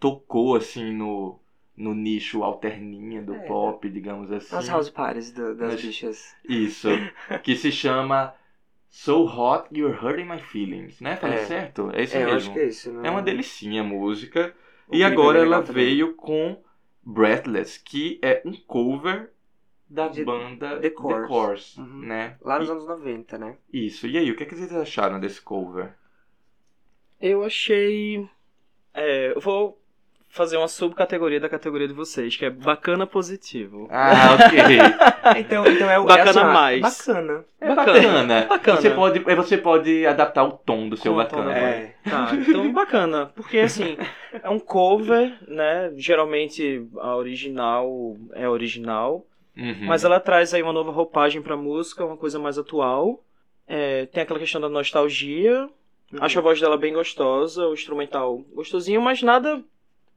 tocou 0.00 0.56
assim 0.56 0.92
no, 0.92 1.38
no 1.76 1.94
nicho 1.94 2.42
alterninha 2.42 3.22
do 3.22 3.34
É, 3.34 3.38
pop, 3.46 3.88
digamos 3.88 4.32
assim. 4.32 4.56
As 4.56 4.68
house 4.68 4.90
parties 4.90 5.30
do- 5.32 5.54
das 5.54 5.72
Mas- 5.74 5.82
bichas. 5.82 6.36
Isso. 6.48 6.88
que 7.44 7.54
se 7.56 7.70
chama 7.70 8.34
So 8.90 9.24
Hot 9.24 9.68
You're 9.72 9.96
Hurting 9.96 10.24
My 10.24 10.38
Feelings, 10.38 11.00
né? 11.00 11.16
Falei 11.16 11.38
É. 11.38 11.46
certo? 11.46 11.90
É 11.94 12.02
isso 12.02 12.16
É, 12.16 12.22
eu 12.22 12.26
mesmo. 12.26 12.38
acho 12.38 12.52
que 12.52 12.58
é 12.58 12.66
isso. 12.66 12.92
Não... 12.92 13.04
É 13.04 13.10
uma 13.10 13.22
delicinha 13.22 13.80
a 13.82 13.84
música. 13.84 14.54
O 14.88 14.94
E 14.94 15.02
é 15.02 15.06
agora 15.06 15.38
ela 15.38 15.62
também. 15.62 15.84
veio 15.86 16.14
com 16.14 16.60
Breathless, 17.04 17.78
que 17.78 18.18
é 18.22 18.42
um 18.44 18.52
cover 18.52 19.31
da 19.92 20.08
De- 20.08 20.24
banda 20.24 20.78
The 20.80 20.90
Corrs. 20.90 21.76
Uhum. 21.76 22.00
né? 22.06 22.36
Lá 22.40 22.58
nos 22.58 22.68
E- 22.68 22.72
anos 22.72 22.86
90, 22.86 23.36
né? 23.38 23.56
Isso. 23.72 24.06
E 24.06 24.16
aí, 24.16 24.30
o 24.30 24.36
que, 24.36 24.42
é 24.42 24.46
que 24.46 24.54
vocês 24.54 24.74
acharam 24.74 25.20
desse 25.20 25.40
cover? 25.40 25.92
Eu 27.20 27.44
achei. 27.44 28.26
É, 28.94 29.32
eu 29.34 29.40
vou 29.40 29.78
fazer 30.28 30.56
uma 30.56 30.66
subcategoria 30.66 31.38
da 31.38 31.48
categoria 31.48 31.86
de 31.86 31.92
vocês, 31.92 32.34
que 32.36 32.44
é 32.46 32.50
bacana 32.50 33.06
positivo. 33.06 33.86
Ah, 33.90 34.34
ok. 34.34 35.40
Então, 35.40 35.66
então 35.66 35.90
é 35.90 35.98
o 35.98 36.04
Bacana 36.04 36.26
é 36.26 36.30
assim, 36.30 36.52
mais. 36.52 36.80
Bacana. 36.80 37.44
É 37.60 37.74
bacana. 37.74 38.46
Bacana. 38.48 38.80
Você 38.80 38.90
pode, 38.90 39.18
você 39.20 39.58
pode 39.58 40.06
adaptar 40.06 40.44
o 40.44 40.52
tom 40.52 40.88
do 40.88 40.96
seu 40.96 41.12
Com 41.12 41.18
bacana. 41.18 41.52
É. 41.56 41.94
Tá, 42.08 42.30
então 42.34 42.72
bacana. 42.72 43.26
Porque 43.36 43.58
assim, 43.58 43.96
é 44.42 44.48
um 44.48 44.58
cover, 44.58 45.36
né? 45.46 45.92
Geralmente 45.96 46.82
a 46.98 47.14
original 47.14 48.16
é 48.32 48.48
original. 48.48 49.26
Uhum. 49.56 49.86
Mas 49.86 50.04
ela 50.04 50.18
traz 50.20 50.54
aí 50.54 50.62
uma 50.62 50.72
nova 50.72 50.90
roupagem 50.90 51.42
pra 51.42 51.56
música, 51.56 52.04
uma 52.04 52.16
coisa 52.16 52.38
mais 52.38 52.58
atual. 52.58 53.22
É, 53.66 54.06
tem 54.06 54.22
aquela 54.22 54.38
questão 54.38 54.60
da 54.60 54.68
nostalgia. 54.68 55.68
Acho 56.20 56.38
a 56.38 56.42
voz 56.42 56.60
dela 56.60 56.76
bem 56.76 56.92
gostosa, 56.92 57.66
o 57.66 57.74
instrumental 57.74 58.38
gostosinho, 58.54 59.00
mas 59.00 59.22
nada 59.22 59.62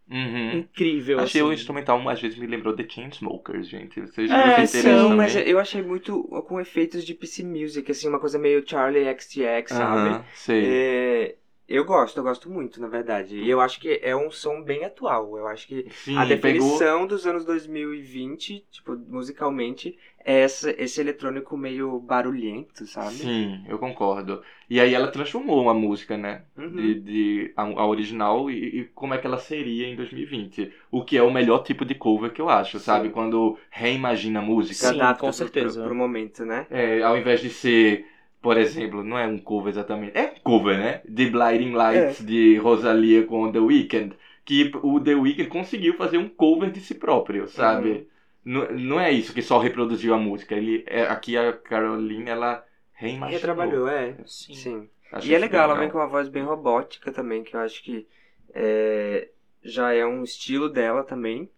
Uhum. 0.10 0.60
incrível. 0.60 1.20
Achei 1.20 1.42
assim. 1.42 1.50
o 1.50 1.54
instrumental, 1.54 2.08
às 2.10 2.22
vezes, 2.22 2.38
me 2.38 2.46
lembrou 2.48 2.76
The 2.76 2.88
Chainsmokers, 2.88 3.68
gente. 3.68 4.00
Vocês, 4.02 4.30
É, 4.32 4.66
sim, 4.66 4.82
Sim, 4.82 5.16
mas 5.16 5.36
também? 5.36 5.50
eu 5.50 5.60
achei 5.60 5.82
muito 5.82 6.24
com 6.48 6.60
efeitos 6.60 7.04
de 7.06 7.14
PC 7.14 7.44
Music, 7.44 7.90
assim, 7.92 8.08
uma 8.08 8.20
coisa 8.20 8.38
meio 8.38 8.68
Charlie 8.68 9.06
XTX, 9.06 9.72
sabe? 9.72 10.10
Aham, 10.10 10.24
sei. 10.36 10.66
É, 10.66 11.36
eu 11.68 11.84
gosto, 11.86 12.18
eu 12.18 12.24
gosto 12.24 12.50
muito, 12.50 12.80
na 12.82 12.88
verdade. 12.88 13.38
E 13.38 13.50
eu 13.50 13.60
acho 13.62 13.80
que 13.80 14.00
é 14.04 14.16
um 14.16 14.30
som 14.32 14.62
bem 14.64 14.84
atual. 14.86 15.38
Eu 15.38 15.48
acho 15.48 15.68
que 15.68 15.88
Sim, 15.90 16.16
a 16.18 16.26
pegou... 16.38 16.76
definição 16.76 17.08
dos 17.08 17.26
anos 17.28 17.46
2020, 17.46 18.66
tipo, 18.72 18.96
musicalmente, 18.96 19.98
é 20.24 20.42
essa, 20.42 20.72
esse 20.82 21.00
eletrônico 21.02 21.58
meio 21.58 22.00
barulhento, 22.00 22.86
sabe? 22.86 23.18
Sim, 23.22 23.64
eu 23.68 23.78
concordo. 23.78 24.44
E 24.70 24.80
aí 24.80 24.94
ela 24.94 25.12
transformou 25.12 25.70
a 25.70 25.74
música, 25.74 26.18
né? 26.18 26.46
Uhum. 26.58 26.72
De, 26.74 27.00
de 27.00 27.54
a, 27.56 27.62
a 27.64 27.86
original 27.88 28.50
e, 28.50 28.80
e 28.82 28.86
como 28.90 29.14
é 29.14 29.18
que 29.20 29.28
ela 29.28 29.38
seria 29.38 29.88
em 29.88 29.96
2020. 29.96 30.74
O 30.92 31.04
que 31.04 31.18
é 31.18 31.22
o 31.22 31.32
melhor 31.32 31.60
tipo 31.64 31.86
de 31.86 31.94
cover 31.94 32.34
que 32.34 32.42
eu 32.42 32.50
acho, 32.50 32.80
sabe? 32.80 33.10
Sim. 33.10 33.12
Quando 33.12 33.58
reimagina 33.70 34.40
a 34.40 34.42
Se 34.42 34.46
música. 34.46 34.88
Sim, 34.88 34.96
adapta 35.02 35.14
com 35.14 35.32
pro- 35.34 35.34
certeza. 35.34 35.80
Pro, 35.82 35.90
pro 35.90 35.96
momento, 35.96 36.46
né? 36.46 36.68
É, 36.70 37.04
ao 37.04 37.18
invés 37.18 37.42
de 37.42 37.50
ser, 37.52 38.08
por 38.46 38.60
exemplo, 38.60 39.04
não 39.04 39.18
é 39.18 39.26
um 39.26 39.40
cover 39.40 39.72
exatamente. 39.72 40.16
É 40.16 40.26
um 40.26 40.40
cover, 40.44 40.78
né? 40.78 41.02
De 41.04 41.28
Blinding 41.32 41.72
Lights 41.72 42.22
É. 42.22 42.24
de 42.24 42.58
Rosalia 42.58 43.26
com 43.26 43.52
The 43.52 43.58
Weeknd. 43.58 44.16
Que 44.46 44.72
o 44.84 45.00
The 45.00 45.16
Weeknd 45.16 45.50
conseguiu 45.50 45.96
fazer 45.96 46.20
um 46.20 46.30
cover 46.30 46.70
de 46.70 46.80
si 46.80 46.94
próprio, 46.94 47.48
sabe? 47.48 47.90
Uhum. 47.90 48.06
Não, 48.46 48.72
não 48.74 49.00
é 49.00 49.12
isso 49.12 49.34
que 49.34 49.42
só 49.42 49.58
reproduziu 49.58 50.14
a 50.14 50.20
música. 50.20 50.54
Ele, 50.54 50.84
é, 50.86 51.02
aqui 51.08 51.36
a 51.36 51.54
Caroline, 51.54 52.30
ela 52.30 52.64
reimaginou. 52.94 53.32
Retrabalhou, 53.32 53.88
é. 53.88 54.16
Sim. 54.28 54.54
Sim. 54.54 54.90
E 55.12 55.16
é 55.16 55.20
super 55.22 55.40
legal, 55.40 55.64
ela 55.72 55.80
vem 55.80 55.90
com 55.90 55.98
uma 55.98 56.06
voz 56.06 56.30
bem 56.30 56.44
robótica 56.44 57.12
também, 57.12 57.44
que 57.44 57.56
eu 57.56 57.62
acho 57.62 57.82
que 57.82 58.06
é, 58.54 59.28
já 59.64 59.92
é 59.92 60.06
um 60.06 60.24
estilo 60.24 60.70
dela 60.70 61.04
também. 61.04 61.50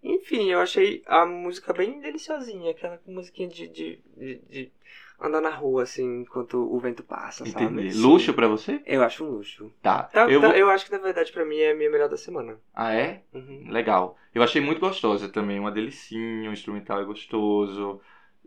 Enfim, 0.00 0.48
eu 0.48 0.60
achei 0.60 1.02
a 1.06 1.26
música 1.26 1.72
bem 1.72 1.98
deliciosinha, 1.98 2.70
aquela 2.70 3.00
musiquinha 3.04 3.48
de, 3.48 3.66
de, 3.66 4.00
de, 4.16 4.36
de 4.48 4.72
andar 5.20 5.40
na 5.40 5.50
rua, 5.50 5.82
assim, 5.82 6.22
enquanto 6.22 6.54
o 6.54 6.78
vento 6.78 7.02
passa, 7.02 7.46
Entendi. 7.46 7.92
sabe? 7.92 8.02
Luxo 8.02 8.34
pra 8.34 8.48
você? 8.48 8.82
Eu 8.84 9.02
acho 9.02 9.24
um 9.24 9.30
luxo. 9.30 9.72
Tá. 9.82 10.04
Tá, 10.04 10.28
eu 10.28 10.40
tá, 10.40 10.48
vou... 10.48 10.56
eu 10.56 10.70
acho 10.70 10.86
que 10.86 10.92
na 10.92 10.98
verdade 10.98 11.32
pra 11.32 11.44
mim 11.44 11.58
é 11.58 11.72
a 11.72 11.74
minha 11.74 11.90
melhor 11.90 12.08
da 12.08 12.16
semana. 12.16 12.58
Ah, 12.74 12.92
é? 12.92 13.22
Uhum. 13.32 13.66
Legal. 13.70 14.16
Eu 14.34 14.42
achei 14.42 14.60
muito 14.60 14.80
gostosa 14.80 15.28
também, 15.28 15.58
uma 15.58 15.70
delicinha, 15.70 16.50
o 16.50 16.52
instrumental 16.52 17.00
é 17.00 17.04
gostoso. 17.04 18.00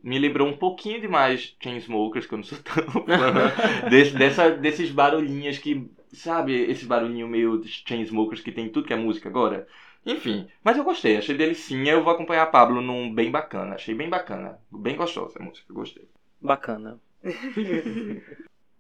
Me 0.04 0.20
lembrou 0.20 0.48
um 0.48 0.56
pouquinho 0.56 1.02
demais 1.02 1.56
Chainsmokers, 1.62 2.28
que 2.28 2.34
eu 2.34 2.38
não 2.38 2.44
sou 2.44 2.60
tão 2.62 3.04
fã. 3.04 3.90
Desse, 3.90 4.16
dessa, 4.16 4.52
desses 4.52 4.92
barulhinhos 4.92 5.58
que, 5.58 5.90
sabe, 6.14 6.54
esse 6.70 6.86
barulhinho 6.86 7.28
meio 7.28 7.58
de 7.60 7.70
Chainsmokers 7.70 8.42
que 8.42 8.52
tem 8.52 8.70
tudo 8.70 8.88
que 8.88 8.94
é 8.94 8.98
música 8.98 9.28
agora. 9.30 9.68
Enfim, 10.06 10.48
mas 10.64 10.78
eu 10.78 10.84
gostei, 10.86 11.18
achei 11.18 11.36
delicinha. 11.36 11.94
Eu 11.94 12.04
vou 12.04 12.14
acompanhar 12.14 12.44
a 12.44 12.48
Pablo 12.48 12.82
num 12.82 13.14
bem 13.14 13.30
bacana, 13.30 13.76
achei 13.76 13.94
bem 13.94 14.08
bacana. 14.10 14.60
Bem 14.72 14.96
gostosa 14.96 15.40
a 15.40 15.44
música, 15.44 15.74
gostei. 15.74 16.08
Bacana. 16.42 17.00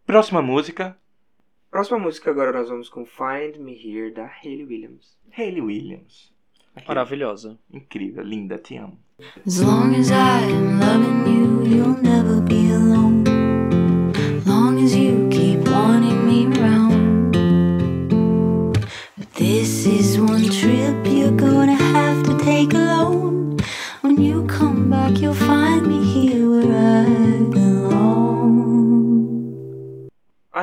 Próxima 0.05 0.41
música, 0.41 0.97
Próxima 1.69 1.99
música 1.99 2.31
agora 2.31 2.51
nós 2.53 2.69
vamos 2.69 2.87
com 2.89 3.05
Find 3.05 3.57
Me 3.57 3.73
Here, 3.73 4.11
da 4.11 4.25
Hayley 4.25 4.65
Williams. 4.65 5.17
Hayley 5.37 5.61
Williams. 5.61 6.33
Aqui, 6.75 6.87
Maravilhosa. 6.87 7.59
Incrível, 7.71 8.23
linda, 8.23 8.57
te 8.57 8.77
amo. 8.77 8.97
As 9.45 9.59
long 9.59 9.93
as 9.95 10.09
I 10.09 10.13
am 10.53 10.79
loving 10.79 11.25
you, 11.29 11.65
you'll 11.65 12.01
never 12.01 12.41
be 12.41 12.71
alone. 12.71 13.16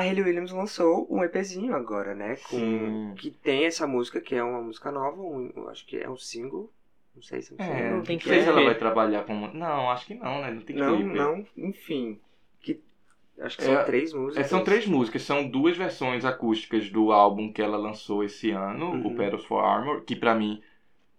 Hayley 0.05 0.23
Williams 0.23 0.51
lançou 0.51 1.07
um 1.09 1.23
EPzinho 1.23 1.75
agora, 1.75 2.13
né? 2.15 2.35
Com, 2.49 2.57
Sim. 2.57 3.13
que 3.17 3.31
tem 3.31 3.65
essa 3.65 3.85
música, 3.87 4.21
que 4.21 4.35
é 4.35 4.43
uma 4.43 4.61
música 4.61 4.91
nova, 4.91 5.21
um, 5.21 5.51
eu 5.55 5.69
acho 5.69 5.85
que 5.85 5.97
é 5.97 6.09
um 6.09 6.17
single. 6.17 6.71
Não 7.15 7.21
sei 7.23 7.41
se 7.41 7.53
é 7.53 7.55
um 7.55 7.61
É, 7.61 7.65
single. 7.67 7.97
não 7.97 8.03
tem 8.03 8.19
sei 8.19 8.37
que 8.37 8.43
se 8.43 8.49
ela 8.49 8.59
ver. 8.59 8.65
vai 8.65 8.75
trabalhar 8.75 9.23
com. 9.23 9.33
Não, 9.53 9.89
acho 9.91 10.05
que 10.05 10.15
não, 10.15 10.41
né? 10.41 10.51
Não 10.51 10.61
tem 10.61 10.75
Não, 10.75 10.95
clipe. 10.97 11.13
não, 11.17 11.45
enfim. 11.57 12.19
Que, 12.61 12.81
acho 13.39 13.57
que 13.57 13.63
são 13.63 13.73
É, 13.73 13.83
três 13.83 14.13
É, 14.13 14.17
músicas. 14.17 14.47
são 14.47 14.63
três 14.63 14.85
músicas, 14.85 15.21
são 15.23 15.47
duas 15.47 15.77
versões 15.77 16.25
acústicas 16.25 16.89
do 16.89 17.11
álbum 17.11 17.51
que 17.53 17.61
ela 17.61 17.77
lançou 17.77 18.23
esse 18.23 18.51
ano, 18.51 18.91
Uhum. 18.91 19.07
o 19.07 19.15
Petals 19.15 19.45
for 19.45 19.59
Armor, 19.63 20.01
que 20.03 20.15
pra 20.15 20.35
mim 20.35 20.61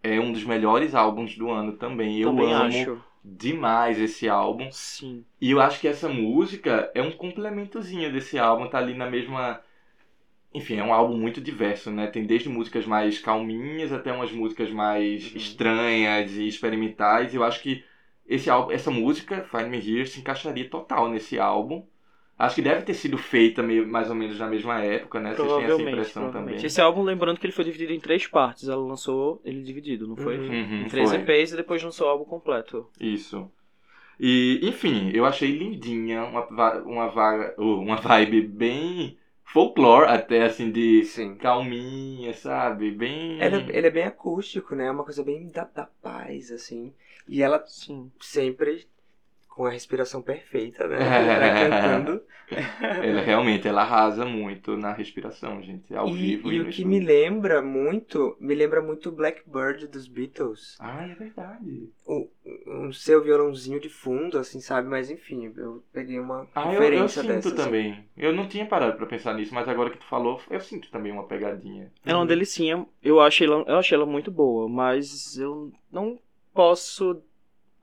é 0.02 0.20
um 0.20 0.32
dos 0.32 0.44
melhores 0.44 0.94
álbuns 0.94 1.36
do 1.36 1.50
ano 1.50 1.72
também. 1.78 2.18
Eu 2.20 2.28
Também 2.30 2.52
amo 2.52 2.64
acho. 2.64 3.02
Demais 3.26 3.98
esse 4.00 4.28
álbum. 4.28 4.70
Sim. 4.70 5.24
E 5.40 5.50
eu 5.50 5.60
acho 5.60 5.80
que 5.80 5.88
essa 5.88 6.08
música 6.08 6.90
é 6.94 7.02
um 7.02 7.10
complementozinho 7.12 8.12
desse 8.12 8.38
álbum, 8.38 8.68
tá 8.68 8.78
ali 8.78 8.94
na 8.94 9.08
mesma. 9.10 9.60
Enfim, 10.54 10.76
é 10.76 10.84
um 10.84 10.94
álbum 10.94 11.16
muito 11.16 11.40
diverso, 11.40 11.90
né? 11.90 12.06
Tem 12.06 12.24
desde 12.24 12.48
músicas 12.48 12.86
mais 12.86 13.18
calminhas 13.18 13.92
até 13.92 14.12
umas 14.12 14.32
músicas 14.32 14.70
mais 14.70 15.30
Uhum. 15.30 15.36
estranhas 15.36 16.32
e 16.32 16.46
experimentais. 16.46 17.34
E 17.34 17.36
eu 17.36 17.44
acho 17.44 17.60
que 17.60 17.84
esse 18.26 18.48
álbum, 18.48 18.70
essa 18.72 18.90
música, 18.90 19.44
Find 19.50 19.68
Me 19.68 19.76
Here, 19.78 20.06
se 20.06 20.20
encaixaria 20.20 20.68
total 20.70 21.08
nesse 21.10 21.38
álbum. 21.38 21.84
Acho 22.38 22.56
que 22.56 22.62
deve 22.62 22.82
ter 22.82 22.92
sido 22.92 23.16
feita 23.16 23.62
meio, 23.62 23.86
mais 23.88 24.10
ou 24.10 24.14
menos 24.14 24.38
na 24.38 24.46
mesma 24.46 24.80
época, 24.80 25.18
né? 25.18 25.34
Vocês 25.34 25.52
têm 25.54 25.64
essa 25.64 25.82
impressão 25.82 26.30
também. 26.30 26.56
Esse 26.64 26.80
álbum, 26.80 27.02
lembrando 27.02 27.40
que 27.40 27.46
ele 27.46 27.52
foi 27.52 27.64
dividido 27.64 27.92
em 27.92 28.00
três 28.00 28.26
partes. 28.26 28.68
Ela 28.68 28.82
lançou 28.82 29.40
ele 29.44 29.62
dividido, 29.62 30.06
não 30.06 30.16
foi? 30.16 30.36
Uhum. 30.36 30.48
Uhum, 30.48 30.82
Em 30.84 30.88
três 30.88 31.08
foi. 31.08 31.18
EPs 31.18 31.52
e 31.52 31.56
depois 31.56 31.82
lançou 31.82 32.06
o 32.06 32.10
álbum 32.10 32.24
completo. 32.24 32.86
Isso. 33.00 33.50
E, 34.18 34.60
enfim, 34.62 35.10
eu 35.14 35.24
achei 35.26 35.50
lindinha, 35.50 36.24
uma, 36.24 36.46
uma, 36.80 37.08
vaga, 37.08 37.54
uh, 37.58 37.80
uma 37.80 37.96
vibe 37.96 38.42
bem 38.42 39.18
folclore, 39.44 40.06
até 40.08 40.44
assim, 40.44 40.70
de 40.70 41.04
Sim. 41.04 41.36
calminha, 41.36 42.32
sabe? 42.34 42.90
Bem. 42.90 43.40
Ele, 43.40 43.56
é- 43.56 43.78
ele 43.78 43.86
é 43.86 43.90
bem 43.90 44.04
acústico, 44.04 44.74
né? 44.74 44.86
É 44.86 44.90
uma 44.90 45.04
coisa 45.04 45.22
bem 45.22 45.48
da, 45.48 45.64
da 45.64 45.84
paz, 46.02 46.50
assim. 46.50 46.92
E 47.28 47.42
ela 47.42 47.64
Sim. 47.66 48.10
sempre 48.20 48.86
com 49.56 49.64
a 49.64 49.70
respiração 49.70 50.20
perfeita, 50.20 50.86
né? 50.86 50.96
É. 50.96 51.00
Vai 51.40 51.70
cantando. 51.70 52.22
Ela 53.02 53.22
realmente 53.22 53.66
ela 53.66 53.82
arrasa 53.82 54.24
muito 54.24 54.76
na 54.76 54.92
respiração, 54.92 55.60
gente, 55.62 55.92
ao 55.96 56.08
e 56.08 56.12
vivo 56.12 56.52
e 56.52 56.56
e 56.56 56.60
o 56.60 56.68
que 56.70 56.84
me 56.84 57.00
lembra 57.00 57.60
muito, 57.60 58.36
me 58.38 58.54
lembra 58.54 58.80
muito 58.80 59.10
Blackbird 59.10 59.88
dos 59.88 60.06
Beatles. 60.06 60.76
Ah, 60.78 61.08
é 61.08 61.14
verdade. 61.16 61.90
O, 62.06 62.28
um 62.68 62.92
seu 62.92 63.20
violãozinho 63.20 63.80
de 63.80 63.88
fundo, 63.88 64.38
assim, 64.38 64.60
sabe? 64.60 64.88
Mas 64.88 65.10
enfim, 65.10 65.52
eu 65.56 65.82
peguei 65.92 66.20
uma 66.20 66.46
Ah, 66.54 66.72
eu, 66.72 66.74
eu 66.74 66.80
referência 66.82 67.22
sinto 67.22 67.34
dessa. 67.34 67.48
assim. 67.48 67.56
também. 67.56 68.04
Eu 68.16 68.32
não 68.32 68.46
tinha 68.46 68.64
parado 68.66 68.96
pra 68.96 69.06
pensar 69.06 69.34
nisso, 69.34 69.52
mas 69.52 69.68
agora 69.68 69.90
que 69.90 69.98
tu 69.98 70.06
falou, 70.06 70.40
eu 70.48 70.60
sinto 70.60 70.88
também 70.90 71.10
uma 71.10 71.26
pegadinha. 71.26 71.90
Ela 72.04 72.18
é 72.18 72.20
uma 72.20 72.26
delicinha. 72.26 72.86
Eu 73.02 73.20
achei 73.20 73.48
ela, 73.48 73.64
eu 73.66 73.76
achei 73.78 73.96
ela 73.96 74.06
muito 74.06 74.30
boa, 74.30 74.68
mas 74.68 75.36
eu 75.36 75.72
não 75.90 76.16
posso 76.54 77.20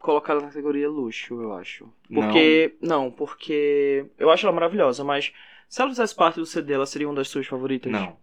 colocar 0.03 0.33
ela 0.33 0.41
na 0.41 0.47
categoria 0.49 0.89
luxo, 0.89 1.41
eu 1.41 1.53
acho. 1.53 1.87
Porque. 2.13 2.75
Não, 2.81 3.09
porque. 3.09 4.05
Eu 4.19 4.29
acho 4.29 4.45
ela 4.45 4.53
maravilhosa, 4.53 5.03
mas 5.03 5.33
se 5.67 5.81
ela 5.81 5.89
fizesse 5.89 6.13
parte 6.15 6.35
do 6.39 6.45
CD, 6.45 6.73
ela 6.73 6.85
seria 6.85 7.07
uma 7.07 7.15
das 7.15 7.29
suas 7.29 7.47
favoritas? 7.47 7.91
Não. 7.91 8.17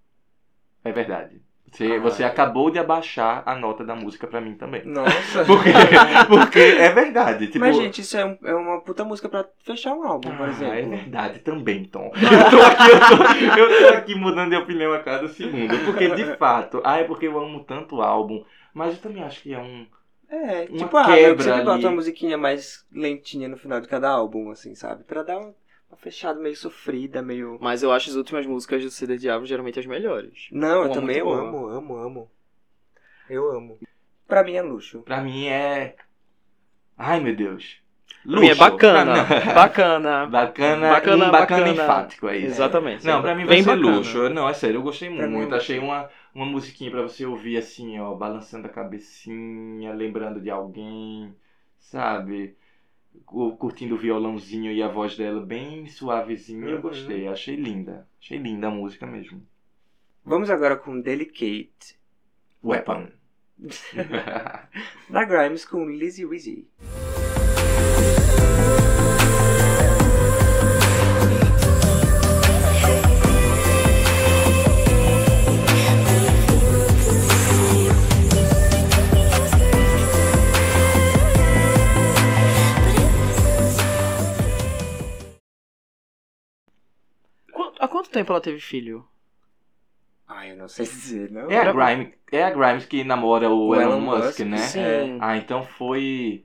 É 0.85 0.93
verdade. 0.93 1.41
Você, 1.73 1.85
Ah. 1.95 2.01
você 2.01 2.25
acabou 2.25 2.69
de 2.69 2.81
abaixar 2.81 3.45
a 3.47 3.55
nota 3.55 3.85
da 3.85 3.95
música 3.95 4.27
pra 4.27 4.41
mim 4.41 4.55
também. 4.55 4.85
Nossa. 4.85 5.45
Porque, 5.47 5.71
porque 6.29 6.59
é 6.59 6.89
verdade. 6.93 7.47
Tipo, 7.47 7.61
Mas, 7.61 7.77
gente, 7.77 8.01
isso 8.01 8.17
é, 8.17 8.25
um- 8.25 8.39
é 8.45 8.53
uma 8.55 8.81
puta 8.81 9.05
música 9.05 9.29
pra 9.29 9.47
fechar 9.65 9.95
um 9.95 10.03
álbum, 10.03 10.35
por 10.37 10.47
Ah, 10.47 10.51
exemplo. 10.51 10.75
é 10.75 10.83
verdade 10.83 11.39
também, 11.41 11.85
Tom. 11.85 12.11
Eu 12.17 12.51
tô, 12.51 12.61
aqui, 12.67 12.91
eu, 12.91 13.69
tô, 13.69 13.73
eu 13.75 13.89
tô 13.93 13.95
aqui 13.99 14.15
mudando 14.17 14.51
de 14.51 14.57
opinião 14.57 14.93
a 14.93 14.99
cada 14.99 15.29
segundo. 15.29 15.79
Porque, 15.85 16.09
de 16.11 16.25
fato, 16.39 16.81
ah, 16.85 16.99
é 16.99 17.05
porque 17.05 17.29
eu 17.29 17.39
amo 17.39 17.63
tanto 17.63 17.97
o 17.97 18.03
álbum. 18.03 18.45
Mas 18.75 18.95
eu 18.97 19.01
também 19.01 19.23
acho 19.23 19.41
que 19.43 19.55
é 19.55 19.59
um. 19.59 19.87
É, 20.31 20.67
Uma 20.71 20.79
tipo, 20.79 20.97
ah, 20.97 21.11
eu 21.19 21.29
quebra 21.37 21.43
sempre 21.45 21.65
boto 21.65 21.87
uma 21.89 21.91
musiquinha 21.97 22.39
mais 22.39 22.87
lentinha 22.93 23.49
no 23.49 23.57
final 23.57 23.81
de 23.81 23.89
cada 23.89 24.09
álbum, 24.09 24.51
assim, 24.51 24.75
sabe? 24.77 25.03
Pra 25.03 25.23
dar 25.25 25.39
uma, 25.39 25.55
uma 25.91 25.97
fechada 25.97 26.39
meio 26.39 26.55
sofrida, 26.57 27.21
meio... 27.21 27.59
Mas 27.61 27.83
eu 27.83 27.91
acho 27.91 28.11
as 28.11 28.17
últimas 28.17 28.47
músicas 28.47 28.83
do 28.85 28.91
CD 28.91 29.29
Árvore 29.29 29.49
geralmente 29.49 29.81
as 29.81 29.87
melhores. 29.87 30.47
Não, 30.53 30.85
eu 30.85 30.91
também 30.93 31.17
eu 31.19 31.27
muito 31.27 31.41
amo, 31.41 31.67
amo, 31.69 31.97
amo. 31.97 32.31
Eu 33.29 33.51
amo. 33.51 33.79
Pra 34.29 34.45
mim 34.45 34.55
é 34.55 34.63
luxo. 34.63 35.01
Pra 35.03 35.21
mim 35.21 35.47
é. 35.49 35.97
Ai, 36.97 37.19
meu 37.21 37.35
Deus. 37.35 37.79
Pra 38.23 38.39
mim 38.41 38.47
é 38.47 38.51
Luxo. 38.51 38.59
bacana. 38.61 39.25
Bacana. 39.55 40.27
Bacana, 40.27 40.27
Bacana, 40.29 40.87
um 40.87 40.91
bacana, 40.91 41.31
bacana. 41.33 41.69
enfático, 41.71 42.29
é 42.29 42.37
isso. 42.37 42.47
Exatamente. 42.49 43.05
Não, 43.07 43.21
pra 43.23 43.35
mim 43.35 43.45
vai 43.47 43.57
Bem 43.57 43.65
ser 43.65 43.77
bacana. 43.77 43.97
luxo. 43.97 44.29
Não, 44.29 44.49
é 44.49 44.53
sério, 44.53 44.77
eu 44.79 44.83
gostei 44.83 45.09
Pra 45.13 45.25
é 45.25 45.29
muito. 45.29 45.45
luxo. 45.51 45.57
Achei 45.57 45.79
uma, 45.79 46.09
uma 46.35 46.47
musiquinha 46.47 46.91
pra 46.91 47.03
você 47.03 47.25
ouvir 47.27 47.57
assim, 47.57 47.99
ó, 47.99 48.15
balançando 48.15 48.67
a 48.67 48.71
cabecinha, 48.71 49.93
lembrando 49.93 50.41
de 50.41 50.51
alguém, 50.51 51.35
sabe? 51.79 52.57
Cu- 53.27 53.57
Curtindo 53.57 53.95
o 53.97 53.99
violãozinho 53.99 54.71
e 54.73 54.83
a 54.83 54.89
voz 54.89 55.17
dela 55.17 55.45
bem 55.45 55.87
suavezinha. 55.89 56.67
Eu 56.67 56.77
Uhum. 56.77 56.83
gostei, 56.83 57.27
achei 57.29 57.57
linda. 57.57 58.09
Achei 58.21 58.39
linda 58.39 58.69
a 58.69 58.71
música 58.71 59.07
mesmo. 59.07 59.45
Vamos 60.25 60.51
agora 60.51 60.77
com 60.77 61.01
Delicate, 61.01 61.99
Weapon. 62.63 63.09
da 65.11 65.25
Grimes 65.25 65.65
com 65.65 65.85
Lizzy 65.87 66.25
Weezy. 66.25 66.69
Quanto 88.11 88.13
tempo 88.13 88.33
ela 88.33 88.41
teve 88.41 88.59
filho? 88.59 89.05
Ai, 90.27 90.51
eu 90.53 90.57
não 90.57 90.69
sei 90.69 90.85
dizer, 90.85 91.31
não. 91.31 91.51
É 91.51 91.59
a 91.59 91.73
Grimes, 91.73 92.15
é 92.31 92.43
a 92.43 92.51
Grimes 92.51 92.85
que 92.85 93.03
namora 93.05 93.49
o, 93.49 93.69
O 93.69 93.75
Elon, 93.75 93.83
Elon 93.93 94.01
Musk, 94.01 94.25
Musk, 94.25 94.41
né? 94.41 94.57
Sim. 94.59 95.19
Ah, 95.21 95.37
então 95.37 95.63
foi. 95.65 96.45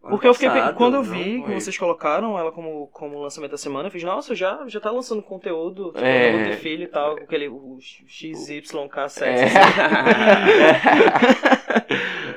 Porque 0.00 0.26
eu 0.28 0.32
fiquei. 0.32 0.48
quando 0.76 0.94
eu 0.94 1.02
vi 1.02 1.42
que 1.42 1.52
vocês 1.54 1.76
colocaram 1.76 2.38
ela 2.38 2.52
como, 2.52 2.86
como 2.88 3.20
lançamento 3.20 3.50
da 3.50 3.58
semana, 3.58 3.88
eu 3.88 3.92
fiz, 3.92 4.02
nossa, 4.02 4.34
já, 4.34 4.64
já 4.66 4.80
tá 4.80 4.90
lançando 4.90 5.22
conteúdo. 5.22 5.86
Tipo, 5.92 5.98
É. 6.04 6.28
eu 6.28 6.38
vou 6.38 6.46
ter 6.48 6.56
filho 6.56 6.84
e 6.84 6.86
tal, 6.86 7.16
com 7.16 7.24
aquele 7.24 7.48
o 7.48 7.78
XYK7. 8.06 9.22
É. 9.22 9.48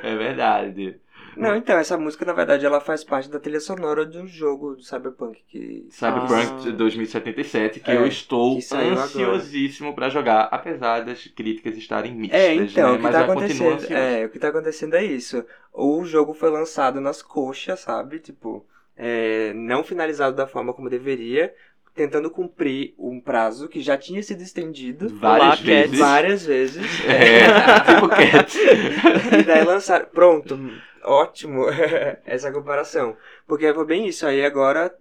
é 0.12 0.16
verdade. 0.16 1.00
Não, 1.36 1.56
então, 1.56 1.76
essa 1.78 1.96
música, 1.96 2.24
na 2.24 2.32
verdade, 2.32 2.64
ela 2.66 2.80
faz 2.80 3.02
parte 3.04 3.30
da 3.30 3.38
trilha 3.40 3.60
sonora 3.60 4.04
do 4.04 4.26
jogo 4.26 4.74
do 4.76 4.82
Cyberpunk 4.82 5.40
que... 5.48 5.86
Cyberpunk 5.90 6.68
Ah. 6.68 6.72
2077, 6.72 7.80
que 7.80 7.90
É, 7.90 7.96
eu 7.96 8.06
estou 8.06 8.58
que 8.58 8.74
ansiosíssimo 8.74 9.94
pra 9.94 10.08
jogar, 10.08 10.48
apesar 10.50 11.00
das 11.04 11.26
críticas 11.26 11.76
estarem 11.76 12.14
mistas, 12.14 12.38
É, 12.40 12.54
então, 12.54 12.88
né? 12.90 12.92
o 12.92 12.96
que 12.96 13.02
Mas 13.02 13.12
tá 13.14 13.20
acontecendo, 13.24 13.92
é, 13.92 14.24
o 14.24 14.28
que 14.28 14.38
tá 14.38 14.48
acontecendo 14.48 14.94
é 14.94 15.04
isso. 15.04 15.44
O 15.72 16.04
jogo 16.04 16.34
foi 16.34 16.50
lançado 16.50 17.00
nas 17.00 17.22
coxas, 17.22 17.80
sabe? 17.80 18.18
Tipo, 18.18 18.64
é, 18.96 19.52
não 19.54 19.82
finalizado 19.82 20.36
da 20.36 20.46
forma 20.46 20.72
como 20.74 20.90
deveria, 20.90 21.54
tentando 21.94 22.30
cumprir 22.30 22.94
um 22.98 23.20
prazo 23.20 23.68
que 23.68 23.80
já 23.82 23.98
tinha 23.98 24.22
sido 24.22 24.42
estendido 24.42 25.08
Várias 25.10 25.48
Lá, 25.48 25.54
vezes. 25.56 25.98
várias 25.98 26.46
vezes. 26.46 26.86
É, 27.06 27.44
tipo 27.80 28.08
Cats. 28.32 28.54
E 29.38 29.42
daí 29.44 29.64
lançaram. 29.64 30.06
Pronto, 30.06 30.58
ótimo 31.04 31.66
essa 32.24 32.50
comparação. 32.52 33.16
Porque 33.46 33.72
foi 33.72 33.84
bem 33.86 34.06
isso. 34.06 34.26
Aí 34.26 34.44
agora 34.44 34.94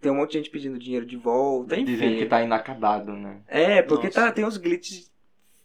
tem 0.00 0.12
um 0.12 0.16
monte 0.16 0.32
de 0.32 0.38
gente 0.38 0.50
pedindo 0.50 0.78
dinheiro 0.78 1.06
de 1.06 1.16
volta, 1.16 1.74
enfim. 1.74 1.84
Dizendo 1.84 2.18
que 2.18 2.26
tá 2.26 2.42
inacabado, 2.42 3.12
né? 3.12 3.38
É, 3.48 3.82
porque 3.82 4.08
Nossa. 4.08 4.20
tá, 4.20 4.32
tem 4.32 4.44
uns 4.44 4.56
glitches 4.56 5.10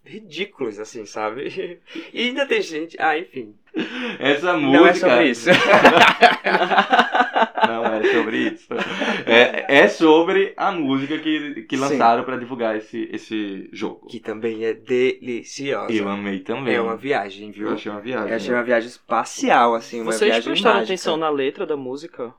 ridículos, 0.04 0.80
assim, 0.80 1.06
sabe? 1.06 1.80
E 2.14 2.28
ainda 2.28 2.46
tem 2.46 2.62
gente. 2.62 2.98
Ah, 3.00 3.18
enfim. 3.18 3.54
Essa 4.20 4.58
música. 4.58 4.78
Não 4.80 4.88
é 4.88 4.94
sobre 4.94 5.30
isso. 5.30 5.50
Não 7.84 7.94
é 7.96 8.04
sobre 8.14 8.38
isso. 8.38 8.68
É, 9.26 9.80
é 9.84 9.88
sobre 9.88 10.54
a 10.58 10.72
música 10.72 11.18
que, 11.20 11.64
que 11.64 11.76
lançaram 11.78 12.24
pra 12.24 12.38
divulgar 12.38 12.76
esse, 12.78 13.10
esse 13.12 13.70
jogo. 13.72 14.08
que 14.08 14.20
também 14.20 14.66
é 14.66 14.74
deliciosa. 14.74 15.92
Eu 15.94 16.08
amei 16.08 16.40
também. 16.40 16.76
É 16.76 16.82
uma 16.82 16.96
viagem, 16.98 17.52
viu? 17.52 17.68
Eu 17.68 17.74
achei 17.74 17.92
uma 17.92 18.02
viagem. 18.02 18.30
Eu 18.30 18.36
achei 18.36 18.54
uma 18.54 18.64
viagem 18.64 18.90
espacial, 18.90 19.76
assim, 19.76 20.02
uma 20.02 20.12
Vocês 20.12 20.30
viagem 20.32 20.52
prestaram 20.52 20.76
mágica. 20.78 20.94
atenção 20.94 21.18
na 21.18 21.30
letra 21.30 21.66
da 21.66 21.78
música? 21.78 22.34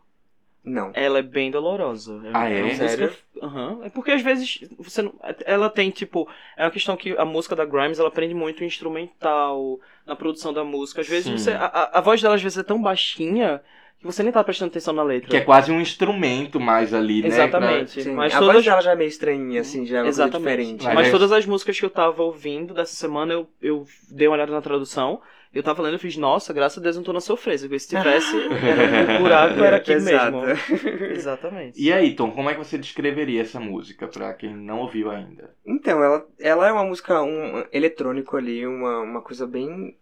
Não. 0.62 0.91
Ela 0.93 1.21
é 1.21 1.23
bem 1.23 1.51
dolorosa. 1.51 2.21
Ah, 2.35 2.47
é? 2.47 2.59
uma 2.61 2.67
música- 2.69 2.89
Sério? 2.89 3.12
Aham. 3.43 3.79
É 3.83 3.89
porque 3.89 4.11
às 4.11 4.21
vezes 4.21 4.61
você 4.79 5.01
não... 5.01 5.15
ela 5.47 5.71
tem 5.71 5.91
tipo, 5.91 6.29
é 6.55 6.65
uma 6.65 6.71
questão 6.71 6.99
que 6.99 7.17
a 7.17 7.25
música 7.25 7.57
da 7.57 7.65
Grimes 7.65 7.99
ela 7.99 8.09
aprende 8.09 8.35
muito 8.35 8.62
instrumental 8.62 9.81
na 10.07 10.15
produção 10.15 10.53
da 10.53 10.62
música. 10.62 11.01
Às 11.01 11.09
vezes 11.09 11.31
você, 11.41 11.53
a, 11.53 11.65
a- 11.65 11.99
a 11.99 12.01
voz 12.03 12.21
dela 12.21 12.35
às 12.35 12.43
vezes 12.43 12.59
é 12.59 12.62
tão 12.62 12.81
baixinha 12.81 13.62
que 14.01 14.07
você 14.07 14.23
nem 14.23 14.33
tá 14.33 14.43
prestando 14.43 14.71
atenção 14.71 14.95
na 14.95 15.03
letra. 15.03 15.29
Que 15.29 15.37
é 15.37 15.41
quase 15.43 15.71
um 15.71 15.79
instrumento 15.79 16.59
mais 16.59 16.95
ali, 16.95 17.21
né? 17.21 17.29
Exatamente. 17.29 18.09
Mas 18.09 18.35
a 18.35 18.39
todas 18.39 18.55
voz 18.55 18.65
dela 18.65 18.81
já 18.81 18.93
é 18.93 18.97
meio 18.97 19.09
estranhinha, 19.09 19.61
assim, 19.61 19.85
já 19.85 19.99
é 19.99 20.01
uma 20.01 20.05
coisa 20.05 20.23
Exatamente. 20.23 20.57
diferente. 20.57 20.85
Mas 20.85 20.95
Mas 20.95 21.09
é- 21.09 21.11
todas 21.11 21.33
as 21.33 21.45
músicas 21.45 21.79
que 21.79 21.85
eu 21.85 21.91
tava 21.91 22.23
ouvindo 22.23 22.73
dessa 22.73 22.95
semana, 22.95 23.35
eu, 23.35 23.47
eu 23.61 23.87
dei 24.11 24.27
uma 24.27 24.37
olhada 24.37 24.53
na 24.53 24.63
tradução. 24.63 25.21
Eu 25.53 25.65
tava 25.65 25.83
lendo 25.83 25.97
e 25.97 25.99
fiz, 25.99 26.17
nossa, 26.17 26.53
graças 26.53 26.79
a 26.79 26.81
Deus 26.81 26.95
eu 26.95 27.01
não 27.01 27.05
tô 27.05 27.13
na 27.13 27.21
sofrência. 27.21 27.69
Porque 27.69 27.81
se 27.81 27.89
tivesse, 27.89 28.37
era, 28.65 29.17
o 29.17 29.23
buraco 29.23 29.65
era 29.65 29.77
aqui 29.77 29.97
mesmo. 29.97 30.45
Exatamente. 31.11 31.79
E 31.79 31.93
aí, 31.93 32.15
Tom, 32.15 32.31
como 32.31 32.49
é 32.49 32.55
que 32.55 32.65
você 32.65 32.79
descreveria 32.79 33.43
essa 33.43 33.59
música 33.61 34.07
pra 34.07 34.33
quem 34.33 34.57
não 34.57 34.79
ouviu 34.79 35.11
ainda? 35.11 35.51
Então, 35.67 36.03
ela, 36.03 36.27
ela 36.39 36.69
é 36.69 36.73
uma 36.73 36.85
música 36.85 37.21
um, 37.21 37.65
eletrônico 37.73 38.37
ali, 38.37 38.65
uma, 38.65 39.01
uma 39.01 39.21
coisa 39.21 39.47
bem 39.47 39.97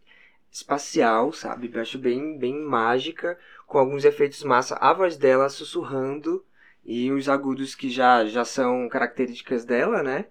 espacial, 0.53 1.33
sabe? 1.33 1.71
Eu 1.73 1.81
acho 1.81 1.99
bem, 1.99 2.39
bem 2.39 2.55
mágica, 2.55 3.39
com 3.69 3.79
alguns 3.79 4.05
efeitos 4.05 4.43
massa. 4.43 4.75
A 4.81 4.93
voz 4.93 5.17
dela 5.17 5.49
sussurrando 5.49 6.45
e 6.85 7.13
os 7.13 7.29
agudos 7.29 7.75
que 7.75 7.91
já, 7.91 8.25
já 8.27 8.45
são 8.45 8.89
características 8.89 9.65
dela, 9.65 10.03
né? 10.03 10.25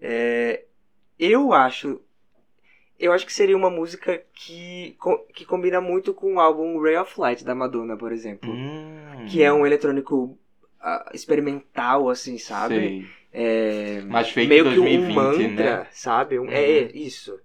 É, 0.00 0.64
eu 1.18 1.52
acho. 1.52 2.00
Eu 2.98 3.12
acho 3.12 3.24
que 3.24 3.32
seria 3.32 3.56
uma 3.56 3.70
música 3.70 4.22
que, 4.34 4.96
que 5.34 5.44
combina 5.44 5.80
muito 5.80 6.12
com 6.12 6.34
o 6.34 6.40
álbum 6.40 6.80
Ray 6.80 6.96
of 6.96 7.18
Light 7.18 7.44
da 7.44 7.54
Madonna, 7.54 7.96
por 7.96 8.12
exemplo. 8.12 8.50
Hum, 8.50 9.26
Que 9.28 9.42
é 9.42 9.52
um 9.52 9.66
eletrônico 9.66 10.38
ah, 10.80 11.10
experimental, 11.14 12.08
assim, 12.10 12.36
sabe? 12.38 12.74
Sei. 12.74 13.06
É, 13.32 14.02
Mas 14.06 14.30
feito 14.30 14.48
meio 14.48 14.66
em 14.66 14.72
que 14.72 14.80
um 14.80 14.84
2020, 14.84 15.14
mantra, 15.14 15.78
né? 15.80 15.86
sabe? 15.92 16.38
Um- 16.38 16.44
Uhum. 16.44 16.50
É 16.50 16.90
isso. 16.94 17.38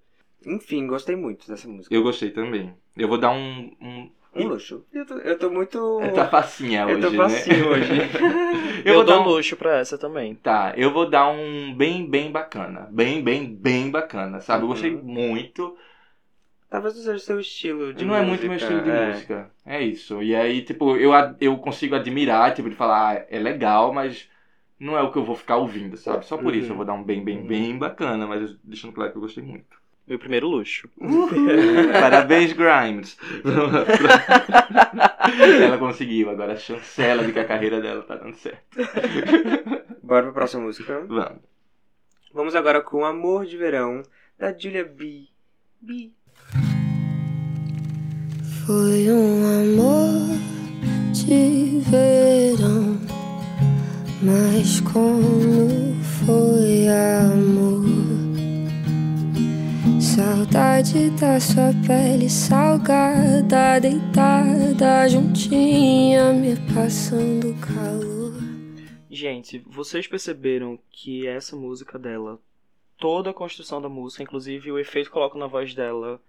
Enfim, 0.45 0.87
gostei 0.87 1.15
muito 1.15 1.47
dessa 1.47 1.67
música. 1.67 1.93
Eu 1.93 2.03
gostei 2.03 2.31
também. 2.31 2.73
Eu 2.97 3.07
vou 3.07 3.17
dar 3.17 3.31
um. 3.31 3.75
um... 3.81 4.11
Um 4.35 4.47
luxo. 4.47 4.85
Eu 4.93 5.05
tô, 5.05 5.13
eu 5.19 5.39
tô 5.39 5.49
muito. 5.49 5.99
Tá 6.13 6.27
facinha 6.27 6.87
Eu 6.87 6.97
hoje, 6.97 7.01
tô 7.01 7.11
né? 7.11 7.17
facinho 7.17 7.67
hoje. 7.67 7.91
Eu, 8.85 8.95
vou 8.95 9.05
dou 9.05 9.15
dar 9.15 9.21
um- 9.21 9.33
luxo 9.33 9.55
pra 9.55 9.77
essa 9.77 9.97
também. 9.97 10.35
Tá, 10.35 10.73
eu 10.77 10.91
vou 10.91 11.09
dar 11.09 11.29
um 11.29 11.73
bem, 11.75 12.09
bem 12.09 12.31
bacana. 12.31 12.87
Bem, 12.91 13.23
bem, 13.23 13.55
bem 13.55 13.89
bacana, 13.89 14.39
sabe? 14.41 14.63
Eu 14.63 14.67
gostei 14.67 14.91
Uhum. 14.91 15.03
muito. 15.03 15.77
Talvez 16.69 16.95
não 16.95 17.01
seja 17.03 17.15
o 17.15 17.19
seu 17.19 17.39
estilo 17.39 17.93
de 17.93 18.03
não 18.05 18.15
é 18.15 18.21
muito 18.21 18.41
meu 18.41 18.51
música, 18.51 18.73
estilo 18.73 18.81
de 18.83 18.89
é. 18.89 19.07
música. 19.07 19.51
É 19.65 19.81
isso. 19.81 20.21
E 20.21 20.35
aí, 20.35 20.61
tipo, 20.63 20.97
eu, 20.97 21.11
eu 21.39 21.57
consigo 21.57 21.95
admirar, 21.95 22.53
tipo, 22.53 22.69
de 22.69 22.75
falar, 22.75 23.17
ah, 23.17 23.25
é 23.29 23.39
legal, 23.39 23.93
mas 23.93 24.29
não 24.79 24.97
é 24.97 25.01
o 25.01 25.11
que 25.11 25.17
eu 25.17 25.23
vou 25.23 25.35
ficar 25.35 25.57
ouvindo, 25.57 25.95
sabe? 25.95 26.25
Só 26.25 26.37
por 26.37 26.53
isso 26.53 26.67
Uhum. 26.67 26.73
eu 26.73 26.77
vou 26.77 26.85
dar 26.85 26.93
um 26.93 27.03
bem, 27.03 27.23
bem, 27.23 27.45
bem 27.45 27.77
bacana, 27.77 28.27
mas 28.27 28.51
eu- 28.51 28.57
deixando 28.63 28.93
claro 28.93 29.11
que 29.11 29.17
eu 29.17 29.21
gostei 29.21 29.43
muito. 29.43 29.84
Meu 30.07 30.19
primeiro 30.19 30.47
luxo. 30.47 30.87
Parabéns, 31.99 32.53
Grimes. 32.53 33.17
Ela 35.63 35.77
conseguiu, 35.79 36.29
agora 36.29 36.53
a 36.53 36.57
chancela 36.57 37.23
de 37.23 37.33
que 37.33 37.39
a 37.39 37.45
carreira 37.45 37.81
dela 37.81 38.03
tá 38.03 38.15
dando 38.15 38.35
certo. 38.35 38.61
Bora 40.03 40.23
pra 40.23 40.33
próxima 40.33 40.63
música. 40.63 41.03
Vamos. 41.07 41.39
Vamos 42.31 42.55
agora 42.55 42.81
com 42.81 43.03
Amor 43.03 43.45
de 43.45 43.57
Verão, 43.57 44.03
da 44.37 44.55
Julia 44.55 44.85
B. 44.85 45.23
B. 45.81 46.11
Foi 48.65 49.09
um 49.09 49.61
amor 49.61 50.37
de 51.13 51.79
verão. 51.89 52.99
Mas 54.21 54.81
como 54.81 55.95
foi 56.25 56.87
amor? 56.89 58.04
Saudade 60.15 61.09
da 61.19 61.37
sua 61.41 61.73
pele 61.85 62.29
salgada, 62.29 63.81
deitada 63.81 65.09
juntinha, 65.09 66.31
me 66.31 66.55
passando 66.73 67.53
calor. 67.59 68.33
Gente, 69.11 69.59
vocês 69.67 70.07
perceberam 70.07 70.79
que 70.89 71.27
essa 71.27 71.57
música 71.57 71.99
dela, 71.99 72.39
toda 72.97 73.31
a 73.31 73.33
construção 73.33 73.81
da 73.81 73.89
música, 73.89 74.23
inclusive 74.23 74.71
o 74.71 74.79
efeito 74.79 75.07
que 75.07 75.11
coloca 75.13 75.37
na 75.37 75.47
voz 75.47 75.73
dela, 75.75 76.21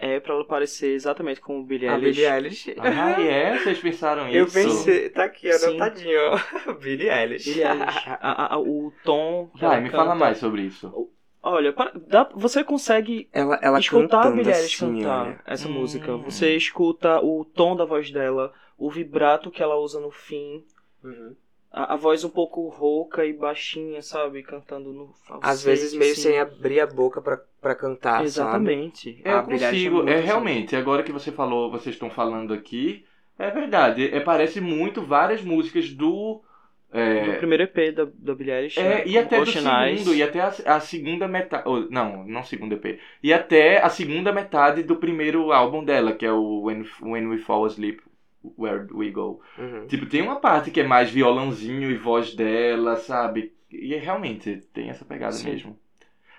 é 0.00 0.18
pra 0.18 0.34
ela 0.34 0.44
parecer 0.44 0.92
exatamente 0.92 1.40
com 1.40 1.60
o 1.60 1.64
Billie 1.64 1.86
A 1.88 1.92
Eilish. 1.94 2.16
Billie 2.16 2.26
Eilish. 2.28 2.74
Ah, 2.80 3.22
é? 3.22 3.56
Vocês 3.58 3.78
pensaram 3.78 4.28
Eu 4.30 4.46
isso? 4.46 4.54
pensei, 4.54 5.08
tá 5.10 5.24
aqui 5.26 5.48
anotadinho, 5.48 6.18
ó. 6.66 6.72
Billie 6.74 7.08
Eilish. 7.08 7.44
Billie 7.44 7.62
Eilish. 7.64 8.02
A- 8.20 8.46
a- 8.46 8.54
a- 8.54 8.58
o 8.58 8.92
tom. 9.04 9.48
que 9.54 9.60
Vai, 9.60 9.80
me 9.80 9.90
fala 9.90 10.04
canta. 10.06 10.14
mais 10.16 10.38
sobre 10.38 10.62
isso. 10.62 11.08
Olha, 11.42 11.72
para- 11.72 11.92
dá- 12.06 12.28
você 12.34 12.62
consegue 12.62 13.28
Ela, 13.32 13.58
ela 13.60 13.80
escutar 13.80 14.26
Eilish 14.36 14.50
assim, 14.84 14.98
cantar 15.00 15.26
olha. 15.26 15.40
essa 15.44 15.68
Hum. 15.68 15.72
música. 15.72 16.16
Você 16.18 16.54
escuta 16.56 17.20
o 17.20 17.44
tom 17.44 17.74
da 17.74 17.84
voz 17.84 18.10
dela, 18.12 18.52
o 18.78 18.88
vibrato 18.90 19.50
que 19.50 19.62
ela 19.62 19.76
usa 19.76 19.98
no 20.00 20.10
fim, 20.12 20.64
Uhum. 21.02 21.34
a, 21.72 21.94
a 21.94 21.96
voz 21.96 22.22
um 22.22 22.28
pouco 22.30 22.68
rouca 22.68 23.24
e 23.26 23.32
baixinha, 23.32 24.00
sabe? 24.02 24.42
Cantando 24.44 24.92
no 24.92 25.12
falsete. 25.26 25.50
Às 25.50 25.64
vezes 25.64 25.94
meio 25.94 26.12
assim. 26.12 26.20
sem 26.22 26.38
abrir 26.38 26.78
a 26.78 26.86
boca 26.86 27.20
pra, 27.20 27.40
pra 27.60 27.74
cantar, 27.74 28.18
sabe? 28.18 28.24
Exatamente. 28.26 29.20
É, 29.24 29.32
eu 29.32 29.38
A 29.38 29.42
Billie 29.42 29.64
Eilish 29.64 29.86
é 29.86 29.90
consigo. 29.90 30.08
É 30.08 30.14
assim. 30.18 30.26
realmente, 30.26 30.76
agora 30.76 31.02
que 31.02 31.10
você 31.10 31.32
falou, 31.32 31.70
vocês 31.72 31.96
estão 31.96 32.08
falando 32.08 32.54
aqui, 32.54 33.04
é 33.36 33.50
verdade. 33.50 34.06
É, 34.14 34.20
parece 34.20 34.60
muito 34.60 35.02
várias 35.02 35.42
músicas 35.42 35.90
do. 35.92 36.40
No 36.92 37.00
É, 37.00 37.36
primeiro 37.36 37.62
EP 37.62 37.94
da, 37.94 38.04
da 38.12 38.34
Billie 38.34 38.52
Eilish, 38.52 38.78
é, 38.78 38.82
né, 38.82 39.06
e 39.06 39.16
até 39.16 39.36
do 39.36 39.42
Ocean 39.42 39.62
segundo, 39.62 40.14
e 40.14 40.22
até 40.22 40.40
a, 40.40 40.48
a 40.76 40.80
segunda 40.80 41.26
metade. 41.26 41.66
ou, 41.66 41.88
não, 41.90 42.24
não 42.26 42.42
segundo 42.44 42.74
EP. 42.74 43.00
E 43.22 43.32
até 43.32 43.82
a 43.82 43.88
segunda 43.88 44.30
metade 44.32 44.82
do 44.82 44.96
primeiro 44.96 45.52
álbum 45.52 45.82
dela, 45.84 46.12
que 46.12 46.26
é 46.26 46.32
o 46.32 46.62
When, 46.64 46.84
When 47.00 47.28
We 47.28 47.38
Fall 47.38 47.64
Asleep, 47.64 48.02
Where 48.58 48.86
We 48.92 49.10
Go. 49.10 49.40
Uhum. 49.56 49.86
Tipo, 49.86 50.06
tem 50.06 50.20
uma 50.22 50.36
parte 50.36 50.70
que 50.70 50.80
é 50.80 50.84
mais 50.86 51.10
violãozinho 51.10 51.90
e 51.90 51.96
voz 51.96 52.34
dela, 52.34 52.96
sabe? 52.96 53.54
E 53.70 53.94
é 53.94 53.98
realmente 53.98 54.56
tem 54.74 54.90
essa 54.90 55.04
pegada 55.04 55.32
Sim. 55.32 55.50
mesmo. 55.50 55.78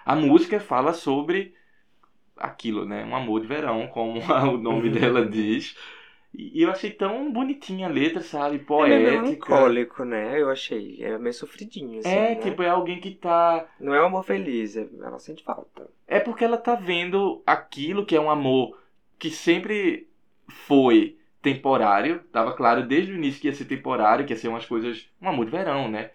A 0.06 0.16
música 0.16 0.60
fala 0.60 0.94
sobre 0.94 1.56
aquilo, 2.38 2.86
né? 2.86 3.04
Um 3.06 3.16
amor 3.16 3.42
de 3.42 3.48
verão, 3.48 3.88
como 3.88 4.20
o 4.54 4.58
nome 4.58 4.90
dela 4.92 5.26
diz. 5.26 5.76
E 6.34 6.62
eu 6.64 6.72
achei 6.72 6.90
tão 6.90 7.32
bonitinha 7.32 7.88
a 7.88 7.92
letra, 7.92 8.22
sabe? 8.22 8.56
É 8.56 8.58
meio 8.58 8.66
Poética. 8.66 9.12
melancólico, 9.22 10.04
né? 10.04 10.42
Eu 10.42 10.50
achei. 10.50 10.98
É 11.04 11.18
meio 11.18 11.34
sofridinho, 11.34 12.00
assim, 12.00 12.10
É, 12.10 12.36
né? 12.36 12.42
tipo, 12.42 12.64
é 12.64 12.70
alguém 12.70 13.00
que 13.00 13.12
tá. 13.12 13.68
Não 13.80 13.94
é 13.94 14.02
um 14.02 14.08
amor 14.08 14.24
feliz, 14.24 14.76
é- 14.76 14.88
ela 15.02 15.20
sente 15.20 15.44
falta. 15.44 15.88
É 16.08 16.20
porque 16.20 16.44
ela 16.44 16.58
tá 16.58 16.74
vendo 16.76 17.42
aquilo 17.46 18.06
que 18.06 18.16
é 18.16 18.20
um 18.20 18.32
amor 18.32 18.78
que 19.20 19.30
sempre 19.30 20.08
foi 20.48 21.18
temporário. 21.42 22.22
Tava 22.32 22.54
claro 22.54 22.88
desde 22.88 23.12
o 23.12 23.16
início 23.16 23.40
que 23.40 23.48
ia 23.48 23.54
ser 23.54 23.66
temporário, 23.66 24.26
que 24.26 24.34
ia 24.34 24.38
ser 24.38 24.48
umas 24.48 24.66
coisas. 24.66 25.08
Um 25.22 25.30
amor 25.30 25.46
de 25.46 25.52
verão, 25.52 25.88
né? 25.88 26.10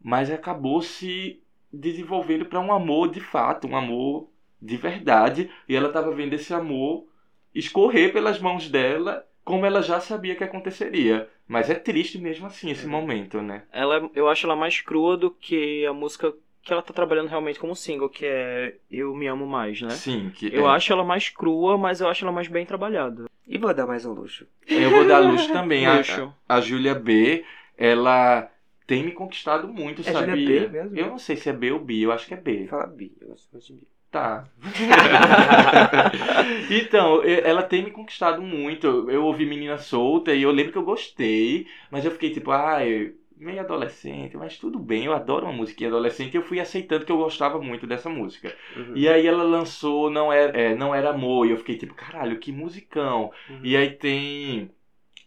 Mas 0.00 0.30
acabou 0.30 0.82
se 0.82 1.40
desenvolvendo 1.72 2.46
para 2.46 2.60
um 2.60 2.72
amor 2.72 3.10
de 3.10 3.20
fato, 3.20 3.66
um 3.68 3.76
amor 3.76 4.28
de 4.60 4.76
verdade. 4.76 5.50
E 5.68 5.76
ela 5.76 5.92
tava 5.92 6.12
vendo 6.14 6.34
esse 6.34 6.52
amor 6.52 7.06
escorrer 7.54 8.12
pelas 8.12 8.40
mãos 8.40 8.68
dela, 8.68 9.26
como 9.44 9.66
ela 9.66 9.82
já 9.82 10.00
sabia 10.00 10.34
que 10.34 10.44
aconteceria. 10.44 11.28
Mas 11.46 11.68
é 11.68 11.74
triste 11.74 12.18
mesmo 12.18 12.46
assim 12.46 12.70
esse 12.70 12.86
momento, 12.86 13.42
né? 13.42 13.64
Ela, 13.72 14.08
eu 14.14 14.28
acho 14.28 14.46
ela 14.46 14.56
mais 14.56 14.80
crua 14.80 15.16
do 15.16 15.30
que 15.30 15.84
a 15.86 15.92
música 15.92 16.32
que 16.62 16.72
ela 16.72 16.80
tá 16.82 16.92
trabalhando 16.94 17.28
realmente 17.28 17.58
como 17.58 17.74
single, 17.74 18.08
que 18.08 18.24
é 18.24 18.76
Eu 18.90 19.14
Me 19.14 19.26
Amo 19.26 19.46
Mais, 19.46 19.82
né? 19.82 19.90
Sim, 19.90 20.30
que 20.30 20.48
Eu 20.54 20.66
é. 20.68 20.70
acho 20.76 20.92
ela 20.92 21.02
mais 21.04 21.28
crua, 21.28 21.76
mas 21.76 22.00
eu 22.00 22.08
acho 22.08 22.24
ela 22.24 22.32
mais 22.32 22.46
bem 22.48 22.64
trabalhada. 22.64 23.24
E 23.46 23.58
vou 23.58 23.74
dar 23.74 23.86
mais 23.86 24.06
um 24.06 24.12
luxo. 24.12 24.46
Eu 24.68 24.90
vou 24.90 25.04
dar 25.04 25.18
luxo 25.18 25.52
também. 25.52 25.84
A, 25.86 25.96
Luxo. 25.96 26.32
a 26.48 26.60
Júlia 26.60 26.94
B, 26.94 27.44
ela 27.76 28.48
tem 28.86 29.02
me 29.04 29.10
conquistado 29.12 29.66
muito, 29.66 30.02
É 30.02 30.12
sabia? 30.12 30.36
Júlia 30.36 30.68
B 30.68 30.68
mesmo? 30.68 30.96
Eu 30.96 31.06
não 31.08 31.18
sei 31.18 31.36
se 31.36 31.48
é 31.48 31.52
B 31.52 31.72
ou 31.72 31.80
B, 31.80 31.98
eu 31.98 32.12
acho 32.12 32.26
que 32.28 32.34
é 32.34 32.36
B. 32.36 32.68
Fala 32.68 32.86
bi, 32.86 33.12
eu 33.20 33.28
gosto 33.28 33.48
mais 33.52 33.66
de 33.66 33.72
bi. 33.74 33.88
Tá. 34.12 34.46
então, 36.70 37.22
ela 37.24 37.62
tem 37.62 37.82
me 37.82 37.90
conquistado 37.90 38.42
muito. 38.42 39.10
Eu 39.10 39.24
ouvi 39.24 39.46
Menina 39.46 39.78
Solta 39.78 40.34
e 40.34 40.42
eu 40.42 40.50
lembro 40.50 40.72
que 40.72 40.78
eu 40.78 40.84
gostei, 40.84 41.66
mas 41.90 42.04
eu 42.04 42.10
fiquei 42.10 42.30
tipo, 42.30 42.50
ai, 42.50 43.14
meio 43.38 43.60
adolescente, 43.60 44.36
mas 44.36 44.58
tudo 44.58 44.78
bem, 44.78 45.06
eu 45.06 45.14
adoro 45.14 45.46
uma 45.46 45.52
musiquinha 45.52 45.88
adolescente 45.88 46.34
e 46.34 46.36
eu 46.36 46.42
fui 46.42 46.60
aceitando 46.60 47.06
que 47.06 47.12
eu 47.12 47.16
gostava 47.16 47.58
muito 47.60 47.86
dessa 47.86 48.10
música. 48.10 48.54
Uhum. 48.76 48.92
E 48.94 49.08
aí 49.08 49.26
ela 49.26 49.42
lançou 49.44 50.10
Não 50.10 50.30
Era, 50.30 50.58
é, 50.58 50.74
não 50.74 50.94
era 50.94 51.08
Amor 51.10 51.46
e 51.46 51.50
eu 51.52 51.56
fiquei 51.56 51.78
tipo, 51.78 51.94
caralho, 51.94 52.38
que 52.38 52.52
musicão. 52.52 53.32
Uhum. 53.48 53.60
E 53.62 53.74
aí 53.76 53.90
tem 53.96 54.70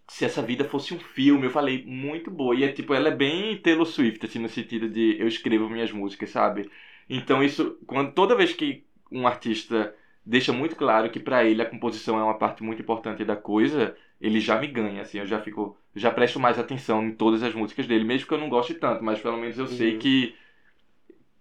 Se 0.07 0.24
Essa 0.26 0.41
Vida 0.44 0.64
Fosse 0.66 0.94
um 0.94 0.99
Filme, 0.99 1.45
eu 1.45 1.52
falei, 1.52 1.84
muito 1.86 2.30
boa. 2.32 2.56
E 2.56 2.64
é 2.64 2.72
tipo, 2.72 2.94
ela 2.94 3.10
é 3.10 3.16
bem 3.16 3.57
Taylor 3.57 3.86
Swift, 3.86 4.26
assim, 4.26 4.40
no 4.40 4.49
sentido 4.49 4.88
de 4.90 5.18
eu 5.20 5.28
escrevo 5.28 5.70
minhas 5.70 5.91
músicas, 5.91 6.30
sabe? 6.30 6.70
Então 7.10 7.44
isso, 7.44 7.77
quando 7.86 8.14
toda 8.14 8.36
vez 8.36 8.53
que 8.53 8.86
um 9.11 9.27
artista 9.27 9.95
deixa 10.26 10.52
muito 10.52 10.76
claro 10.76 11.10
que 11.11 11.19
pra 11.19 11.44
ele 11.44 11.61
a 11.61 11.69
composição 11.69 12.19
é 12.19 12.23
uma 12.23 12.38
parte 12.38 12.64
muito 12.64 12.82
importante 12.82 13.23
da 13.23 13.36
coisa, 13.36 13.95
ele 14.19 14.40
já 14.40 14.60
me 14.60 14.68
ganha, 14.68 15.02
assim, 15.03 15.19
eu 15.19 15.26
já 15.27 15.40
fico, 15.41 15.77
já 15.95 16.10
presto 16.11 16.40
mais 16.40 16.57
atenção 16.57 17.03
em 17.03 17.14
todas 17.15 17.44
as 17.44 17.53
músicas 17.53 17.86
dele, 17.88 18.03
mesmo 18.03 18.27
que 18.27 18.34
eu 18.34 18.40
não 18.40 18.49
goste 18.49 18.73
tanto, 18.76 19.03
mas 19.03 19.19
pelo 19.22 19.38
menos 19.38 19.57
eu 19.60 19.68
sei 19.68 19.94
Uhum. 19.94 19.99
que 19.99 20.36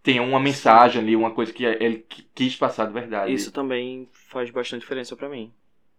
tem 0.03 0.21
uma 0.21 0.39
mensagem 0.39 1.01
ali, 1.03 1.17
uma 1.17 1.33
coisa 1.35 1.53
que 1.53 1.65
ele 1.65 1.99
qui- 2.09 2.29
quis 2.35 2.57
passar 2.57 2.87
de 2.87 2.93
verdade. 2.93 3.33
Isso 3.35 3.51
também 3.53 4.09
faz 4.13 4.51
bastante 4.51 4.81
diferença 4.83 5.17
pra 5.17 5.29
mim. 5.29 5.53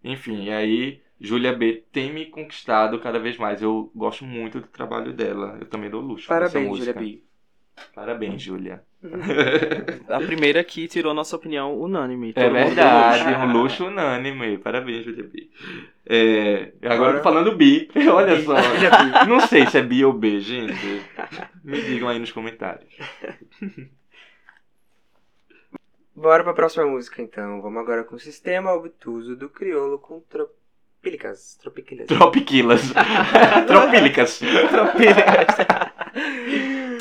Enfim, 0.03 0.43
e 0.45 0.51
aí 0.51 1.01
Julia 1.19 1.51
B 1.53 1.83
tem 1.91 2.13
me 2.13 2.27
conquistado 2.27 2.99
cada 3.01 3.19
vez 3.19 3.37
mais. 3.37 3.61
Eu 3.61 3.91
gosto 3.95 4.23
muito 4.23 4.61
do 4.61 4.67
trabalho 4.67 5.13
dela. 5.13 5.57
Eu 5.59 5.67
também 5.67 5.89
dou 5.89 6.01
luxo. 6.01 6.27
Parabéns, 6.27 6.67
música. 6.67 6.99
Julia 6.99 7.17
B. 7.17 7.23
Parabéns, 7.93 8.41
Julia. 8.41 8.81
A 10.09 10.19
primeira 10.19 10.63
que 10.63 10.87
tirou 10.87 11.13
nossa 11.13 11.35
opinião 11.35 11.77
unânime. 11.79 12.33
É 12.35 12.49
verdade, 12.49 13.33
um 13.35 13.51
luxo 13.51 13.85
unânime. 13.85 14.57
Parabéns, 14.57 15.05
Julia 15.05 15.23
B. 15.23 15.49
É, 16.05 16.71
agora 16.81 16.81
eu 16.81 16.91
Agora- 16.91 17.17
tô 17.17 17.23
falando 17.23 17.55
bi. 17.55 17.89
Olha 18.11 18.41
só. 18.41 18.55
B. 18.55 19.25
Não 19.27 19.39
sei 19.41 19.65
se 19.67 19.77
é 19.77 19.81
bi 19.81 20.03
ou 20.05 20.13
B, 20.13 20.39
gente. 20.39 21.03
Me 21.63 21.81
digam 21.81 22.09
aí 22.09 22.19
nos 22.19 22.31
comentários. 22.31 22.93
Bora 26.15 26.43
pra 26.43 26.53
próxima 26.53 26.85
música, 26.85 27.21
então. 27.21 27.61
Vamos 27.61 27.81
agora 27.81 28.03
com 28.03 28.15
o 28.15 28.19
Sistema 28.19 28.73
Obtuso 28.73 29.35
do 29.35 29.49
Criolo 29.49 29.99
com 29.99 30.21
Tropílicas. 30.21 31.57
Tropílicas. 31.61 32.07
Tropiquilas. 32.07 32.81
Tropílicas. 33.67 34.39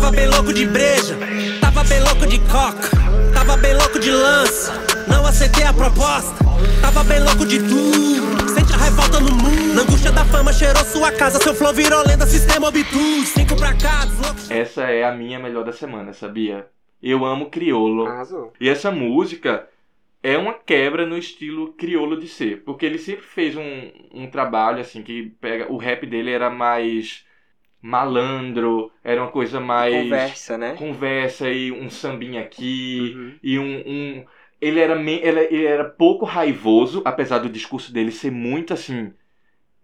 Tava 0.00 0.12
bem 0.12 0.26
louco 0.28 0.52
de 0.54 0.66
breja, 0.66 1.14
tava 1.60 1.84
bem 1.84 2.00
louco 2.00 2.26
de 2.26 2.38
coca, 2.50 2.88
tava 3.34 3.56
bem 3.58 3.74
louco 3.74 3.98
de 3.98 4.10
lance, 4.10 4.70
não 5.06 5.26
aceitei 5.26 5.62
a 5.64 5.74
proposta, 5.74 6.34
tava 6.80 7.04
bem 7.04 7.20
louco 7.20 7.44
de 7.44 7.58
tudo, 7.58 8.48
sente 8.48 8.72
a 8.72 8.78
revolta 8.78 9.20
no 9.20 9.30
mundo, 9.30 9.74
na 9.74 9.82
angústia 9.82 10.10
da 10.10 10.24
fama 10.24 10.54
cheirou 10.54 10.82
sua 10.84 11.12
casa, 11.12 11.38
seu 11.38 11.54
flow 11.54 11.74
virou 11.74 12.02
lenda, 12.06 12.26
sistema 12.26 12.68
obtuso, 12.68 13.26
cinco 13.26 13.54
pra 13.56 13.74
cá, 13.74 14.06
deslouco. 14.06 14.40
Essa 14.48 14.84
é 14.84 15.04
a 15.04 15.12
minha 15.12 15.38
melhor 15.38 15.64
da 15.64 15.72
semana, 15.72 16.14
sabia? 16.14 16.66
Eu 17.02 17.26
amo 17.26 17.50
criolo. 17.50 18.06
Arrasou. 18.06 18.54
E 18.58 18.70
essa 18.70 18.90
música 18.90 19.68
é 20.22 20.38
uma 20.38 20.54
quebra 20.54 21.04
no 21.06 21.18
estilo 21.18 21.74
criolo 21.74 22.18
de 22.18 22.26
ser. 22.26 22.62
Porque 22.64 22.86
ele 22.86 22.98
sempre 22.98 23.24
fez 23.24 23.54
um, 23.54 23.90
um 24.12 24.26
trabalho 24.30 24.80
assim 24.80 25.02
que 25.02 25.34
pega. 25.40 25.70
O 25.70 25.76
rap 25.76 26.06
dele 26.06 26.30
era 26.30 26.48
mais 26.50 27.24
malandro, 27.82 28.92
era 29.02 29.22
uma 29.22 29.30
coisa 29.30 29.60
mais. 29.60 30.02
Conversa, 30.02 30.58
né? 30.58 30.74
conversa 30.76 31.50
e 31.50 31.72
um 31.72 31.90
sambinha 31.90 32.42
aqui. 32.42 33.12
Uhum. 33.16 33.38
E 33.42 33.58
um. 33.58 33.80
um- 34.20 34.26
ele, 34.60 34.78
era 34.80 34.94
me- 34.94 35.20
ele, 35.22 35.64
era 35.64 35.84
pouco 35.88 36.24
raivoso, 36.26 37.02
apesar 37.04 37.38
do 37.38 37.48
discurso 37.48 37.92
dele 37.92 38.12
ser 38.12 38.30
muito 38.30 38.74
assim. 38.74 39.12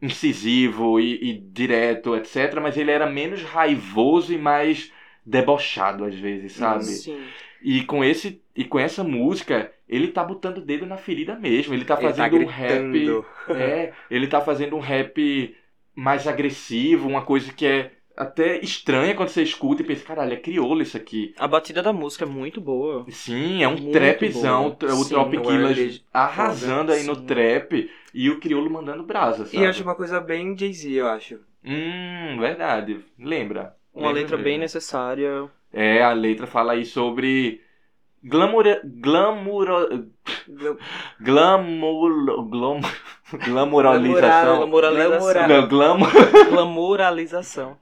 incisivo 0.01 1.01
e, 1.01 1.31
e 1.31 1.39
direto, 1.39 2.15
etc. 2.17 2.61
Mas 2.61 2.77
ele 2.77 2.91
era 2.91 3.07
menos 3.09 3.43
raivoso 3.43 4.33
e 4.33 4.39
mais 4.39 4.93
debochado 5.25 6.05
às 6.05 6.15
vezes, 6.15 6.53
sabe? 6.53 6.85
Sim. 6.85 7.27
E 7.63 7.85
com 7.85 8.05
esse 8.05 8.43
e 8.55 8.65
com 8.65 8.79
essa 8.79 9.03
música, 9.05 9.73
ele 9.89 10.09
tá 10.09 10.23
botando 10.25 10.59
o 10.59 10.61
dedo 10.65 10.87
na 10.87 10.97
ferida 10.97 11.37
mesmo. 11.37 11.75
Ele 11.75 11.85
tá 11.85 11.95
Ele 11.95 12.13
tá 12.13 12.13
fazendo 12.13 12.37
um 12.37 12.45
rap. 12.47 13.23
É, 13.53 13.93
ele 14.11 14.29
tá 14.29 14.41
fazendo 14.41 14.77
um 14.77 14.81
rap 14.81 15.57
mais 15.97 16.29
agressivo, 16.29 17.09
uma 17.09 17.23
coisa 17.23 17.53
que 17.53 17.67
é 17.67 17.91
até 18.17 18.59
estranha 18.61 19.15
quando 19.15 19.29
você 19.29 19.43
escuta 19.43 19.83
e 19.83 19.85
pensa, 19.85 20.05
caralho, 20.05 20.33
é 20.33 20.37
crioulo 20.37 20.81
isso 20.81 20.97
aqui. 20.97 21.35
A 21.39 21.47
batida 21.49 21.83
da 21.83 21.93
música 21.93 22.25
é 22.25 22.29
muito 22.29 22.61
boa. 22.61 23.05
Sim, 23.11 23.63
é 23.63 23.69
um 23.69 23.73
Muito 23.73 23.93
trapzão, 23.93 24.77
boa. 24.81 24.93
o 24.95 24.97
Sim, 25.05 25.09
Trop 25.11 25.31
Killers 25.43 26.05
arrasando 26.13 26.93
aí 26.93 27.03
no 27.03 27.15
Sim. 27.15 27.25
trap 27.25 27.91
e 28.15 28.31
o 28.31 28.39
crioulo 28.41 28.71
mandando 28.71 29.03
brasa, 29.03 29.45
sabe? 29.45 29.59
E 29.59 29.67
acho 29.67 29.83
uma 29.83 29.95
coisa 29.95 30.21
bem 30.21 30.57
Jay-Z, 30.57 30.91
eu 30.93 31.09
acho. 31.09 31.41
Hum, 31.65 32.39
verdade. 32.39 33.01
Lembra? 33.19 33.77
Uma 33.93 34.09
Lembra 34.09 34.21
letra 34.23 34.37
bem 34.39 34.59
necessária. 34.59 35.51
É, 35.73 36.03
a 36.03 36.13
letra 36.13 36.47
fala 36.47 36.73
aí 36.73 36.85
sobre 36.87 37.61
glamour 38.25 38.65
glamour 38.85 39.67
glamour 41.21 42.49
glam, 42.49 42.81
glamoralização. 43.33 44.57
Glamoralização. 44.59 45.49
Não, 45.49 45.69
glamour. 45.69 46.11
Glamouralização. 46.51 47.77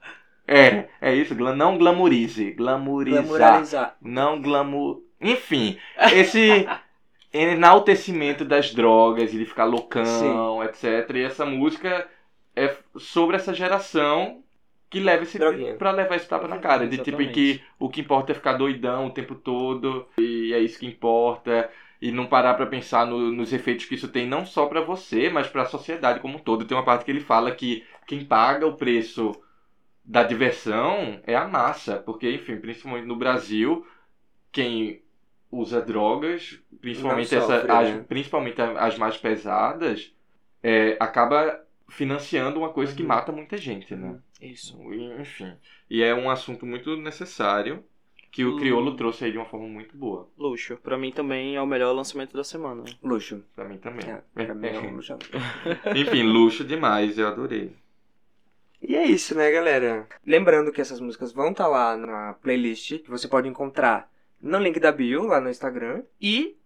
É, 0.47 0.85
é 1.01 1.13
isso, 1.15 1.33
glam- 1.35 1.55
não 1.55 1.77
glamorize, 1.77 2.51
glamorizar. 2.51 3.23
Glamoralizar. 3.23 3.95
Não 4.01 4.41
glamour. 4.41 5.01
Enfim, 5.19 5.77
esse 6.13 6.67
enaltecimento 7.33 8.45
das 8.45 8.73
drogas 8.73 9.33
e 9.33 9.37
de 9.37 9.45
ficar 9.45 9.65
loucão, 9.65 10.63
etc. 10.63 11.09
E 11.15 11.23
essa 11.23 11.45
música 11.45 12.07
é 12.55 12.75
sobre 12.97 13.35
essa 13.35 13.53
geração 13.53 14.41
que 14.89 14.99
leva 14.99 15.23
esse 15.23 15.37
Droguinha. 15.37 15.73
pra 15.75 15.91
levar 15.91 16.15
esse 16.15 16.27
tapa 16.27 16.47
na 16.47 16.57
cara, 16.59 16.87
de 16.87 16.97
tipo 16.99 17.21
em 17.21 17.25
Exatamente. 17.25 17.57
que 17.57 17.63
o 17.79 17.89
que 17.89 18.01
importa 18.01 18.31
é 18.31 18.35
ficar 18.35 18.53
doidão 18.53 19.07
o 19.07 19.11
tempo 19.11 19.35
todo 19.35 20.07
e 20.17 20.53
é 20.53 20.59
isso 20.59 20.79
que 20.79 20.85
importa. 20.85 21.69
E 22.05 22.11
não 22.11 22.27
parar 22.27 22.53
pra 22.53 22.67
pensar 22.67 23.07
no- 23.07 23.31
nos 23.31 23.51
efeitos 23.51 23.85
que 23.85 23.95
isso 23.95 24.07
tem 24.07 24.27
não 24.27 24.45
só 24.45 24.67
pra 24.67 24.79
você, 24.81 25.27
mas 25.27 25.47
pra 25.47 25.65
sociedade 25.65 26.19
como 26.19 26.35
um 26.37 26.39
todo. 26.39 26.63
Tem 26.63 26.77
uma 26.77 26.85
parte 26.85 27.03
que 27.03 27.09
ele 27.09 27.19
fala 27.19 27.55
que 27.55 27.83
quem 28.05 28.23
paga 28.23 28.67
o 28.67 28.77
preço 28.77 29.31
da 30.03 30.21
diversão 30.21 31.19
é 31.25 31.35
a 31.35 31.47
massa, 31.47 31.97
porque 31.97 32.31
enfim, 32.31 32.57
principalmente 32.57 33.07
no 33.07 33.15
Brasil, 33.15 33.87
quem 34.51 35.01
usa 35.51 35.81
drogas, 35.81 36.59
principalmente 36.79 37.33
Não 37.33 37.41
essa, 37.41 37.55
sofre, 37.59 37.71
as, 37.71 37.89
né? 37.89 38.05
principalmente 38.07 38.61
a- 38.61 38.85
as 38.85 38.97
mais 38.99 39.17
pesadas, 39.17 40.13
é, 40.61 40.97
acaba 40.99 41.59
financiando 41.89 42.59
uma 42.59 42.69
coisa 42.69 42.95
que 42.95 43.01
Uhum. 43.01 43.07
mata 43.07 43.31
muita 43.31 43.57
gente, 43.57 43.95
né? 43.95 44.19
Isso. 44.39 44.77
Enfim. 45.19 45.57
E 45.89 46.03
é 46.03 46.13
um 46.13 46.29
assunto 46.29 46.67
muito 46.67 46.95
necessário 46.97 47.83
que 48.35 48.43
o 48.43 48.53
Hum. 48.55 48.59
Criolo 48.59 48.97
trouxe 48.97 49.23
aí 49.23 49.31
de 49.31 49.37
uma 49.37 49.45
forma 49.45 49.65
muito 49.65 49.95
boa. 49.95 50.27
Luxo. 50.37 50.75
Pra 50.83 50.97
mim 50.97 51.09
também 51.09 51.55
é 51.55 51.61
o 51.61 51.65
melhor 51.65 51.93
lançamento 51.93 52.35
da 52.35 52.43
semana. 52.43 52.83
Luxo. 53.01 53.41
Pra 53.55 53.63
mim 53.63 53.77
também. 53.77 54.09
É, 54.11 54.21
pra 54.43 54.53
mim 54.53 54.67
é 54.67 54.77
um 54.77 54.95
luxo. 54.97 55.17
Enfim, 55.95 56.23
luxo 56.23 56.65
demais, 56.65 57.17
eu 57.17 57.29
adorei. 57.29 57.71
E 58.81 58.93
é 58.93 59.05
isso, 59.05 59.33
né, 59.35 59.49
galera? 59.49 60.05
Lembrando 60.27 60.69
que 60.73 60.81
essas 60.81 60.99
músicas 60.99 61.31
vão 61.31 61.51
estar 61.51 61.65
lá 61.67 61.95
na 61.95 62.33
playlist, 62.33 62.99
que 62.99 63.09
você 63.09 63.25
pode 63.25 63.47
encontrar 63.47 64.11
no 64.41 64.59
link 64.59 64.81
da 64.81 64.91
bio, 64.91 65.23
lá 65.27 65.39
no 65.39 65.49
Instagram. 65.49 66.03
E 66.21 66.57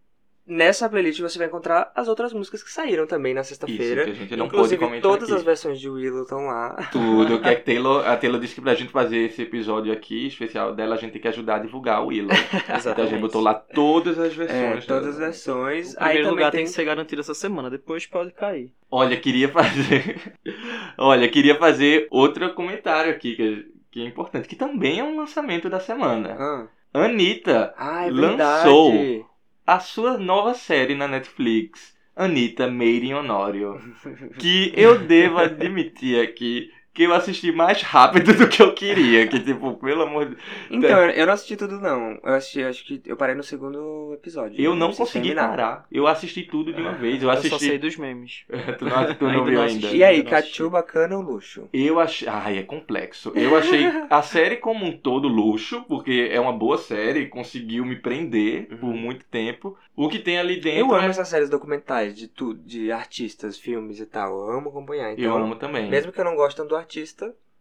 nessa 0.50 0.90
playlist 0.90 1.20
você 1.22 1.38
vai 1.38 1.48
encontrar 1.48 1.92
as 1.96 2.08
outras 2.08 2.34
músicas 2.34 2.62
que 2.64 2.72
saíram 2.72 3.06
também 3.08 3.34
na 3.34 3.42
Isso, 3.42 3.50
sexta-feira. 3.50 4.04
que 4.04 4.10
a 4.10 4.14
gente 4.14 4.36
não 4.36 4.48
Inclusive, 4.48 4.78
pôde 4.78 4.78
comentar 4.78 5.12
todas 5.12 5.30
aqui. 5.30 5.38
as 5.38 5.44
versões 5.44 5.80
de 5.80 5.90
Willow 5.90 6.24
estão 6.24 6.48
lá. 6.48 6.76
Tudo, 6.92 7.40
que 7.42 7.48
a 7.48 7.60
Taylor, 7.62 8.08
a 8.08 8.18
Taylor 8.18 8.40
disse 8.42 8.56
que 8.56 8.62
pra 8.62 8.74
gente 8.76 8.92
fazer 8.92 9.18
esse 9.20 9.42
episódio 9.44 9.94
aqui, 9.94 10.28
especial 10.28 10.74
dela, 10.76 10.96
a 10.96 10.98
gente 10.98 11.14
tem 11.14 11.22
que 11.22 11.28
ajudar 11.28 11.56
a 11.56 11.60
divulgar 11.60 12.04
o 12.04 12.08
Willow. 12.08 12.32
Então 12.70 12.76
a 12.76 12.78
Exatamente. 12.78 13.12
gente 13.12 13.22
botou 13.22 13.42
lá 13.42 13.54
todas 13.54 14.18
as 14.20 14.34
É, 14.34 14.36
versões. 14.36 14.86
todas 14.86 15.08
as 15.10 15.18
versões. 15.18 15.94
O 15.94 15.98
Aí 16.00 16.04
primeiro 16.06 16.24
também 16.24 16.32
lugar 16.32 16.52
tem... 16.52 16.58
tem 16.60 16.66
que 16.66 16.72
ser 16.72 16.86
garantido 16.86 17.22
essa 17.22 17.34
semana, 17.34 17.70
depois 17.70 18.06
pode 18.08 18.32
cair. 18.32 18.72
Olha, 18.92 19.16
queria 19.18 19.50
fazer. 19.50 20.34
Olha, 20.98 21.28
queria 21.30 21.56
fazer 21.58 22.08
outro 22.12 22.54
comentário 22.54 23.12
aqui 23.12 23.36
que, 23.36 23.72
que 23.92 24.02
é 24.02 24.06
importante, 24.06 24.48
que 24.48 24.56
também 24.56 25.00
é 25.00 25.04
um 25.04 25.16
lançamento 25.18 25.70
da 25.70 25.80
semana. 25.80 26.36
Ah, 26.40 26.68
Anitta, 27.06 27.74
ah 27.78 28.08
é 28.08 28.10
Lançou. 28.12 29.29
A 29.70 29.80
sua 29.80 30.18
nova 30.18 30.56
série 30.56 30.96
na 30.96 31.08
Netflix, 31.08 31.96
Anitta 32.16 32.68
Made 32.68 33.06
in 33.06 33.14
Honório. 33.14 33.80
Que 34.40 34.74
eu 34.76 34.98
devo 34.98 35.38
admitir 35.38 36.20
aqui 36.24 36.74
que 37.00 37.04
eu 37.06 37.14
assisti 37.14 37.52
mais 37.52 37.82
rápido 37.82 38.34
do 38.36 38.48
que 38.50 38.62
eu 38.62 38.74
queria. 38.74 39.26
Que, 39.28 39.40
tipo, 39.40 39.74
pelo 39.76 40.02
amor 40.04 40.26
de 40.26 40.38
Então, 40.70 41.10
eu- 41.10 41.26
não 41.26 41.34
assisti 41.34 41.56
tudo, 41.56 41.80
não. 41.80 42.20
Eu 42.24 42.34
assisti, 42.34 42.62
acho 42.64 42.86
que 42.86 43.02
eu 43.06 43.16
parei 43.16 43.36
no 43.36 43.44
segundo 43.44 44.12
episódio. 44.14 44.60
Eu 44.62 44.76
não 44.76 44.92
consegui 44.92 45.28
terminar. 45.30 45.50
parar. 45.50 45.86
Eu 45.92 46.08
assisti 46.08 46.44
tudo 46.44 46.74
de 46.74 46.82
uma 46.82 46.94
vez. 46.94 47.24
Eu 47.24 47.30
Eu 47.30 47.36
só 47.38 47.42
sei 47.42 47.52
assisti. 47.56 47.78
dos 47.78 47.96
memes. 47.98 48.44
tu 48.78 48.86
não, 48.86 49.14
tu 49.16 49.24
não 49.24 49.32
Ainda 49.32 49.44
viu 49.46 49.54
não 49.54 49.62
ainda. 49.62 49.66
assisti. 49.88 49.98
E 49.98 50.04
aí, 50.04 50.16
assisti. 50.18 50.30
Cachu 50.30 50.70
bacana 50.70 51.16
ou 51.16 51.22
luxo? 51.24 51.70
Eu 51.72 52.00
achei. 52.00 52.28
Ai, 52.28 52.58
é 52.58 52.64
complexo. 52.64 53.32
Eu 53.36 53.56
achei 53.56 53.86
a 54.10 54.22
série 54.22 54.58
como 54.58 54.86
um 54.86 54.98
todo 54.98 55.28
luxo, 55.30 55.84
porque 55.88 56.28
é 56.32 56.40
uma 56.40 56.52
boa 56.52 56.78
série, 56.78 57.28
conseguiu 57.28 57.86
me 57.86 57.96
prender 57.96 58.68
por 58.80 58.94
muito 58.94 59.24
tempo. 59.26 59.78
O 59.96 60.08
que 60.10 60.20
tem 60.20 60.38
ali 60.40 60.60
dentro. 60.62 60.80
Eu 60.80 60.96
amo 60.96 61.08
é- 61.08 61.10
essas 61.10 61.28
séries 61.28 61.50
documentais 61.50 62.16
de 62.16 62.28
tudo, 62.28 62.60
de 62.64 62.90
artistas, 62.92 63.58
filmes 63.58 64.00
e 64.00 64.06
tal. 64.06 64.32
Eu 64.50 64.58
amo 64.58 64.70
acompanhar. 64.70 65.12
Então, 65.14 65.24
Eu 65.26 65.36
amo 65.38 65.56
também. 65.56 65.90
Mesmo 65.90 66.12
que 66.12 66.20
eu 66.20 66.26
não 66.26 66.36
goste 66.36 66.56
tanto 66.56 66.70
do 66.70 66.76
artista, 66.76 66.89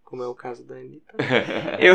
como 0.05 0.22
é 0.22 0.26
o 0.26 0.34
caso 0.34 0.64
da 0.64 0.74
Anitta, 0.76 1.14
eu, 1.78 1.94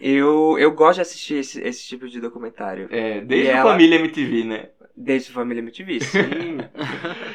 eu, 0.00 0.58
eu 0.58 0.72
gosto 0.72 0.96
de 0.96 1.02
assistir 1.02 1.34
esse, 1.34 1.60
esse 1.60 1.86
tipo 1.86 2.08
de 2.08 2.20
documentário. 2.20 2.88
É, 2.90 3.20
desde 3.20 3.46
E 3.46 3.50
a 3.50 3.56
ela- 3.58 3.72
família 3.72 3.96
MTV, 3.98 4.44
né? 4.44 4.68
Desde 4.96 5.30
Família 5.30 5.60
MTV, 5.60 6.00
sim. 6.02 6.58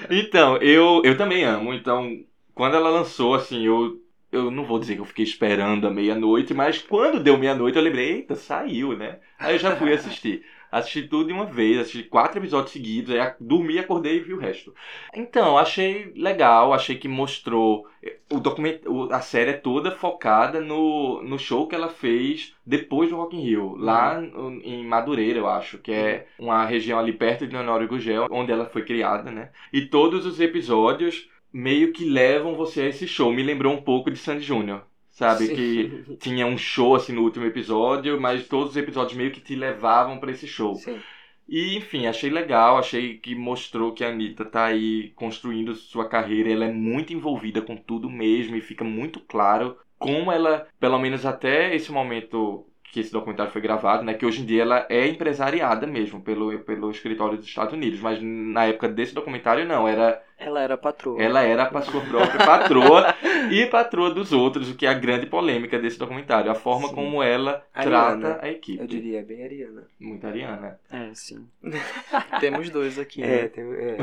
Então, 0.10 0.58
eu, 0.58 1.02
eu 1.06 1.18
também 1.18 1.44
amo. 1.46 1.74
Então, 1.74 2.10
quando 2.54 2.76
ela 2.76 2.90
lançou, 2.90 3.34
assim, 3.36 3.66
eu. 3.66 4.02
Eu 4.32 4.50
não 4.50 4.66
vou 4.66 4.80
dizer 4.80 4.96
que 4.96 5.02
eu 5.02 5.06
fiquei 5.06 5.24
esperando 5.24 5.86
a 5.88 5.92
meia-noite, 5.92 6.56
mas 6.56 6.82
quando 6.82 7.20
deu 7.22 7.38
meia-noite 7.38 7.78
eu 7.78 7.84
lembrei, 7.84 8.14
eita, 8.14 8.34
saiu, 8.34 8.98
né? 8.98 9.20
Aí 9.38 9.54
eu 9.54 9.60
já 9.60 9.76
fui 9.76 9.94
assistir. 9.94 10.44
Assisti 10.74 11.08
tudo 11.08 11.28
de 11.28 11.34
uma 11.34 11.46
vez, 11.46 11.78
assisti 11.80 12.04
quatro 12.04 12.40
episódios 12.40 12.72
seguidos, 12.72 13.14
aí 13.16 13.34
dormi, 13.40 13.78
acordei 13.80 14.18
e 14.18 14.20
vi 14.22 14.34
o 14.34 14.40
resto. 14.40 14.74
Então, 15.14 15.58
achei 15.58 16.12
legal, 16.16 16.74
achei 16.74 16.98
que 16.98 17.08
mostrou. 17.08 17.88
O 18.32 18.40
documento, 18.40 19.10
a 19.12 19.22
série 19.22 19.52
é 19.52 19.54
toda 19.54 19.92
focada 19.92 20.60
no, 20.60 21.22
no 21.24 21.38
show 21.38 21.68
que 21.68 21.76
ela 21.76 21.90
fez 21.90 22.56
depois 22.66 23.10
do 23.10 23.16
Rock 23.18 23.36
in 23.38 23.42
Rio, 23.42 23.76
lá 23.76 24.20
no- 24.20 24.62
em 24.64 24.86
Madureira, 24.86 25.40
eu 25.40 25.48
acho, 25.48 25.78
que 25.78 25.92
é 25.92 26.28
uma 26.40 26.66
região 26.66 26.98
ali 27.00 27.14
perto 27.14 27.48
de 27.48 27.56
Honório 27.56 27.88
Gugel, 27.88 28.28
onde 28.32 28.52
ela 28.52 28.66
foi 28.66 28.84
criada, 28.84 29.32
né? 29.32 29.52
E 29.72 29.86
todos 29.86 30.26
os 30.26 30.40
episódios 30.40 31.30
meio 31.52 31.94
que 31.94 32.06
levam 32.06 32.56
você 32.56 32.82
a 32.82 32.88
esse 32.88 33.08
show. 33.08 33.32
Me 33.32 33.44
lembrou 33.44 33.74
um 33.74 33.82
pouco 33.82 34.10
de 34.12 34.18
Sandy 34.18 34.42
Júnior. 34.44 34.84
Sabe? 35.14 35.48
Sim. 35.48 35.56
Que 35.56 36.18
tinha 36.20 36.46
um 36.48 36.58
show 36.58 36.96
assim 36.96 37.14
no 37.14 37.22
último 37.24 37.46
episódio, 37.46 38.20
mas 38.20 38.48
todos 38.48 38.72
os 38.72 38.78
episódios 38.78 39.16
meio 39.16 39.32
que 39.32 39.40
te 39.42 39.56
levavam 39.56 40.20
pra 40.20 40.32
esse 40.32 40.48
show. 40.48 40.76
sim. 40.76 41.00
E 41.48 41.76
enfim, 41.76 42.08
achei 42.08 42.30
legal, 42.30 42.78
achei 42.78 43.18
que 43.18 43.36
mostrou 43.36 43.94
que 43.94 44.04
a 44.04 44.10
Anitta 44.10 44.46
tá 44.46 44.66
aí 44.66 45.12
construindo 45.16 45.76
sua 45.76 46.08
carreira, 46.08 46.50
ela 46.52 46.66
é 46.66 46.72
muito 46.72 47.14
envolvida 47.14 47.62
com 47.62 47.76
tudo 47.76 48.10
mesmo 48.10 48.56
e 48.56 48.62
fica 48.62 48.84
muito 48.84 49.20
claro 49.20 49.78
como 50.00 50.32
ela, 50.32 50.68
pelo 50.80 50.98
menos 51.00 51.26
até 51.26 51.76
esse 51.76 51.92
momento 51.92 52.66
que 52.92 53.00
esse 53.00 53.12
documentário 53.12 53.52
foi 53.52 53.62
gravado, 53.62 54.04
né, 54.04 54.14
que 54.14 54.26
hoje 54.26 54.42
em 54.42 54.46
dia 54.46 54.62
ela 54.62 54.86
é 54.90 55.08
empresariada 55.08 55.88
mesmo 55.88 56.22
pelo, 56.22 56.60
pelo 56.60 56.92
escritório 56.92 57.38
dos 57.38 57.48
Estados 57.48 57.74
Unidos, 57.74 58.00
mas 58.00 58.22
na 58.22 58.66
época 58.66 58.88
desse 58.88 59.16
documentário 59.16 59.66
não, 59.68 59.88
era 59.88 60.22
Ela 60.46 60.62
era 60.62 60.78
patroa. 60.78 61.22
ela 61.22 61.42
era 61.42 61.64
a 61.64 61.82
sua 61.82 62.02
própria 62.02 62.46
patroa 62.46 63.16
e 63.52 63.66
patroa 63.68 64.10
dos 64.14 64.32
outros, 64.32 64.70
o 64.70 64.76
que 64.76 64.86
é 64.86 64.90
a 64.90 64.94
grande 64.94 65.26
polêmica 65.26 65.80
desse 65.80 65.98
documentário, 65.98 66.52
a 66.52 66.56
forma 66.56 66.90
Sim. 66.90 66.96
como 66.96 67.24
ela 67.24 67.64
Ariana, 67.74 68.20
trata 68.20 68.46
a 68.46 68.50
equipe. 68.50 68.82
Eu 68.82 68.88
diria 68.88 69.24
bem 69.24 69.44
Ariana. 69.44 69.88
Muito 70.00 70.28
Ariana. 70.28 70.80
É, 70.92 71.10
sim. 71.14 71.48
Temos 72.40 72.70
dois 72.70 73.00
aqui. 73.00 73.24
É, 73.24 73.44
né? 73.44 73.48
tem, 73.48 73.64
é. 73.74 73.98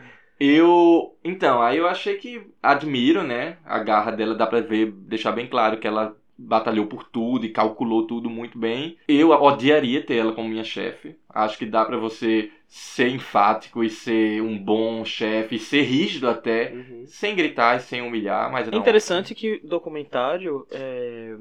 Eu. 0.38 1.16
Então, 1.22 1.62
aí 1.62 1.78
eu 1.78 1.86
achei 1.86 2.16
que 2.16 2.50
admiro, 2.62 3.22
né? 3.22 3.56
A 3.64 3.78
garra 3.78 4.10
dela, 4.10 4.34
dá 4.34 4.46
pra 4.46 4.60
ver, 4.60 4.90
deixar 4.90 5.32
bem 5.32 5.46
claro 5.46 5.78
que 5.78 5.86
ela 5.86 6.16
batalhou 6.36 6.86
por 6.86 7.04
tudo 7.04 7.46
e 7.46 7.50
calculou 7.50 8.06
tudo 8.06 8.28
muito 8.28 8.58
bem. 8.58 8.96
Eu 9.06 9.30
odiaria 9.30 10.02
ter 10.04 10.16
ela 10.16 10.32
como 10.32 10.48
minha 10.48 10.64
chefe. 10.64 11.16
Acho 11.28 11.58
que 11.58 11.66
dá 11.66 11.84
pra 11.84 11.96
você 11.96 12.50
ser 12.68 13.08
enfático 13.08 13.84
e 13.84 13.90
ser 13.90 14.42
um 14.42 14.58
bom 14.58 15.04
chefe, 15.04 15.56
e 15.56 15.58
ser 15.58 15.82
rígido 15.82 16.28
até, 16.28 16.72
Uhum. 16.72 17.06
sem 17.06 17.36
gritar 17.36 17.76
e 17.76 17.80
sem 17.80 18.02
humilhar, 18.02 18.50
mas 18.50 18.66
É 18.66 18.70
não. 18.70 18.80
interessante 18.80 19.34
que 19.34 19.60
o 19.64 19.66
documentário, 19.68 20.66
é, 20.70 21.36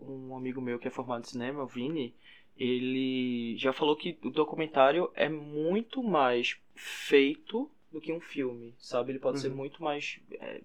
um 0.00 0.36
amigo 0.36 0.60
meu 0.60 0.78
que 0.78 0.86
é 0.88 0.90
formado 0.90 1.22
em 1.24 1.28
cinema, 1.28 1.62
o 1.62 1.66
Vini, 1.66 2.14
ele 2.56 3.56
já 3.56 3.72
falou 3.72 3.96
que 3.96 4.16
o 4.22 4.30
documentário 4.30 5.10
é 5.14 5.28
muito 5.28 6.02
mais 6.02 6.56
feito 6.74 7.68
do 7.90 8.00
que 8.00 8.12
um 8.12 8.20
filme, 8.20 8.74
sabe? 8.78 9.12
Ele 9.12 9.18
pode 9.18 9.40
ser 9.40 9.48
Uhum. 9.48 9.56
muito 9.56 9.82
mais 9.82 10.20
é, 10.40 10.60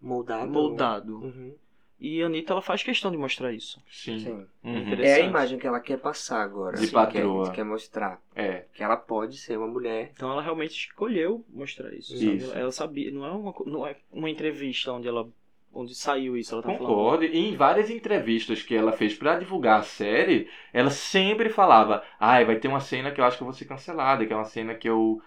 Moldado. 0.00 0.50
moldado. 0.50 1.16
Uhum. 1.18 1.54
E 2.00 2.22
a 2.22 2.26
Anitta, 2.26 2.52
ela 2.52 2.62
faz 2.62 2.82
questão 2.82 3.10
de 3.10 3.16
mostrar 3.16 3.52
isso. 3.52 3.82
Sim. 3.90 4.18
Sim. 4.20 4.46
Uhum. 4.62 4.94
É 5.00 5.14
a 5.14 5.20
imagem 5.20 5.58
que 5.58 5.66
ela 5.66 5.80
quer 5.80 5.98
passar 5.98 6.42
agora. 6.42 6.76
De 6.76 6.86
que 6.86 6.92
patroa. 6.92 7.46
Quer, 7.46 7.56
quer 7.56 7.64
mostrar. 7.64 8.20
É. 8.36 8.64
Que 8.72 8.84
ela 8.84 8.96
pode 8.96 9.36
ser 9.36 9.58
uma 9.58 9.66
mulher. 9.66 10.12
Então 10.14 10.30
ela 10.30 10.40
realmente 10.40 10.70
escolheu 10.70 11.44
mostrar 11.48 11.92
isso. 11.92 12.14
Isso. 12.14 12.52
Ela 12.52 12.70
sabia, 12.70 13.10
não 13.10 13.26
é, 13.26 13.30
uma, 13.30 13.54
não 13.66 13.86
é 13.86 13.96
uma 14.12 14.30
entrevista 14.30 14.92
onde 14.92 15.08
ela 15.08 15.28
onde 15.72 15.94
saiu 15.94 16.36
isso, 16.36 16.54
ela 16.54 16.62
tá 16.62 16.68
falando. 16.72 16.86
Concordo. 16.86 17.24
E 17.24 17.36
em 17.36 17.56
várias 17.56 17.90
entrevistas 17.90 18.62
que 18.62 18.74
ela 18.74 18.92
fez 18.92 19.14
pra 19.14 19.38
divulgar 19.38 19.80
a 19.80 19.82
série, 19.82 20.48
ela 20.72 20.90
sempre 20.90 21.48
falava: 21.48 22.02
ai, 22.18 22.44
vai 22.44 22.56
ter 22.56 22.68
uma 22.68 22.80
cena 22.80 23.10
que 23.10 23.20
eu 23.20 23.24
acho 23.24 23.36
que 23.36 23.42
eu 23.42 23.46
vou 23.46 23.54
ser 23.54 23.64
cancelada, 23.64 24.24
que 24.26 24.32
é 24.32 24.36
uma 24.36 24.44
cena 24.44 24.74
que 24.74 24.88
eu. 24.88 25.20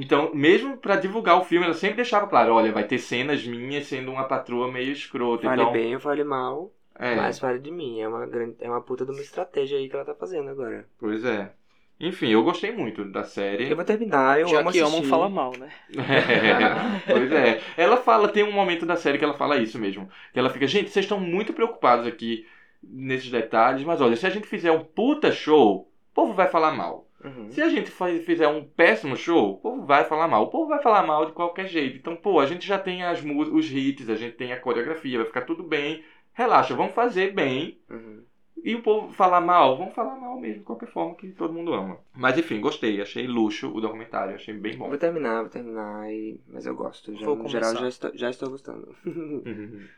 Então, 0.00 0.32
mesmo 0.32 0.76
pra 0.76 0.94
divulgar 0.94 1.40
o 1.40 1.44
filme, 1.44 1.64
ela 1.64 1.74
sempre 1.74 1.96
deixava 1.96 2.28
claro: 2.28 2.54
olha, 2.54 2.70
vai 2.70 2.84
ter 2.84 2.98
cenas 2.98 3.44
minhas 3.44 3.86
sendo 3.86 4.12
uma 4.12 4.28
patroa 4.28 4.70
meio 4.70 4.92
escrota. 4.92 5.42
Fale 5.42 5.60
então, 5.60 5.72
bem 5.72 5.92
ou 5.92 6.00
fale 6.00 6.22
mal, 6.22 6.72
é, 6.94 7.16
mas 7.16 7.40
fale 7.40 7.58
de 7.58 7.72
mim. 7.72 8.00
É 8.00 8.06
uma, 8.06 8.24
grande, 8.24 8.54
é 8.60 8.70
uma 8.70 8.80
puta 8.80 9.04
de 9.04 9.10
uma 9.10 9.20
estratégia 9.20 9.76
aí 9.76 9.88
que 9.88 9.96
ela 9.96 10.04
tá 10.04 10.14
fazendo 10.14 10.50
agora. 10.50 10.86
pois 11.00 11.24
é. 11.24 11.52
Enfim, 12.00 12.28
eu 12.28 12.44
gostei 12.44 12.70
muito 12.70 13.04
da 13.06 13.24
série. 13.24 13.68
Eu 13.68 13.74
vou 13.74 13.84
terminar, 13.84 14.38
eu 14.38 14.46
Já 14.46 14.60
amo 14.60 14.70
que 14.70 14.78
amam 14.78 14.90
assistir. 14.92 15.08
fala 15.08 15.28
mal, 15.28 15.50
né? 15.58 15.68
É, 15.96 17.12
pois 17.12 17.32
é. 17.32 17.60
Ela 17.76 17.96
fala, 17.96 18.28
tem 18.28 18.44
um 18.44 18.52
momento 18.52 18.86
da 18.86 18.94
série 18.94 19.18
que 19.18 19.24
ela 19.24 19.34
fala 19.34 19.56
isso 19.56 19.80
mesmo. 19.80 20.08
Que 20.32 20.38
ela 20.38 20.48
fica, 20.48 20.64
gente, 20.68 20.90
vocês 20.90 21.06
estão 21.06 21.18
muito 21.18 21.52
preocupados 21.52 22.06
aqui 22.06 22.46
nesses 22.80 23.32
detalhes, 23.32 23.82
mas 23.82 24.00
olha, 24.00 24.14
se 24.14 24.24
a 24.24 24.30
gente 24.30 24.46
fizer 24.46 24.70
um 24.70 24.84
puta 24.84 25.32
show, 25.32 25.80
o 25.80 26.14
povo 26.14 26.34
vai 26.34 26.46
falar 26.46 26.70
mal. 26.70 27.07
Uhum. 27.24 27.50
Se 27.50 27.60
a 27.60 27.68
gente 27.68 27.90
fa- 27.90 28.08
fizer 28.24 28.46
um 28.48 28.64
péssimo 28.64 29.16
show, 29.16 29.52
o 29.54 29.56
povo 29.58 29.84
vai 29.84 30.04
falar 30.04 30.28
mal. 30.28 30.44
O 30.44 30.48
povo 30.50 30.68
vai 30.68 30.80
falar 30.80 31.04
mal 31.06 31.26
de 31.26 31.32
qualquer 31.32 31.66
jeito. 31.66 31.96
Então, 31.96 32.14
pô, 32.16 32.38
a 32.38 32.46
gente 32.46 32.66
já 32.66 32.78
tem 32.78 33.02
as 33.02 33.20
os 33.22 33.70
hits, 33.70 34.08
a 34.08 34.14
gente 34.16 34.36
tem 34.36 34.52
a 34.52 34.60
coreografia, 34.60 35.18
vai 35.18 35.26
ficar 35.26 35.42
tudo 35.42 35.62
bem. 35.62 36.04
Relaxa, 36.32 36.74
vamos 36.76 36.94
fazer 36.94 37.32
bem. 37.34 37.78
Uhum. 37.90 38.22
E 38.62 38.74
o 38.74 38.82
povo 38.82 39.12
falar 39.12 39.40
mal, 39.40 39.76
vamos 39.76 39.94
falar 39.94 40.16
mal 40.16 40.38
mesmo, 40.38 40.58
de 40.60 40.64
qualquer 40.64 40.88
forma, 40.88 41.14
que 41.14 41.28
todo 41.30 41.52
mundo 41.52 41.72
ama. 41.72 41.98
Mas 42.14 42.36
enfim, 42.38 42.60
gostei, 42.60 43.00
achei 43.00 43.26
luxo 43.26 43.68
o 43.72 43.80
documentário, 43.80 44.34
achei 44.34 44.52
bem 44.54 44.76
bom. 44.76 44.88
Vou 44.88 44.98
terminar, 44.98 45.42
vou 45.42 45.50
terminar, 45.50 46.10
e... 46.12 46.40
mas 46.48 46.66
eu 46.66 46.74
gosto. 46.74 47.14
Já, 47.16 47.24
Vou 47.24 47.36
no 47.36 47.48
geral, 47.48 47.70
começar. 47.70 47.82
já 47.84 47.88
estou, 47.88 48.10
já 48.16 48.30
estou 48.30 48.50
gostando. 48.50 48.94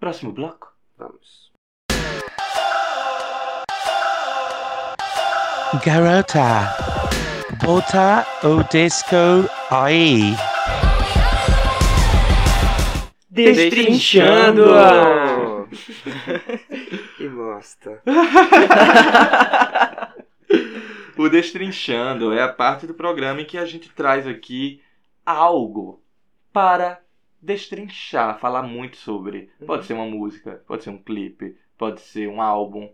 Próximo 0.00 0.32
bloco. 0.32 0.74
Vamos. 0.98 1.51
Garota, 5.80 6.76
bota 7.64 8.26
o 8.46 8.62
disco 8.64 9.16
aí. 9.70 10.34
Destrinchando! 13.30 14.66
que 17.16 17.28
bosta. 17.28 18.02
O 21.16 21.28
Destrinchando 21.28 22.32
é 22.32 22.42
a 22.42 22.52
parte 22.52 22.86
do 22.86 22.94
programa 22.94 23.42
em 23.42 23.44
que 23.44 23.56
a 23.56 23.64
gente 23.64 23.88
traz 23.90 24.26
aqui 24.26 24.82
algo 25.24 26.02
para 26.52 27.00
destrinchar, 27.40 28.38
falar 28.38 28.62
muito 28.62 28.96
sobre. 28.96 29.50
Pode 29.66 29.86
ser 29.86 29.92
uma 29.92 30.06
música, 30.06 30.62
pode 30.66 30.82
ser 30.82 30.90
um 30.90 30.98
clipe, 30.98 31.56
pode 31.78 32.00
ser 32.00 32.28
um 32.28 32.40
álbum, 32.40 32.90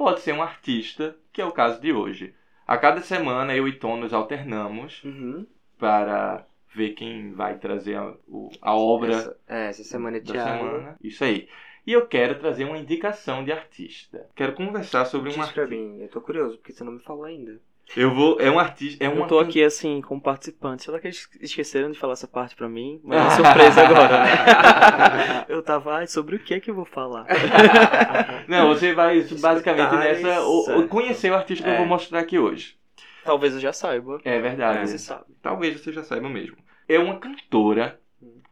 pode 0.00 0.20
ser 0.22 0.32
um 0.32 0.42
artista, 0.42 1.14
que 1.30 1.42
é 1.42 1.44
o 1.44 1.52
caso 1.52 1.78
de 1.78 1.92
hoje. 1.92 2.34
A 2.66 2.78
cada 2.78 3.02
semana 3.02 3.54
eu 3.54 3.68
e 3.68 3.72
Tom 3.72 3.98
nos 3.98 4.14
alternamos 4.14 5.04
Uhum. 5.04 5.46
para 5.78 6.46
ver 6.74 6.94
quem 6.94 7.32
vai 7.34 7.58
trazer 7.58 7.96
a, 7.96 8.14
o- 8.26 8.50
a 8.62 8.74
obra 8.74 9.12
Essa, 9.12 9.36
é, 9.46 9.66
essa 9.68 9.84
semana 9.84 10.16
é 10.16 10.20
semana. 10.24 10.96
Isso 11.02 11.22
aí. 11.22 11.48
E 11.86 11.92
eu 11.92 12.06
quero 12.06 12.38
trazer 12.38 12.64
uma 12.64 12.78
indicação 12.78 13.44
de 13.44 13.52
artista. 13.52 14.26
Quero 14.34 14.54
conversar 14.54 15.04
sobre 15.04 15.28
um 15.28 15.32
Diz 15.34 15.50
pra 15.50 15.64
artista. 15.64 15.66
mim, 15.66 16.00
eu 16.00 16.08
tô 16.08 16.20
curioso, 16.22 16.56
porque 16.56 16.72
você 16.72 16.82
não 16.82 16.92
me 16.92 17.00
falou 17.00 17.24
ainda. 17.24 17.60
Eu 17.96 18.14
vou. 18.14 18.40
É 18.40 18.50
um 18.50 18.58
artista. 18.58 19.02
É 19.04 19.08
uma 19.08 19.22
Eu 19.22 19.26
tô 19.26 19.38
aqui 19.40 19.62
assim, 19.64 20.00
como 20.00 20.20
participante. 20.20 20.84
Será 20.84 21.00
que 21.00 21.08
eles 21.08 21.28
esqueceram 21.40 21.90
de 21.90 21.98
falar 21.98 22.12
essa 22.12 22.28
parte 22.28 22.54
pra 22.54 22.68
mim? 22.68 23.00
Mas 23.02 23.20
Ah. 23.20 23.26
é 23.26 23.30
surpresa 23.36 23.82
agora, 23.82 24.24
né? 24.24 25.44
Eu 25.48 25.62
tava, 25.62 25.94
ai, 25.96 26.06
sobre 26.06 26.36
o 26.36 26.38
que 26.38 26.54
é 26.54 26.60
que 26.60 26.70
eu 26.70 26.74
vou 26.74 26.84
falar? 26.84 27.26
Não, 28.48 28.68
você 28.68 28.92
vai 28.94 29.20
basicamente 29.22 29.94
Escutar 29.94 29.98
nessa. 29.98 30.40
o- 30.42 30.60
o- 30.60 30.64
certo. 30.64 30.88
conhecer 30.88 31.30
o 31.30 31.34
artista 31.34 31.64
que 31.64 31.70
eu 31.70 31.74
É. 31.74 31.78
vou 31.78 31.86
mostrar 31.86 32.20
aqui 32.20 32.38
hoje. 32.38 32.76
Talvez 33.24 33.54
eu 33.54 33.60
já 33.60 33.72
saiba. 33.72 34.20
É 34.24 34.38
verdade. 34.40 34.88
Você 34.88 34.98
sabe. 34.98 35.24
Talvez 35.42 35.80
você 35.80 35.92
já 35.92 36.02
saiba 36.02 36.28
mesmo. 36.28 36.56
É 36.88 36.98
uma 36.98 37.18
cantora 37.18 38.00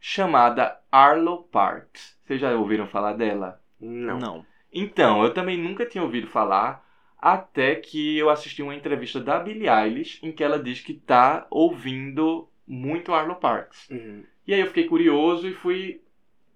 chamada 0.00 0.78
Arlo 0.90 1.44
Parks. 1.44 2.16
Vocês 2.24 2.40
já 2.40 2.50
ouviram 2.54 2.86
falar 2.86 3.14
dela? 3.14 3.60
Não. 3.80 4.18
Não. 4.18 4.46
Então, 4.72 5.22
eu 5.24 5.32
também 5.32 5.56
nunca 5.56 5.86
tinha 5.86 6.04
ouvido 6.04 6.26
falar, 6.28 6.84
até 7.18 7.74
que 7.74 8.16
eu 8.16 8.30
assisti 8.30 8.62
uma 8.62 8.74
entrevista 8.74 9.20
da 9.20 9.38
Billie 9.38 9.68
Eilish 9.68 10.20
em 10.22 10.32
que 10.32 10.44
ela 10.44 10.58
diz 10.58 10.80
que 10.80 10.94
tá 10.94 11.46
ouvindo 11.50 12.48
muito 12.66 13.12
Arlo 13.12 13.36
Parks. 13.36 13.88
Uhum. 13.90 14.22
E 14.46 14.54
aí 14.54 14.60
eu 14.60 14.66
fiquei 14.66 14.84
curioso 14.84 15.48
e 15.48 15.52
fui 15.52 16.00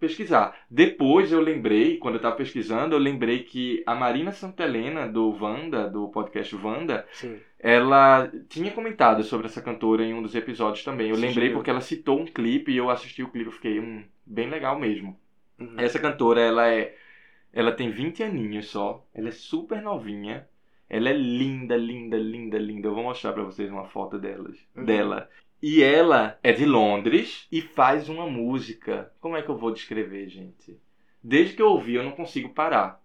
pesquisar. 0.02 0.56
Depois 0.68 1.30
eu 1.30 1.40
lembrei, 1.40 1.96
quando 1.96 2.16
eu 2.16 2.20
tava 2.20 2.34
pesquisando, 2.34 2.94
eu 2.94 2.98
lembrei 2.98 3.44
que 3.44 3.84
a 3.86 3.94
Marina 3.94 4.32
Santelena, 4.32 5.06
do 5.08 5.30
Wanda, 5.30 5.88
do 5.88 6.08
podcast 6.08 6.56
Wanda, 6.56 7.06
Sim. 7.12 7.38
ela 7.58 8.30
tinha 8.48 8.72
comentado 8.72 9.22
sobre 9.22 9.46
essa 9.46 9.62
cantora 9.62 10.04
em 10.04 10.12
um 10.12 10.20
dos 10.20 10.34
episódios 10.34 10.84
também. 10.84 11.10
Eu 11.10 11.16
Sim, 11.16 11.22
lembrei 11.22 11.50
porque 11.50 11.70
ela 11.70 11.80
citou 11.80 12.18
um 12.18 12.26
clipe 12.26 12.72
e 12.72 12.76
eu 12.76 12.90
assisti 12.90 13.22
o 13.22 13.28
clipe 13.28 13.50
e 13.50 13.52
fiquei, 13.52 13.78
hum, 13.78 14.04
bem 14.26 14.50
legal 14.50 14.76
mesmo. 14.78 15.18
Uhum. 15.58 15.74
Essa 15.78 15.98
cantora, 15.98 16.40
ela 16.40 16.68
é. 16.68 16.96
Ela 17.52 17.70
tem 17.70 17.90
20 17.90 18.22
aninhos 18.22 18.68
só. 18.68 19.06
Ela 19.14 19.28
é 19.28 19.32
super 19.32 19.80
novinha. 19.82 20.48
Ela 20.92 21.08
é 21.08 21.14
linda, 21.14 21.74
linda, 21.74 22.18
linda, 22.18 22.58
linda. 22.58 22.88
Eu 22.88 22.94
vou 22.94 23.02
mostrar 23.04 23.32
pra 23.32 23.42
vocês 23.42 23.70
uma 23.70 23.86
foto 23.86 24.18
delas, 24.18 24.58
Uhum. 24.76 24.84
dela. 24.84 25.26
E 25.62 25.82
ela 25.82 26.38
é 26.42 26.52
de 26.52 26.66
Londres 26.66 27.46
e 27.50 27.62
faz 27.62 28.10
uma 28.10 28.26
música. 28.26 29.10
Como 29.18 29.34
é 29.34 29.40
que 29.40 29.48
eu 29.48 29.56
vou 29.56 29.72
descrever, 29.72 30.28
gente? 30.28 30.78
Desde 31.24 31.54
que 31.56 31.62
eu 31.62 31.68
ouvi, 31.68 31.94
eu 31.94 32.02
não 32.04 32.12
consigo 32.12 32.50
parar. 32.50 33.00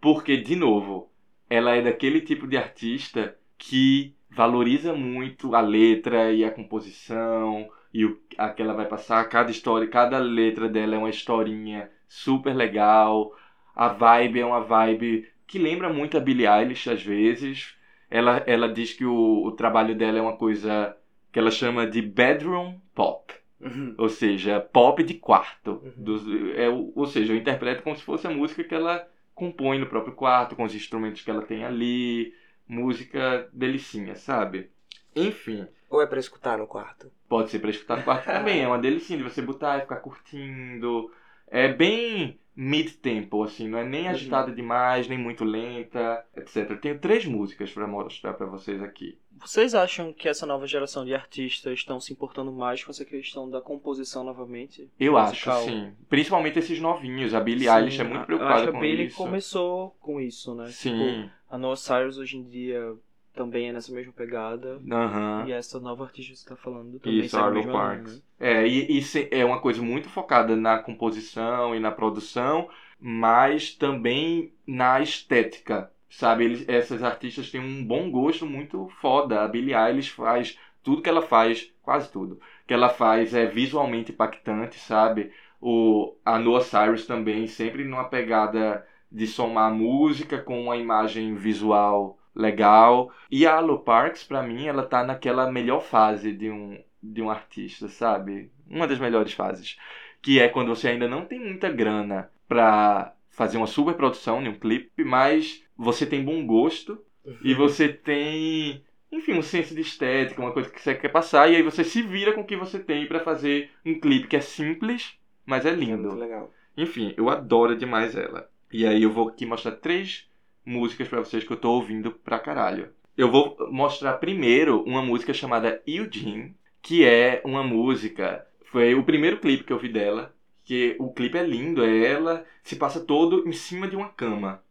Porque, 0.00 0.36
de 0.36 0.54
novo, 0.54 1.10
ela 1.50 1.74
é 1.74 1.82
daquele 1.82 2.20
tipo 2.20 2.46
de 2.46 2.56
artista 2.56 3.36
que 3.58 4.14
valoriza 4.30 4.92
muito 4.94 5.56
a 5.56 5.60
letra 5.60 6.32
e 6.32 6.44
a 6.44 6.52
composição 6.52 7.68
e 7.92 8.04
o 8.04 8.20
a 8.38 8.48
que 8.50 8.62
ela 8.62 8.74
vai 8.74 8.86
passar. 8.86 9.28
Cada 9.28 9.50
história, 9.50 9.88
cada 9.88 10.18
letra 10.18 10.68
dela 10.68 10.94
é 10.94 10.98
uma 10.98 11.10
historinha 11.10 11.90
super 12.06 12.54
legal. 12.54 13.34
A 13.74 13.88
vibe 13.88 14.38
é 14.40 14.46
uma 14.46 14.60
vibe 14.60 15.26
que 15.46 15.58
lembra 15.58 15.92
muito 15.92 16.16
a 16.16 16.20
Billie 16.20 16.46
Eilish 16.46 16.88
às 16.90 17.02
vezes. 17.02 17.74
Ela, 18.10 18.38
ela 18.46 18.68
diz 18.72 18.92
que 18.92 19.04
o, 19.04 19.44
o 19.44 19.52
trabalho 19.52 19.94
dela 19.94 20.18
é 20.18 20.22
uma 20.22 20.36
coisa 20.36 20.96
que 21.32 21.38
ela 21.38 21.50
chama 21.50 21.86
de 21.86 22.00
bedroom 22.02 22.78
pop. 22.94 23.34
Uhum. 23.60 23.94
Ou 23.98 24.08
seja, 24.08 24.60
pop 24.60 25.02
de 25.02 25.14
quarto. 25.14 25.80
Uhum. 25.82 25.92
Dos- 26.04 26.24
é, 26.56 26.68
ou 26.68 27.06
seja, 27.06 27.32
eu 27.32 27.36
interpreto 27.36 27.82
como 27.82 27.96
se 27.96 28.02
fosse 28.02 28.26
a 28.26 28.30
música 28.30 28.62
que 28.64 28.74
ela 28.74 29.08
compõe 29.34 29.78
no 29.78 29.86
próprio 29.86 30.14
quarto, 30.14 30.54
com 30.54 30.64
os 30.64 30.74
instrumentos 30.74 31.22
que 31.22 31.30
ela 31.30 31.42
tem 31.42 31.64
ali. 31.64 32.34
Música 32.68 33.48
delicinha, 33.52 34.14
sabe? 34.16 34.70
Enfim, 35.16 35.66
Ou 35.88 36.02
é 36.02 36.06
pra 36.06 36.18
escutar 36.20 36.58
no 36.58 36.66
quarto? 36.66 37.10
pode 37.28 37.50
ser 37.50 37.58
pra 37.58 37.70
escutar 37.70 37.96
no 37.98 38.04
quarto 38.04 38.26
também. 38.30 38.62
É 38.62 38.66
uma 38.68 38.78
delicinha 38.78 39.18
de 39.18 39.24
você 39.24 39.42
botar 39.42 39.78
e 39.78 39.82
ficar 39.82 39.96
curtindo. 39.96 41.10
É 41.46 41.68
bem 41.68 42.38
mid-tempo, 42.56 43.42
assim, 43.42 43.68
não 43.68 43.78
é 43.78 43.84
nem 43.84 44.08
agitada 44.08 44.52
demais, 44.52 45.08
nem 45.08 45.18
muito 45.18 45.44
lenta, 45.44 46.24
etc. 46.36 46.70
Eu 46.70 46.80
tenho 46.80 46.98
três 46.98 47.24
músicas 47.24 47.70
pra 47.72 47.86
mostrar 47.86 48.34
pra 48.34 48.46
vocês 48.46 48.80
aqui. 48.82 49.18
Vocês 49.40 49.74
acham 49.74 50.12
que 50.12 50.28
essa 50.28 50.46
nova 50.46 50.66
geração 50.66 51.04
de 51.04 51.12
artistas 51.12 51.80
estão 51.80 51.98
se 51.98 52.12
importando 52.12 52.52
mais 52.52 52.84
com 52.84 52.92
essa 52.92 53.04
questão 53.04 53.50
da 53.50 53.60
composição 53.60 54.22
novamente? 54.22 54.88
Eu 54.98 55.14
Musical? 55.14 55.58
acho, 55.58 55.68
sim. 55.70 55.92
Principalmente 56.08 56.58
esses 56.58 56.80
novinhos. 56.80 57.34
A 57.34 57.40
Billie 57.40 57.68
Sim, 57.68 57.74
Eilish 57.74 58.00
é 58.00 58.04
muito 58.04 58.20
eu 58.20 58.26
preocupada 58.26 58.54
acho 58.54 58.64
que 58.66 58.70
com 58.72 58.78
a 58.78 58.80
Billie 58.80 59.06
isso. 59.06 59.16
começou 59.16 59.96
com 60.00 60.20
isso, 60.20 60.54
né? 60.54 60.68
Sim. 60.68 60.90
Tipo, 60.92 61.30
a 61.50 61.58
Noah 61.58 61.76
Cyrus 61.76 62.18
hoje 62.18 62.36
em 62.38 62.44
dia 62.44 62.94
também 63.34 63.68
é 63.68 63.72
nessa 63.72 63.92
mesma 63.92 64.12
pegada. 64.12 64.80
Aham. 64.90 65.46
E 65.46 65.52
essa 65.52 65.80
nova 65.80 66.04
artista 66.04 66.32
que 66.32 66.38
você 66.38 66.48
tá 66.48 66.56
falando 66.56 66.98
também 67.00 67.26
Isso, 67.26 67.36
Arlo 67.36 67.64
mesma 67.64 67.72
linha, 67.72 67.72
Parks. 67.72 68.16
né? 68.16 68.22
É, 68.38 68.66
e 68.66 68.98
isso 68.98 69.18
é 69.30 69.44
uma 69.44 69.60
coisa 69.60 69.82
muito 69.82 70.08
focada 70.08 70.56
na 70.56 70.78
composição 70.78 71.74
e 71.74 71.80
na 71.80 71.90
produção, 71.92 72.68
mas 72.98 73.74
também 73.74 74.52
na 74.66 75.00
estética, 75.00 75.90
sabe? 76.08 76.44
Eles, 76.44 76.68
essas 76.68 77.02
artistas 77.02 77.50
têm 77.50 77.60
um 77.60 77.84
bom 77.84 78.10
gosto 78.10 78.46
muito 78.46 78.88
foda. 79.00 79.42
A 79.42 79.48
Billie 79.48 79.74
Eilish 79.74 80.10
faz 80.10 80.58
tudo 80.82 81.02
que 81.02 81.08
ela 81.08 81.22
faz, 81.22 81.72
quase 81.82 82.10
tudo, 82.10 82.40
que 82.66 82.74
ela 82.74 82.88
faz 82.88 83.34
é 83.34 83.46
visualmente 83.46 84.12
impactante, 84.12 84.78
sabe? 84.78 85.32
O, 85.60 86.16
a 86.24 86.38
Noah 86.38 86.62
Cyrus 86.64 87.06
também, 87.06 87.46
sempre 87.46 87.84
numa 87.84 88.04
pegada 88.08 88.86
de 89.10 89.26
somar 89.26 89.72
música 89.72 90.38
com 90.42 90.60
uma 90.62 90.76
imagem 90.76 91.34
visual 91.36 92.18
legal. 92.34 93.12
E 93.30 93.46
a 93.46 93.56
Alo 93.56 93.78
Parks, 93.80 94.24
pra 94.24 94.42
mim, 94.42 94.66
ela 94.66 94.84
tá 94.84 95.04
naquela 95.04 95.50
melhor 95.50 95.80
fase 95.82 96.32
de 96.32 96.50
um, 96.50 96.82
de 97.02 97.22
um 97.22 97.30
artista, 97.30 97.88
sabe? 97.88 98.50
Uma 98.68 98.86
das 98.86 98.98
melhores 98.98 99.32
fases. 99.32 99.78
Que 100.22 100.40
é 100.40 100.48
quando 100.48 100.68
você 100.74 100.88
ainda 100.88 101.08
não 101.08 101.24
tem 101.24 101.38
muita 101.40 101.70
grana 101.70 102.30
pra 102.48 103.14
fazer 103.30 103.56
uma 103.58 103.66
super 103.66 103.94
produção 103.94 104.42
em 104.42 104.48
um 104.48 104.58
clipe, 104.58 105.04
mas 105.04 105.62
você 105.76 106.06
tem 106.06 106.24
bom 106.24 106.46
gosto 106.46 107.02
e 107.42 107.52
você 107.54 107.88
tem, 107.88 108.84
enfim, 109.10 109.34
um 109.34 109.42
senso 109.42 109.74
de 109.74 109.80
estética, 109.80 110.40
uma 110.40 110.52
coisa 110.52 110.70
que 110.70 110.80
você 110.80 110.94
quer 110.94 111.08
passar, 111.10 111.50
e 111.50 111.56
aí 111.56 111.62
você 111.62 111.82
se 111.82 112.02
vira 112.02 112.32
com 112.32 112.42
o 112.42 112.46
que 112.46 112.56
você 112.56 112.78
tem 112.78 113.06
pra 113.06 113.20
fazer 113.20 113.70
um 113.84 113.98
clipe 113.98 114.28
que 114.28 114.36
é 114.36 114.40
simples, 114.40 115.18
mas 115.44 115.64
é 115.66 115.70
É 115.70 115.76
muito 115.76 115.90
lindo. 115.90 116.14
legal. 116.14 116.52
Enfim, 116.76 117.12
eu 117.16 117.28
adoro 117.28 117.76
demais 117.76 118.14
ela. 118.16 118.48
E 118.72 118.86
aí 118.86 119.02
eu 119.02 119.10
vou 119.10 119.28
aqui 119.28 119.46
mostrar 119.46 119.72
três 119.72 120.28
músicas 120.64 121.08
pra 121.08 121.20
vocês 121.20 121.44
que 121.44 121.52
eu 121.52 121.56
tô 121.56 121.70
ouvindo 121.72 122.10
pra 122.10 122.38
caralho. 122.38 122.90
Eu 123.16 123.30
vou 123.30 123.56
mostrar 123.70 124.14
primeiro 124.14 124.82
uma 124.84 125.02
música 125.02 125.32
chamada 125.32 125.80
Eugene, 125.86 126.56
que 126.82 127.04
é 127.04 127.40
uma 127.44 127.62
música. 127.62 128.46
Foi 128.64 128.94
o 128.94 129.04
primeiro 129.04 129.38
clipe 129.38 129.64
que 129.64 129.72
eu 129.72 129.78
vi 129.78 129.88
dela. 129.88 130.34
Que 130.64 130.96
o 130.98 131.12
clipe 131.12 131.36
é 131.36 131.42
lindo, 131.42 131.84
é 131.84 132.06
ela 132.06 132.44
se 132.62 132.76
passa 132.76 132.98
todo 133.00 133.46
em 133.46 133.52
cima 133.52 133.86
de 133.86 133.94
uma 133.96 134.08
cama. 134.08 134.62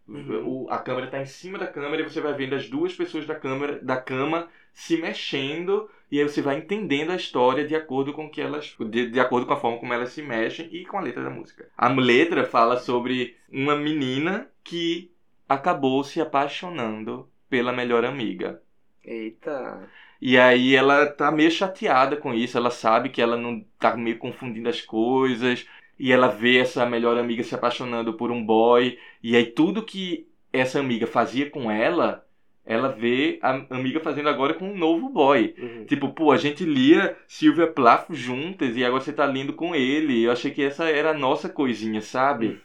O- 0.45 0.67
a 0.69 0.77
câmera 0.79 1.07
tá 1.07 1.21
em 1.21 1.25
cima 1.25 1.57
da 1.57 1.67
câmera 1.67 2.01
e 2.01 2.09
você 2.09 2.19
vai 2.19 2.33
vendo 2.33 2.55
as 2.55 2.67
duas 2.69 2.93
pessoas 2.93 3.25
da 3.25 3.35
câmera 3.35 3.79
da 3.79 3.95
cama 3.95 4.49
se 4.73 4.97
mexendo 4.97 5.89
e 6.11 6.19
aí 6.19 6.27
você 6.27 6.41
vai 6.41 6.57
entendendo 6.57 7.11
a 7.11 7.15
história 7.15 7.65
de 7.65 7.75
acordo 7.75 8.11
com 8.11 8.29
que 8.29 8.41
elas 8.41 8.75
de, 8.89 9.09
de 9.09 9.19
acordo 9.19 9.45
com 9.45 9.53
a 9.53 9.57
forma 9.57 9.77
como 9.79 9.93
elas 9.93 10.09
se 10.11 10.21
mexem 10.21 10.67
e 10.71 10.85
com 10.85 10.97
a 10.97 11.01
letra 11.01 11.23
da 11.23 11.29
música. 11.29 11.69
A 11.77 11.87
letra 11.89 12.43
fala 12.45 12.77
sobre 12.77 13.37
uma 13.51 13.75
menina 13.75 14.49
que 14.63 15.11
acabou 15.53 16.03
se 16.03 16.19
apaixonando 16.19 17.29
pela 17.49 17.71
melhor 17.71 18.03
amiga. 18.05 18.61
Eita. 19.03 19.87
E 20.21 20.37
aí 20.37 20.75
ela 20.75 21.05
tá 21.05 21.31
meio 21.31 21.51
chateada 21.51 22.15
com 22.15 22.33
isso, 22.33 22.57
ela 22.57 22.71
sabe 22.71 23.09
que 23.09 23.21
ela 23.21 23.35
não 23.35 23.63
tá 23.77 23.95
meio 23.95 24.17
confundindo 24.17 24.69
as 24.69 24.81
coisas, 24.81 25.67
e 25.99 26.11
ela 26.11 26.27
vê 26.27 26.59
essa 26.59 26.85
melhor 26.85 27.17
amiga 27.17 27.43
se 27.43 27.53
apaixonando 27.53 28.13
por 28.13 28.31
um 28.31 28.43
boy, 28.43 28.97
e 29.21 29.35
aí 29.35 29.45
tudo 29.45 29.83
que 29.83 30.27
essa 30.51 30.79
amiga 30.79 31.05
fazia 31.05 31.49
com 31.49 31.69
ela, 31.69 32.25
ela 32.65 32.87
vê 32.87 33.39
a 33.41 33.65
amiga 33.71 33.99
fazendo 33.99 34.29
agora 34.29 34.53
com 34.53 34.69
um 34.69 34.77
novo 34.77 35.09
boy. 35.09 35.53
Uhum. 35.57 35.85
Tipo, 35.85 36.09
pô, 36.13 36.31
a 36.31 36.37
gente 36.37 36.63
lia 36.63 37.17
Silvia 37.27 37.67
Plath 37.67 38.07
juntas 38.11 38.77
e 38.77 38.85
agora 38.85 39.03
você 39.03 39.11
tá 39.11 39.25
lendo 39.25 39.51
com 39.51 39.75
ele. 39.75 40.23
Eu 40.23 40.31
achei 40.31 40.51
que 40.51 40.63
essa 40.63 40.85
era 40.85 41.11
a 41.11 41.17
nossa 41.17 41.49
coisinha, 41.49 41.99
sabe? 41.99 42.61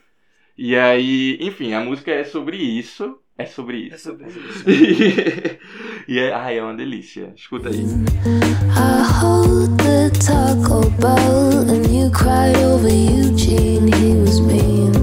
E 0.61 0.75
aí, 0.75 1.37
enfim, 1.39 1.71
a 1.71 1.79
música 1.79 2.11
é 2.11 2.25
sobre 2.25 2.57
isso. 2.57 3.15
É 3.37 3.45
sobre 3.45 3.77
isso. 3.77 3.95
É 3.95 3.97
sobre 3.97 4.27
isso. 4.27 4.65
e 6.05 6.19
é, 6.19 6.33
ai, 6.33 6.57
é 6.57 6.61
uma 6.61 6.75
delícia. 6.75 7.31
Escuta 7.33 7.69
aí. 7.69 7.79
I 7.79 9.01
hold 9.21 9.77
the 9.77 10.09
Taco 10.19 10.89
Bell 10.99 11.61
and 11.61 11.87
you 11.89 12.11
cried 12.11 12.57
over 12.57 12.89
Eugene. 12.89 13.87
He 13.87 14.19
was 14.19 14.41
mean. 14.41 14.98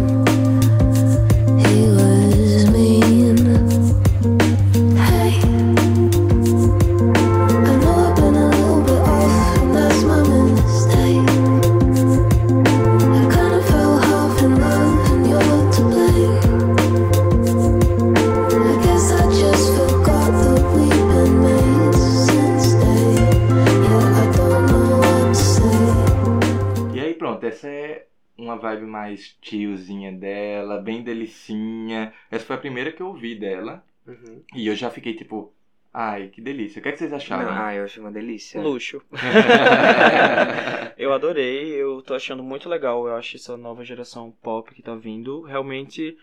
Uma 28.46 28.56
vibe 28.56 28.86
mais 28.86 29.36
tiozinha 29.40 30.12
dela, 30.12 30.80
bem 30.80 31.02
delicinha. 31.02 32.12
Essa 32.30 32.44
foi 32.44 32.56
a 32.56 32.60
primeira 32.60 32.92
que 32.92 33.02
eu 33.02 33.08
ouvi 33.08 33.34
dela. 33.34 33.84
Uhum. 34.06 34.42
E 34.54 34.66
eu 34.66 34.74
já 34.74 34.90
fiquei 34.90 35.14
tipo, 35.14 35.52
ai, 35.92 36.28
que 36.28 36.40
delícia. 36.40 36.80
O 36.80 36.82
que, 36.82 36.88
é 36.88 36.92
que 36.92 36.98
vocês 36.98 37.12
acharam? 37.12 37.50
Ah, 37.50 37.74
eu 37.74 37.84
achei 37.84 38.02
uma 38.02 38.12
delícia. 38.12 38.60
Luxo. 38.60 39.02
Eu 40.96 41.12
adorei, 41.12 41.74
eu 41.74 42.00
tô 42.00 42.14
achando 42.14 42.42
muito 42.42 42.70
legal. 42.70 43.06
Eu 43.06 43.16
acho 43.16 43.36
essa 43.36 43.54
nova 43.54 43.84
geração 43.84 44.32
pop 44.42 44.74
que 44.74 44.82
tá 44.82 44.94
vindo 44.94 45.42
realmente 45.42 46.16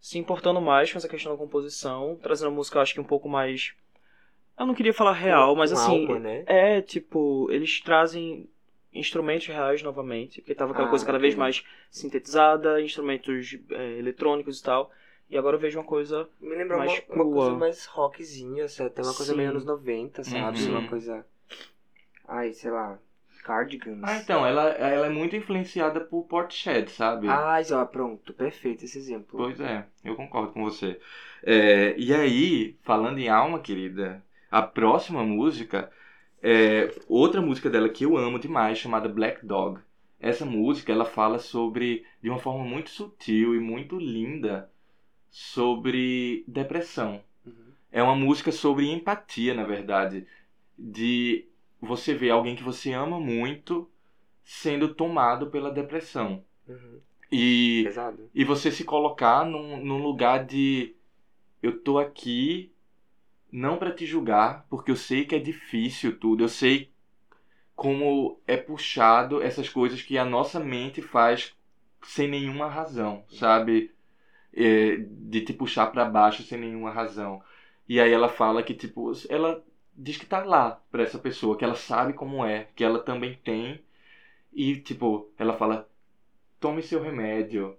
se 0.00 0.18
importando 0.18 0.60
mais 0.60 0.90
com 0.90 0.98
essa 0.98 1.08
questão 1.08 1.32
da 1.32 1.38
composição, 1.38 2.18
trazendo 2.22 2.48
a 2.48 2.54
música, 2.54 2.78
eu 2.78 2.82
acho 2.82 2.94
que 2.94 3.00
um 3.00 3.04
pouco 3.04 3.28
mais. 3.28 3.74
Eu 4.58 4.66
não 4.66 4.74
queria 4.74 4.94
falar 4.94 5.12
real, 5.12 5.54
mas 5.54 5.72
Com 5.72 5.78
assim. 5.78 6.06
alma, 6.06 6.18
né? 6.18 6.44
É, 6.46 6.80
tipo, 6.80 7.48
eles 7.50 7.80
trazem 7.80 8.48
instrumentos 8.94 9.46
reais 9.46 9.82
novamente, 9.82 10.40
porque 10.40 10.54
tava 10.54 10.72
aquela 10.72 10.86
Ah, 10.86 10.90
coisa 10.90 11.04
cada 11.04 11.18
vez 11.18 11.34
mais 11.34 11.64
sintetizada, 11.90 12.80
instrumentos 12.80 13.58
é, 13.70 13.98
eletrônicos 13.98 14.60
e 14.60 14.62
tal. 14.62 14.90
E 15.28 15.36
agora 15.36 15.56
eu 15.56 15.60
vejo 15.60 15.78
uma 15.78 15.84
coisa. 15.84 16.28
Me 16.40 16.54
lembrou 16.54 16.78
uma, 16.78 16.86
mais 16.86 16.92
uma 16.92 17.24
coisa 17.24 17.50
crua. 17.50 17.58
mais 17.58 17.86
rockzinha, 17.86 18.68
sabe? 18.68 18.90
Até 18.90 19.02
uma 19.02 19.14
coisa 19.14 19.32
Sim. 19.32 19.38
meio 19.38 19.50
anos 19.50 19.64
90, 19.64 20.22
sabe? 20.22 20.62
Uhum. 20.62 20.70
Uma 20.70 20.88
coisa. 20.88 21.26
Ai, 22.28 22.52
sei 22.52 22.70
lá. 22.70 22.98
Cardigans. 23.44 24.02
Ah, 24.02 24.16
então, 24.16 24.46
ela, 24.46 24.70
ela 24.70 25.06
é 25.06 25.10
muito 25.10 25.36
influenciada 25.36 26.00
por 26.00 26.24
Portishead, 26.24 26.90
sabe? 26.90 27.28
Ah, 27.28 27.60
ó, 27.72 27.84
pronto, 27.84 28.32
perfeito 28.32 28.84
esse 28.86 28.96
exemplo. 28.98 29.38
Pois 29.38 29.60
é, 29.60 29.84
eu 30.02 30.16
concordo 30.16 30.52
com 30.52 30.62
você. 30.62 30.98
É, 31.42 31.94
e 31.98 32.14
aí, 32.14 32.78
falando 32.82 33.18
em 33.18 33.28
alma, 33.28 33.60
querida, 33.60 34.24
a 34.50 34.62
próxima 34.62 35.22
música 35.22 35.90
é 36.46 36.94
outra 37.08 37.40
música 37.40 37.70
dela 37.70 37.88
que 37.88 38.04
eu 38.04 38.18
amo 38.18 38.38
demais, 38.38 38.76
chamada 38.76 39.08
Black 39.08 39.46
Dog. 39.46 39.80
Essa 40.20 40.44
música, 40.44 40.92
ela 40.92 41.06
fala 41.06 41.38
sobre, 41.38 42.04
de 42.22 42.28
uma 42.28 42.38
forma 42.38 42.62
muito 42.62 42.90
sutil 42.90 43.54
e 43.54 43.58
muito 43.58 43.98
linda, 43.98 44.70
sobre 45.30 46.44
depressão. 46.46 47.24
Uhum. 47.46 47.72
É 47.90 48.02
uma 48.02 48.14
música 48.14 48.52
sobre 48.52 48.90
empatia, 48.90 49.54
na 49.54 49.64
verdade. 49.64 50.26
De 50.78 51.48
você 51.80 52.12
ver 52.12 52.30
alguém 52.30 52.54
que 52.54 52.62
você 52.62 52.92
ama 52.92 53.18
muito 53.18 53.90
sendo 54.42 54.94
tomado 54.94 55.46
pela 55.46 55.70
depressão. 55.70 56.44
Uhum. 56.68 57.00
E 57.32 57.84
Pesado. 57.84 58.30
e 58.34 58.44
você 58.44 58.70
se 58.70 58.84
colocar 58.84 59.46
num, 59.46 59.82
num 59.82 60.02
lugar 60.02 60.44
de 60.44 60.94
eu 61.62 61.80
tô 61.80 61.98
aqui 61.98 62.70
não 63.54 63.76
pra 63.76 63.92
te 63.92 64.04
julgar, 64.04 64.66
porque 64.68 64.90
eu 64.90 64.96
sei 64.96 65.24
que 65.24 65.36
é 65.36 65.38
difícil 65.38 66.18
tudo, 66.18 66.42
eu 66.42 66.48
sei 66.48 66.90
como 67.76 68.40
é 68.48 68.56
puxado 68.56 69.40
essas 69.40 69.68
coisas 69.68 70.02
que 70.02 70.18
a 70.18 70.24
nossa 70.24 70.58
mente 70.58 71.00
faz 71.00 71.54
sem 72.02 72.26
nenhuma 72.28 72.68
razão, 72.68 73.24
sabe? 73.30 73.92
É, 74.52 74.96
de 74.96 75.40
te 75.42 75.52
puxar 75.52 75.86
pra 75.86 76.04
baixo 76.04 76.42
sem 76.42 76.58
nenhuma 76.58 76.90
razão. 76.90 77.40
E 77.88 78.00
aí 78.00 78.10
ela 78.12 78.28
fala 78.28 78.60
que 78.60 78.74
tipo, 78.74 79.12
ela 79.28 79.64
diz 79.96 80.16
que 80.16 80.26
tá 80.26 80.42
lá 80.42 80.82
pra 80.90 81.04
essa 81.04 81.18
pessoa, 81.18 81.56
que 81.56 81.64
ela 81.64 81.76
sabe 81.76 82.12
como 82.12 82.44
é, 82.44 82.68
que 82.74 82.82
ela 82.82 82.98
também 82.98 83.38
tem 83.44 83.80
e 84.52 84.80
tipo, 84.80 85.30
ela 85.38 85.56
fala 85.56 85.88
tome 86.58 86.82
seu 86.82 87.00
remédio, 87.00 87.78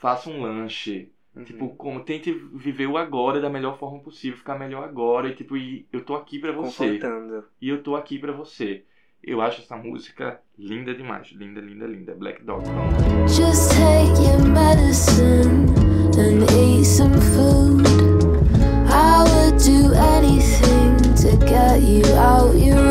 faça 0.00 0.30
um 0.30 0.40
lanche, 0.40 1.12
Uhum. 1.38 1.44
tipo, 1.44 1.68
como 1.76 2.00
tente 2.00 2.32
viver 2.52 2.86
o 2.88 2.96
agora 2.96 3.40
da 3.40 3.48
melhor 3.48 3.78
forma 3.78 4.00
possível, 4.00 4.36
ficar 4.36 4.58
melhor 4.58 4.82
agora 4.82 5.28
e 5.28 5.34
tipo, 5.34 5.56
e 5.56 5.86
eu 5.92 6.04
tô 6.04 6.14
aqui 6.16 6.38
pra 6.38 6.50
você. 6.52 6.98
E 7.60 7.68
eu 7.68 7.82
tô 7.82 7.94
aqui 7.94 8.18
pra 8.18 8.32
você. 8.32 8.84
Eu 9.22 9.40
acho 9.40 9.60
essa 9.62 9.76
música 9.76 10.40
linda 10.58 10.94
demais, 10.94 11.28
linda, 11.32 11.60
linda, 11.60 11.86
linda. 11.86 12.14
Black 12.14 12.42
Dog. 12.44 12.64
Just 13.28 13.70
take 13.72 14.22
your 14.22 14.44
medicine 14.48 15.66
and 16.18 16.42
eat 16.52 16.84
some 16.84 17.14
food. 17.20 17.86
I 18.90 19.22
would 19.24 19.58
do 19.58 19.92
anything 19.94 20.96
to 21.16 21.36
get 21.46 21.82
you 21.82 22.04
out 22.16 22.54
your 22.56 22.87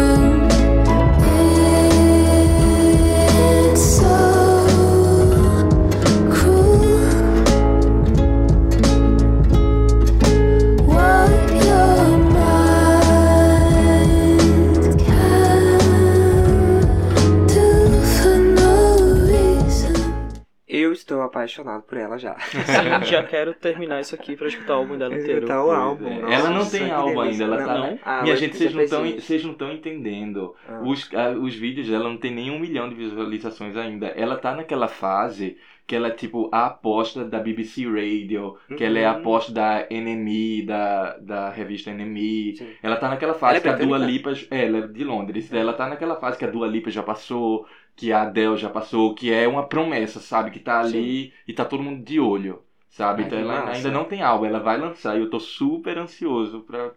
apaixonado 21.27 21.83
por 21.83 21.97
ela 21.97 22.17
já. 22.17 22.37
Sim, 22.39 23.05
já 23.05 23.23
quero 23.23 23.53
terminar 23.53 24.01
isso 24.01 24.15
aqui 24.15 24.35
pra 24.35 24.47
escutar 24.47 24.75
o 24.75 24.79
álbum 24.79 24.97
dela 24.97 25.13
inteiro. 25.13 25.39
Escutar 25.45 25.63
o 25.63 25.71
álbum. 25.71 26.07
É, 26.07 26.19
nossa, 26.21 26.33
ela 26.35 26.49
não 26.49 26.65
tem 26.69 26.85
que 26.85 26.91
álbum 26.91 27.19
ainda, 27.21 27.43
ela 27.43 27.57
tá- 27.57 27.73
Não, 27.77 27.99
Ah, 28.03 28.21
Minha 28.23 28.33
mas 28.33 28.39
gente, 28.39 28.57
vocês 28.57 28.73
não 28.73 28.81
estão 28.83 29.01
pensei. 29.03 29.19
vocês 29.21 29.43
não 29.43 29.51
estão 29.51 29.71
entendendo. 29.71 30.55
Ah. 30.67 30.81
Os, 30.83 31.09
ah, 31.13 31.29
os 31.31 31.55
vídeos 31.55 31.87
dela 31.87 32.03
não 32.09 32.17
tem 32.17 32.33
nem 32.33 32.49
um 32.51 32.59
milhão 32.59 32.89
de 32.89 32.95
visualizações 32.95 33.75
ainda. 33.77 34.07
Ela 34.07 34.35
tá 34.37 34.55
naquela 34.55 34.87
fase 34.87 35.57
que 35.85 35.95
ela 35.95 36.09
é 36.09 36.11
tipo 36.11 36.49
a 36.51 36.65
aposta 36.65 37.23
da 37.23 37.39
BBC 37.39 37.85
Radio, 37.85 38.57
que 38.75 38.83
ela 38.83 38.99
é 38.99 39.05
a 39.05 39.13
Uhum. 39.13 39.19
aposta 39.19 39.53
da 39.53 39.87
NME, 39.89 40.63
da, 40.65 41.17
da 41.17 41.49
revista 41.49 41.89
NME. 41.91 42.57
Sim. 42.57 42.67
Ela 42.83 42.97
tá 42.97 43.07
naquela 43.07 43.33
fase 43.33 43.59
Ela 43.65 43.73
é 43.73 43.77
que 43.77 43.83
a 43.83 43.85
Dua? 43.85 43.97
Lipa. 43.97 44.33
É, 44.51 44.65
ela 44.65 44.79
é 44.79 44.87
de 44.87 45.03
Londres. 45.05 45.51
Ela 45.53 45.71
tá 45.71 45.87
naquela 45.87 46.17
fase 46.17 46.37
que 46.37 46.43
a 46.43 46.49
Dua 46.49 46.67
Lipa 46.67 46.89
já 46.89 47.01
passou, 47.01 47.65
que 47.97 48.13
a 48.13 48.23
Adele 48.23 48.57
já 48.57 48.69
passou, 48.69 49.15
que 49.15 49.33
é 49.33 49.47
uma 49.47 49.67
promessa, 49.67 50.21
sabe? 50.21 50.51
Que 50.51 50.59
tá 50.61 50.79
ali 50.81 51.33
e 51.47 51.53
tá 51.53 51.65
todo 51.65 51.83
mundo 51.83 52.03
de 52.05 52.19
olho, 52.19 52.63
sabe? 52.89 53.23
Ai, 53.23 53.27
então 53.27 53.39
que 53.39 53.43
ela 53.43 53.65
massa. 53.65 53.71
ainda 53.71 53.91
não 53.91 54.05
tem 54.05 54.21
álbum, 54.23 54.45
ela 54.45 54.59
vai 54.61 54.77
lançar 54.79 55.17
e 55.17 55.21
eu 55.21 55.29
tô 55.29 55.39
super 55.39 55.97
ansioso 55.97 56.61
pra, 56.61 56.93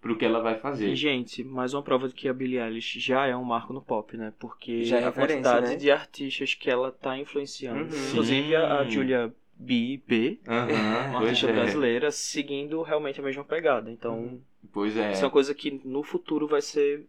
pro 0.00 0.16
que 0.18 0.24
ela 0.24 0.40
vai 0.40 0.54
E, 0.54 0.60
fazer. 0.62 0.96
gente, 0.96 1.44
mais 1.44 1.72
uma 1.74 1.82
prova 1.82 2.08
de 2.08 2.14
que 2.14 2.28
a 2.28 2.32
Billie 2.34 2.58
Eilish 2.58 2.98
já 3.00 3.26
é 3.26 3.36
um 3.36 3.44
marco 3.44 3.72
no 3.72 3.82
pop, 3.82 4.16
né? 4.16 4.32
Porque 4.38 4.84
Já 4.84 4.98
é 4.98 5.06
a 5.06 5.12
quantidade 5.12 5.70
né? 5.70 5.76
de 5.76 5.90
artistas 5.90 6.54
que 6.54 6.70
ela 6.70 6.90
tá 6.92 7.16
influenciando. 7.18 7.80
Uhum. 7.80 8.08
Inclusive 8.08 8.56
a, 8.56 8.78
a 8.80 8.84
Sim. 8.84 8.90
Julia 8.90 9.34
B, 9.56 10.02
B 10.06 10.40
Aham, 10.48 11.10
uma 11.10 11.20
artista 11.20 11.46
é. 11.46 11.52
brasileira, 11.54 12.10
seguindo 12.10 12.82
realmente 12.82 13.20
a 13.20 13.22
mesma 13.22 13.44
pegada. 13.44 13.90
Então, 13.90 14.40
Pois 14.72 14.96
é. 14.96 15.12
isso 15.12 15.22
é 15.24 15.26
uma 15.26 15.30
coisa 15.32 15.54
que 15.54 15.70
no 15.84 16.02
futuro 16.02 16.46
vai 16.48 16.60
ser 16.62 17.06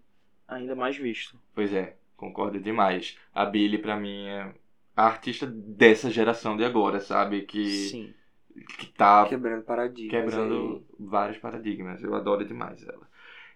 ainda 0.47 0.75
mais 0.75 0.95
visto. 0.95 1.39
Pois 1.55 1.73
é, 1.73 1.95
concordo 2.15 2.59
demais. 2.59 3.17
A 3.33 3.45
Billie, 3.45 3.77
pra 3.77 3.97
mim, 3.97 4.27
é 4.27 4.53
a 4.95 5.05
artista 5.05 5.45
dessa 5.45 6.09
geração 6.09 6.55
de 6.55 6.63
agora, 6.63 6.99
sabe? 6.99 7.41
Que, 7.41 7.65
Sim. 7.65 8.13
que 8.79 8.87
tá 8.87 9.25
Quebrando 9.27 9.63
paradigmas. 9.63 10.11
quebrando 10.33 10.85
vários 10.99 11.37
paradigmas. 11.37 12.01
Eu 12.03 12.15
adoro 12.15 12.45
demais 12.45 12.81
ela. 12.87 13.07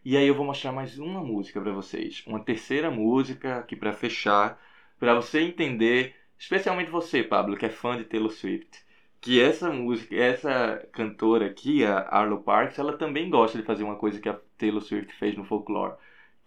E 0.04 0.16
aí 0.18 0.28
eu 0.28 0.36
vou 0.36 0.46
mostrar 0.46 0.72
mais 0.72 0.98
uma 0.98 1.24
música 1.24 1.60
pra 1.62 1.72
vocês. 1.72 2.24
Uma 2.28 2.40
terceira 2.44 2.90
música 2.90 3.58
aqui 3.58 3.76
pra 3.76 3.94
fechar. 3.94 4.60
Pra 4.98 5.14
você 5.16 5.40
entender, 5.42 6.16
especialmente 6.38 6.92
você, 6.92 7.24
Pablo, 7.24 7.56
que 7.56 7.66
é 7.66 7.70
fã 7.70 7.98
de 7.98 8.04
Taylor 8.04 8.32
Swift. 8.32 8.84
Que 9.22 9.40
essa 9.42 9.70
música, 9.70 10.16
essa 10.16 10.88
cantora 10.94 11.46
aqui, 11.46 11.84
a 11.86 12.00
Arlo 12.10 12.42
Parks, 12.42 12.80
ela 12.80 12.98
também 12.98 13.30
gosta 13.30 13.58
de 13.58 13.64
fazer 13.66 13.84
uma 13.84 13.96
coisa 13.98 14.20
que 14.20 14.30
a 14.30 14.40
Taylor 14.58 14.82
Swift 14.82 15.14
fez 15.16 15.36
no 15.38 15.44
folclore. 15.44 15.96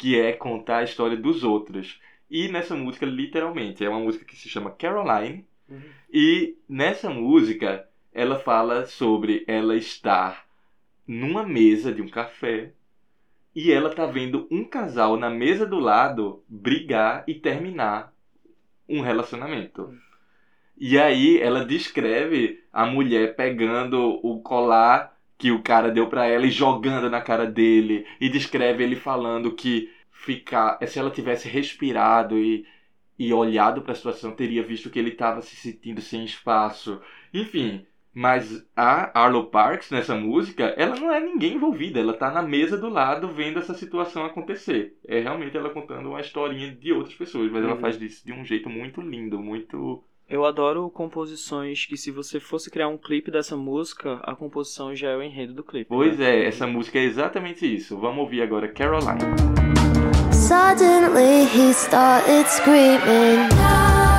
Que 0.02 0.18
é 0.18 0.32
contar 0.32 0.78
a 0.78 0.82
história 0.82 1.16
dos 1.16 1.44
outros. 1.44 2.00
E 2.28 2.48
nessa 2.48 2.74
música, 2.74 3.06
literalmente, 3.06 3.84
é 3.84 3.88
uma 3.88 4.00
música 4.00 4.24
que 4.24 4.34
se 4.34 4.48
chama 4.48 4.72
Caroline. 4.72 5.46
Uhum. 5.68 5.80
E 6.12 6.56
nessa 6.68 7.08
música, 7.08 7.88
ela 8.12 8.36
fala 8.36 8.84
sobre 8.84 9.44
ela 9.46 9.76
estar 9.76 10.44
numa 11.06 11.44
mesa 11.44 11.92
de 11.92 12.02
um 12.02 12.08
café 12.08 12.72
e 13.54 13.70
ela 13.70 13.94
tá 13.94 14.04
vendo 14.04 14.48
um 14.50 14.64
casal 14.64 15.16
na 15.16 15.30
mesa 15.30 15.64
do 15.64 15.78
lado 15.78 16.42
brigar 16.48 17.22
e 17.28 17.34
terminar 17.34 18.12
um 18.88 19.02
relacionamento. 19.02 19.96
E 20.76 20.98
aí 20.98 21.38
ela 21.38 21.64
descreve 21.64 22.60
a 22.72 22.84
mulher 22.84 23.36
pegando 23.36 24.18
o 24.20 24.40
colar 24.40 25.11
que 25.42 25.50
o 25.50 25.62
cara 25.62 25.90
deu 25.90 26.08
pra 26.08 26.26
ela 26.26 26.46
e 26.46 26.50
jogando 26.50 27.10
na 27.10 27.20
cara 27.20 27.46
dele 27.46 28.06
e 28.20 28.28
descreve 28.30 28.84
ele 28.84 28.96
falando 28.96 29.54
que 29.54 29.90
ficar 30.12 30.78
se 30.86 30.98
ela 30.98 31.10
tivesse 31.10 31.48
respirado 31.48 32.38
e 32.38 32.64
e 33.18 33.32
olhado 33.32 33.82
para 33.82 33.92
a 33.92 33.94
situação 33.94 34.34
teria 34.34 34.62
visto 34.62 34.90
que 34.90 34.98
ele 34.98 35.10
estava 35.10 35.42
se 35.42 35.54
sentindo 35.56 36.00
sem 36.02 36.24
espaço. 36.24 37.00
Enfim, 37.32 37.86
mas 38.12 38.66
a 38.76 39.18
Arlo 39.18 39.46
Parks 39.50 39.90
nessa 39.90 40.14
música, 40.14 40.74
ela 40.76 40.96
não 40.96 41.12
é 41.12 41.20
ninguém 41.20 41.54
envolvida, 41.54 42.00
ela 42.00 42.14
tá 42.16 42.30
na 42.30 42.42
mesa 42.42 42.76
do 42.76 42.88
lado 42.88 43.28
vendo 43.32 43.58
essa 43.58 43.74
situação 43.74 44.24
acontecer. 44.24 44.98
É 45.06 45.20
realmente 45.20 45.56
ela 45.56 45.70
contando 45.70 46.08
uma 46.10 46.20
historinha 46.20 46.74
de 46.74 46.92
outras 46.92 47.14
pessoas, 47.14 47.50
mas 47.52 47.64
ela 47.64 47.76
Uhum. 47.76 47.80
faz 47.80 48.00
isso 48.02 48.24
de 48.26 48.32
um 48.32 48.44
jeito 48.44 48.68
muito 48.68 49.00
lindo, 49.00 49.38
muito 49.40 50.04
Eu 50.32 50.46
adoro 50.46 50.88
composições 50.88 51.84
que 51.84 51.94
se 51.94 52.10
você 52.10 52.40
fosse 52.40 52.70
criar 52.70 52.88
um 52.88 52.96
clipe 52.96 53.30
dessa 53.30 53.54
música, 53.54 54.18
a 54.22 54.34
composição 54.34 54.96
já 54.96 55.10
é 55.10 55.16
o 55.18 55.22
enredo 55.22 55.52
do 55.52 55.62
clipe. 55.62 55.90
Pois 55.90 56.18
né? 56.18 56.24
é, 56.24 56.46
essa 56.46 56.66
música 56.66 56.98
é 56.98 57.02
exatamente 57.02 57.66
isso. 57.66 57.98
Vamos 57.98 58.20
ouvir 58.20 58.40
agora 58.40 58.66
Caroline. 58.66 59.20
Suddenly 60.32 61.44
he 61.54 61.70
started 61.74 62.48
screaming. 62.48 64.11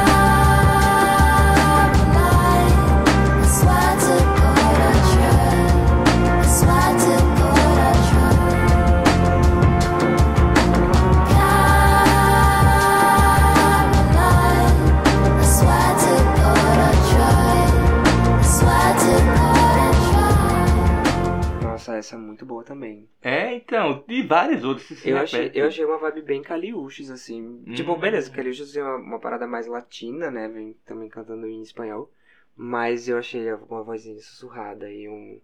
É, 23.83 23.89
então, 23.89 24.03
e 24.07 24.21
várias 24.21 24.63
outras 24.63 24.87
se 24.87 25.09
Eu 25.09 25.17
achei, 25.17 25.51
eu 25.53 25.67
achei 25.67 25.85
uma 25.85 25.97
vibe 25.97 26.21
bem 26.21 26.41
Caliuches, 26.41 27.09
assim. 27.09 27.63
Tipo, 27.73 27.93
Hum. 27.93 27.99
beleza, 27.99 28.31
Caliuches 28.31 28.75
é 28.75 28.83
uma, 28.83 28.95
uma 28.95 29.19
parada 29.19 29.47
mais 29.47 29.67
latina, 29.67 30.31
né? 30.31 30.47
Vem 30.47 30.73
também 30.85 31.09
cantando 31.09 31.47
em 31.47 31.61
espanhol. 31.61 32.11
Mas 32.55 33.07
eu 33.09 33.17
achei 33.17 33.51
uma 33.53 33.83
vozinha 33.83 34.19
sussurrada 34.19 34.91
e 34.91 35.09
um. 35.09 35.39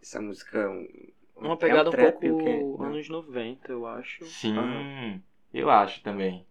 Essa 0.00 0.20
música. 0.20 0.68
Um, 0.68 0.88
Uma 1.36 1.54
é 1.54 1.56
pegada 1.56 1.88
um, 1.88 1.92
trap, 1.92 2.18
pouco 2.20 2.36
o 2.36 2.44
quê? 2.44 2.58
Não. 2.78 2.86
anos 2.86 3.08
90, 3.08 3.72
eu 3.72 3.86
acho. 3.86 4.24
Sim, 4.24 5.22
eu 5.52 5.70
acho 5.70 6.02
também. 6.02 6.44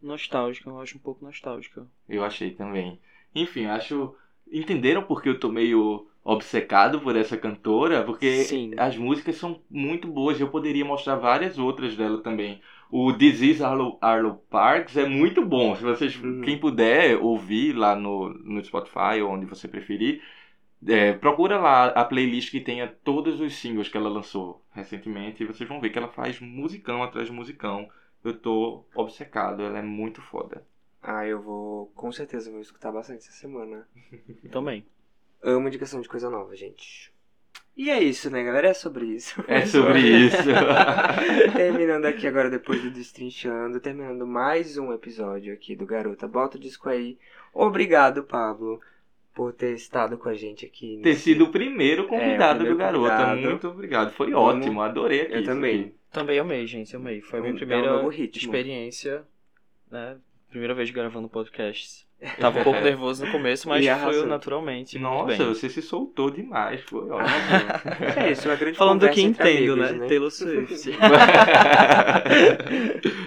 Nostálgica, 0.00 0.68
eu 0.68 0.80
acho 0.80 0.96
um 0.96 1.00
pouco 1.00 1.24
nostálgica. 1.24 1.86
Eu 2.08 2.24
achei 2.24 2.50
também. 2.50 3.00
Enfim, 3.34 3.66
acho. 3.66 4.14
Entenderam 4.50 5.04
porque 5.04 5.28
eu 5.28 5.38
tô 5.38 5.48
meio 5.48 6.06
obcecado 6.24 7.00
por 7.00 7.16
essa 7.16 7.36
cantora? 7.36 8.04
Porque 8.04 8.44
Sim. 8.44 8.72
as 8.76 8.96
músicas 8.96 9.36
são 9.36 9.60
muito 9.70 10.06
boas. 10.08 10.40
Eu 10.40 10.48
poderia 10.50 10.84
mostrar 10.84 11.16
várias 11.16 11.58
outras 11.58 11.96
dela 11.96 12.22
também. 12.22 12.60
O 12.90 13.12
Disease 13.12 13.62
Arlo, 13.64 13.98
Arlo 14.00 14.36
Parks 14.50 14.96
é 14.96 15.06
muito 15.06 15.44
bom. 15.44 15.74
Se 15.74 15.82
vocês, 15.82 16.16
Uhum. 16.16 16.42
quem 16.42 16.58
puder 16.58 17.16
ouvir 17.18 17.72
lá 17.74 17.96
no, 17.96 18.28
no 18.30 18.62
Spotify 18.64 19.20
ou 19.22 19.30
onde 19.30 19.46
você 19.46 19.66
preferir, 19.66 20.22
é, 20.86 21.12
procura 21.12 21.58
lá 21.58 21.86
a 21.86 22.04
playlist 22.04 22.50
que 22.50 22.60
tenha 22.60 22.88
todos 23.04 23.40
os 23.40 23.54
singles 23.56 23.88
que 23.88 23.96
ela 23.96 24.08
lançou 24.10 24.62
recentemente 24.72 25.42
e 25.42 25.46
vocês 25.46 25.68
vão 25.68 25.80
ver 25.80 25.90
que 25.90 25.98
ela 25.98 26.08
faz 26.08 26.40
musicão 26.40 27.02
atrás 27.02 27.28
de 27.28 27.32
musicão. 27.32 27.88
Eu 28.24 28.36
tô 28.38 28.84
obcecado, 28.94 29.62
ela 29.62 29.78
é 29.78 29.82
muito 29.82 30.20
foda. 30.22 30.64
Ah, 31.02 31.26
eu 31.26 31.40
vou. 31.42 31.86
Com 31.94 32.12
certeza 32.12 32.50
vou 32.50 32.60
escutar 32.60 32.92
bastante 32.92 33.18
essa 33.18 33.32
semana. 33.32 33.88
Também. 34.50 34.84
Amo 35.42 35.68
indicação 35.68 36.00
de 36.00 36.08
coisa 36.08 36.30
nova, 36.30 36.54
gente. 36.56 37.10
E 37.76 37.90
é 37.90 38.02
isso, 38.02 38.30
né, 38.30 38.42
galera? 38.44 38.68
É 38.68 38.74
sobre 38.74 39.06
isso. 39.06 39.42
É 39.48 39.64
sobre 39.66 39.98
isso. 40.00 40.36
terminando 41.56 42.04
aqui 42.04 42.26
agora, 42.26 42.50
depois 42.50 42.82
do 42.82 42.90
Destrinchando, 42.90 43.80
terminando 43.80 44.26
mais 44.26 44.76
um 44.76 44.92
episódio 44.92 45.52
aqui 45.52 45.74
do 45.74 45.86
Garota. 45.86 46.28
Bota 46.28 46.56
o 46.58 46.60
disco 46.60 46.88
aí. 46.88 47.18
Obrigado, 47.52 48.22
Pablo, 48.24 48.80
por 49.34 49.52
ter 49.52 49.74
estado 49.74 50.18
com 50.18 50.28
a 50.28 50.34
gente 50.34 50.66
aqui. 50.66 51.00
ter 51.02 51.10
nesse- 51.10 51.22
sido 51.22 51.44
o 51.44 51.50
primeiro 51.50 52.06
convidado 52.06 52.64
primeiro 52.64 52.74
do 52.74 52.78
Garota. 52.78 53.08
convidado. 53.26 53.40
Muito 53.40 53.68
obrigado. 53.68 54.12
Foi 54.12 54.30
Vamos- 54.30 54.56
ótimo, 54.66 54.82
adorei 54.82 55.22
aqui. 55.22 55.34
Eu 55.34 55.44
também. 55.44 55.80
aqui. 55.80 55.94
Também 56.12 56.38
amei, 56.38 56.66
gente, 56.66 56.94
amei. 56.94 57.22
Foi 57.22 57.38
a 57.38 57.42
minha 57.42 57.52
Um- 57.52 57.56
é 57.56 57.56
um 57.56 57.58
primeira 57.66 58.08
ritmo. 58.10 58.42
experiência, 58.54 59.24
né? 59.90 60.18
Primeira 60.50 60.74
vez 60.74 60.90
gravando 60.90 61.26
podcasts. 61.28 62.06
Tava 62.38 62.60
um 62.60 62.64
pouco 62.64 62.78
nervoso 62.80 63.24
no 63.24 63.32
começo, 63.32 63.68
mas 63.68 63.84
fluiu 63.84 63.92
arrasou. 63.92 64.26
naturalmente. 64.26 64.98
Nossa, 64.98 65.36
bem. 65.36 65.48
você 65.48 65.68
se 65.68 65.82
soltou 65.82 66.30
demais. 66.30 66.80
Foi 66.82 67.08
ótimo. 67.10 67.32
É 68.16 68.30
isso, 68.30 68.48
uma 68.48 68.56
grande 68.56 68.76
Falando 68.76 69.00
do 69.00 69.10
que 69.10 69.22
entendo, 69.22 69.72
amigos, 69.72 69.98
né? 69.98 70.06
Taylor 70.06 70.30
Swift. 70.30 70.90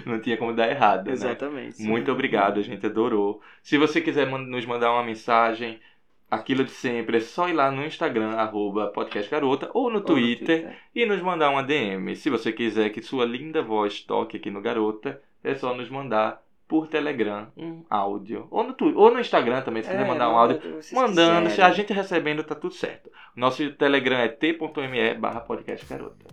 Não 0.06 0.20
tinha 0.20 0.36
como 0.36 0.54
dar 0.54 0.70
errado, 0.70 1.06
né? 1.06 1.12
Exatamente. 1.12 1.82
Muito 1.82 2.10
obrigado, 2.10 2.58
a 2.58 2.62
gente 2.62 2.86
adorou. 2.86 3.40
Se 3.62 3.76
você 3.76 4.00
quiser 4.00 4.26
nos 4.26 4.64
mandar 4.64 4.92
uma 4.92 5.02
mensagem, 5.02 5.78
aquilo 6.30 6.64
de 6.64 6.70
sempre, 6.70 7.18
é 7.18 7.20
só 7.20 7.48
ir 7.48 7.52
lá 7.52 7.70
no 7.70 7.84
Instagram, 7.84 8.30
arroba 8.30 8.88
podcastgarota, 8.88 9.70
ou 9.74 9.90
no 9.90 9.96
Ou 9.96 10.00
no 10.00 10.00
Twitter, 10.00 10.76
e 10.94 11.04
nos 11.04 11.20
mandar 11.20 11.50
uma 11.50 11.62
DM. 11.62 12.14
Se 12.16 12.30
você 12.30 12.52
quiser 12.52 12.90
que 12.90 13.02
sua 13.02 13.24
linda 13.24 13.62
voz 13.62 14.00
toque 14.00 14.36
aqui 14.36 14.50
no 14.50 14.60
Garota, 14.60 15.20
é 15.42 15.54
só 15.54 15.74
nos 15.74 15.88
mandar 15.88 16.42
por 16.68 16.88
Telegram 16.88 17.46
um 17.56 17.84
áudio. 17.88 18.46
Ou 18.50 18.64
no, 18.64 18.72
tu- 18.72 18.92
ou 18.96 19.12
no 19.12 19.20
Instagram 19.20 19.62
também, 19.62 19.82
se 19.82 19.88
quiser 19.88 20.04
É, 20.04 20.08
mandar 20.08 20.28
um 20.30 20.36
áudio. 20.36 20.60
o 20.92 20.94
Mandando, 20.96 21.50
se 21.50 21.62
a 21.62 21.70
gente 21.70 21.92
recebendo, 21.92 22.42
tá 22.44 22.54
tudo 22.54 22.74
certo. 22.74 23.10
Nosso 23.36 23.70
Telegram 23.72 24.18
é 24.18 24.28
t.me 24.28 25.14
barra 25.14 25.40
podcastgarota. 25.40 26.26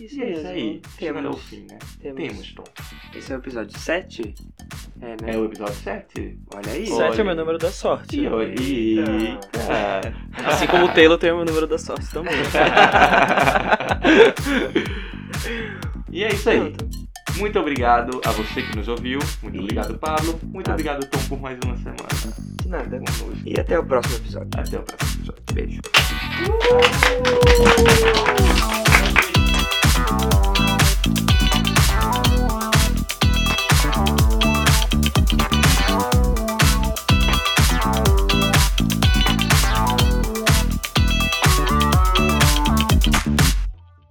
Isso 0.00 0.18
E 0.20 0.22
é 0.24 0.30
isso 0.32 0.46
aí. 0.46 0.82
Chegando 0.98 1.28
ao 1.28 1.34
Temos, 1.34 1.48
fim, 1.48 1.66
né? 1.70 1.78
temos. 2.02 2.16
Temos, 2.20 2.52
Tom. 2.54 2.64
Esse 3.14 3.32
é 3.32 3.36
o 3.36 3.38
episódio 3.38 3.78
7? 3.78 4.34
É, 5.00 5.06
né? 5.22 5.34
É 5.34 5.38
o 5.38 5.46
episódio 5.46 5.74
7? 5.74 6.38
Olha 6.54 6.70
aí. 6.72 6.86
Sete. 6.86 6.96
Sete 6.96 7.20
é 7.20 7.24
meu 7.24 7.34
número 7.34 7.56
da 7.56 7.70
sorte. 7.70 8.20
E. 8.20 8.98
Eita. 8.98 10.14
Assim 10.46 10.66
como 10.66 10.84
o 10.84 10.92
Taylor 10.92 11.16
tem 11.18 11.32
o 11.32 11.36
meu 11.36 11.44
número 11.46 11.66
da 11.66 11.78
sorte 11.78 12.10
também. 12.12 12.34
e 16.10 16.24
é 16.24 16.28
isso 16.28 16.50
aí. 16.50 16.58
Pronto. 16.72 17.06
Muito 17.38 17.58
obrigado 17.58 18.20
a 18.24 18.30
você 18.30 18.62
que 18.62 18.76
nos 18.76 18.88
ouviu. 18.88 19.18
Muito 19.42 19.60
obrigado, 19.60 19.98
Pablo. 19.98 20.38
Muito 20.42 20.70
obrigado, 20.70 21.06
Tom, 21.06 21.18
por 21.28 21.40
mais 21.40 21.58
uma 21.64 21.76
semana. 21.76 21.98
De 22.62 22.68
nada. 22.68 22.98
conosco. 22.98 23.42
E 23.44 23.58
até 23.58 23.78
o 23.78 23.84
próximo 23.84 24.16
episódio. 24.16 24.50
Até 24.56 24.78
o 24.78 24.82
próximo 24.82 25.22
episódio. 25.22 25.42
Beijo. 25.52 25.80